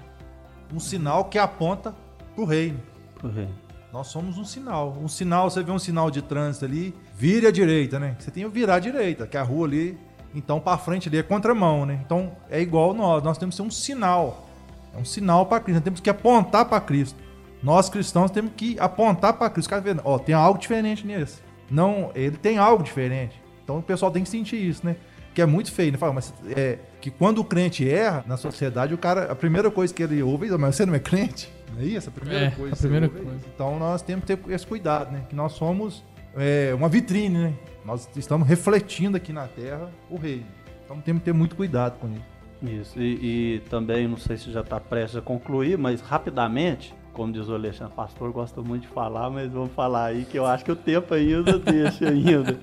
Um 0.75 0.81
sinal 0.81 1.27
que 1.27 1.39
aponta 1.39 1.95
pro 2.35 2.45
reino. 2.45 2.81
Pro 3.15 3.31
reino. 3.31 3.55
Nós 3.93 4.09
somos 4.09 4.37
um 4.37 4.45
sinal. 4.45 4.99
Um 5.01 5.07
sinal, 5.07 5.49
você 5.49 5.63
vê 5.63 5.71
um 5.71 5.79
sinal 5.79 6.11
de 6.11 6.21
trânsito 6.21 6.65
ali, 6.65 6.93
vire 7.15 7.47
à 7.47 7.53
direita, 7.53 8.01
né? 8.01 8.17
Você 8.19 8.29
tem 8.33 8.43
que 8.43 8.51
virar 8.51 8.75
à 8.75 8.79
direita, 8.81 9.25
que 9.25 9.37
a 9.37 9.43
rua 9.45 9.69
ali, 9.69 9.97
então 10.35 10.59
para 10.59 10.77
frente 10.77 11.09
ali 11.09 11.19
é 11.19 11.23
contramão, 11.23 11.87
né? 11.87 12.01
Então 12.05 12.33
é 12.51 12.61
igual 12.61 12.93
nós, 12.93 13.23
nós 13.23 13.39
temos 13.39 13.55
que 13.55 13.63
ser 13.63 13.69
um 13.69 13.71
sinal. 13.71 14.49
É 14.93 14.99
um 14.99 15.05
sinal 15.05 15.47
para 15.47 15.61
Cristo, 15.61 15.77
nós 15.77 15.85
temos 15.85 16.01
que 16.01 16.11
apontar 16.11 16.65
para 16.65 16.81
Cristo. 16.81 17.23
Nós 17.63 17.89
cristãos 17.89 18.33
temos 18.33 18.51
que 18.57 18.77
apontar 18.81 19.35
para 19.35 19.49
Cristo. 19.49 19.71
Cara, 19.71 19.83
ó, 20.05 20.19
tem 20.19 20.35
algo 20.35 20.59
diferente 20.59 21.07
nesse. 21.07 21.41
Não, 21.71 22.11
ele 22.17 22.37
tem 22.37 22.59
algo 22.59 22.83
diferente. 22.83 23.41
Então 23.63 23.79
o 23.79 23.83
pessoal 23.83 24.11
tem 24.11 24.25
que 24.25 24.29
sentir 24.29 24.57
isso, 24.57 24.85
né? 24.85 24.97
Que 25.35 25.43
é 25.43 25.47
muito 25.47 25.73
feio, 25.73 25.91
né? 25.93 25.99
Fala, 25.99 26.13
mas 26.13 26.33
é 26.57 26.79
que 27.01 27.11
quando 27.11 27.39
o 27.41 27.45
crente 27.45 27.87
erra 27.89 28.25
na 28.27 28.37
sociedade, 28.37 28.95
o 28.95 28.99
cara, 28.99 29.31
a 29.31 29.35
primeira 29.35 29.71
coisa 29.71 29.93
que 29.93 30.03
ele 30.03 30.23
ouve 30.23 30.49
é, 30.49 30.57
mas 30.57 30.77
você 30.77 30.87
não 30.87 30.95
é 30.95 30.99
crente? 30.99 31.51
Não 31.75 31.83
é 31.83 31.85
isso? 31.87 32.09
A 32.09 32.13
primeira 32.13 32.47
É, 32.47 32.51
coisa. 32.51 32.69
a 32.69 32.71
que 32.71 32.77
você 32.79 32.83
primeira 32.89 33.07
ouve 33.07 33.21
coisa. 33.27 33.41
Então 33.55 33.79
nós 33.79 34.01
temos 34.01 34.25
que 34.25 34.37
ter 34.37 34.53
esse 34.53 34.67
cuidado, 34.67 35.11
né? 35.13 35.23
Que 35.29 35.35
nós 35.35 35.53
somos 35.53 36.05
é, 36.37 36.73
uma 36.75 36.89
vitrine, 36.89 37.37
né? 37.37 37.53
Nós 37.85 38.09
estamos 38.17 38.47
refletindo 38.49 39.17
aqui 39.17 39.33
na 39.33 39.47
Terra 39.49 39.91
o 40.09 40.17
reino. 40.17 40.47
Então 40.85 41.01
temos 41.01 41.21
que 41.21 41.25
ter 41.27 41.33
muito 41.35 41.57
cuidado 41.57 41.99
com 41.99 42.09
isso. 42.09 42.35
Isso, 42.63 42.99
e, 43.03 43.57
e 43.57 43.61
também, 43.69 44.09
não 44.09 44.17
sei 44.17 44.39
se 44.39 44.51
já 44.51 44.61
está 44.61 44.81
prestes 44.81 45.17
a 45.19 45.21
concluir, 45.21 45.77
mas 45.77 46.01
rapidamente, 46.01 46.95
como 47.15 47.33
diz 47.33 47.49
o 47.49 47.55
Alexandre, 47.55 47.95
pastor 47.95 48.31
gosta 48.33 48.61
muito 48.61 48.83
de 48.83 48.89
falar, 48.89 49.31
mas 49.31 49.51
vamos 49.51 49.73
falar 49.73 50.07
aí 50.07 50.25
que 50.25 50.39
eu 50.39 50.45
acho 50.45 50.65
que 50.65 50.73
o 50.73 50.77
tempo 50.77 51.15
ainda 51.15 51.57
deixa 51.59 52.09
ainda. 52.09 52.59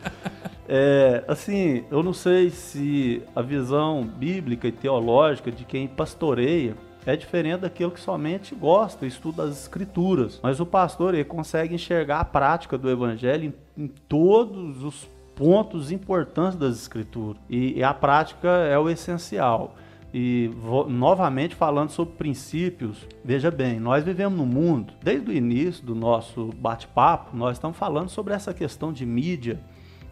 É, 0.67 1.23
assim, 1.27 1.85
eu 1.89 2.03
não 2.03 2.13
sei 2.13 2.49
se 2.49 3.23
a 3.35 3.41
visão 3.41 4.03
bíblica 4.03 4.67
e 4.67 4.71
teológica 4.71 5.51
de 5.51 5.65
quem 5.65 5.87
pastoreia 5.87 6.75
é 7.05 7.15
diferente 7.15 7.61
daquele 7.61 7.91
que 7.91 7.99
somente 7.99 8.53
gosta, 8.53 9.05
estuda 9.05 9.43
as 9.43 9.61
escrituras. 9.61 10.39
Mas 10.43 10.59
o 10.59 10.65
pastor 10.65 11.13
ele 11.13 11.23
consegue 11.23 11.73
enxergar 11.73 12.19
a 12.19 12.25
prática 12.25 12.77
do 12.77 12.89
evangelho 12.89 13.53
em, 13.77 13.83
em 13.83 13.87
todos 13.87 14.83
os 14.83 15.09
pontos 15.35 15.91
importantes 15.91 16.55
das 16.55 16.75
escrituras. 16.75 17.41
E, 17.49 17.79
e 17.79 17.83
a 17.83 17.93
prática 17.93 18.47
é 18.47 18.77
o 18.77 18.89
essencial. 18.89 19.75
E 20.13 20.51
novamente 20.89 21.55
falando 21.55 21.89
sobre 21.89 22.15
princípios, 22.15 23.07
veja 23.23 23.49
bem, 23.49 23.79
nós 23.79 24.03
vivemos 24.03 24.37
no 24.37 24.45
mundo, 24.45 24.93
desde 25.01 25.29
o 25.29 25.33
início 25.33 25.85
do 25.85 25.95
nosso 25.95 26.49
bate-papo, 26.57 27.35
nós 27.35 27.55
estamos 27.57 27.77
falando 27.77 28.09
sobre 28.09 28.33
essa 28.33 28.53
questão 28.53 28.91
de 28.91 29.05
mídia, 29.05 29.59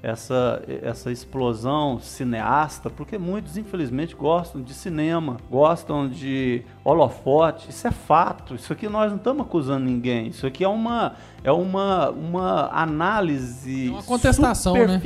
essa, 0.01 0.63
essa 0.81 1.11
explosão 1.11 1.99
cineasta, 1.99 2.89
porque 2.89 3.17
muitos, 3.17 3.57
infelizmente, 3.57 4.15
gostam 4.15 4.61
de 4.61 4.73
cinema, 4.73 5.37
gostam 5.49 6.07
de 6.07 6.63
holofote. 6.83 7.69
Isso 7.69 7.87
é 7.87 7.91
fato. 7.91 8.55
Isso 8.55 8.71
aqui 8.71 8.87
nós 8.87 9.09
não 9.09 9.17
estamos 9.17 9.45
acusando 9.45 9.85
ninguém. 9.85 10.27
Isso 10.27 10.47
aqui 10.47 10.63
é 10.63 10.67
uma, 10.67 11.15
é 11.43 11.51
uma, 11.51 12.09
uma 12.11 12.69
análise 12.71 13.87
É 13.89 13.91
uma 13.91 14.03
contestação, 14.03 14.73
né? 14.73 14.99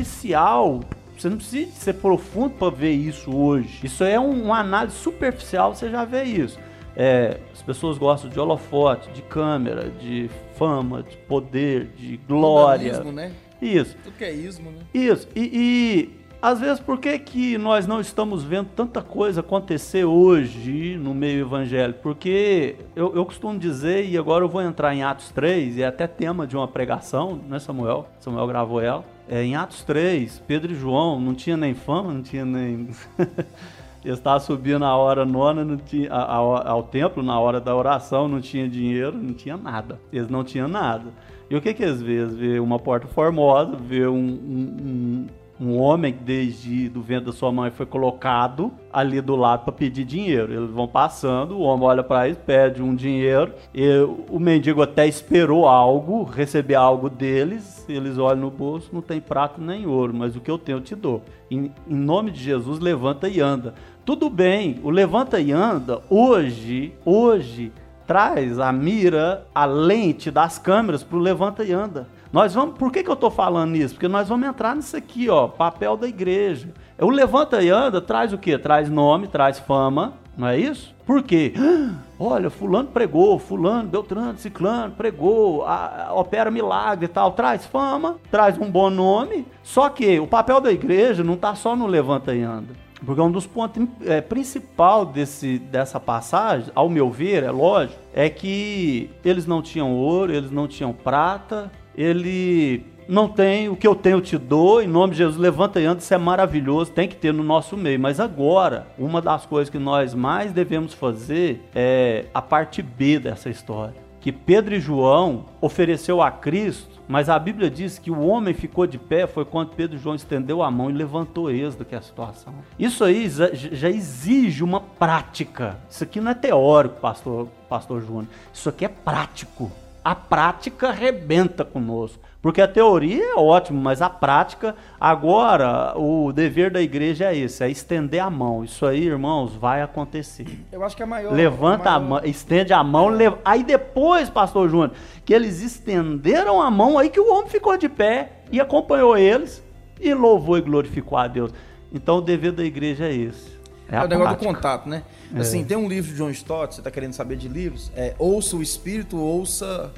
Você 1.24 1.30
não 1.30 1.38
precisa 1.38 1.71
ser 1.71 1.93
profundo 1.93 2.49
para 2.49 2.69
ver 2.69 2.91
isso 2.91 3.34
hoje. 3.34 3.80
Isso 3.82 4.03
é 4.03 4.19
um- 4.19 4.43
uma 4.43 4.59
análise 4.59 4.97
superficial, 4.97 5.74
você 5.74 5.89
já 5.89 6.03
vê 6.03 6.24
isso. 6.26 6.59
É, 6.97 7.38
as 7.53 7.61
pessoas 7.61 7.97
gostam 7.97 8.30
de 8.30 8.38
holofote, 8.38 9.09
de 9.11 9.21
câmera, 9.21 9.89
de 9.89 10.30
fama, 10.57 11.01
de 11.01 11.15
poder, 11.15 11.91
de 11.95 12.17
glória. 12.28 12.91
Mundanismo, 12.97 13.11
né? 13.13 13.32
Isso. 13.61 13.95
Tudo 14.03 14.17
que 14.17 14.24
é 14.26 14.34
ismo, 14.34 14.69
né? 14.69 14.80
Isso, 14.93 15.26
e, 15.34 15.39
e, 15.53 16.09
às 16.41 16.59
vezes 16.59 16.82
por 16.82 16.99
que, 16.99 17.17
que 17.19 17.57
nós 17.57 17.88
não 17.88 18.01
estamos 18.01 18.43
vendo 18.43 18.67
tanta 18.76 19.01
coisa 19.01 19.39
acontecer 19.39 20.03
hoje 20.03 20.97
no 20.97 21.13
meio 21.13 21.45
evangélico? 21.45 21.99
Porque 22.03 22.76
eu, 22.93 23.15
eu 23.15 23.26
costumo 23.26 23.57
dizer, 23.57 24.09
e 24.09 24.17
agora 24.17 24.43
eu 24.43 24.49
vou 24.49 24.61
entrar 24.61 24.93
em 24.93 25.03
Atos 25.03 25.30
3, 25.30 25.78
e 25.78 25.84
é 25.84 25.88
até 25.88 26.05
tema 26.05 26.45
de 26.45 26.57
uma 26.57 26.67
pregação, 26.67 27.39
né 27.47 27.59
Samuel? 27.59 28.09
Samuel 28.19 28.45
gravou 28.45 28.82
ela. 28.82 29.12
É, 29.30 29.43
em 29.43 29.55
Atos 29.55 29.84
3, 29.84 30.43
Pedro 30.45 30.71
e 30.71 30.76
João 30.76 31.19
não 31.19 31.34
tinha 31.34 31.55
nem 31.57 31.74
fama, 31.74 32.13
não 32.13 32.21
tinha 32.21 32.43
nem... 32.45 32.89
Eles 34.03 34.17
estavam 34.17 34.41
subindo 34.41 34.84
a 34.84 34.93
hora 34.97 35.24
nona 35.26 35.63
não 35.63 35.78
tinha, 35.78 36.11
a- 36.11 36.24
a- 36.36 36.69
ao 36.71 36.84
templo, 36.84 37.24
na 37.24 37.39
hora 37.39 37.61
da 37.61 37.74
oração, 37.74 38.28
não 38.28 38.41
tinha 38.41 38.67
dinheiro, 38.67 39.17
não 39.17 39.34
tinha 39.34 39.55
nada. 39.55 39.97
Eles 40.11 40.28
não 40.28 40.43
tinham 40.43 40.67
nada. 40.67 41.05
E 41.49 41.55
o 41.55 41.61
que, 41.61 41.74
que 41.74 41.84
eles 41.84 42.01
vê? 42.01 42.15
Eles 42.15 42.36
vê 42.36 42.59
uma 42.59 42.78
porta 42.78 43.07
formosa, 43.07 43.78
vê 43.78 44.05
um, 44.05 44.17
um, 44.17 45.28
um 45.60 45.78
homem 45.80 46.18
desde 46.20 46.89
do 46.89 47.01
ventre 47.01 47.26
da 47.26 47.32
sua 47.32 47.51
mãe 47.51 47.70
foi 47.70 47.86
colocado 47.86 48.72
ali 48.91 49.22
do 49.22 49.36
lado 49.36 49.64
para 49.64 49.74
pedir 49.74 50.04
dinheiro. 50.04 50.54
Eles 50.54 50.72
vão 50.72 50.88
passando, 50.88 51.56
o 51.56 51.62
homem 51.62 51.86
olha 51.86 52.04
para 52.04 52.28
eles, 52.28 52.38
pede 52.38 52.82
um 52.82 52.95
dinheiro, 52.95 53.54
e 53.74 53.88
o 54.30 54.39
mendigo 54.39 54.82
até 54.82 55.08
esperou 55.08 55.68
algo, 55.68 56.24
receber 56.24 56.76
algo 56.76 57.10
deles, 57.10 57.86
eles 57.88 58.18
olham 58.18 58.41
no 58.41 58.51
bolso, 58.51 58.89
não 58.91 59.01
tem 59.01 59.22
prata 59.22 59.62
nem 59.62 59.86
ouro, 59.86 60.14
mas 60.14 60.36
o 60.36 60.41
que 60.41 60.49
eu 60.49 60.58
tenho 60.58 60.78
eu 60.78 60.82
te 60.82 60.95
dou. 60.95 61.22
Em, 61.49 61.72
em 61.88 61.95
nome 61.95 62.32
de 62.32 62.41
Jesus, 62.41 62.80
levanta 62.80 63.30
e 63.30 63.39
anda. 63.39 63.76
Tudo 64.04 64.30
bem, 64.30 64.80
o 64.84 64.89
levanta 64.89 65.39
e 65.39 65.51
anda, 65.51 66.01
hoje, 66.10 66.93
hoje, 67.06 67.72
traz 68.06 68.60
a 68.60 68.72
mira, 68.72 69.45
a 69.54 69.66
lente 69.66 70.30
das 70.30 70.58
câmeras 70.58 71.04
pro 71.04 71.20
levanta 71.20 71.64
e 71.64 71.72
anda. 71.72 72.08
Nós 72.34 72.52
vamos, 72.56 72.80
por 72.80 72.92
que, 72.92 73.04
que 73.04 73.12
eu 73.12 73.16
tô 73.16 73.30
falando 73.30 73.76
isso? 73.76 73.94
Porque 73.94 74.08
nós 74.08 74.28
vamos 74.28 74.48
entrar 74.48 74.76
nisso 74.76 74.98
aqui, 74.98 75.30
ó, 75.30 75.48
papel 75.48 75.96
da 75.96 76.08
igreja. 76.08 76.70
O 77.00 77.10
levanta 77.12 77.62
e 77.62 77.70
anda 77.70 78.02
traz 78.02 78.34
o 78.34 78.40
quê? 78.40 78.58
Traz 78.58 78.90
nome, 78.90 79.28
traz 79.28 79.60
fama, 79.60 80.14
não 80.36 80.48
é 80.48 80.58
isso? 80.58 80.96
Por 81.06 81.22
quê? 81.22 81.54
Olha, 82.20 82.50
fulano 82.50 82.88
pregou, 82.90 83.38
fulano, 83.38 83.88
Beltrano, 83.88 84.36
Ciclano 84.40 84.94
pregou, 84.96 85.64
a- 85.64 86.08
a- 86.08 86.14
opera 86.16 86.50
milagre 86.50 87.06
e 87.06 87.08
tal, 87.08 87.34
traz 87.34 87.68
fama, 87.68 88.18
traz 88.32 88.58
um 88.58 88.70
bom 88.72 88.90
nome. 88.90 89.46
Só 89.62 89.88
que 89.90 90.20
o 90.20 90.26
papel 90.26 90.60
da 90.60 90.72
igreja 90.72 91.24
não 91.24 91.38
tá 91.38 91.54
só 91.54 91.76
no 91.76 91.86
levanta 91.86 92.34
e 92.34 92.42
anda. 92.42 92.74
Porque 93.06 93.22
um 93.22 93.30
dos 93.30 93.46
pontos 93.46 93.86
é, 94.06 94.22
principal 94.22 95.06
desse, 95.06 95.60
dessa 95.60 96.00
passagem, 96.00 96.72
ao 96.74 96.90
meu 96.90 97.12
ver, 97.12 97.44
é 97.44 97.52
lógico, 97.52 98.00
é 98.14 98.28
que 98.30 99.10
eles 99.24 99.46
não 99.46 99.62
tinham 99.62 99.92
ouro, 99.94 100.34
eles 100.34 100.50
não 100.50 100.68
tinham 100.70 100.94
prata, 100.94 101.70
ele 101.96 102.86
não 103.08 103.28
tem, 103.28 103.70
o 103.70 103.76
que 103.76 103.88
eu 103.88 103.96
tenho 103.96 104.18
eu 104.18 104.22
te 104.22 104.38
dou, 104.38 104.82
em 104.82 104.88
nome 104.88 105.12
de 105.12 105.18
Jesus, 105.18 105.38
levanta 105.38 105.80
e 105.80 105.86
anda, 105.86 106.00
isso 106.00 106.14
é 106.14 106.18
maravilhoso, 106.18 106.91
tem 106.91 107.08
que 107.08 107.16
ter 107.16 107.34
no 107.34 107.44
nosso 107.44 107.76
meio. 107.76 108.00
Mas 108.00 108.20
agora, 108.20 108.88
uma 108.98 109.22
das 109.22 109.46
coisas 109.46 109.70
que 109.70 109.80
nós 109.80 110.14
mais 110.14 110.52
devemos 110.52 110.94
fazer 110.94 111.62
é 111.74 112.26
a 112.34 112.41
parte 112.41 112.82
B 112.82 113.20
dessa 113.20 113.50
história. 113.50 114.04
Que 114.22 114.32
Pedro 114.32 114.76
e 114.76 114.80
João 114.80 115.46
ofereceu 115.60 116.22
a 116.22 116.32
Cristo, 116.32 117.02
mas 117.08 117.28
a 117.28 117.38
Bíblia 117.38 117.70
diz 117.70 118.00
que 118.00 118.10
o 118.10 118.22
homem 118.22 118.54
ficou 118.54 118.88
de 118.88 118.98
pé 118.98 119.28
foi 119.28 119.44
quando 119.44 119.76
Pedro 119.76 119.98
e 119.98 120.00
João 120.00 120.16
estendeu 120.16 120.64
a 120.64 120.72
mão 120.72 120.89
e 120.89 120.94
levantou 120.94 121.52
eles 121.52 121.76
do 121.76 121.84
que 121.84 121.94
é 121.94 121.98
a 121.98 122.02
situação. 122.02 122.54
Isso 122.80 123.04
aí 123.04 123.30
já, 123.30 123.89
exige 123.89 124.64
uma 124.64 124.80
prática. 124.80 125.78
Isso 125.89 126.06
aqui 126.06 126.22
não 126.22 126.32
é 126.32 126.34
teórico, 126.34 127.02
pastor, 127.02 127.50
pastor 127.68 128.02
Júnior. 128.02 128.28
Isso 128.54 128.70
aqui 128.70 128.86
é 128.86 128.88
prático. 128.88 129.70
A 130.04 130.14
prática 130.16 130.89
arrebenta 130.89 131.64
conosco. 131.64 132.20
Porque 132.41 132.62
a 132.62 132.68
teoria 132.68 133.24
é 133.24 133.36
ótimo, 133.36 133.80
mas 133.82 134.01
a 134.01 134.10
prática, 134.10 134.76
agora, 134.99 135.93
o 135.97 136.34
dever 136.34 136.70
da 136.70 136.82
igreja 136.82 137.32
é 137.32 137.38
esse, 137.38 137.64
é 137.64 137.70
estender 137.70 138.20
a 138.22 138.30
mão. 138.30 138.66
Isso 138.66 138.86
aí, 138.86 139.06
irmãos, 139.06 139.56
vai 139.56 139.82
acontecer. 139.82 140.45
Eu 140.70 140.84
acho 140.84 140.93
que 140.97 141.04
a 141.04 141.06
maior. 141.06 141.32
Levanta 141.34 141.91
a 141.91 141.99
maior- 141.99 142.22
mão, 142.22 142.30
estende 142.30 142.74
a 142.74 142.84
mão, 142.84 143.08
leva- 143.08 143.39
aí 143.45 143.64
depois, 143.64 144.30
pastor 144.30 144.68
Júnior, 144.70 144.91
que 145.24 145.34
eles 145.34 145.62
estenderam 145.62 146.62
a 146.62 146.70
mão, 146.70 146.97
aí 146.99 147.10
que 147.10 147.20
o 147.20 147.32
homem 147.34 147.49
ficou 147.49 147.78
de 147.78 147.88
pé 147.88 148.32
e 148.51 148.60
acompanhou 148.60 149.18
eles 149.18 149.64
e 150.01 150.14
louvou 150.14 150.58
e 150.58 150.62
glorificou 150.62 151.18
a 151.18 151.28
Deus. 151.28 151.54
Então 151.93 152.18
o 152.18 152.22
dever 152.22 152.51
da 152.51 152.66
igreja 152.66 153.06
é 153.06 153.14
esse. 153.16 153.54
É, 153.89 153.95
É, 153.95 153.99
a 153.99 154.04
o 154.04 154.08
negócio 154.08 154.30
prática. 154.38 154.51
do 154.51 154.56
contato, 154.56 154.89
né? 154.89 155.04
Assim, 155.42 155.64
tem 155.64 155.76
um 155.78 155.88
livro 155.88 156.12
de 156.12 156.18
John 156.18 156.30
Stott, 156.30 156.76
você 156.76 156.82
tá 156.82 156.92
querendo 156.92 157.14
saber 157.14 157.36
de 157.38 157.48
livros? 157.48 157.92
É 157.96 158.14
Ouça 158.20 158.56
o 158.56 158.62
Espírito, 158.62 159.18
Ouça 159.18 159.92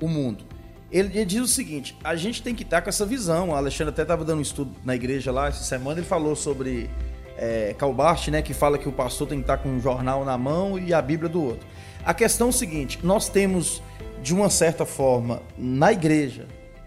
o 0.00 0.08
Mundo. 0.08 0.44
Ele, 0.90 1.08
ele 1.14 1.24
diz 1.26 1.42
o 1.42 1.46
seguinte: 1.48 1.96
a 2.02 2.16
gente 2.16 2.42
tem 2.42 2.54
que 2.54 2.62
estar 2.62 2.80
com 2.80 2.88
essa 2.88 3.04
visão. 3.04 3.50
O 3.50 3.54
Alexandre 3.54 3.92
até 3.92 4.02
estava 4.02 4.24
dando 4.24 4.38
um 4.38 4.42
estudo 4.42 4.74
na 4.84 4.94
igreja 4.94 5.30
lá 5.30 5.48
essa 5.48 5.62
semana. 5.62 5.98
Ele 6.00 6.06
falou 6.06 6.34
sobre 6.34 6.88
é, 7.36 7.74
Calbart, 7.76 8.28
né? 8.28 8.40
Que 8.40 8.54
fala 8.54 8.78
que 8.78 8.88
o 8.88 8.92
pastor 8.92 9.28
tem 9.28 9.38
que 9.38 9.44
estar 9.44 9.58
com 9.58 9.68
um 9.68 9.80
jornal 9.80 10.24
na 10.24 10.38
mão 10.38 10.78
e 10.78 10.94
a 10.94 11.02
Bíblia 11.02 11.28
do 11.28 11.42
outro. 11.42 11.66
A 12.04 12.14
questão 12.14 12.46
é 12.46 12.50
o 12.50 12.52
seguinte: 12.52 12.98
nós 13.02 13.28
temos, 13.28 13.82
de 14.22 14.32
uma 14.32 14.48
certa 14.48 14.86
forma, 14.86 15.42
na 15.58 15.92
igreja, 15.92 16.46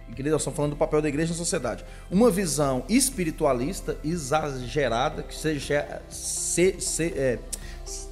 igreja, 0.10 0.32
nós 0.32 0.42
estamos 0.42 0.58
falando 0.58 0.72
do 0.72 0.78
papel 0.78 1.00
da 1.04 1.08
igreja 1.08 1.32
na 1.34 1.38
sociedade, 1.38 1.86
uma 2.10 2.32
visão 2.32 2.84
espiritualista 2.90 3.96
exagerada, 4.04 5.22
que 5.22 5.36
seja, 5.36 6.02
se, 6.10 6.76
se- 6.80 7.14
é, 7.16 7.38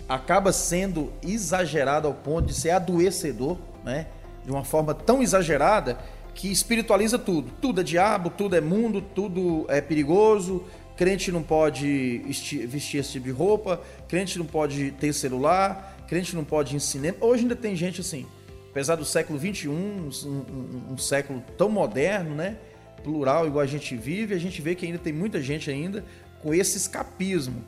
acaba 0.10 0.52
sendo 0.52 1.14
exagerada 1.22 2.08
ao 2.08 2.14
ponto 2.14 2.48
de 2.48 2.54
ser 2.54 2.72
adoecedor, 2.72 3.58
né? 3.86 4.08
De 4.44 4.52
uma 4.52 4.64
forma 4.66 4.94
tão 4.94 5.22
exagerada 5.22 6.00
que 6.34 6.52
espiritualiza 6.52 7.20
tudo. 7.20 7.52
Tudo 7.62 7.82
é 7.82 7.84
diabo, 7.84 8.30
tudo 8.32 8.56
é 8.56 8.62
mundo, 8.62 9.02
tudo 9.02 9.66
é 9.70 9.80
perigoso. 9.80 10.64
Crente 10.98 11.32
não 11.32 11.44
pode 11.44 12.24
esti- 12.28 12.66
vestir 12.66 12.98
esse 13.00 13.12
tipo 13.14 13.26
de 13.26 13.32
roupa, 13.32 13.82
crente 14.08 14.38
não 14.38 14.46
pode 14.46 14.92
ter 14.92 15.14
celular, 15.14 15.98
crente 16.08 16.36
não 16.36 16.44
pode 16.44 16.74
ir 16.74 16.78
em 16.78 16.80
cinema. 16.80 17.16
Hoje 17.22 17.44
ainda 17.44 17.56
tem 17.56 17.74
gente 17.76 18.02
assim, 18.02 18.26
apesar 18.70 18.96
do 18.96 19.06
século 19.06 19.40
XXI, 19.40 19.70
um, 19.70 20.10
um- 20.26 20.94
um 20.94 20.98
século 20.98 21.42
tão 21.58 21.70
moderno, 21.70 22.36
né? 22.36 22.58
Plural, 23.04 23.48
igual 23.48 23.64
a 23.64 23.68
gente 23.68 23.96
vive, 23.96 24.34
a 24.34 24.38
gente 24.38 24.62
vê 24.62 24.76
que 24.76 24.86
ainda 24.86 24.98
tem 24.98 25.14
muita 25.14 25.42
gente 25.42 25.70
ainda 25.70 26.04
com 26.42 26.54
esse 26.54 26.76
escapismo 26.78 27.64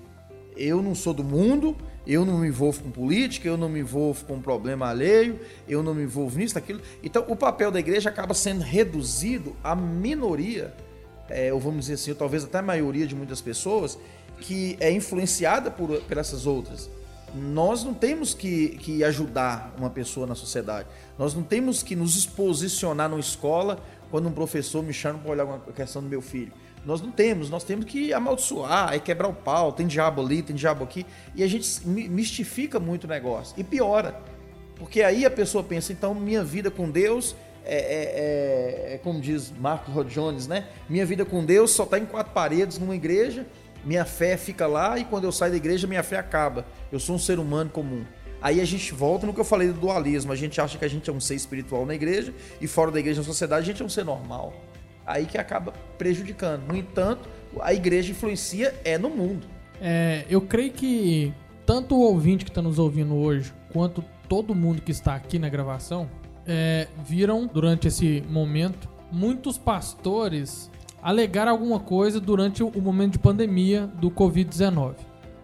eu 0.56 0.82
não 0.82 0.94
sou 0.94 1.14
do 1.14 1.23
mundo, 1.23 1.76
eu 2.06 2.26
não 2.26 2.40
me 2.40 2.48
envolvo 2.48 2.84
com 2.84 2.91
política, 2.91 3.48
eu 3.48 3.57
não 3.57 3.69
me 3.69 3.80
envolvo 3.80 4.26
com 4.26 4.41
problema 4.41 4.88
alheio, 4.88 5.40
eu 5.68 5.84
não 5.84 5.94
me 5.94 6.03
envolvo 6.03 6.38
nisso, 6.38 6.56
naquilo. 6.56 6.82
Então, 7.03 7.26
o 7.28 7.36
papel 7.36 7.72
da 7.72 7.80
igreja 7.80 8.10
acaba 8.10 8.34
sendo 8.34 8.61
reduzido 8.61 9.56
à 9.64 9.76
minoria, 9.76 10.73
é, 11.30 11.53
ou 11.53 11.60
vamos 11.60 11.82
dizer 11.82 11.94
assim, 11.94 12.11
ou 12.11 12.18
talvez 12.18 12.44
até 12.44 12.57
a 12.57 12.64
maioria 12.64 13.06
de 13.06 13.15
muitas 13.15 13.40
pessoas, 13.40 13.98
que 14.40 14.76
é 14.80 14.91
influenciada 14.91 15.69
por, 15.69 16.02
por 16.02 16.18
essas 16.18 16.48
outras. 16.48 16.90
Nós 17.34 17.84
não 17.84 17.94
temos 17.94 18.34
que, 18.34 18.69
que 18.80 19.03
ajudar 19.03 19.73
uma 19.78 19.90
pessoa 19.90 20.28
na 20.28 20.36
sociedade. 20.36 20.88
Nós 21.18 21.34
não 21.34 21.44
temos 21.44 21.82
que 21.82 21.95
nos 21.95 22.26
posicionar 22.26 23.07
numa 23.07 23.22
escola 23.22 23.82
quando 24.10 24.28
um 24.28 24.34
professor 24.34 24.84
me 24.84 24.91
chama 24.91 25.19
para 25.19 25.32
olhar 25.32 25.45
uma 25.45 25.60
questão 25.60 26.02
do 26.02 26.10
meu 26.10 26.22
filho. 26.22 26.52
Nós 26.85 27.01
não 27.01 27.11
temos, 27.11 27.49
nós 27.49 27.63
temos 27.63 27.85
que 27.85 28.11
amaldiçoar, 28.13 28.89
aí 28.89 28.99
quebrar 28.99 29.27
o 29.27 29.33
pau, 29.33 29.71
tem 29.71 29.85
diabo 29.85 30.21
ali, 30.21 30.41
tem 30.41 30.55
diabo 30.55 30.83
aqui, 30.83 31.05
e 31.35 31.43
a 31.43 31.47
gente 31.47 31.87
mi- 31.87 32.09
mistifica 32.09 32.79
muito 32.79 33.03
o 33.03 33.07
negócio 33.07 33.53
e 33.57 33.63
piora. 33.63 34.19
Porque 34.75 35.03
aí 35.03 35.25
a 35.25 35.29
pessoa 35.29 35.63
pensa, 35.63 35.93
então 35.93 36.15
minha 36.15 36.43
vida 36.43 36.71
com 36.71 36.89
Deus 36.89 37.35
é, 37.63 37.75
é- 37.75 38.91
é- 38.91 38.95
é 38.95 38.97
como 38.97 39.21
diz 39.21 39.51
Marco 39.59 39.91
Rod 39.91 40.07
Jones, 40.11 40.47
né? 40.47 40.65
Minha 40.89 41.05
vida 41.05 41.23
com 41.23 41.45
Deus 41.45 41.69
só 41.69 41.83
está 41.83 41.99
em 41.99 42.05
quatro 42.05 42.33
paredes 42.33 42.79
numa 42.79 42.95
igreja, 42.95 43.45
minha 43.85 44.03
fé 44.03 44.35
fica 44.35 44.65
lá 44.65 44.97
e 44.97 45.05
quando 45.05 45.25
eu 45.25 45.31
saio 45.31 45.51
da 45.51 45.57
igreja 45.57 45.85
minha 45.85 46.01
fé 46.01 46.17
acaba. 46.17 46.65
Eu 46.91 46.99
sou 46.99 47.15
um 47.15 47.19
ser 47.19 47.37
humano 47.37 47.69
comum. 47.69 48.03
Aí 48.41 48.59
a 48.59 48.65
gente 48.65 48.91
volta 48.91 49.27
no 49.27 49.33
que 49.35 49.39
eu 49.39 49.45
falei 49.45 49.67
do 49.67 49.75
dualismo. 49.75 50.31
A 50.31 50.35
gente 50.35 50.59
acha 50.59 50.75
que 50.79 50.83
a 50.85 50.87
gente 50.87 51.07
é 51.07 51.13
um 51.13 51.19
ser 51.19 51.35
espiritual 51.35 51.85
na 51.85 51.93
igreja 51.93 52.33
e 52.59 52.65
fora 52.65 52.89
da 52.89 52.99
igreja 52.99 53.21
na 53.21 53.25
sociedade 53.25 53.61
a 53.61 53.65
gente 53.71 53.83
é 53.83 53.85
um 53.85 53.89
ser 53.89 54.03
normal. 54.03 54.51
Aí 55.06 55.26
que 55.26 55.38
acaba 55.38 55.73
prejudicando. 55.98 56.68
No 56.68 56.76
entanto, 56.76 57.28
a 57.60 57.73
igreja 57.73 58.11
influencia 58.11 58.73
é 58.84 58.98
no 58.98 59.10
mundo. 59.10 59.48
É, 59.82 60.26
eu 60.30 60.41
creio 60.41 60.72
que 60.72 61.34
tanto 61.65 61.95
o 61.95 62.02
ouvinte 62.02 62.45
que 62.45 62.52
está 62.52 62.61
nos 62.61 62.78
ouvindo 62.78 63.15
hoje, 63.15 63.52
quanto 63.72 64.03
todo 64.28 64.53
mundo 64.53 64.82
que 64.82 64.91
está 64.91 65.15
aqui 65.15 65.40
na 65.40 65.49
gravação, 65.49 66.10
é, 66.45 66.88
viram 67.06 67.48
durante 67.48 67.88
esse 67.88 68.23
momento 68.30 68.90
muitos 69.11 69.57
pastores 69.57 70.72
alegar 71.02 71.48
alguma 71.48 71.80
coisa 71.80 72.19
durante 72.19 72.64
o 72.64 72.82
momento 72.82 73.14
de 73.14 73.19
pandemia 73.19 73.88
do 73.88 74.11
Covid-19. 74.11 74.95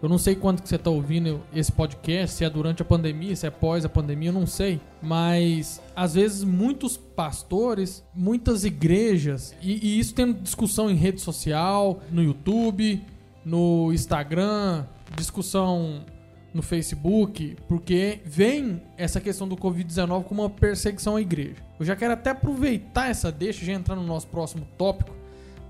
Eu 0.02 0.07
não 0.07 0.18
sei 0.18 0.36
quando 0.36 0.61
que 0.61 0.69
você 0.69 0.76
está 0.76 0.90
ouvindo 0.90 1.41
esse 1.53 1.72
podcast, 1.72 2.36
se 2.36 2.45
é 2.45 2.49
durante 2.49 2.82
a 2.82 2.86
pandemia, 2.86 3.36
se 3.36 3.48
é 3.48 3.49
pós 3.49 3.84
a 3.84 3.90
pandemia, 3.90 4.30
eu 4.30 4.34
não 4.34 4.45
sei. 4.45 4.80
Mas 5.02 5.82
às 5.95 6.14
vezes 6.14 6.44
muitos 6.44 6.98
pastores, 6.98 8.03
muitas 8.14 8.64
igrejas, 8.64 9.56
e, 9.61 9.74
e 9.86 9.99
isso 9.99 10.14
tem 10.14 10.32
discussão 10.34 10.90
em 10.90 10.95
rede 10.95 11.19
social, 11.22 11.99
no 12.11 12.22
YouTube, 12.22 13.03
no 13.44 13.91
Instagram, 13.91 14.86
discussão 15.15 16.06
no 16.53 16.61
Facebook, 16.61 17.56
porque 17.68 18.19
vem 18.26 18.82
essa 18.98 19.22
questão 19.22 19.48
do 19.48 19.56
Covid-19 19.56 20.24
como 20.24 20.41
uma 20.41 20.49
perseguição 20.49 21.15
à 21.15 21.22
igreja. 21.22 21.56
Eu 21.80 21.86
já 21.86 21.95
quero 21.95 22.14
até 22.14 22.32
aproveitar 22.32 23.10
essa 23.10 23.32
deixa, 23.32 23.65
já 23.65 23.74
entrar 23.74 23.95
no 23.95 24.03
nosso 24.03 24.28
próximo 24.28 24.68
tópico, 24.78 25.15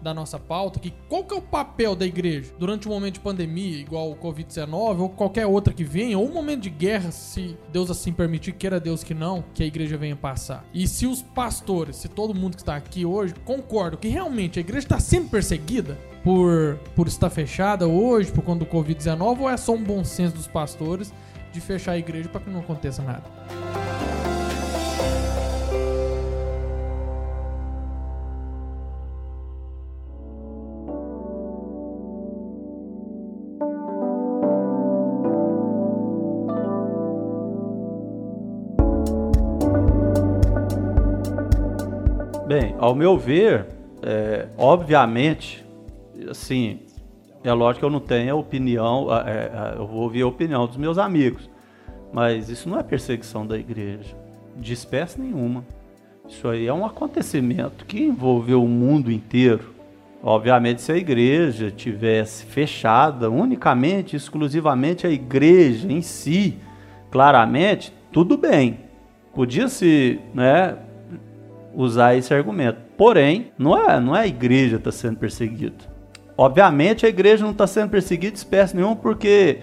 da 0.01 0.13
nossa 0.13 0.39
pauta, 0.39 0.79
que 0.79 0.93
qual 1.09 1.23
que 1.23 1.33
é 1.33 1.37
o 1.37 1.41
papel 1.41 1.95
da 1.95 2.05
igreja 2.05 2.53
durante 2.59 2.87
um 2.87 2.91
momento 2.91 3.15
de 3.15 3.19
pandemia, 3.19 3.77
igual 3.77 4.11
o 4.11 4.15
Covid-19, 4.15 4.99
ou 4.99 5.09
qualquer 5.09 5.45
outra 5.45 5.73
que 5.73 5.83
venha, 5.83 6.17
ou 6.17 6.27
um 6.27 6.33
momento 6.33 6.61
de 6.61 6.69
guerra, 6.69 7.11
se 7.11 7.57
Deus 7.71 7.89
assim 7.89 8.13
permitir, 8.13 8.53
queira 8.53 8.79
Deus 8.79 9.03
que 9.03 9.13
não, 9.13 9.43
que 9.53 9.63
a 9.63 9.65
igreja 9.65 9.97
venha 9.97 10.15
passar. 10.15 10.65
E 10.73 10.87
se 10.87 11.05
os 11.05 11.21
pastores, 11.21 11.97
se 11.97 12.07
todo 12.07 12.33
mundo 12.33 12.55
que 12.55 12.61
está 12.61 12.75
aqui 12.75 13.05
hoje, 13.05 13.33
concorda 13.45 13.97
que 13.97 14.07
realmente 14.07 14.59
a 14.59 14.61
igreja 14.61 14.85
está 14.85 14.99
sendo 14.99 15.29
perseguida 15.29 15.97
por, 16.23 16.79
por 16.95 17.07
estar 17.07 17.29
fechada 17.29 17.87
hoje, 17.87 18.31
por 18.31 18.43
conta 18.43 18.65
do 18.65 18.71
Covid-19, 18.71 19.39
ou 19.39 19.49
é 19.49 19.57
só 19.57 19.73
um 19.73 19.83
bom 19.83 20.03
senso 20.03 20.35
dos 20.35 20.47
pastores 20.47 21.13
de 21.51 21.61
fechar 21.61 21.93
a 21.93 21.97
igreja 21.97 22.29
para 22.29 22.41
que 22.41 22.49
não 22.49 22.59
aconteça 22.59 23.01
nada? 23.01 23.23
Ao 42.77 42.95
meu 42.95 43.17
ver, 43.17 43.65
é, 44.01 44.47
obviamente, 44.57 45.65
assim, 46.29 46.79
é 47.43 47.51
lógico 47.53 47.79
que 47.79 47.85
eu 47.85 47.89
não 47.89 47.99
tenho 47.99 48.37
opinião, 48.37 49.07
é, 49.15 49.75
eu 49.77 49.87
vou 49.87 50.01
ouvir 50.01 50.21
a 50.21 50.27
opinião 50.27 50.67
dos 50.67 50.77
meus 50.77 50.97
amigos, 50.97 51.49
mas 52.11 52.49
isso 52.49 52.69
não 52.69 52.79
é 52.79 52.83
perseguição 52.83 53.45
da 53.45 53.57
igreja, 53.57 54.15
de 54.55 54.73
espécie 54.73 55.19
nenhuma. 55.19 55.63
Isso 56.27 56.47
aí 56.47 56.67
é 56.67 56.73
um 56.73 56.85
acontecimento 56.85 57.85
que 57.85 58.01
envolveu 58.03 58.63
o 58.63 58.67
mundo 58.67 59.11
inteiro. 59.11 59.75
Obviamente, 60.21 60.81
se 60.81 60.91
a 60.91 60.97
igreja 60.97 61.71
tivesse 61.71 62.45
fechada 62.45 63.29
unicamente, 63.29 64.15
exclusivamente 64.15 65.07
a 65.07 65.09
igreja 65.09 65.89
em 65.89 66.01
si, 66.01 66.57
claramente, 67.09 67.93
tudo 68.11 68.35
bem. 68.35 68.79
Podia-se 69.33 70.19
né, 70.33 70.75
usar 71.77 72.15
esse 72.15 72.33
argumento. 72.33 72.79
Porém, 72.97 73.51
não 73.55 73.77
é, 73.77 73.99
não 73.99 74.15
é 74.15 74.21
a 74.21 74.27
igreja 74.27 74.77
que 74.77 74.89
está 74.89 74.91
sendo 74.91 75.17
perseguida. 75.17 75.75
Obviamente 76.35 77.05
a 77.05 77.09
igreja 77.09 77.43
não 77.43 77.51
está 77.51 77.67
sendo 77.67 77.91
perseguida 77.91 78.31
de 78.31 78.39
espécie 78.39 78.75
nenhuma, 78.75 78.95
porque 78.95 79.59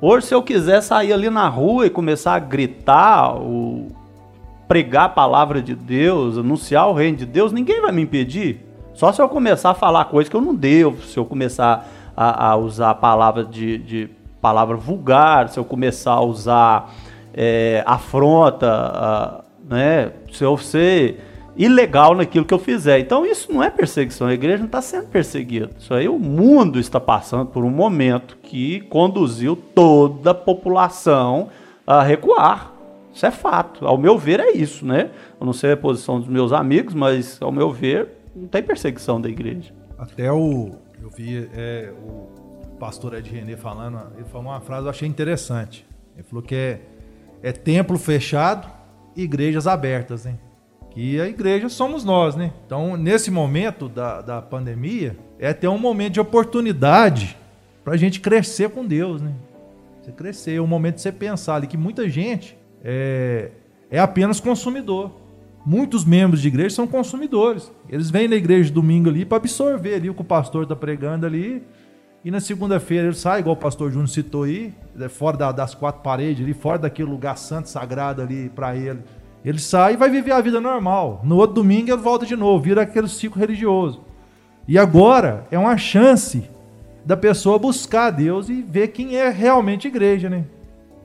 hoje 0.00 0.26
se 0.26 0.34
eu 0.34 0.42
quiser 0.42 0.80
sair 0.80 1.12
ali 1.12 1.28
na 1.28 1.46
rua 1.48 1.86
e 1.86 1.90
começar 1.90 2.34
a 2.34 2.38
gritar, 2.38 3.34
ou 3.34 3.88
pregar 4.66 5.04
a 5.04 5.08
palavra 5.10 5.60
de 5.60 5.74
Deus, 5.74 6.38
anunciar 6.38 6.88
o 6.88 6.94
reino 6.94 7.18
de 7.18 7.26
Deus, 7.26 7.52
ninguém 7.52 7.82
vai 7.82 7.92
me 7.92 8.02
impedir. 8.02 8.64
Só 8.94 9.12
se 9.12 9.20
eu 9.20 9.28
começar 9.28 9.70
a 9.70 9.74
falar 9.74 10.06
coisas 10.06 10.30
que 10.30 10.36
eu 10.36 10.40
não 10.40 10.54
devo, 10.54 11.02
se 11.02 11.18
eu 11.18 11.26
começar 11.26 11.86
a, 12.16 12.52
a 12.52 12.56
usar 12.56 12.90
a 12.90 12.94
palavra 12.94 13.44
de, 13.44 13.76
de, 13.78 14.10
palavra 14.40 14.76
vulgar, 14.76 15.50
se 15.50 15.58
eu 15.58 15.64
começar 15.64 16.12
a 16.12 16.22
usar 16.22 16.90
é, 17.34 17.82
afronta, 17.86 18.66
a, 18.70 19.44
né, 19.68 20.12
se 20.32 20.42
eu 20.42 20.56
ser 20.56 21.29
ilegal 21.56 22.14
naquilo 22.14 22.44
que 22.44 22.54
eu 22.54 22.58
fizer. 22.58 22.98
Então 22.98 23.26
isso 23.26 23.52
não 23.52 23.62
é 23.62 23.70
perseguição, 23.70 24.26
a 24.26 24.34
igreja 24.34 24.58
não 24.58 24.66
está 24.66 24.80
sendo 24.80 25.08
perseguida. 25.08 25.70
Isso 25.78 25.92
aí 25.92 26.08
o 26.08 26.18
mundo 26.18 26.78
está 26.78 27.00
passando 27.00 27.46
por 27.46 27.64
um 27.64 27.70
momento 27.70 28.36
que 28.42 28.80
conduziu 28.82 29.56
toda 29.56 30.30
a 30.30 30.34
população 30.34 31.48
a 31.86 32.02
recuar. 32.02 32.72
Isso 33.12 33.26
é 33.26 33.30
fato. 33.30 33.86
Ao 33.86 33.98
meu 33.98 34.16
ver 34.16 34.40
é 34.40 34.52
isso, 34.52 34.86
né? 34.86 35.10
Eu 35.40 35.44
não 35.44 35.52
sei 35.52 35.72
a 35.72 35.76
posição 35.76 36.20
dos 36.20 36.28
meus 36.28 36.52
amigos, 36.52 36.94
mas 36.94 37.40
ao 37.42 37.50
meu 37.50 37.70
ver 37.70 38.08
não 38.34 38.46
tem 38.46 38.62
perseguição 38.62 39.20
da 39.20 39.28
igreja. 39.28 39.74
Até 39.98 40.32
o 40.32 40.70
eu 41.02 41.10
vi 41.10 41.48
é, 41.54 41.92
o 42.02 42.76
pastor 42.78 43.14
Ed 43.14 43.28
René 43.30 43.56
falando, 43.56 44.00
ele 44.16 44.24
falou 44.24 44.48
uma 44.48 44.60
frase 44.60 44.82
que 44.82 44.86
eu 44.86 44.90
achei 44.90 45.08
interessante. 45.08 45.86
Ele 46.14 46.22
falou 46.22 46.42
que 46.42 46.54
é, 46.54 46.80
é 47.42 47.52
templo 47.52 47.98
fechado 47.98 48.70
igrejas 49.16 49.66
abertas, 49.66 50.26
hein? 50.26 50.38
Que 50.90 51.20
a 51.20 51.28
igreja 51.28 51.68
somos 51.68 52.04
nós, 52.04 52.34
né? 52.34 52.52
Então, 52.66 52.96
nesse 52.96 53.30
momento 53.30 53.88
da, 53.88 54.20
da 54.20 54.42
pandemia, 54.42 55.16
é 55.38 55.48
até 55.48 55.68
um 55.68 55.78
momento 55.78 56.14
de 56.14 56.20
oportunidade 56.20 57.36
para 57.84 57.94
a 57.94 57.96
gente 57.96 58.20
crescer 58.20 58.70
com 58.70 58.84
Deus, 58.84 59.22
né? 59.22 59.32
Você 60.02 60.12
crescer, 60.12 60.54
é 60.56 60.60
um 60.60 60.66
momento 60.66 60.96
de 60.96 61.02
você 61.02 61.12
pensar 61.12 61.56
ali 61.56 61.66
que 61.66 61.76
muita 61.76 62.08
gente 62.08 62.56
é, 62.82 63.50
é 63.90 64.00
apenas 64.00 64.40
consumidor. 64.40 65.12
Muitos 65.64 66.04
membros 66.04 66.40
de 66.40 66.48
igreja 66.48 66.74
são 66.74 66.86
consumidores. 66.86 67.70
Eles 67.88 68.10
vêm 68.10 68.26
na 68.26 68.34
igreja 68.34 68.72
domingo 68.72 69.10
ali 69.10 69.24
para 69.24 69.36
absorver 69.36 69.94
ali 69.94 70.10
o 70.10 70.14
que 70.14 70.22
o 70.22 70.24
pastor 70.24 70.64
está 70.64 70.74
pregando 70.74 71.26
ali. 71.26 71.62
E 72.24 72.30
na 72.30 72.40
segunda-feira 72.40 73.06
ele 73.06 73.14
sai, 73.14 73.40
igual 73.40 73.54
o 73.54 73.58
pastor 73.58 73.90
Júnior 73.90 74.08
citou 74.08 74.42
aí, 74.42 74.74
é 74.98 75.08
fora 75.08 75.52
das 75.52 75.74
quatro 75.74 76.02
paredes 76.02 76.42
ali, 76.42 76.52
fora 76.52 76.78
daquele 76.78 77.08
lugar 77.08 77.38
santo, 77.38 77.68
sagrado 77.68 78.20
ali 78.20 78.50
para 78.50 78.76
ele 78.76 79.00
ele 79.44 79.58
sai 79.58 79.94
e 79.94 79.96
vai 79.96 80.10
viver 80.10 80.32
a 80.32 80.40
vida 80.40 80.60
normal. 80.60 81.20
No 81.24 81.36
outro 81.36 81.54
domingo 81.54 81.90
ele 81.90 82.00
volta 82.00 82.26
de 82.26 82.36
novo, 82.36 82.62
vira 82.62 82.82
aquele 82.82 83.08
ciclo 83.08 83.40
religioso. 83.40 84.00
E 84.68 84.78
agora 84.78 85.46
é 85.50 85.58
uma 85.58 85.76
chance 85.76 86.44
da 87.04 87.16
pessoa 87.16 87.58
buscar 87.58 88.10
Deus 88.10 88.48
e 88.48 88.62
ver 88.62 88.88
quem 88.88 89.16
é 89.16 89.30
realmente 89.30 89.88
igreja, 89.88 90.28
né? 90.28 90.44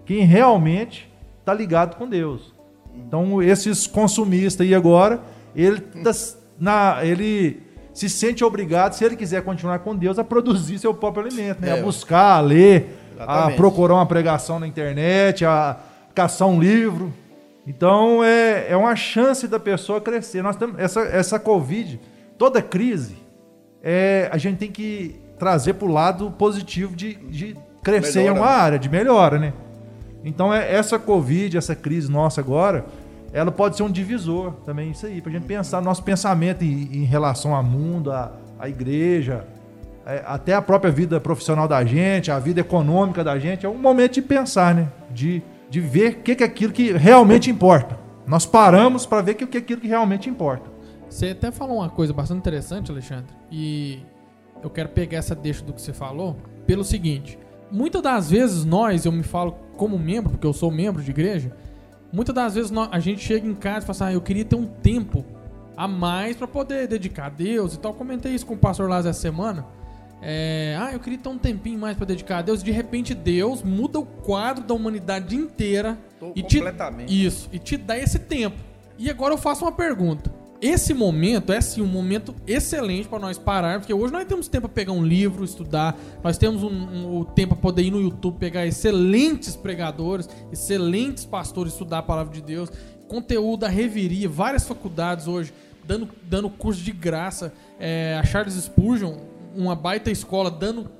Quem 0.05 0.23
realmente 0.25 1.11
está 1.39 1.53
ligado 1.53 1.95
com 1.95 2.07
Deus. 2.07 2.53
Então, 2.95 3.41
esses 3.41 3.87
consumistas 3.87 4.65
aí 4.65 4.75
agora, 4.75 5.21
ele, 5.55 5.79
tá 5.79 6.11
na, 6.59 6.99
ele 7.03 7.61
se 7.93 8.09
sente 8.09 8.43
obrigado, 8.43 8.93
se 8.93 9.03
ele 9.03 9.15
quiser 9.15 9.41
continuar 9.41 9.79
com 9.79 9.95
Deus, 9.95 10.19
a 10.19 10.23
produzir 10.23 10.77
seu 10.79 10.93
próprio 10.93 11.25
alimento, 11.25 11.61
né? 11.61 11.69
É, 11.69 11.79
a 11.79 11.83
buscar, 11.83 12.37
a 12.37 12.41
ler, 12.41 12.89
exatamente. 13.15 13.53
a 13.53 13.55
procurar 13.55 13.95
uma 13.95 14.05
pregação 14.05 14.59
na 14.59 14.67
internet, 14.67 15.45
a 15.45 15.77
caçar 16.13 16.47
um 16.47 16.59
livro. 16.59 17.11
Então 17.67 18.23
é, 18.23 18.71
é 18.71 18.77
uma 18.77 18.95
chance 18.95 19.47
da 19.47 19.59
pessoa 19.59 19.99
crescer. 19.99 20.41
Nós 20.41 20.55
temos 20.55 20.79
essa, 20.79 21.01
essa 21.01 21.39
Covid, 21.39 21.99
toda 22.37 22.61
crise, 22.61 23.17
é, 23.81 24.29
a 24.31 24.37
gente 24.37 24.57
tem 24.57 24.71
que 24.71 25.15
trazer 25.37 25.73
para 25.73 25.87
o 25.87 25.91
lado 25.91 26.31
positivo 26.31 26.95
de, 26.95 27.15
de 27.15 27.57
crescer 27.83 28.19
melhora. 28.19 28.37
em 28.37 28.41
uma 28.41 28.49
área, 28.49 28.79
de 28.79 28.89
melhora, 28.89 29.39
né? 29.39 29.53
Então 30.23 30.53
é, 30.53 30.73
essa 30.73 30.97
Covid, 30.97 31.57
essa 31.57 31.75
crise 31.75 32.11
nossa 32.11 32.41
agora, 32.41 32.85
ela 33.33 33.51
pode 33.51 33.75
ser 33.75 33.83
um 33.83 33.91
divisor 33.91 34.53
também, 34.65 34.91
isso 34.91 35.05
aí, 35.05 35.21
para 35.21 35.29
a 35.29 35.33
gente 35.33 35.45
pensar 35.45 35.81
nosso 35.81 36.03
pensamento 36.03 36.63
em, 36.63 36.89
em 37.01 37.03
relação 37.03 37.53
ao 37.53 37.63
mundo, 37.63 38.11
à, 38.11 38.31
à 38.57 38.69
igreja, 38.69 39.45
é, 40.05 40.23
até 40.25 40.53
a 40.53 40.61
própria 40.61 40.91
vida 40.91 41.19
profissional 41.19 41.67
da 41.67 41.83
gente, 41.83 42.31
a 42.31 42.39
vida 42.39 42.61
econômica 42.61 43.23
da 43.23 43.37
gente, 43.37 43.65
é 43.65 43.69
um 43.69 43.77
momento 43.77 44.13
de 44.13 44.21
pensar, 44.21 44.73
né? 44.73 44.87
De 45.11 45.43
de 45.69 45.79
ver 45.79 46.13
o 46.13 46.15
que, 46.21 46.35
que 46.35 46.43
é 46.43 46.45
aquilo 46.45 46.73
que 46.73 46.91
realmente 46.91 47.49
importa. 47.49 47.99
Nós 48.27 48.45
paramos 48.45 49.05
para 49.05 49.21
ver 49.21 49.31
o 49.33 49.35
que 49.35 49.57
é 49.57 49.59
aquilo 49.59 49.81
que 49.81 49.87
realmente 49.87 50.29
importa. 50.29 50.69
Você 51.09 51.29
até 51.29 51.51
falou 51.51 51.77
uma 51.77 51.89
coisa 51.89 52.13
bastante 52.13 52.39
interessante, 52.39 52.91
Alexandre, 52.91 53.33
e 53.51 53.99
eu 54.63 54.69
quero 54.69 54.89
pegar 54.89 55.19
essa 55.19 55.35
deixa 55.35 55.63
do 55.63 55.73
que 55.73 55.81
você 55.81 55.93
falou 55.93 56.37
pelo 56.65 56.83
seguinte: 56.83 57.37
muitas 57.71 58.01
das 58.01 58.29
vezes 58.31 58.65
nós, 58.65 59.05
eu 59.05 59.11
me 59.11 59.23
falo 59.23 59.53
como 59.77 59.97
membro, 59.97 60.31
porque 60.31 60.47
eu 60.47 60.53
sou 60.53 60.71
membro 60.71 61.03
de 61.03 61.11
igreja, 61.11 61.55
muitas 62.11 62.33
das 62.33 62.55
vezes 62.55 62.71
nós, 62.71 62.89
a 62.91 62.99
gente 62.99 63.21
chega 63.21 63.47
em 63.47 63.53
casa 63.53 63.79
e 63.79 63.81
fala 63.81 63.91
assim, 63.91 64.03
ah, 64.05 64.13
eu 64.13 64.21
queria 64.21 64.45
ter 64.45 64.55
um 64.55 64.65
tempo 64.65 65.23
a 65.77 65.87
mais 65.87 66.35
para 66.35 66.47
poder 66.47 66.87
dedicar 66.87 67.27
a 67.27 67.29
Deus 67.29 67.73
e 67.73 67.79
tal. 67.79 67.91
Eu 67.91 67.97
comentei 67.97 68.33
isso 68.33 68.45
com 68.45 68.53
o 68.53 68.57
pastor 68.57 68.89
Lázaro 68.89 69.09
essa 69.09 69.21
semana. 69.21 69.65
É, 70.27 70.75
ah, 70.79 70.91
eu 70.91 70.99
queria 70.99 71.19
ter 71.19 71.29
um 71.29 71.37
tempinho 71.37 71.77
mais 71.77 71.95
para 71.95 72.07
dedicar 72.07 72.39
a 72.39 72.41
Deus. 72.41 72.63
De 72.63 72.71
repente, 72.71 73.13
Deus 73.13 73.61
muda 73.61 73.99
o 73.99 74.05
quadro 74.05 74.63
da 74.63 74.73
humanidade 74.73 75.35
inteira. 75.35 75.99
Tô 76.19 76.31
e 76.35 76.41
completamente. 76.41 77.09
Te, 77.09 77.25
isso, 77.25 77.47
e 77.53 77.59
te 77.59 77.77
dá 77.77 77.95
esse 77.95 78.17
tempo. 78.17 78.57
E 78.97 79.07
agora 79.07 79.35
eu 79.35 79.37
faço 79.37 79.63
uma 79.63 79.71
pergunta. 79.71 80.33
esse 80.59 80.95
momento 80.95 81.53
é 81.53 81.61
sim 81.61 81.79
um 81.79 81.85
momento 81.85 82.33
excelente 82.47 83.07
para 83.07 83.19
nós 83.19 83.37
parar, 83.37 83.79
porque 83.79 83.93
hoje 83.93 84.11
nós 84.11 84.25
temos 84.25 84.47
tempo 84.47 84.67
para 84.67 84.73
pegar 84.73 84.93
um 84.93 85.05
livro, 85.05 85.45
estudar, 85.45 85.95
nós 86.23 86.39
temos 86.39 86.63
um, 86.63 86.69
um, 86.69 87.19
o 87.19 87.25
tempo 87.25 87.53
para 87.53 87.61
poder 87.61 87.83
ir 87.83 87.91
no 87.91 88.01
YouTube 88.01 88.37
pegar 88.39 88.65
excelentes 88.65 89.55
pregadores, 89.55 90.27
excelentes 90.51 91.23
pastores 91.23 91.73
estudar 91.73 91.99
a 91.99 92.03
palavra 92.03 92.33
de 92.33 92.41
Deus, 92.41 92.71
conteúdo 93.07 93.59
da 93.59 93.67
reviria, 93.67 94.27
várias 94.27 94.67
faculdades 94.67 95.27
hoje 95.27 95.53
dando, 95.85 96.09
dando 96.23 96.49
curso 96.49 96.81
de 96.81 96.91
graça, 96.91 97.53
é, 97.79 98.17
a 98.19 98.25
Charles 98.25 98.55
Spurgeon, 98.55 99.17
uma 99.55 99.75
baita 99.75 100.11
escola 100.11 100.51
dando 100.51 100.91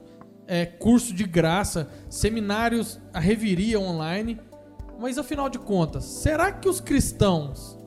é, 0.47 0.65
curso 0.65 1.13
de 1.13 1.23
graça, 1.23 1.89
seminários, 2.09 2.99
a 3.13 3.19
reviria 3.19 3.79
online. 3.79 4.39
Mas 4.99 5.17
afinal 5.17 5.49
de 5.49 5.59
contas, 5.59 6.05
será 6.05 6.51
que 6.51 6.69
os 6.69 6.79
cristãos 6.79 7.77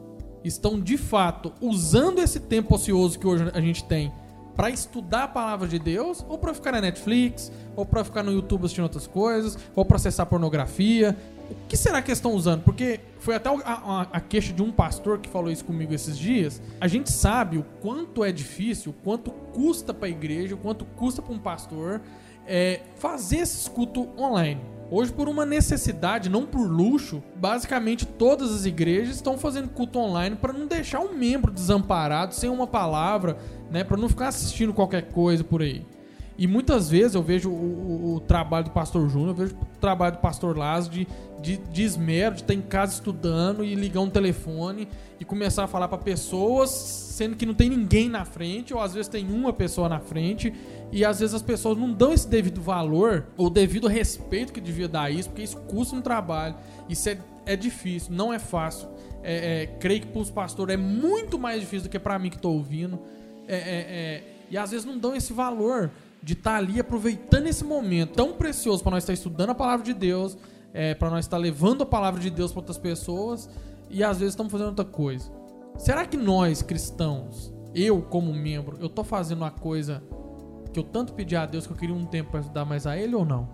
estão 0.44 0.80
de 0.80 0.96
fato 0.96 1.52
usando 1.60 2.18
esse 2.20 2.40
tempo 2.40 2.74
ocioso 2.74 3.18
que 3.18 3.26
hoje 3.26 3.50
a 3.52 3.60
gente 3.60 3.84
tem 3.84 4.12
para 4.54 4.70
estudar 4.70 5.24
a 5.24 5.28
palavra 5.28 5.68
de 5.68 5.78
Deus 5.78 6.24
ou 6.28 6.36
para 6.36 6.52
ficar 6.52 6.72
na 6.72 6.80
Netflix, 6.80 7.52
ou 7.76 7.86
para 7.86 8.02
ficar 8.02 8.24
no 8.24 8.32
YouTube 8.32 8.64
assistindo 8.64 8.84
outras 8.84 9.06
coisas, 9.06 9.56
ou 9.74 9.84
para 9.84 9.96
acessar 9.96 10.26
pornografia? 10.26 11.16
O 11.50 11.66
que 11.68 11.76
será 11.76 12.02
que 12.02 12.10
eles 12.10 12.18
estão 12.18 12.32
usando? 12.32 12.62
Porque 12.62 13.00
foi 13.18 13.34
até 13.34 13.48
a, 13.48 13.52
a, 13.64 14.02
a, 14.12 14.20
queixa 14.20 14.52
de 14.52 14.62
um 14.62 14.70
pastor 14.70 15.18
que 15.18 15.28
falou 15.28 15.50
isso 15.50 15.64
comigo 15.64 15.94
esses 15.94 16.18
dias. 16.18 16.60
A 16.80 16.86
gente 16.86 17.10
sabe 17.10 17.58
o 17.58 17.64
quanto 17.80 18.22
é 18.24 18.30
difícil, 18.30 18.92
o 18.92 19.04
quanto 19.04 19.30
custa 19.30 19.94
para 19.94 20.06
a 20.06 20.10
igreja, 20.10 20.54
o 20.54 20.58
quanto 20.58 20.84
custa 20.84 21.22
para 21.22 21.34
um 21.34 21.38
pastor 21.38 22.00
é, 22.46 22.80
fazer 22.96 23.38
esse 23.38 23.68
culto 23.70 24.08
online. 24.18 24.60
Hoje, 24.90 25.12
por 25.12 25.28
uma 25.28 25.44
necessidade, 25.44 26.30
não 26.30 26.46
por 26.46 26.66
luxo, 26.66 27.22
basicamente 27.36 28.06
todas 28.06 28.50
as 28.54 28.64
igrejas 28.64 29.16
estão 29.16 29.36
fazendo 29.36 29.68
culto 29.68 29.98
online 29.98 30.34
para 30.34 30.52
não 30.52 30.66
deixar 30.66 31.00
um 31.00 31.12
membro 31.12 31.52
desamparado, 31.52 32.34
sem 32.34 32.48
uma 32.48 32.66
palavra, 32.66 33.36
né, 33.70 33.84
para 33.84 33.98
não 33.98 34.08
ficar 34.08 34.28
assistindo 34.28 34.72
qualquer 34.72 35.10
coisa 35.12 35.44
por 35.44 35.60
aí. 35.60 35.84
E 36.38 36.46
muitas 36.46 36.88
vezes 36.88 37.16
eu 37.16 37.22
vejo 37.22 37.50
o, 37.50 37.52
o, 37.52 38.14
o 38.14 38.20
trabalho 38.20 38.66
do 38.66 38.70
pastor 38.70 39.08
Júnior, 39.08 39.30
eu 39.30 39.34
vejo 39.34 39.56
o 39.56 39.78
trabalho 39.80 40.14
do 40.14 40.20
pastor 40.20 40.56
Lázaro 40.56 40.94
de, 40.94 41.08
de, 41.42 41.56
de 41.56 41.82
esmero, 41.82 42.36
de 42.36 42.42
estar 42.42 42.54
em 42.54 42.62
casa 42.62 42.94
estudando 42.94 43.64
e 43.64 43.74
ligar 43.74 44.02
um 44.02 44.08
telefone 44.08 44.86
e 45.18 45.24
começar 45.24 45.64
a 45.64 45.66
falar 45.66 45.88
para 45.88 45.98
pessoas, 45.98 46.70
sendo 46.70 47.34
que 47.34 47.44
não 47.44 47.54
tem 47.54 47.68
ninguém 47.68 48.08
na 48.08 48.24
frente, 48.24 48.72
ou 48.72 48.80
às 48.80 48.94
vezes 48.94 49.08
tem 49.08 49.28
uma 49.28 49.52
pessoa 49.52 49.88
na 49.88 49.98
frente, 49.98 50.54
e 50.92 51.04
às 51.04 51.18
vezes 51.18 51.34
as 51.34 51.42
pessoas 51.42 51.76
não 51.76 51.92
dão 51.92 52.12
esse 52.12 52.28
devido 52.28 52.60
valor, 52.60 53.26
ou 53.36 53.50
devido 53.50 53.88
respeito 53.88 54.52
que 54.52 54.60
devia 54.60 54.86
dar 54.86 55.10
isso, 55.12 55.30
porque 55.30 55.42
isso 55.42 55.56
custa 55.62 55.96
um 55.96 56.00
trabalho. 56.00 56.54
Isso 56.88 57.08
é, 57.08 57.18
é 57.46 57.56
difícil, 57.56 58.14
não 58.14 58.32
é 58.32 58.38
fácil. 58.38 58.88
É, 59.24 59.62
é, 59.62 59.66
creio 59.66 60.02
que 60.02 60.06
para 60.06 60.20
os 60.20 60.30
pastores 60.30 60.74
é 60.74 60.76
muito 60.76 61.36
mais 61.36 61.60
difícil 61.60 61.88
do 61.88 61.90
que 61.90 61.98
para 61.98 62.16
mim 62.16 62.30
que 62.30 62.36
estou 62.36 62.54
ouvindo. 62.54 63.00
É, 63.48 63.56
é, 63.56 63.58
é, 63.58 64.24
e 64.50 64.56
às 64.56 64.70
vezes 64.70 64.86
não 64.86 64.96
dão 64.96 65.16
esse 65.16 65.32
valor 65.32 65.90
de 66.22 66.32
estar 66.32 66.52
tá 66.52 66.56
ali 66.56 66.80
aproveitando 66.80 67.46
esse 67.46 67.64
momento 67.64 68.14
tão 68.14 68.32
precioso 68.32 68.82
para 68.82 68.92
nós 68.92 69.04
estar 69.04 69.12
estudando 69.12 69.50
a 69.50 69.54
palavra 69.54 69.84
de 69.84 69.94
Deus, 69.94 70.36
é, 70.72 70.94
para 70.94 71.10
nós 71.10 71.24
estar 71.24 71.36
levando 71.36 71.82
a 71.82 71.86
palavra 71.86 72.20
de 72.20 72.30
Deus 72.30 72.52
para 72.52 72.60
outras 72.60 72.78
pessoas 72.78 73.48
e 73.90 74.02
às 74.02 74.18
vezes 74.18 74.32
estamos 74.32 74.50
fazendo 74.50 74.68
outra 74.68 74.84
coisa. 74.84 75.30
Será 75.78 76.04
que 76.04 76.16
nós 76.16 76.60
cristãos, 76.60 77.52
eu 77.74 78.02
como 78.02 78.32
membro, 78.32 78.76
eu 78.80 78.88
tô 78.88 79.04
fazendo 79.04 79.38
uma 79.38 79.50
coisa 79.50 80.02
que 80.72 80.78
eu 80.78 80.84
tanto 80.84 81.12
pedi 81.12 81.36
a 81.36 81.46
Deus 81.46 81.66
que 81.66 81.72
eu 81.72 81.76
queria 81.76 81.94
um 81.94 82.04
tempo 82.04 82.30
para 82.30 82.40
estudar 82.40 82.64
mais 82.64 82.86
a 82.86 82.96
Ele 82.96 83.14
ou 83.14 83.24
não? 83.24 83.48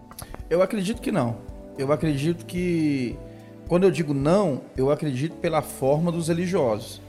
Eu 0.48 0.62
acredito 0.62 1.00
que 1.00 1.12
não. 1.12 1.36
Eu 1.78 1.92
acredito 1.92 2.46
que 2.46 3.16
quando 3.68 3.84
eu 3.84 3.90
digo 3.90 4.14
não, 4.14 4.62
eu 4.76 4.90
acredito 4.90 5.36
pela 5.36 5.62
forma 5.62 6.10
dos 6.10 6.28
religiosos. 6.28 7.00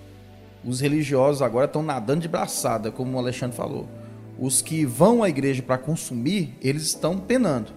Os 0.63 0.81
religiosos 0.81 1.41
agora 1.41 1.65
estão 1.65 1.83
nadando 1.83 2.21
de 2.21 2.27
braçada, 2.27 2.91
como 2.91 3.15
o 3.15 3.19
Alexandre 3.19 3.55
falou 3.55 3.87
os 4.39 4.61
que 4.61 4.85
vão 4.85 5.23
à 5.23 5.29
igreja 5.29 5.61
para 5.61 5.77
consumir, 5.77 6.55
eles 6.61 6.83
estão 6.83 7.17
penando. 7.17 7.71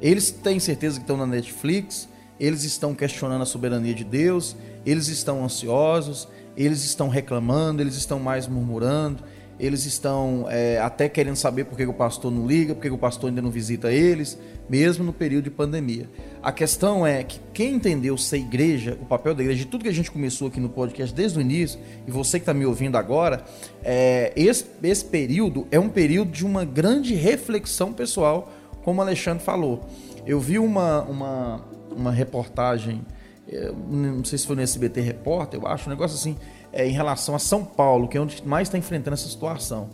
Eles 0.00 0.30
têm 0.30 0.58
certeza 0.58 0.96
que 0.96 1.02
estão 1.02 1.16
na 1.16 1.26
Netflix, 1.26 2.08
eles 2.38 2.64
estão 2.64 2.94
questionando 2.94 3.42
a 3.42 3.46
soberania 3.46 3.94
de 3.94 4.04
Deus, 4.04 4.56
eles 4.84 5.08
estão 5.08 5.44
ansiosos, 5.44 6.28
eles 6.56 6.84
estão 6.84 7.08
reclamando, 7.08 7.82
eles 7.82 7.96
estão 7.96 8.18
mais 8.18 8.46
murmurando, 8.46 9.22
eles 9.58 9.84
estão 9.86 10.46
é, 10.48 10.78
até 10.80 11.08
querendo 11.08 11.36
saber 11.36 11.64
por 11.64 11.76
que 11.76 11.86
o 11.86 11.92
pastor 11.92 12.30
não 12.30 12.46
liga, 12.46 12.74
por 12.74 12.82
que 12.82 12.90
o 12.90 12.98
pastor 12.98 13.28
ainda 13.28 13.40
não 13.40 13.50
visita 13.50 13.92
eles, 13.92 14.38
mesmo 14.68 15.04
no 15.04 15.12
período 15.12 15.44
de 15.44 15.50
pandemia. 15.50 16.08
A 16.42 16.50
questão 16.50 17.06
é 17.06 17.22
que 17.22 17.40
quem 17.52 17.74
entendeu 17.74 18.16
ser 18.18 18.38
igreja, 18.38 18.98
o 19.00 19.06
papel 19.06 19.34
da 19.34 19.42
igreja, 19.42 19.60
de 19.60 19.66
tudo 19.66 19.84
que 19.84 19.88
a 19.88 19.92
gente 19.92 20.10
começou 20.10 20.48
aqui 20.48 20.58
no 20.58 20.68
podcast 20.68 21.14
desde 21.14 21.38
o 21.38 21.40
início, 21.40 21.78
e 22.06 22.10
você 22.10 22.38
que 22.38 22.42
está 22.42 22.52
me 22.52 22.66
ouvindo 22.66 22.96
agora, 22.96 23.44
é, 23.82 24.32
esse, 24.34 24.66
esse 24.82 25.04
período 25.04 25.66
é 25.70 25.78
um 25.78 25.88
período 25.88 26.32
de 26.32 26.44
uma 26.44 26.64
grande 26.64 27.14
reflexão 27.14 27.92
pessoal, 27.92 28.52
como 28.82 29.00
o 29.00 29.02
Alexandre 29.02 29.42
falou. 29.42 29.88
Eu 30.26 30.40
vi 30.40 30.58
uma, 30.58 31.02
uma, 31.02 31.64
uma 31.94 32.10
reportagem, 32.10 33.02
é, 33.48 33.70
não 33.88 34.24
sei 34.24 34.38
se 34.38 34.46
foi 34.46 34.56
no 34.56 34.62
SBT 34.62 35.00
Repórter, 35.00 35.60
eu 35.60 35.68
acho, 35.68 35.88
um 35.88 35.90
negócio 35.90 36.16
assim, 36.16 36.36
é, 36.74 36.86
em 36.86 36.92
relação 36.92 37.34
a 37.34 37.38
São 37.38 37.64
Paulo, 37.64 38.08
que 38.08 38.18
é 38.18 38.20
onde 38.20 38.42
mais 38.44 38.68
está 38.68 38.76
enfrentando 38.76 39.14
essa 39.14 39.28
situação. 39.28 39.88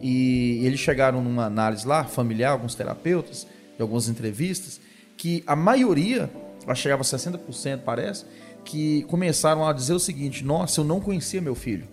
E 0.00 0.60
eles 0.64 0.78
chegaram 0.78 1.22
numa 1.22 1.46
análise 1.46 1.86
lá, 1.86 2.04
familiar, 2.04 2.52
alguns 2.52 2.74
terapeutas, 2.74 3.46
de 3.74 3.82
algumas 3.82 4.08
entrevistas, 4.08 4.78
que 5.16 5.42
a 5.46 5.56
maioria, 5.56 6.30
ela 6.64 6.74
chegava 6.74 7.00
a 7.00 7.04
60%, 7.04 7.80
parece, 7.82 8.26
que 8.64 9.02
começaram 9.04 9.66
a 9.66 9.72
dizer 9.72 9.94
o 9.94 9.98
seguinte: 9.98 10.44
Nossa, 10.44 10.80
eu 10.80 10.84
não 10.84 11.00
conhecia 11.00 11.40
meu 11.40 11.54
filho. 11.54 11.88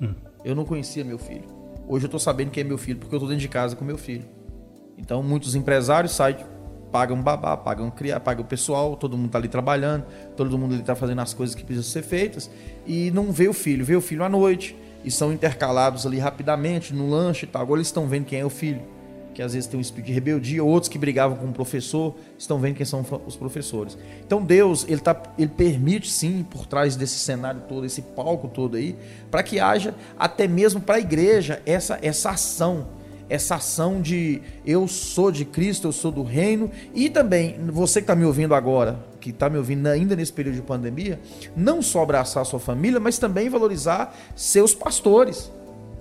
Hum. 0.00 0.14
Eu 0.44 0.54
não 0.54 0.64
conhecia 0.64 1.04
meu 1.04 1.18
filho. 1.18 1.44
Hoje 1.88 2.04
eu 2.04 2.08
estou 2.08 2.20
sabendo 2.20 2.50
quem 2.52 2.60
é 2.60 2.64
meu 2.64 2.78
filho, 2.78 2.98
porque 2.98 3.14
eu 3.14 3.18
estou 3.18 3.28
dentro 3.28 3.42
de 3.42 3.48
casa 3.48 3.74
com 3.74 3.84
meu 3.84 3.98
filho. 3.98 4.24
Então, 4.96 5.22
muitos 5.22 5.56
empresários 5.56 6.12
saem 6.12 6.36
pagam 6.92 7.20
babá, 7.20 7.56
pagam 7.56 7.90
criar, 7.90 8.20
pagam 8.20 8.44
o 8.44 8.46
pessoal, 8.46 8.94
todo 8.96 9.16
mundo 9.16 9.26
está 9.26 9.38
ali 9.38 9.48
trabalhando, 9.48 10.04
todo 10.36 10.56
mundo 10.58 10.74
está 10.74 10.94
fazendo 10.94 11.20
as 11.22 11.32
coisas 11.32 11.54
que 11.54 11.64
precisam 11.64 11.90
ser 11.90 12.02
feitas 12.02 12.50
e 12.86 13.10
não 13.10 13.32
vê 13.32 13.48
o 13.48 13.54
filho, 13.54 13.82
vê 13.82 13.96
o 13.96 14.00
filho 14.00 14.22
à 14.22 14.28
noite 14.28 14.76
e 15.02 15.10
são 15.10 15.32
intercalados 15.32 16.06
ali 16.06 16.18
rapidamente 16.18 16.94
no 16.94 17.08
lanche 17.08 17.46
e 17.46 17.48
tal. 17.48 17.62
Agora 17.62 17.78
eles 17.78 17.88
estão 17.88 18.06
vendo 18.06 18.26
quem 18.26 18.40
é 18.40 18.44
o 18.44 18.50
filho, 18.50 18.82
que 19.32 19.40
às 19.40 19.54
vezes 19.54 19.66
tem 19.66 19.78
um 19.78 19.80
espírito 19.80 20.08
de 20.08 20.12
rebeldia, 20.12 20.62
outros 20.62 20.90
que 20.90 20.98
brigavam 20.98 21.38
com 21.38 21.46
o 21.46 21.52
professor 21.52 22.14
estão 22.38 22.58
vendo 22.58 22.76
quem 22.76 22.84
são 22.84 23.04
os 23.26 23.36
professores. 23.36 23.96
Então 24.24 24.42
Deus, 24.42 24.84
ele, 24.86 25.00
tá, 25.00 25.20
ele 25.38 25.50
permite 25.50 26.10
sim, 26.10 26.46
por 26.48 26.66
trás 26.66 26.94
desse 26.94 27.18
cenário 27.18 27.62
todo, 27.66 27.86
esse 27.86 28.02
palco 28.02 28.48
todo 28.48 28.76
aí, 28.76 28.94
para 29.30 29.42
que 29.42 29.58
haja 29.58 29.94
até 30.18 30.46
mesmo 30.46 30.78
para 30.78 30.96
a 30.96 31.00
igreja 31.00 31.62
essa, 31.64 31.98
essa 32.02 32.30
ação 32.30 32.86
essa 33.32 33.54
ação 33.54 34.02
de 34.02 34.42
eu 34.62 34.86
sou 34.86 35.32
de 35.32 35.46
Cristo, 35.46 35.88
eu 35.88 35.92
sou 35.92 36.12
do 36.12 36.22
reino, 36.22 36.70
e 36.94 37.08
também 37.08 37.56
você 37.72 38.00
que 38.00 38.04
está 38.04 38.14
me 38.14 38.26
ouvindo 38.26 38.54
agora, 38.54 39.02
que 39.18 39.30
está 39.30 39.48
me 39.48 39.56
ouvindo 39.56 39.86
ainda 39.86 40.14
nesse 40.14 40.30
período 40.30 40.56
de 40.56 40.60
pandemia, 40.60 41.18
não 41.56 41.80
só 41.80 42.02
abraçar 42.02 42.42
a 42.42 42.44
sua 42.44 42.60
família, 42.60 43.00
mas 43.00 43.18
também 43.18 43.48
valorizar 43.48 44.14
seus 44.36 44.74
pastores, 44.74 45.50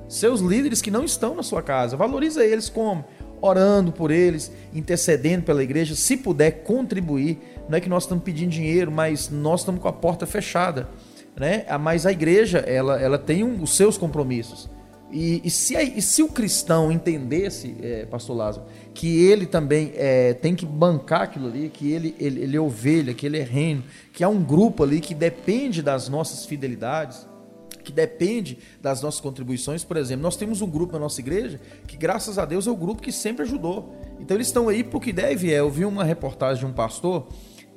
seus 0.10 0.42
líderes 0.42 0.82
que 0.82 0.92
não 0.92 1.06
estão 1.06 1.34
na 1.34 1.42
sua 1.42 1.62
casa. 1.62 1.96
Valoriza 1.96 2.44
eles 2.44 2.68
como? 2.68 3.06
Orando 3.40 3.94
por 3.94 4.12
eles, 4.12 4.52
intercedendo 4.74 5.46
pela 5.46 5.64
igreja, 5.64 5.96
se 5.96 6.18
puder 6.18 6.64
contribuir. 6.64 7.40
Não 7.70 7.78
é 7.78 7.80
que 7.80 7.88
nós 7.88 8.04
estamos 8.04 8.26
pedindo 8.26 8.50
dinheiro, 8.50 8.92
mas 8.92 9.30
nós 9.30 9.62
estamos 9.62 9.82
com 9.82 9.88
a 9.88 9.94
porta 9.94 10.26
fechada. 10.26 10.90
Né? 11.34 11.66
Mas 11.80 12.06
a 12.06 12.12
igreja 12.12 12.58
ela, 12.58 13.02
ela 13.02 13.18
tem 13.18 13.42
um, 13.42 13.64
os 13.64 13.78
seus 13.78 13.98
compromissos. 13.98 14.70
E, 15.12 15.42
e, 15.44 15.50
se, 15.50 15.76
e 15.76 16.02
se 16.02 16.24
o 16.24 16.30
cristão 16.30 16.92
entendesse, 16.92 17.76
é, 17.82 18.06
pastor 18.06 18.36
Lázaro, 18.38 18.66
que 18.94 19.24
ele 19.26 19.46
também 19.46 19.92
é, 19.96 20.34
tem 20.34 20.56
que 20.56 20.66
bancar 20.66 21.24
aquilo 21.24 21.48
ali, 21.48 21.70
que 21.70 21.92
ele, 21.92 22.16
ele, 22.20 22.42
ele 22.42 22.58
é 22.58 22.62
ovelha, 22.62 23.14
que 23.14 23.26
ele 23.26 23.38
é 23.38 23.44
reino, 23.44 23.84
que 24.14 24.24
há 24.24 24.30
um 24.30 24.42
grupo 24.42 24.84
ali 24.84 25.02
que 25.02 25.14
depende 25.14 25.82
das 25.82 26.08
nossas 26.08 26.46
fidelidades, 26.46 27.28
que 27.84 27.92
depende 27.92 28.58
das 28.82 29.02
nossas 29.02 29.20
contribuições. 29.20 29.84
Por 29.84 29.98
exemplo, 29.98 30.24
nós 30.24 30.38
temos 30.38 30.62
um 30.62 30.68
grupo 30.68 30.94
na 30.94 31.00
nossa 31.00 31.20
igreja 31.20 31.60
que, 31.88 31.98
graças 31.98 32.38
a 32.38 32.46
Deus, 32.46 32.68
é 32.68 32.72
o 32.72 32.76
grupo 32.76 33.02
que 33.02 33.12
sempre 33.12 33.44
ajudou. 33.44 33.96
Então, 34.20 34.38
eles 34.38 34.48
estão 34.48 34.70
aí 34.70 34.84
para 34.84 34.98
o 34.98 35.02
que 35.02 35.12
deve 35.12 35.52
é. 35.52 35.60
Eu 35.60 35.70
vi 35.70 35.84
uma 35.84 36.04
reportagem 36.04 36.64
de 36.64 36.72
um 36.72 36.74
pastor, 36.74 37.28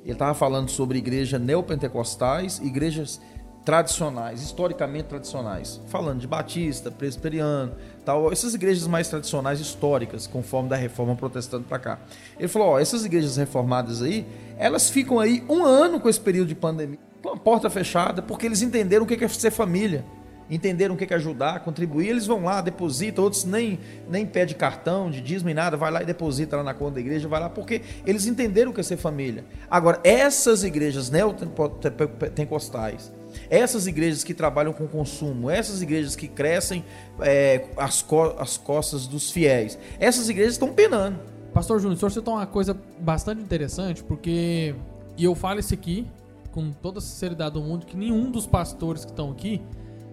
ele 0.03 0.13
estava 0.13 0.33
falando 0.33 0.69
sobre 0.69 0.99
igreja 0.99 1.39
neopentecostais, 1.39 2.59
igrejas 2.59 3.19
tradicionais, 3.65 4.43
historicamente 4.43 5.05
tradicionais, 5.05 5.81
falando 5.87 6.19
de 6.19 6.27
batista, 6.27 6.91
presbiteriano, 6.91 7.73
tal, 8.05 8.31
essas 8.31 8.53
igrejas 8.53 8.85
mais 8.85 9.09
tradicionais 9.09 9.59
históricas, 9.59 10.27
conforme 10.27 10.69
da 10.69 10.75
reforma 10.75 11.15
protestante 11.15 11.65
para 11.67 11.79
cá. 11.79 11.99
Ele 12.37 12.47
falou, 12.47 12.69
ó, 12.69 12.79
essas 12.79 13.03
igrejas 13.03 13.37
reformadas 13.37 14.03
aí, 14.03 14.23
elas 14.57 14.87
ficam 14.87 15.19
aí 15.19 15.43
um 15.49 15.65
ano 15.65 15.99
com 15.99 16.07
esse 16.07 16.19
período 16.19 16.49
de 16.49 16.55
pandemia, 16.55 16.99
com 17.23 17.29
a 17.29 17.37
porta 17.37 17.67
fechada, 17.67 18.21
porque 18.21 18.45
eles 18.45 18.61
entenderam 18.61 19.03
o 19.03 19.07
que 19.07 19.25
é 19.25 19.27
ser 19.27 19.49
família, 19.49 20.05
entenderam 20.47 20.93
o 20.93 20.97
que 20.97 21.11
é 21.11 21.17
ajudar, 21.17 21.61
contribuir, 21.61 22.09
eles 22.09 22.27
vão 22.27 22.43
lá, 22.43 22.61
depositam, 22.61 23.23
outros 23.23 23.45
nem, 23.45 23.79
nem 24.07 24.27
pede 24.27 24.53
cartão 24.53 25.09
de 25.09 25.21
dízimo 25.21 25.49
e 25.49 25.55
nada, 25.55 25.75
vai 25.75 25.89
lá 25.89 26.03
e 26.03 26.05
deposita 26.05 26.57
lá 26.57 26.63
na 26.63 26.75
conta 26.75 26.95
da 26.95 26.99
igreja, 26.99 27.27
vai 27.27 27.39
lá, 27.39 27.49
porque 27.49 27.81
eles 28.05 28.27
entenderam 28.27 28.69
o 28.69 28.73
que 28.75 28.81
é 28.81 28.83
ser 28.83 28.97
família. 28.97 29.43
Agora, 29.67 29.99
essas 30.03 30.63
igrejas 30.63 31.09
neopentecostais, 31.09 33.11
Essas 33.49 33.87
igrejas 33.87 34.23
que 34.23 34.33
trabalham 34.33 34.73
com 34.73 34.87
consumo, 34.87 35.49
essas 35.49 35.81
igrejas 35.81 36.15
que 36.15 36.27
crescem 36.27 36.83
é, 37.19 37.65
as, 37.77 38.01
co 38.01 38.35
as 38.37 38.57
costas 38.57 39.07
dos 39.07 39.31
fiéis, 39.31 39.77
essas 39.99 40.29
igrejas 40.29 40.53
estão 40.53 40.73
penando. 40.73 41.19
Pastor 41.53 41.79
Júnior, 41.79 41.95
o 41.95 41.99
senhor 41.99 42.11
citou 42.11 42.33
uma 42.33 42.45
coisa 42.45 42.77
bastante 42.99 43.41
interessante, 43.41 44.03
porque. 44.03 44.75
E 45.17 45.23
eu 45.23 45.33
falo 45.33 45.59
isso 45.61 45.73
aqui 45.73 46.05
com 46.51 46.71
toda 46.71 46.99
a 46.99 47.01
sinceridade 47.01 47.53
do 47.53 47.61
mundo, 47.61 47.85
que 47.85 47.95
nenhum 47.95 48.31
dos 48.31 48.45
pastores 48.45 49.05
que 49.05 49.11
estão 49.11 49.31
aqui 49.31 49.61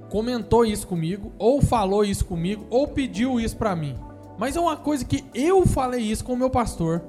comentou 0.08 0.64
isso 0.64 0.86
comigo, 0.86 1.32
ou 1.38 1.62
falou 1.62 2.04
isso 2.04 2.24
comigo, 2.24 2.66
ou 2.68 2.86
pediu 2.86 3.40
isso 3.40 3.56
pra 3.56 3.74
mim. 3.74 3.94
Mas 4.38 4.56
é 4.56 4.60
uma 4.60 4.76
coisa 4.76 5.04
que 5.04 5.24
eu 5.34 5.64
falei 5.66 6.00
isso 6.00 6.24
com 6.24 6.32
o 6.32 6.36
meu 6.36 6.50
pastor. 6.50 7.00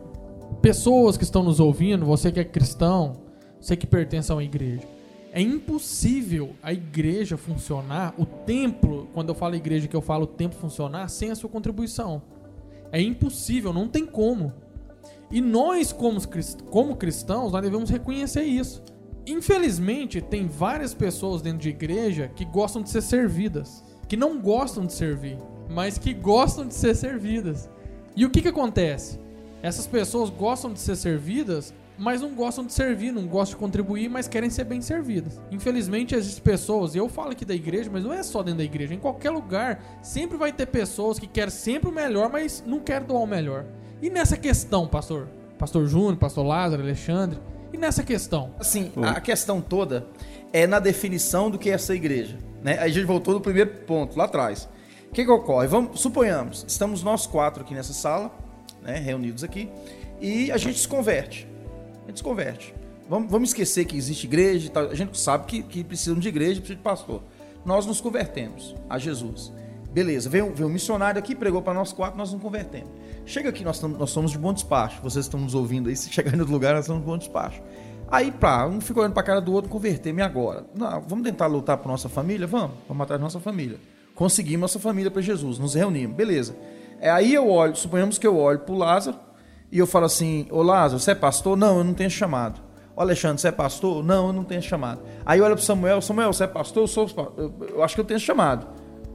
Pessoas 0.61 1.17
que 1.17 1.23
estão 1.23 1.43
nos 1.43 1.59
ouvindo, 1.59 2.05
você 2.05 2.31
que 2.31 2.39
é 2.39 2.43
cristão, 2.43 3.13
você 3.59 3.75
que 3.75 3.87
pertence 3.87 4.31
a 4.31 4.35
uma 4.35 4.43
igreja. 4.43 4.92
É 5.35 5.41
impossível 5.41 6.51
a 6.61 6.71
igreja 6.71 7.37
funcionar, 7.37 8.13
o 8.19 8.25
templo, 8.25 9.09
quando 9.15 9.29
eu 9.29 9.35
falo 9.35 9.55
igreja, 9.55 9.87
que 9.87 9.95
eu 9.95 10.01
falo 10.01 10.25
o 10.25 10.27
templo 10.27 10.59
funcionar, 10.59 11.09
sem 11.09 11.31
a 11.31 11.35
sua 11.35 11.49
contribuição. 11.49 12.21
É 12.91 13.01
impossível, 13.01 13.73
não 13.73 13.87
tem 13.87 14.05
como. 14.05 14.53
E 15.31 15.41
nós, 15.41 15.91
como, 15.91 16.95
cristãos, 16.95 17.51
nós 17.51 17.63
devemos 17.63 17.89
reconhecer 17.89 18.43
isso. 18.43 18.83
Infelizmente, 19.25 20.21
tem 20.21 20.45
várias 20.45 20.93
pessoas 20.93 21.41
dentro 21.41 21.61
de 21.61 21.69
igreja 21.69 22.29
que 22.35 22.45
gostam 22.45 22.83
de 22.83 22.91
ser 22.91 23.01
servidas, 23.01 23.83
que 24.07 24.15
não 24.15 24.39
gostam 24.39 24.85
de 24.85 24.93
servir, 24.93 25.39
mas 25.67 25.97
que 25.97 26.13
gostam 26.13 26.67
de 26.67 26.75
ser 26.75 26.95
servidas. 26.95 27.67
E 28.15 28.23
o 28.23 28.29
que, 28.29 28.43
que 28.43 28.49
acontece? 28.49 29.19
Essas 29.63 29.87
pessoas 29.87 30.29
gostam 30.29 30.71
de 30.71 30.79
ser 30.79 30.95
servidas, 30.95 31.73
mas 32.03 32.19
não 32.19 32.31
gostam 32.31 32.65
de 32.65 32.73
servir, 32.73 33.13
não 33.13 33.25
gostam 33.25 33.55
de 33.57 33.63
contribuir, 33.63 34.09
mas 34.09 34.27
querem 34.27 34.49
ser 34.49 34.65
bem 34.65 34.81
servidas. 34.81 35.39
Infelizmente, 35.49 36.13
existem 36.13 36.43
pessoas, 36.43 36.93
e 36.93 36.97
eu 36.97 37.07
falo 37.07 37.31
aqui 37.31 37.45
da 37.45 37.55
igreja, 37.55 37.89
mas 37.91 38.03
não 38.03 38.11
é 38.11 38.21
só 38.21 38.43
dentro 38.43 38.57
da 38.57 38.63
igreja, 38.65 38.93
em 38.93 38.99
qualquer 38.99 39.29
lugar, 39.29 39.81
sempre 40.01 40.35
vai 40.35 40.51
ter 40.51 40.65
pessoas 40.65 41.17
que 41.17 41.25
querem 41.25 41.49
sempre 41.49 41.89
o 41.89 41.93
melhor, 41.93 42.29
mas 42.29 42.61
não 42.67 42.81
querem 42.81 43.07
doar 43.07 43.23
o 43.23 43.25
melhor. 43.25 43.65
E 44.01 44.09
nessa 44.09 44.35
questão, 44.35 44.85
pastor? 44.85 45.29
Pastor 45.57 45.87
Júnior, 45.87 46.17
pastor 46.17 46.45
Lázaro, 46.45 46.83
Alexandre, 46.83 47.39
e 47.71 47.77
nessa 47.77 48.03
questão? 48.03 48.53
Assim, 48.59 48.91
a 49.01 49.21
questão 49.21 49.61
toda 49.61 50.05
é 50.51 50.67
na 50.67 50.79
definição 50.79 51.49
do 51.49 51.57
que 51.57 51.69
é 51.69 51.73
essa 51.73 51.95
igreja. 51.95 52.37
Né? 52.61 52.73
Aí 52.79 52.91
a 52.91 52.93
gente 52.93 53.05
voltou 53.05 53.33
no 53.33 53.39
primeiro 53.39 53.69
ponto, 53.87 54.17
lá 54.17 54.25
atrás. 54.25 54.67
O 55.09 55.13
que, 55.13 55.23
que 55.23 55.31
ocorre? 55.31 55.67
Vamos, 55.67 56.01
suponhamos, 56.01 56.65
estamos 56.67 57.01
nós 57.01 57.25
quatro 57.25 57.63
aqui 57.63 57.73
nessa 57.73 57.93
sala, 57.93 58.29
né, 58.81 58.97
reunidos 58.97 59.41
aqui, 59.41 59.69
e 60.19 60.51
a 60.51 60.57
gente 60.57 60.79
se 60.79 60.87
converte 60.87 61.52
a 62.03 62.07
gente 62.07 62.17
se 62.17 62.23
converte. 62.23 62.73
Vamos, 63.09 63.29
vamos 63.29 63.49
esquecer 63.49 63.85
que 63.85 63.97
existe 63.97 64.25
igreja, 64.25 64.71
a 64.73 64.95
gente 64.95 65.17
sabe 65.17 65.45
que, 65.45 65.63
que 65.63 65.83
precisam 65.83 66.17
de 66.17 66.27
igreja, 66.27 66.61
precisa 66.61 66.77
de 66.77 66.83
pastor. 66.83 67.21
Nós 67.65 67.85
nos 67.85 68.01
convertemos 68.01 68.75
a 68.89 68.97
Jesus. 68.97 69.51
Beleza, 69.91 70.29
veio, 70.29 70.53
veio 70.53 70.67
um 70.67 70.71
missionário 70.71 71.19
aqui, 71.19 71.35
pregou 71.35 71.61
para 71.61 71.73
nós 71.73 71.93
quatro, 71.93 72.17
nós 72.17 72.33
nos 72.33 72.41
convertemos. 72.41 72.89
Chega 73.25 73.49
aqui, 73.49 73.63
nós, 73.63 73.79
nós 73.81 74.09
somos 74.09 74.31
de 74.31 74.37
bom 74.37 74.51
despacho. 74.51 75.01
Vocês 75.01 75.25
estão 75.25 75.39
nos 75.39 75.53
ouvindo 75.53 75.87
aí, 75.89 75.95
se 75.95 76.09
chegar 76.11 76.33
em 76.33 76.39
outro 76.39 76.53
lugar, 76.53 76.73
nós 76.73 76.85
somos 76.85 77.01
de 77.01 77.07
bom 77.07 77.17
despacho. 77.17 77.61
Aí, 78.09 78.31
pá, 78.31 78.65
um 78.65 78.81
fica 78.81 78.99
olhando 78.99 79.13
para 79.13 79.21
a 79.21 79.25
cara 79.25 79.41
do 79.41 79.53
outro, 79.53 79.69
converter-me 79.69 80.21
agora. 80.21 80.65
Não, 80.75 81.01
vamos 81.01 81.23
tentar 81.23 81.47
lutar 81.47 81.77
por 81.77 81.89
nossa 81.89 82.09
família? 82.09 82.47
Vamos, 82.47 82.77
vamos 82.87 83.03
atrás 83.03 83.19
da 83.19 83.23
nossa 83.23 83.39
família. 83.39 83.79
Conseguimos 84.15 84.61
nossa 84.61 84.79
família 84.79 85.09
para 85.09 85.21
Jesus, 85.21 85.57
nos 85.57 85.73
reunimos, 85.73 86.15
beleza. 86.15 86.55
É, 86.99 87.09
aí 87.09 87.33
eu 87.33 87.49
olho, 87.49 87.75
suponhamos 87.75 88.17
que 88.17 88.25
eu 88.25 88.37
olho 88.37 88.59
para 88.59 88.73
o 88.73 88.77
Lázaro, 88.77 89.17
e 89.73 89.79
eu 89.79 89.87
falo 89.87 90.05
assim: 90.05 90.45
Ô 90.51 90.61
Lázaro, 90.61 90.99
você 90.99 91.11
é 91.11 91.15
pastor? 91.15 91.57
Não, 91.57 91.79
eu 91.79 91.83
não 91.83 91.95
tenho 91.95 92.09
chamado. 92.09 92.61
Ô 92.95 93.01
Alexandre, 93.01 93.41
você 93.41 93.47
é 93.47 93.51
pastor? 93.51 94.03
Não, 94.03 94.27
eu 94.27 94.33
não 94.33 94.43
tenho 94.43 94.61
chamado. 94.61 95.01
Aí 95.25 95.39
eu 95.39 95.45
olho 95.45 95.55
para 95.55 95.65
Samuel: 95.65 95.99
Samuel, 95.99 96.31
você 96.31 96.43
é 96.43 96.47
pastor? 96.47 96.83
Eu, 96.83 96.87
sou, 96.87 97.33
eu, 97.35 97.53
eu 97.69 97.83
acho 97.83 97.95
que 97.95 98.01
eu 98.01 98.05
tenho 98.05 98.19
chamado. 98.19 98.67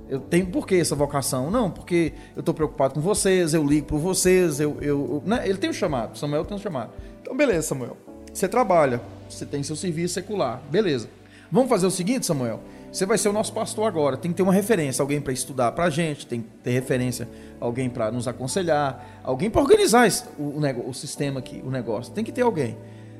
Eu 0.08 0.18
tenho 0.18 0.46
por 0.46 0.66
que 0.66 0.74
essa 0.74 0.96
vocação? 0.96 1.48
Não, 1.48 1.70
porque 1.70 2.12
eu 2.34 2.40
estou 2.40 2.52
preocupado 2.52 2.94
com 2.94 3.00
vocês, 3.00 3.54
eu 3.54 3.64
ligo 3.64 3.86
para 3.86 3.98
vocês, 3.98 4.58
eu, 4.58 4.78
eu, 4.80 4.88
eu 4.88 5.22
né? 5.24 5.46
ele 5.46 5.58
tem 5.58 5.70
um 5.70 5.72
chamado, 5.72 6.18
Samuel 6.18 6.44
tem 6.44 6.56
um 6.56 6.60
chamado. 6.60 6.90
Então, 7.22 7.36
beleza, 7.36 7.68
Samuel. 7.68 7.96
Você 8.32 8.48
trabalha, 8.48 9.00
você 9.28 9.46
tem 9.46 9.62
seu 9.62 9.76
serviço 9.76 10.14
secular, 10.14 10.60
beleza. 10.70 11.08
Vamos 11.52 11.68
fazer 11.68 11.86
o 11.86 11.90
seguinte, 11.90 12.26
Samuel. 12.26 12.60
Você 12.90 13.06
vai 13.06 13.18
ser 13.18 13.28
o 13.28 13.32
nosso 13.32 13.52
pastor 13.52 13.86
agora. 13.86 14.16
Tem 14.16 14.30
que 14.30 14.36
ter 14.38 14.42
uma 14.42 14.52
referência, 14.52 15.02
alguém 15.02 15.20
para 15.20 15.32
estudar 15.32 15.72
para 15.72 15.84
a 15.84 15.90
gente, 15.90 16.26
tem 16.26 16.40
que 16.40 16.48
ter 16.64 16.70
referência, 16.70 17.28
alguém 17.60 17.88
para 17.88 18.10
nos 18.10 18.28
aconselhar, 18.28 19.20
alguém 19.22 19.50
para 19.50 19.60
organizar 19.60 20.08
o, 20.38 20.60
o, 20.88 20.94
sistema 20.94 21.40
aqui, 21.40 21.62
o 21.64 21.70
negócio. 21.70 22.12
Tem 22.12 22.24
que 22.24 22.32
ter 22.32 22.42
alguém. 22.42 22.76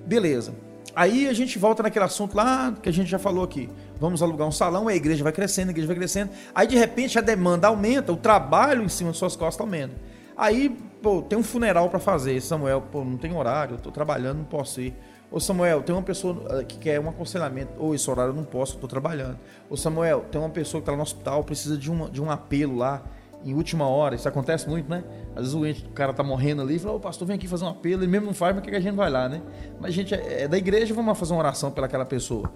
Beleza. 0.07 0.55
Aí 0.95 1.29
a 1.29 1.33
gente 1.33 1.59
volta 1.59 1.83
naquele 1.83 2.05
assunto 2.05 2.37
lá 2.37 2.75
que 2.83 2.89
a 2.89 2.93
gente 2.93 3.09
já 3.09 3.19
falou 3.19 3.45
aqui. 3.45 3.69
Vamos 4.01 4.23
alugar 4.23 4.49
um 4.49 4.53
salão, 4.53 4.89
a 4.89 4.95
igreja 4.95 5.23
vai 5.23 5.33
crescendo, 5.33 5.69
a 5.69 5.71
igreja 5.71 5.87
vai 5.87 5.97
crescendo. 5.97 6.31
Aí 6.55 6.67
de 6.67 6.77
repente 6.77 7.19
a 7.19 7.23
demanda 7.23 7.69
aumenta, 7.69 8.13
o 8.13 8.17
trabalho 8.17 8.83
em 8.83 8.89
cima 8.89 9.13
de 9.13 9.17
suas 9.17 9.37
costas 9.37 9.61
aumenta. 9.61 9.95
Aí, 10.37 10.71
pô, 11.03 11.21
tem 11.21 11.39
um 11.39 11.43
funeral 11.43 11.91
para 11.91 11.99
fazer. 11.99 12.41
Samuel, 12.41 12.81
pô, 12.81 13.05
não 13.05 13.17
tem 13.17 13.35
horário, 13.37 13.75
eu 13.75 13.81
tô 13.81 13.91
trabalhando, 13.91 14.39
não 14.39 14.45
posso 14.45 14.81
ir. 14.81 14.95
Ô 15.31 15.39
Samuel, 15.39 15.83
tem 15.83 15.95
uma 15.95 16.03
pessoa 16.03 16.43
eh, 16.51 16.65
que 16.65 16.79
quer 16.79 16.99
um 16.99 17.09
aconselhamento. 17.09 17.73
Ou 17.77 17.95
esse 17.95 18.09
horário 18.11 18.31
eu 18.31 18.37
não 18.37 18.45
posso, 18.45 18.77
eu 18.77 18.81
tô 18.81 18.89
trabalhando. 18.89 19.39
Ô 19.69 19.77
Samuel, 19.77 20.25
tem 20.31 20.41
uma 20.41 20.49
pessoa 20.49 20.81
que 20.81 20.87
tá 20.87 20.97
no 20.97 21.03
hospital, 21.03 21.45
precisa 21.45 21.77
de, 21.77 21.91
de 22.11 22.23
um 22.23 22.31
apelo 22.31 22.77
lá 22.77 23.03
em 23.45 23.55
última 23.55 23.87
hora. 23.87 24.15
Isso 24.15 24.29
acontece 24.29 24.69
muito, 24.69 24.89
né? 24.89 25.05
Às 25.35 25.53
vezes 25.53 25.83
o, 25.83 25.91
cara 25.91 26.13
tá 26.13 26.23
morrendo 26.23 26.63
ali 26.63 26.77
e 26.77 26.79
fala, 26.79 26.95
ô 26.95 27.01
pastor, 27.01 27.27
vem 27.27 27.37
aqui 27.37 27.47
fazer 27.47 27.65
um 27.65 27.69
apelo. 27.69 28.03
Ele 28.03 28.11
mesmo 28.11 28.27
não 28.27 28.35
faz, 28.35 28.55
mas 28.55 28.65
que 28.65 28.75
a 28.75 28.81
gente 28.81 28.95
vai 28.95 29.11
lá, 29.11 29.29
né? 29.29 29.43
Mas 29.81 29.91
a 29.91 29.95
gente 29.95 30.15
é, 30.15 30.43
é 30.43 30.49
da 30.49 30.59
igreja, 30.59 30.95
vamos 30.95 31.19
fazer 31.19 31.33
uma 31.33 31.41
oração 31.41 31.71
pelaquela 31.71 32.05
pessoa. 32.05 32.53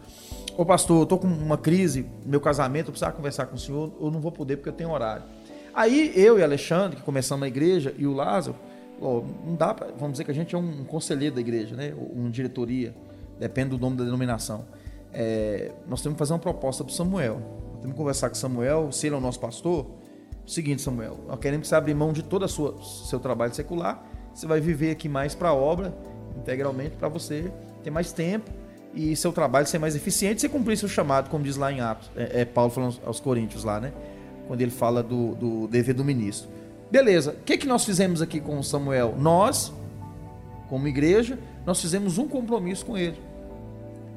Ô 0.56 0.64
pastor, 0.64 1.02
eu 1.02 1.06
tô 1.06 1.18
com 1.18 1.26
uma 1.26 1.56
crise, 1.56 2.06
meu 2.26 2.40
casamento, 2.40 2.88
eu 2.88 2.92
precisava 2.92 3.16
conversar 3.16 3.46
com 3.46 3.56
o 3.56 3.58
senhor, 3.58 3.90
eu 4.00 4.10
não 4.10 4.20
vou 4.20 4.30
poder 4.30 4.56
porque 4.56 4.68
eu 4.68 4.74
tenho 4.74 4.90
horário. 4.90 5.24
Aí 5.74 6.12
eu 6.14 6.38
e 6.38 6.42
Alexandre, 6.42 6.98
que 6.98 7.02
começamos 7.02 7.42
a 7.44 7.48
igreja, 7.48 7.94
e 7.96 8.06
o 8.06 8.12
Lázaro, 8.12 8.56
oh, 9.00 9.22
não 9.46 9.54
dá 9.54 9.74
vamos 9.96 10.12
dizer 10.12 10.24
que 10.24 10.30
a 10.30 10.34
gente 10.34 10.54
é 10.54 10.58
um 10.58 10.84
conselheiro 10.84 11.34
da 11.34 11.40
igreja, 11.40 11.74
né? 11.74 11.94
Uma 11.96 12.28
diretoria, 12.28 12.94
depende 13.38 13.70
do 13.70 13.78
nome 13.78 13.96
da 13.96 14.04
denominação. 14.04 14.66
É, 15.12 15.72
nós 15.88 16.02
temos 16.02 16.16
que 16.16 16.18
fazer 16.18 16.34
uma 16.34 16.38
proposta 16.38 16.84
para 16.84 16.92
Samuel. 16.92 17.40
Temos 17.80 17.92
que 17.92 17.98
conversar 17.98 18.28
com 18.28 18.34
Samuel, 18.34 18.92
se 18.92 19.06
ele 19.06 19.14
é 19.14 19.18
o 19.18 19.20
nosso 19.20 19.40
pastor. 19.40 19.86
Seguinte, 20.46 20.82
Samuel, 20.82 21.18
nós 21.26 21.38
queremos 21.38 21.64
que 21.64 21.68
você 21.68 21.74
abra 21.74 21.94
mão 21.94 22.12
de 22.12 22.22
todo 22.22 22.44
o 22.44 22.82
seu 22.82 23.20
trabalho 23.20 23.54
secular. 23.54 24.04
Você 24.34 24.46
vai 24.46 24.60
viver 24.60 24.90
aqui 24.90 25.08
mais 25.08 25.34
para 25.34 25.50
a 25.50 25.54
obra, 25.54 25.94
integralmente, 26.36 26.96
para 26.96 27.08
você 27.08 27.52
ter 27.82 27.90
mais 27.90 28.12
tempo 28.12 28.50
e 28.94 29.16
seu 29.16 29.32
trabalho 29.32 29.66
ser 29.66 29.78
mais 29.78 29.96
eficiente, 29.96 30.40
você 30.40 30.48
cumprir 30.48 30.76
seu 30.76 30.88
chamado, 30.88 31.30
como 31.30 31.44
diz 31.44 31.56
lá 31.56 31.72
em 31.72 31.80
Atos. 31.80 32.10
É, 32.16 32.42
é 32.42 32.44
Paulo 32.44 32.70
falando 32.70 32.98
aos 33.04 33.20
Coríntios 33.20 33.64
lá, 33.64 33.80
né? 33.80 33.92
Quando 34.46 34.60
ele 34.60 34.70
fala 34.70 35.02
do, 35.02 35.34
do 35.34 35.68
dever 35.68 35.94
do 35.94 36.04
ministro. 36.04 36.50
Beleza, 36.90 37.32
o 37.32 37.44
que, 37.44 37.56
que 37.56 37.66
nós 37.66 37.84
fizemos 37.84 38.20
aqui 38.20 38.40
com 38.40 38.62
Samuel? 38.62 39.14
Nós, 39.18 39.72
como 40.68 40.86
igreja, 40.86 41.38
nós 41.64 41.80
fizemos 41.80 42.18
um 42.18 42.28
compromisso 42.28 42.84
com 42.84 42.98
ele. 42.98 43.18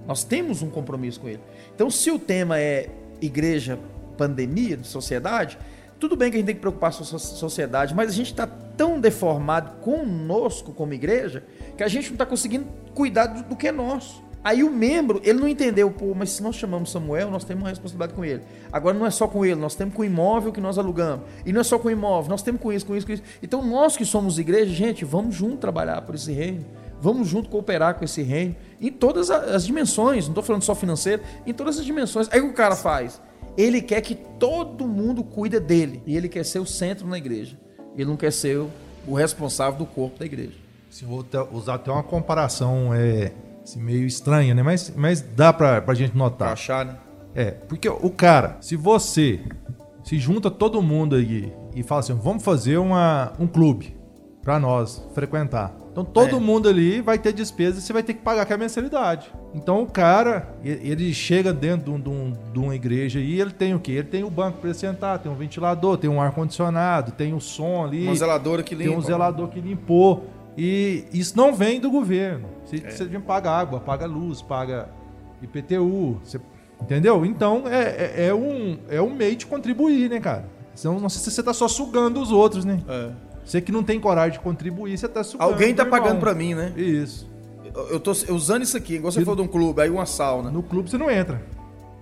Nós 0.05 0.23
temos 0.23 0.61
um 0.61 0.69
compromisso 0.69 1.21
com 1.21 1.29
ele. 1.29 1.41
Então, 1.73 1.89
se 1.89 2.11
o 2.11 2.19
tema 2.19 2.59
é 2.59 2.89
igreja, 3.21 3.79
pandemia, 4.17 4.79
sociedade, 4.83 5.57
tudo 5.99 6.15
bem 6.15 6.29
que 6.29 6.37
a 6.37 6.39
gente 6.39 6.47
tem 6.47 6.55
que 6.55 6.61
preocupar 6.61 6.93
com 6.93 7.01
a 7.03 7.19
sociedade, 7.19 7.95
mas 7.95 8.09
a 8.09 8.13
gente 8.13 8.31
está 8.31 8.45
tão 8.47 8.99
deformado 8.99 9.77
conosco 9.81 10.73
como 10.73 10.93
igreja 10.93 11.43
que 11.77 11.83
a 11.83 11.87
gente 11.87 12.07
não 12.07 12.15
está 12.15 12.25
conseguindo 12.25 12.65
cuidar 12.93 13.27
do, 13.27 13.49
do 13.49 13.55
que 13.55 13.67
é 13.67 13.71
nosso. 13.71 14.23
Aí 14.43 14.63
o 14.63 14.69
membro, 14.69 15.19
ele 15.23 15.39
não 15.39 15.47
entendeu, 15.47 15.89
pô, 15.89 16.13
mas 16.13 16.29
se 16.29 16.43
nós 16.43 16.55
chamamos 16.55 16.91
Samuel, 16.91 17.31
nós 17.31 17.43
temos 17.43 17.63
uma 17.63 17.69
responsabilidade 17.69 18.13
com 18.13 18.23
ele. 18.23 18.43
Agora 18.71 18.95
não 18.95 19.03
é 19.03 19.09
só 19.09 19.27
com 19.27 19.43
ele, 19.43 19.55
nós 19.55 19.73
temos 19.73 19.95
com 19.95 20.03
o 20.03 20.05
imóvel 20.05 20.51
que 20.51 20.61
nós 20.61 20.77
alugamos. 20.77 21.25
E 21.43 21.51
não 21.51 21.61
é 21.61 21.63
só 21.63 21.79
com 21.79 21.87
o 21.87 21.91
imóvel, 21.91 22.29
nós 22.29 22.43
temos 22.43 22.61
com 22.61 22.71
isso, 22.71 22.85
com 22.85 22.95
isso, 22.95 23.07
com 23.07 23.13
isso. 23.13 23.23
Então 23.41 23.65
nós 23.65 23.97
que 23.97 24.05
somos 24.05 24.37
igreja, 24.37 24.71
gente, 24.71 25.03
vamos 25.03 25.33
junto 25.33 25.57
trabalhar 25.57 25.99
por 26.03 26.13
esse 26.13 26.31
reino. 26.31 26.63
Vamos 27.01 27.27
junto 27.27 27.49
cooperar 27.49 27.95
com 27.95 28.05
esse 28.05 28.21
reino. 28.21 28.55
Em 28.79 28.91
todas 28.91 29.31
as 29.31 29.65
dimensões, 29.65 30.25
não 30.25 30.31
estou 30.31 30.43
falando 30.43 30.61
só 30.61 30.75
financeiro, 30.75 31.23
em 31.45 31.53
todas 31.53 31.79
as 31.79 31.85
dimensões. 31.85 32.29
Aí 32.31 32.39
o 32.39 32.53
cara 32.53 32.75
faz? 32.75 33.19
Ele 33.57 33.81
quer 33.81 34.01
que 34.01 34.15
todo 34.15 34.87
mundo 34.87 35.23
cuide 35.23 35.59
dele. 35.59 36.01
E 36.05 36.15
ele 36.15 36.27
quer 36.27 36.43
ser 36.43 36.59
o 36.59 36.65
centro 36.65 37.07
na 37.07 37.17
igreja. 37.17 37.57
Ele 37.95 38.09
não 38.09 38.17
quer 38.17 38.31
ser 38.31 38.65
o 39.07 39.13
responsável 39.13 39.79
do 39.79 39.85
corpo 39.85 40.19
da 40.19 40.25
igreja. 40.25 40.57
Se 40.89 41.05
vou 41.05 41.25
usar 41.51 41.75
até 41.75 41.91
uma 41.91 42.03
comparação 42.03 42.93
é, 42.93 43.31
Assim, 43.65 43.81
meio 43.81 44.05
estranha, 44.05 44.53
né? 44.53 44.61
Mas, 44.61 44.93
mas 44.95 45.21
dá 45.21 45.51
pra, 45.51 45.81
pra 45.81 45.95
gente 45.95 46.15
notar. 46.15 46.49
Pra 46.49 46.53
achar, 46.53 46.85
né? 46.85 46.97
É, 47.33 47.49
porque 47.49 47.89
o 47.89 48.11
cara, 48.11 48.57
se 48.61 48.75
você 48.75 49.41
se 50.03 50.19
junta 50.19 50.51
todo 50.51 50.81
mundo 50.83 51.15
aí 51.15 51.51
e 51.73 51.81
fala 51.81 52.01
assim, 52.01 52.13
vamos 52.13 52.43
fazer 52.43 52.77
uma, 52.77 53.33
um 53.39 53.47
clube 53.47 53.97
para 54.43 54.59
nós 54.59 55.03
frequentar. 55.15 55.75
Então 55.95 56.03
todo 56.03 56.35
é. 56.35 56.39
mundo 56.41 56.67
ali 56.67 56.99
vai 56.99 57.17
ter 57.17 57.31
despesa 57.31 57.79
e 57.79 57.81
você 57.81 57.93
vai 57.93 58.03
ter 58.03 58.13
que 58.13 58.21
pagar 58.21 58.41
aquela 58.41 58.59
mensalidade. 58.59 59.31
Então 59.53 59.81
o 59.81 59.87
cara, 59.87 60.53
ele 60.61 61.13
chega 61.13 61.53
dentro 61.53 61.97
de, 61.97 62.09
um, 62.09 62.33
de 62.51 62.59
uma 62.59 62.75
igreja 62.75 63.17
e 63.17 63.39
ele 63.39 63.51
tem 63.51 63.73
o 63.73 63.79
quê? 63.79 63.93
Ele 63.93 64.09
tem 64.09 64.21
o 64.21 64.29
banco 64.29 64.57
para 64.57 64.73
sentar, 64.73 65.19
tem 65.19 65.31
um 65.31 65.35
ventilador, 65.35 65.97
tem 65.97 66.09
um 66.09 66.19
ar-condicionado, 66.19 67.13
tem 67.13 67.33
o 67.33 67.39
som 67.39 67.85
ali. 67.85 68.07
Uma 68.07 68.15
zeladora 68.15 68.61
que 68.61 68.75
limpa. 68.75 68.89
Tem 68.89 68.99
um 68.99 69.01
zelador 69.01 69.47
que 69.47 69.61
limpou. 69.61 70.25
E 70.57 71.05
isso 71.13 71.37
não 71.37 71.53
vem 71.53 71.79
do 71.79 71.89
governo. 71.89 72.49
Você, 72.65 72.75
é. 72.85 72.91
você 72.91 73.19
paga 73.19 73.49
água, 73.51 73.79
paga 73.79 74.05
luz, 74.05 74.41
paga 74.41 74.89
IPTU, 75.41 76.19
você 76.21 76.41
Entendeu? 76.81 77.25
Então 77.25 77.63
é, 77.67 77.83
é, 77.83 78.27
é 78.27 78.33
um, 78.33 78.77
é 78.89 79.01
um 79.01 79.15
meio 79.15 79.37
de 79.37 79.45
contribuir, 79.45 80.09
né, 80.09 80.19
cara? 80.19 80.45
Senão, 80.73 80.99
não 80.99 81.07
sei 81.07 81.21
se 81.21 81.31
você 81.31 81.41
tá 81.41 81.53
só 81.53 81.69
sugando 81.69 82.19
os 82.19 82.31
outros, 82.31 82.65
né? 82.65 82.81
É. 82.85 83.11
Você 83.45 83.61
que 83.61 83.71
não 83.71 83.83
tem 83.83 83.99
coragem 83.99 84.33
de 84.33 84.39
contribuir, 84.39 84.97
você 84.97 85.07
tá 85.07 85.23
sugando. 85.23 85.49
Alguém 85.51 85.73
tá 85.75 85.85
pagando 85.85 86.19
pra 86.19 86.33
mim, 86.33 86.55
né? 86.55 86.73
Isso. 86.75 87.29
Eu- 87.73 87.87
Eu 87.91 87.99
tô 87.99 88.11
usando 88.11 88.63
isso 88.63 88.75
aqui, 88.75 88.95
igual 88.95 89.11
você 89.11 89.21
E- 89.21 89.25
falou 89.25 89.35
de 89.35 89.41
um 89.43 89.47
clube, 89.47 89.81
aí 89.81 89.89
uma 89.89 90.05
sauna. 90.05 90.49
No 90.49 90.63
clube 90.63 90.89
você 90.89 90.97
não 90.97 91.09
entra. 91.11 91.41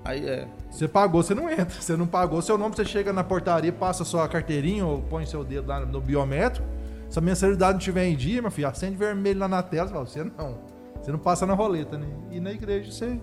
Aí 0.06 0.26
é. 0.28 0.48
Você 0.70 0.88
pagou, 0.88 1.22
você 1.24 1.34
não 1.36 1.50
entra. 1.50 1.80
Você 1.80 1.96
não 1.98 2.08
pagou 2.08 2.42
seu 2.42 2.58
nome, 2.58 2.76
você 2.76 2.86
chega 2.86 3.12
na 3.14 3.24
portaria, 3.24 3.72
passa 3.72 4.04
sua 4.04 4.28
carteirinha 4.28 4.86
ou 4.86 5.02
põe 5.02 5.26
seu 5.26 5.44
dedo 5.44 5.68
lá 5.68 5.80
no 5.86 6.00
biométrico. 6.02 6.66
Se 7.10 7.20
a 7.20 7.22
mensalidade 7.22 7.74
não 7.74 7.80
tiver 7.80 8.06
em 8.08 8.16
dia, 8.16 8.42
meu 8.42 8.50
filho, 8.52 8.68
acende 8.68 8.96
vermelho 8.96 9.40
lá 9.40 9.48
na 9.48 9.62
tela. 9.62 9.88
Você 9.88 9.94
fala, 9.94 10.06
você 10.06 10.24
não. 10.24 10.60
Você 11.02 11.12
não 11.12 11.20
passa 11.20 11.46
na 11.46 11.54
roleta, 11.54 11.98
né? 11.98 12.08
E 12.32 12.40
na 12.40 12.52
igreja 12.52 12.92
você. 12.92 13.20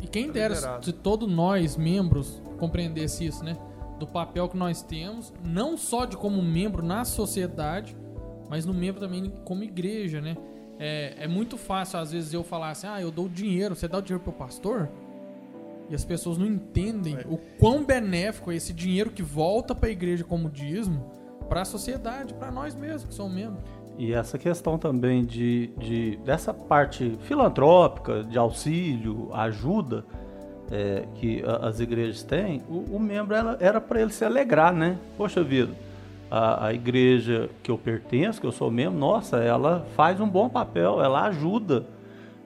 E 0.00 0.06
quem 0.06 0.26
Tá 0.28 0.32
dera 0.34 0.78
se 0.82 0.92
todos 0.92 1.30
nós, 1.30 1.76
membros, 1.76 2.40
compreendesse 2.58 3.24
isso, 3.26 3.44
né? 3.44 3.56
Do 4.04 4.10
papel 4.10 4.46
que 4.50 4.56
nós 4.56 4.82
temos, 4.82 5.32
não 5.42 5.78
só 5.78 6.04
de 6.04 6.14
como 6.14 6.42
membro 6.42 6.84
na 6.84 7.06
sociedade, 7.06 7.96
mas 8.50 8.66
no 8.66 8.74
membro 8.74 9.00
também 9.00 9.32
como 9.46 9.62
igreja, 9.64 10.20
né? 10.20 10.36
É, 10.78 11.24
é 11.24 11.26
muito 11.26 11.56
fácil, 11.56 11.98
às 11.98 12.12
vezes, 12.12 12.34
eu 12.34 12.44
falar 12.44 12.68
assim, 12.70 12.86
ah, 12.86 13.00
eu 13.00 13.10
dou 13.10 13.30
dinheiro, 13.30 13.74
você 13.74 13.88
dá 13.88 13.96
o 13.96 14.02
dinheiro 14.02 14.22
pro 14.22 14.30
pastor? 14.32 14.90
E 15.88 15.94
as 15.94 16.04
pessoas 16.04 16.36
não 16.36 16.44
entendem 16.46 17.16
o 17.26 17.38
quão 17.58 17.82
benéfico 17.82 18.52
é 18.52 18.56
esse 18.56 18.74
dinheiro 18.74 19.08
que 19.10 19.22
volta 19.22 19.74
pra 19.74 19.88
igreja 19.88 20.22
como 20.22 20.50
dízimo, 20.50 21.10
pra 21.48 21.64
sociedade, 21.64 22.34
pra 22.34 22.50
nós 22.50 22.74
mesmos 22.74 23.04
que 23.04 23.14
somos 23.14 23.32
membros. 23.34 23.64
E 23.96 24.12
essa 24.12 24.36
questão 24.36 24.76
também 24.76 25.24
de, 25.24 25.68
de- 25.78 26.16
dessa 26.24 26.52
parte 26.52 27.16
filantrópica, 27.22 28.22
de 28.22 28.36
auxílio, 28.36 29.30
ajuda 29.32 30.04
é, 30.70 31.04
que 31.16 31.42
a- 31.46 31.68
as 31.68 31.80
igrejas 31.80 32.22
têm, 32.22 32.62
o, 32.68 32.96
o 32.96 32.98
membro 33.00 33.34
ela- 33.34 33.56
era 33.60 33.80
para 33.80 34.00
ele 34.00 34.12
se 34.12 34.24
alegrar, 34.24 34.72
né? 34.72 34.96
Poxa 35.16 35.42
vida, 35.42 35.72
a, 36.30 36.66
a 36.66 36.74
igreja 36.74 37.48
que 37.62 37.70
eu 37.70 37.78
pertenço, 37.78 38.40
que 38.40 38.46
eu 38.46 38.52
sou 38.52 38.70
membro, 38.70 38.98
nossa, 38.98 39.38
ela 39.38 39.86
faz 39.94 40.20
um 40.20 40.28
bom 40.28 40.48
papel, 40.48 41.02
ela 41.02 41.26
ajuda. 41.26 41.86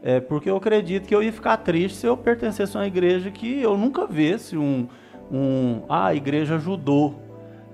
É, 0.03 0.21
porque 0.21 0.49
eu 0.49 0.57
acredito 0.57 1.07
que 1.09 1.15
eu 1.15 1.23
ia 1.23 1.33
ficar 1.33 1.57
triste 1.57 1.97
se 1.99 2.07
eu 2.07 2.17
pertencesse 2.17 2.77
a 2.77 2.81
uma 2.81 2.87
igreja 2.87 3.31
que 3.33 3.61
eu 3.61 3.77
nunca 3.77 4.07
visse 4.07 4.57
um, 4.57 4.87
um 5.31 5.83
ah, 5.89 6.07
a 6.07 6.15
igreja 6.15 6.55
ajudou. 6.55 7.21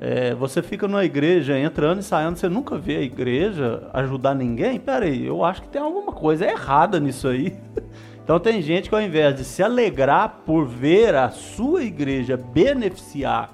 É, 0.00 0.34
você 0.34 0.62
fica 0.62 0.88
numa 0.88 1.04
igreja 1.04 1.58
entrando 1.58 2.00
e 2.00 2.02
saindo, 2.02 2.36
você 2.36 2.48
nunca 2.48 2.76
vê 2.76 2.96
a 2.96 3.00
igreja 3.02 3.88
ajudar 3.92 4.34
ninguém? 4.34 4.78
Peraí, 4.80 5.24
eu 5.26 5.44
acho 5.44 5.62
que 5.62 5.68
tem 5.68 5.80
alguma 5.80 6.12
coisa 6.12 6.46
errada 6.46 6.98
nisso 6.98 7.28
aí. 7.28 7.56
Então 8.24 8.40
tem 8.40 8.62
gente 8.62 8.88
que 8.88 8.94
ao 8.94 9.02
invés 9.02 9.36
de 9.36 9.44
se 9.44 9.62
alegrar 9.62 10.40
por 10.46 10.66
ver 10.66 11.14
a 11.14 11.28
sua 11.28 11.84
igreja 11.84 12.38
beneficiar 12.38 13.52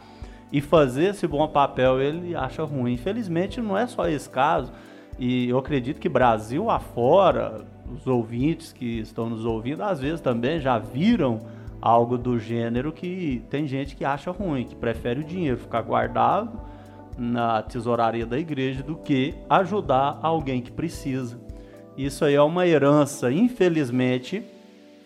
e 0.53 0.61
fazer 0.61 1.07
esse 1.07 1.27
bom 1.27 1.49
papel, 1.49 2.01
ele 2.01 2.37
acha 2.37 2.63
ruim. 2.63 2.93
Infelizmente 2.93 3.61
não 3.61 3.77
é 3.77 3.89
só 3.89 4.09
esse 4.09 4.31
caso. 4.31 4.73
E 5.19 5.49
eu 5.49 5.59
acredito 5.59 5.99
que 5.99 6.09
Brasil 6.09 6.71
afora, 6.71 7.65
os 7.93 8.07
ouvintes 8.07 8.73
que 8.73 9.01
estão 9.01 9.29
nos 9.29 9.45
ouvindo, 9.45 9.83
às 9.83 10.01
vezes 10.01 10.21
também 10.21 10.61
já 10.61 10.79
viram 10.79 11.41
algo 11.83 12.17
do 12.17 12.39
gênero 12.39 12.93
que 12.93 13.43
tem 13.51 13.67
gente 13.67 13.97
que 13.97 14.05
acha 14.05 14.31
ruim, 14.31 14.65
que 14.65 14.77
prefere 14.77 15.19
o 15.19 15.25
dinheiro 15.25 15.59
ficar 15.59 15.83
guardado 15.83 16.61
na 17.19 17.61
tesouraria 17.61 18.25
da 18.25 18.39
igreja 18.39 18.85
do 18.85 18.95
que 18.95 19.35
ajudar 19.49 20.21
alguém 20.23 20.63
que 20.63 20.71
precisa. 20.71 21.41
Isso 21.97 22.25
aí 22.25 22.35
é 22.35 22.43
uma 22.43 22.67
herança, 22.67 23.33
infelizmente, 23.33 24.45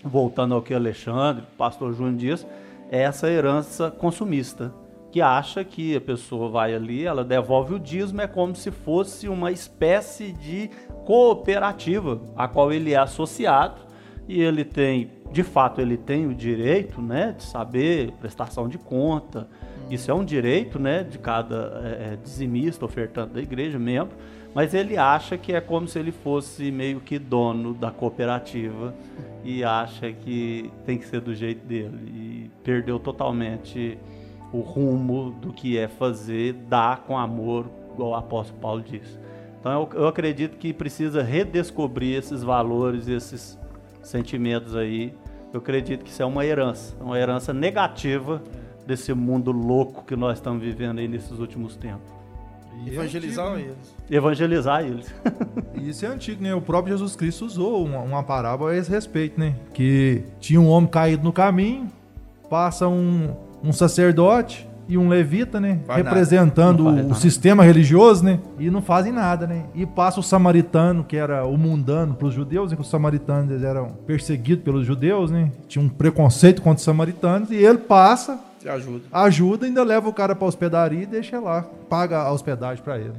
voltando 0.05 0.55
ao 0.55 0.63
que 0.63 0.75
Alexandre, 0.75 1.43
o 1.43 1.57
pastor 1.57 1.95
Júnior 1.95 2.17
diz, 2.17 2.47
é 2.91 3.03
essa 3.03 3.29
herança 3.29 3.91
consumista, 3.91 4.73
que 5.11 5.23
acha 5.23 5.65
que 5.65 5.97
a 5.97 6.01
pessoa 6.01 6.49
vai 6.49 6.75
ali, 6.75 7.05
ela 7.05 7.25
devolve 7.25 7.75
o 7.75 7.79
dízimo, 7.79 8.21
é 8.21 8.27
como 8.27 8.55
se 8.55 8.71
fosse 8.71 9.29
uma 9.29 9.53
espécie 9.53 10.33
de 10.33 10.69
cooperativa 11.05 12.21
a 12.37 12.49
qual 12.49 12.73
ele 12.73 12.93
é 12.93 12.97
associado 12.97 13.81
e 14.27 14.43
ele 14.43 14.65
tem, 14.65 15.11
de 15.31 15.43
fato, 15.43 15.81
ele 15.81 15.97
tem 15.97 16.27
o 16.27 16.35
direito, 16.35 17.01
né, 17.01 17.35
de 17.37 17.45
saber 17.45 18.11
prestação 18.21 18.69
de 18.69 18.79
conta. 18.79 19.49
Isso 19.91 20.11
é 20.11 20.15
um 20.15 20.25
direito, 20.25 20.79
né, 20.79 21.05
de 21.05 21.19
cada 21.19 21.81
é, 21.85 22.17
dizimista 22.17 22.85
ofertante 22.85 23.35
da 23.35 23.41
igreja, 23.41 23.79
membro, 23.79 24.17
mas 24.55 24.73
ele 24.73 24.97
acha 24.97 25.37
que 25.37 25.53
é 25.53 25.61
como 25.61 25.89
se 25.89 25.99
ele 25.99 26.13
fosse 26.13 26.71
meio 26.71 27.01
que 27.01 27.19
dono 27.19 27.75
da 27.75 27.91
cooperativa 27.91 28.95
e 29.43 29.65
acha 29.65 30.13
que 30.13 30.71
tem 30.87 30.97
que 30.97 31.07
ser 31.07 31.21
do 31.21 31.35
jeito 31.35 31.67
dele 31.67 31.99
e 32.07 32.51
perdeu 32.63 32.99
totalmente 33.01 33.99
o 34.53 34.61
rumo 34.61 35.33
do 35.33 35.53
que 35.53 35.77
é 35.77 35.89
fazer, 35.89 36.53
dar 36.53 36.99
com 36.99 37.19
amor, 37.19 37.67
igual 37.93 38.11
o 38.11 38.15
apóstolo 38.15 38.61
Paulo 38.61 38.83
diz. 38.83 39.19
Então 39.59 39.73
eu, 39.73 40.03
eu 40.03 40.07
acredito 40.07 40.57
que 40.57 40.73
precisa 40.73 41.23
redescobrir 41.23 42.17
esses 42.17 42.45
valores, 42.45 43.09
esses 43.09 43.59
sentimentos 44.03 44.77
aí. 44.77 45.13
Eu 45.53 45.59
acredito 45.59 46.05
que 46.05 46.11
isso 46.11 46.23
é 46.23 46.27
uma 46.27 46.47
herança, 46.47 46.95
uma 47.01 47.19
herança 47.19 47.53
negativa 47.53 48.41
desse 48.87 49.13
mundo 49.13 49.51
louco 49.51 50.05
que 50.05 50.15
nós 50.15 50.39
estamos 50.39 50.63
vivendo 50.63 51.01
aí 51.01 51.09
nesses 51.09 51.39
últimos 51.41 51.77
tempos. 51.77 52.14
E 52.85 52.91
é 52.91 52.93
Evangelizar 52.95 53.47
antigo, 53.47 53.59
né? 53.59 53.75
eles. 53.75 53.95
Evangelizar 54.11 54.85
eles. 54.85 55.15
Isso 55.75 56.05
é 56.05 56.09
antigo, 56.09 56.43
né? 56.43 56.55
O 56.55 56.61
próprio 56.61 56.95
Jesus 56.95 57.17
Cristo 57.17 57.45
usou 57.45 57.85
uma, 57.85 58.01
uma 58.01 58.23
parábola 58.23 58.73
a 58.73 58.77
esse 58.77 58.91
respeito, 58.91 59.39
né? 59.39 59.55
Que 59.73 60.23
tinha 60.41 60.61
um 60.61 60.69
homem 60.69 60.89
caído 60.89 61.23
no 61.23 61.33
caminho, 61.33 61.89
passa 62.49 62.89
um, 62.89 63.35
um 63.63 63.73
sacerdote 63.73 64.69
e 64.89 64.99
um 64.99 65.09
levita, 65.09 65.61
né? 65.61 65.81
Faz 65.87 66.05
representando 66.05 66.87
o 66.87 66.93
nada. 66.93 67.15
sistema 67.15 67.65
religioso, 67.65 68.25
né? 68.25 68.41
E 68.59 68.71
não 68.71 68.83
fazem 68.83 69.13
nada, 69.13 69.47
né? 69.47 69.65
E 69.75 69.87
passa 69.87 70.21
o 70.21 70.23
samaritano, 70.23 71.05
que 71.05 71.17
era 71.17 71.45
o 71.47 71.57
mundano 71.57 72.15
para 72.15 72.27
os 72.29 72.35
judeus, 72.35 72.71
né? 72.71 72.77
Que 72.77 72.83
os 72.83 72.91
samaritanos 72.91 73.63
eram 73.63 73.89
perseguidos 74.07 74.65
pelos 74.65 74.87
judeus, 74.87 75.31
né? 75.31 75.51
Tinha 75.69 75.85
um 75.85 75.89
preconceito 75.89 76.61
contra 76.61 76.79
os 76.79 76.85
samaritanos 76.85 77.51
e 77.51 77.57
ele 77.57 77.79
passa, 77.79 78.39
ajuda. 78.69 79.05
ajuda, 79.13 79.67
ainda 79.67 79.83
leva 79.83 80.09
o 80.09 80.13
cara 80.13 80.35
para 80.35 80.47
hospedaria 80.47 81.03
e 81.03 81.07
deixa 81.07 81.39
lá, 81.41 81.63
paga 81.89 82.23
a 82.23 82.33
hospedagem 82.33 82.83
para 82.83 82.99
ele. 82.99 83.13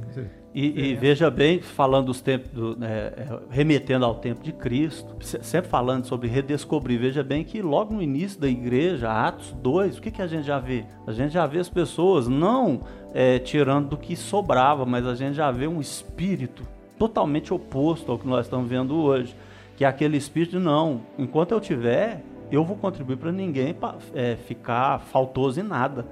E, 0.54 0.92
e 0.92 0.94
veja 0.94 1.30
bem, 1.30 1.60
falando 1.60 2.06
dos 2.06 2.22
tempos, 2.22 2.50
do, 2.50 2.76
né, 2.78 3.12
é, 3.14 3.38
remetendo 3.50 4.06
ao 4.06 4.14
tempo 4.14 4.42
de 4.42 4.52
Cristo, 4.52 5.14
se- 5.20 5.38
sempre 5.42 5.68
falando 5.70 6.06
sobre 6.06 6.28
redescobrir, 6.28 6.98
veja 6.98 7.22
bem 7.22 7.44
que 7.44 7.60
logo 7.60 7.92
no 7.94 8.00
início 8.02 8.40
da 8.40 8.48
igreja, 8.48 9.10
Atos 9.10 9.52
2, 9.60 9.98
o 9.98 10.00
que, 10.00 10.10
que 10.10 10.22
a 10.22 10.26
gente 10.26 10.46
já 10.46 10.58
vê? 10.58 10.84
A 11.06 11.12
gente 11.12 11.32
já 11.34 11.46
vê 11.46 11.58
as 11.58 11.68
pessoas 11.68 12.26
não 12.26 12.80
é, 13.12 13.38
tirando 13.38 13.90
do 13.90 13.96
que 13.98 14.16
sobrava, 14.16 14.86
mas 14.86 15.06
a 15.06 15.14
gente 15.14 15.34
já 15.34 15.50
vê 15.50 15.66
um 15.66 15.78
espírito 15.78 16.62
totalmente 16.98 17.52
oposto 17.52 18.10
ao 18.10 18.18
que 18.18 18.26
nós 18.26 18.46
estamos 18.46 18.66
vendo 18.66 18.96
hoje, 18.96 19.36
que 19.76 19.84
é 19.84 19.88
aquele 19.88 20.16
espírito 20.16 20.52
de 20.58 20.64
não, 20.64 21.02
enquanto 21.18 21.52
eu 21.52 21.60
tiver, 21.60 22.22
eu 22.50 22.64
vou 22.64 22.76
contribuir 22.76 23.16
para 23.16 23.32
ninguém 23.32 23.76
é, 24.14 24.36
ficar 24.36 25.00
faltoso 25.00 25.60
em 25.60 25.62
nada. 25.62 26.06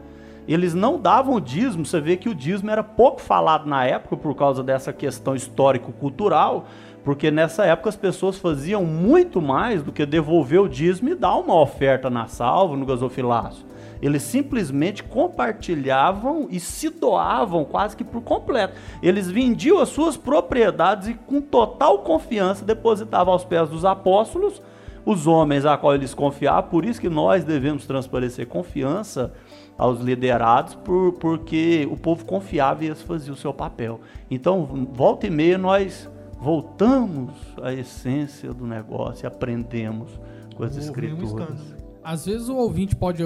Eles 0.46 0.74
não 0.74 1.00
davam 1.00 1.34
o 1.34 1.40
dízimo, 1.40 1.86
você 1.86 2.00
vê 2.00 2.16
que 2.16 2.28
o 2.28 2.34
dízimo 2.34 2.70
era 2.70 2.82
pouco 2.82 3.20
falado 3.20 3.66
na 3.66 3.84
época 3.84 4.16
por 4.16 4.34
causa 4.34 4.62
dessa 4.62 4.92
questão 4.92 5.34
histórico-cultural, 5.34 6.66
porque 7.02 7.30
nessa 7.30 7.64
época 7.64 7.88
as 7.88 7.96
pessoas 7.96 8.38
faziam 8.38 8.84
muito 8.84 9.40
mais 9.40 9.82
do 9.82 9.90
que 9.90 10.04
devolver 10.04 10.60
o 10.60 10.68
dízimo 10.68 11.08
e 11.10 11.14
dar 11.14 11.34
uma 11.36 11.58
oferta 11.58 12.10
na 12.10 12.26
salva, 12.26 12.76
no 12.76 12.84
gasofilácio. 12.84 13.64
Eles 14.02 14.22
simplesmente 14.22 15.02
compartilhavam 15.02 16.46
e 16.50 16.60
se 16.60 16.90
doavam 16.90 17.64
quase 17.64 17.96
que 17.96 18.04
por 18.04 18.20
completo. 18.20 18.74
Eles 19.02 19.30
vendiam 19.30 19.78
as 19.78 19.88
suas 19.88 20.14
propriedades 20.14 21.08
e 21.08 21.14
com 21.14 21.40
total 21.40 22.00
confiança 22.00 22.66
depositavam 22.66 23.32
aos 23.32 23.44
pés 23.44 23.70
dos 23.70 23.82
apóstolos 23.82 24.60
os 25.04 25.26
homens 25.26 25.64
a 25.66 25.76
qual 25.76 25.94
eles 25.94 26.14
confiavam, 26.14 26.70
por 26.70 26.84
isso 26.84 27.00
que 27.00 27.08
nós 27.08 27.44
devemos 27.44 27.86
transparecer 27.86 28.46
confiança 28.46 29.32
aos 29.76 30.00
liderados, 30.00 30.74
por, 30.74 31.12
porque 31.14 31.86
o 31.90 31.96
povo 31.96 32.24
confiava 32.24 32.84
e 32.84 32.86
eles 32.86 33.02
faziam 33.02 33.34
o 33.34 33.36
seu 33.36 33.52
papel. 33.52 34.00
Então, 34.30 34.88
volta 34.92 35.26
e 35.26 35.30
meia, 35.30 35.58
nós 35.58 36.08
voltamos 36.38 37.32
à 37.62 37.72
essência 37.72 38.52
do 38.52 38.66
negócio 38.66 39.24
e 39.24 39.26
aprendemos 39.26 40.10
com 40.54 40.64
as 40.64 40.76
um 40.76 40.80
escrituras. 40.80 41.74
Às 42.02 42.26
vezes 42.26 42.48
o 42.48 42.56
ouvinte 42.56 42.94
pode 42.94 43.22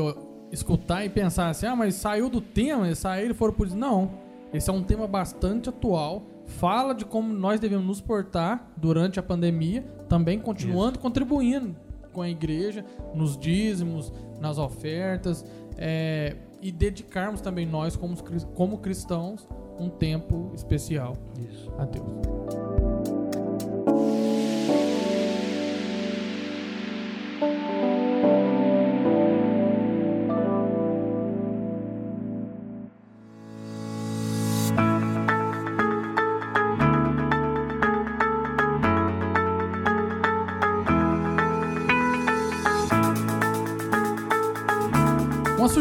escutar 0.50 1.04
e 1.04 1.08
pensar 1.08 1.48
assim, 1.48 1.66
ah, 1.66 1.76
mas 1.76 1.94
saiu 1.96 2.30
do 2.30 2.40
tema, 2.40 2.86
eles 2.86 2.98
saíram 2.98 3.32
e 3.32 3.34
foram 3.34 3.52
por 3.52 3.66
isso. 3.66 3.76
Não, 3.76 4.10
esse 4.52 4.70
é 4.70 4.72
um 4.72 4.82
tema 4.82 5.06
bastante 5.06 5.68
atual, 5.68 6.22
fala 6.48 6.94
de 6.94 7.04
como 7.04 7.32
nós 7.32 7.60
devemos 7.60 7.86
nos 7.86 8.00
portar 8.00 8.72
durante 8.76 9.20
a 9.20 9.22
pandemia, 9.22 9.82
também 10.08 10.38
continuando 10.38 10.98
contribuindo 10.98 11.76
com 12.12 12.22
a 12.22 12.28
igreja, 12.28 12.84
nos 13.14 13.38
dízimos, 13.38 14.12
nas 14.40 14.58
ofertas, 14.58 15.44
é, 15.76 16.36
e 16.60 16.72
dedicarmos 16.72 17.40
também 17.40 17.64
nós, 17.64 17.94
como, 17.94 18.16
como 18.54 18.78
cristãos, 18.78 19.46
um 19.78 19.88
tempo 19.88 20.50
especial 20.54 21.16
Isso. 21.38 21.70
a 21.78 21.84
Deus. 21.84 22.08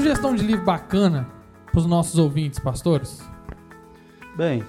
Sugestão 0.08 0.34
de 0.34 0.46
livro 0.46 0.64
bacana 0.64 1.28
pros 1.70 1.86
nossos 1.86 2.18
ouvintes, 2.18 2.60
pastores? 2.60 3.28
Bem, 4.38 4.64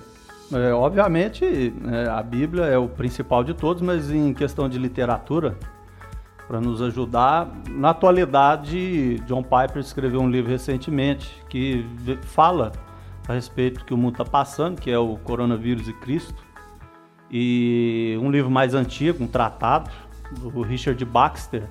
é, 0.53 0.73
obviamente 0.73 1.73
é, 1.93 2.09
a 2.09 2.21
Bíblia 2.23 2.65
é 2.65 2.77
o 2.77 2.89
principal 2.89 3.45
de 3.45 3.55
todos, 3.55 3.81
mas 3.81 4.11
em 4.11 4.35
questão 4.35 4.69
de 4.69 4.79
literatura, 4.79 5.57
para 6.49 6.61
nos 6.61 6.83
ajudar, 6.83 7.49
na 7.71 7.91
atualidade, 7.91 9.21
John 9.27 9.45
Piper 9.45 9.79
escreveu 9.79 10.21
um 10.21 10.29
livro 10.29 10.51
recentemente 10.51 11.41
que 11.49 11.87
fala 12.23 12.73
a 13.29 13.35
respeito 13.35 13.79
do 13.79 13.85
que 13.85 13.95
o 13.95 13.97
mundo 13.97 14.15
está 14.15 14.25
passando, 14.25 14.81
que 14.81 14.91
é 14.91 14.99
o 14.99 15.17
Coronavírus 15.19 15.87
e 15.87 15.93
Cristo. 15.93 16.43
E 17.31 18.19
um 18.21 18.31
livro 18.31 18.51
mais 18.51 18.75
antigo, 18.75 19.23
um 19.23 19.29
tratado, 19.29 19.91
do 20.33 20.63
Richard 20.63 21.03
Baxter, 21.05 21.69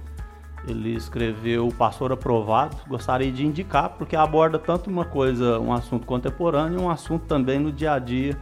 ele 0.71 0.95
escreveu 0.95 1.67
O 1.67 1.73
Pastor 1.73 2.11
Aprovado. 2.11 2.75
Gostaria 2.87 3.31
de 3.31 3.45
indicar, 3.45 3.89
porque 3.91 4.15
aborda 4.15 4.59
tanto 4.59 4.89
uma 4.89 5.05
coisa, 5.05 5.59
um 5.59 5.73
assunto 5.73 6.05
contemporâneo, 6.05 6.81
um 6.81 6.89
assunto 6.89 7.25
também 7.25 7.59
no 7.59 7.71
dia 7.71 7.93
a 7.93 7.99
dia, 7.99 8.37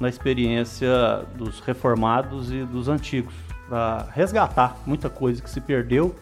na 0.00 0.08
experiência 0.08 1.24
dos 1.34 1.60
reformados 1.60 2.52
e 2.52 2.64
dos 2.64 2.88
antigos, 2.88 3.34
para 3.68 4.06
resgatar 4.12 4.76
muita 4.86 5.08
coisa 5.08 5.42
que 5.42 5.50
se 5.50 5.60
perdeu 5.60 6.14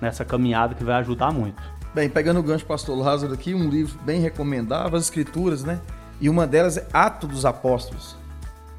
nessa 0.00 0.24
caminhada 0.24 0.74
que 0.74 0.84
vai 0.84 0.96
ajudar 0.96 1.32
muito. 1.32 1.62
Bem, 1.94 2.08
pegando 2.08 2.40
o 2.40 2.42
gancho 2.42 2.64
pastor 2.64 2.96
Lázaro 2.98 3.34
aqui, 3.34 3.54
um 3.54 3.68
livro 3.68 3.98
bem 4.02 4.20
recomendável, 4.20 4.96
as 4.96 5.04
escrituras, 5.04 5.62
né? 5.62 5.80
E 6.20 6.28
uma 6.28 6.46
delas 6.46 6.76
é 6.76 6.86
Atos 6.92 7.28
dos 7.28 7.44
Apóstolos. 7.44 8.16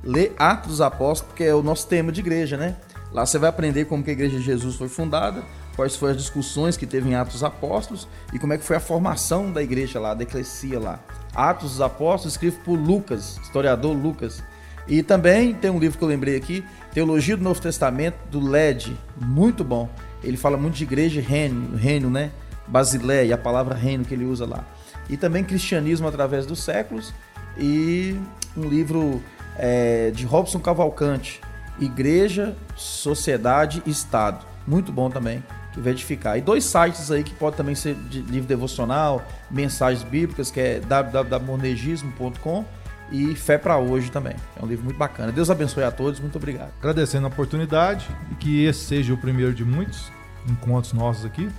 Lê 0.04 0.32
Atos 0.38 0.70
dos 0.70 0.82
Apóstolos, 0.82 1.32
porque 1.32 1.44
é 1.44 1.54
o 1.54 1.62
nosso 1.62 1.88
tema 1.88 2.12
de 2.12 2.22
igreja, 2.22 2.58
né? 2.58 2.76
Lá 3.12 3.26
você 3.26 3.38
vai 3.38 3.50
aprender 3.50 3.86
como 3.86 4.04
que 4.04 4.10
a 4.10 4.14
igreja 4.14 4.38
de 4.38 4.44
Jesus 4.44 4.76
foi 4.76 4.90
fundada, 4.90 5.44
quais 5.76 5.96
foram 5.96 6.14
as 6.14 6.22
discussões 6.22 6.78
que 6.78 6.86
teve 6.86 7.10
em 7.10 7.16
Atos 7.16 7.34
dos 7.34 7.44
Apóstolos 7.44 8.08
e 8.32 8.40
como 8.40 8.54
é 8.54 8.58
que 8.58 8.64
foi 8.64 8.76
a 8.76 8.80
formação 8.80 9.52
da 9.52 9.62
igreja 9.62 10.00
lá, 10.00 10.14
da 10.14 10.24
eclesia 10.24 10.80
lá. 10.80 11.00
Atos 11.36 11.72
dos 11.72 11.82
Apóstolos, 11.82 12.34
escrito 12.34 12.60
por 12.64 12.78
Lucas, 12.78 13.40
historiador 13.42 13.96
Lucas. 13.96 14.44
E 14.88 15.02
também 15.02 15.54
tem 15.54 15.72
um 15.72 15.80
livro 15.80 15.98
que 15.98 16.04
eu 16.04 16.08
lembrei 16.08 16.36
aqui, 16.36 16.64
Teologia 16.94 17.38
do 17.38 17.44
Novo 17.44 17.62
Testamento, 17.62 18.18
do 18.30 18.40
LED, 18.40 18.98
muito 19.20 19.64
bom. 19.64 19.90
Ele 20.24 20.38
fala 20.38 20.58
muito 20.58 20.76
de 20.76 20.84
igreja 20.84 21.20
e 21.20 21.24
reino, 21.24 21.76
reino, 21.76 22.10
né? 22.10 22.32
Basileia, 22.68 23.36
a 23.36 23.38
palavra 23.38 23.76
reino 23.76 24.06
que 24.06 24.14
ele 24.14 24.26
usa 24.26 24.46
lá. 24.46 24.66
E 25.10 25.18
também 25.18 25.44
Cristianismo 25.44 26.08
através 26.08 26.46
dos 26.46 26.64
séculos 26.64 27.14
e 27.58 28.18
um 28.56 28.68
livro 28.68 29.22
é, 29.58 30.12
de 30.12 30.26
Robson 30.26 30.60
Cavalcante, 30.60 31.42
Igreja, 31.80 32.56
Sociedade 32.76 33.82
e 33.86 33.90
Estado. 33.90 34.46
Muito 34.66 34.92
bom 34.92 35.10
também, 35.10 35.44
edificar. 35.86 36.38
E 36.38 36.42
dois 36.42 36.64
sites 36.64 37.12
aí 37.12 37.24
que 37.24 37.34
pode 37.34 37.56
também 37.56 37.76
ser 37.76 37.96
de 37.96 38.22
livro 38.22 38.48
devocional, 38.48 39.26
mensagens 39.50 40.04
bíblicas, 40.04 40.52
que 40.52 40.60
é 40.60 40.80
www.monegismo.com 40.80 42.66
e 43.12 43.36
Fé 43.36 43.58
para 43.58 43.78
Hoje 43.78 44.12
também. 44.12 44.36
É 44.60 44.64
um 44.64 44.68
livro 44.68 44.84
muito 44.86 44.98
bacana. 44.98 45.32
Deus 45.32 45.50
abençoe 45.50 45.84
a 45.84 45.92
todos, 45.92 46.20
muito 46.20 46.36
obrigado. 46.36 46.72
Agradecendo 46.80 47.26
a 47.26 47.30
oportunidade 47.30 48.08
e 48.32 48.36
que 48.36 48.64
esse 48.66 48.80
seja 48.86 49.14
o 49.14 49.18
primeiro 49.18 49.54
de 49.54 49.64
muitos 49.64 50.12
encontros 50.50 50.94
nossos 50.94 51.26
aqui. 51.26 51.50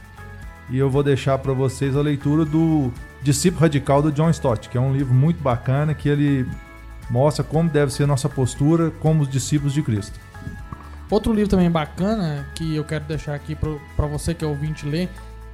E 0.71 0.79
eu 0.79 0.89
vou 0.89 1.03
deixar 1.03 1.39
para 1.39 1.53
vocês 1.53 1.95
a 1.95 2.01
leitura 2.01 2.45
do 2.45 2.91
Discípulo 3.23 3.63
Radical 3.63 4.03
do 4.03 4.11
John 4.11 4.31
Stott, 4.31 4.69
que 4.69 4.79
é 4.79 4.81
um 4.81 4.93
livro 4.93 5.15
muito 5.15 5.43
bacana 5.43 5.95
que 5.95 6.09
ele 6.09 6.49
mostra 7.11 7.45
como 7.45 7.69
deve 7.69 7.93
ser 7.93 8.07
nossa 8.07 8.29
postura 8.29 8.91
como 9.01 9.23
os 9.23 9.29
discípulos 9.29 9.75
de 9.75 9.83
Cristo. 9.83 10.19
Outro 11.15 11.33
livro 11.33 11.49
também 11.49 11.71
bacana 11.71 12.45
que 12.57 12.75
eu 12.75 12.83
quero 12.83 13.05
deixar 13.05 13.37
aqui 13.37 13.55
pra 13.55 14.07
você 14.09 14.35
que 14.35 14.45
é 14.45 14.49
ouvinte 14.49 14.85
ler, 14.85 15.09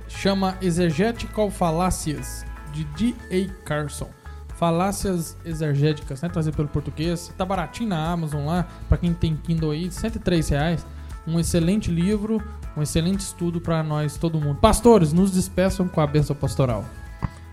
chama 0.09 0.57
Exegetical 0.62 1.51
Falácias, 1.51 2.47
de 2.73 2.85
D.A. 2.85 3.53
Carson. 3.62 4.09
Falácias 4.55 5.37
exegéticas, 5.45 6.23
né? 6.23 6.31
Trazido 6.31 6.57
pelo 6.57 6.69
português. 6.69 7.31
Tá 7.37 7.45
baratinho 7.45 7.91
na 7.91 8.11
Amazon 8.11 8.47
lá, 8.47 8.66
pra 8.89 8.97
quem 8.97 9.12
tem 9.12 9.37
Kindle 9.37 9.73
aí, 9.73 9.91
103 9.91 10.49
reais. 10.49 10.87
Um 11.27 11.39
excelente 11.39 11.91
livro, 11.91 12.43
um 12.74 12.81
excelente 12.81 13.20
estudo 13.20 13.61
pra 13.61 13.82
nós, 13.82 14.16
todo 14.16 14.41
mundo. 14.41 14.61
Pastores, 14.61 15.12
nos 15.12 15.31
despeçam 15.31 15.87
com 15.87 16.01
a 16.01 16.07
bênção 16.07 16.35
pastoral. 16.35 16.87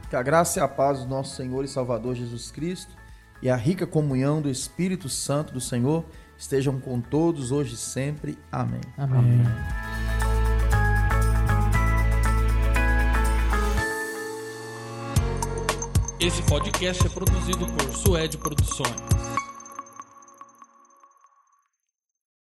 Que 0.10 0.16
a 0.16 0.24
graça 0.24 0.60
e 0.60 0.64
a 0.64 0.68
paz 0.70 1.00
do 1.00 1.08
nosso 1.08 1.36
Senhor 1.36 1.66
e 1.66 1.68
Salvador 1.68 2.16
Jesus 2.16 2.52
Cristo 2.52 2.96
e 3.42 3.50
a 3.50 3.58
rica 3.58 3.86
comunhão 3.86 4.42
do 4.42 4.50
Espírito 4.50 5.10
Santo 5.10 5.54
do 5.54 5.60
Senhor 5.60 6.06
estejam 6.38 6.80
com 6.80 7.02
todos 7.02 7.52
hoje 7.52 7.74
e 7.74 7.78
sempre. 7.78 8.38
Amém. 8.52 8.82
Amém. 8.98 9.42
Esse 16.20 16.42
podcast 16.44 17.06
é 17.06 17.10
produzido 17.10 17.68
por 17.68 17.94
Suede 17.96 18.38
Produções. 18.38 18.96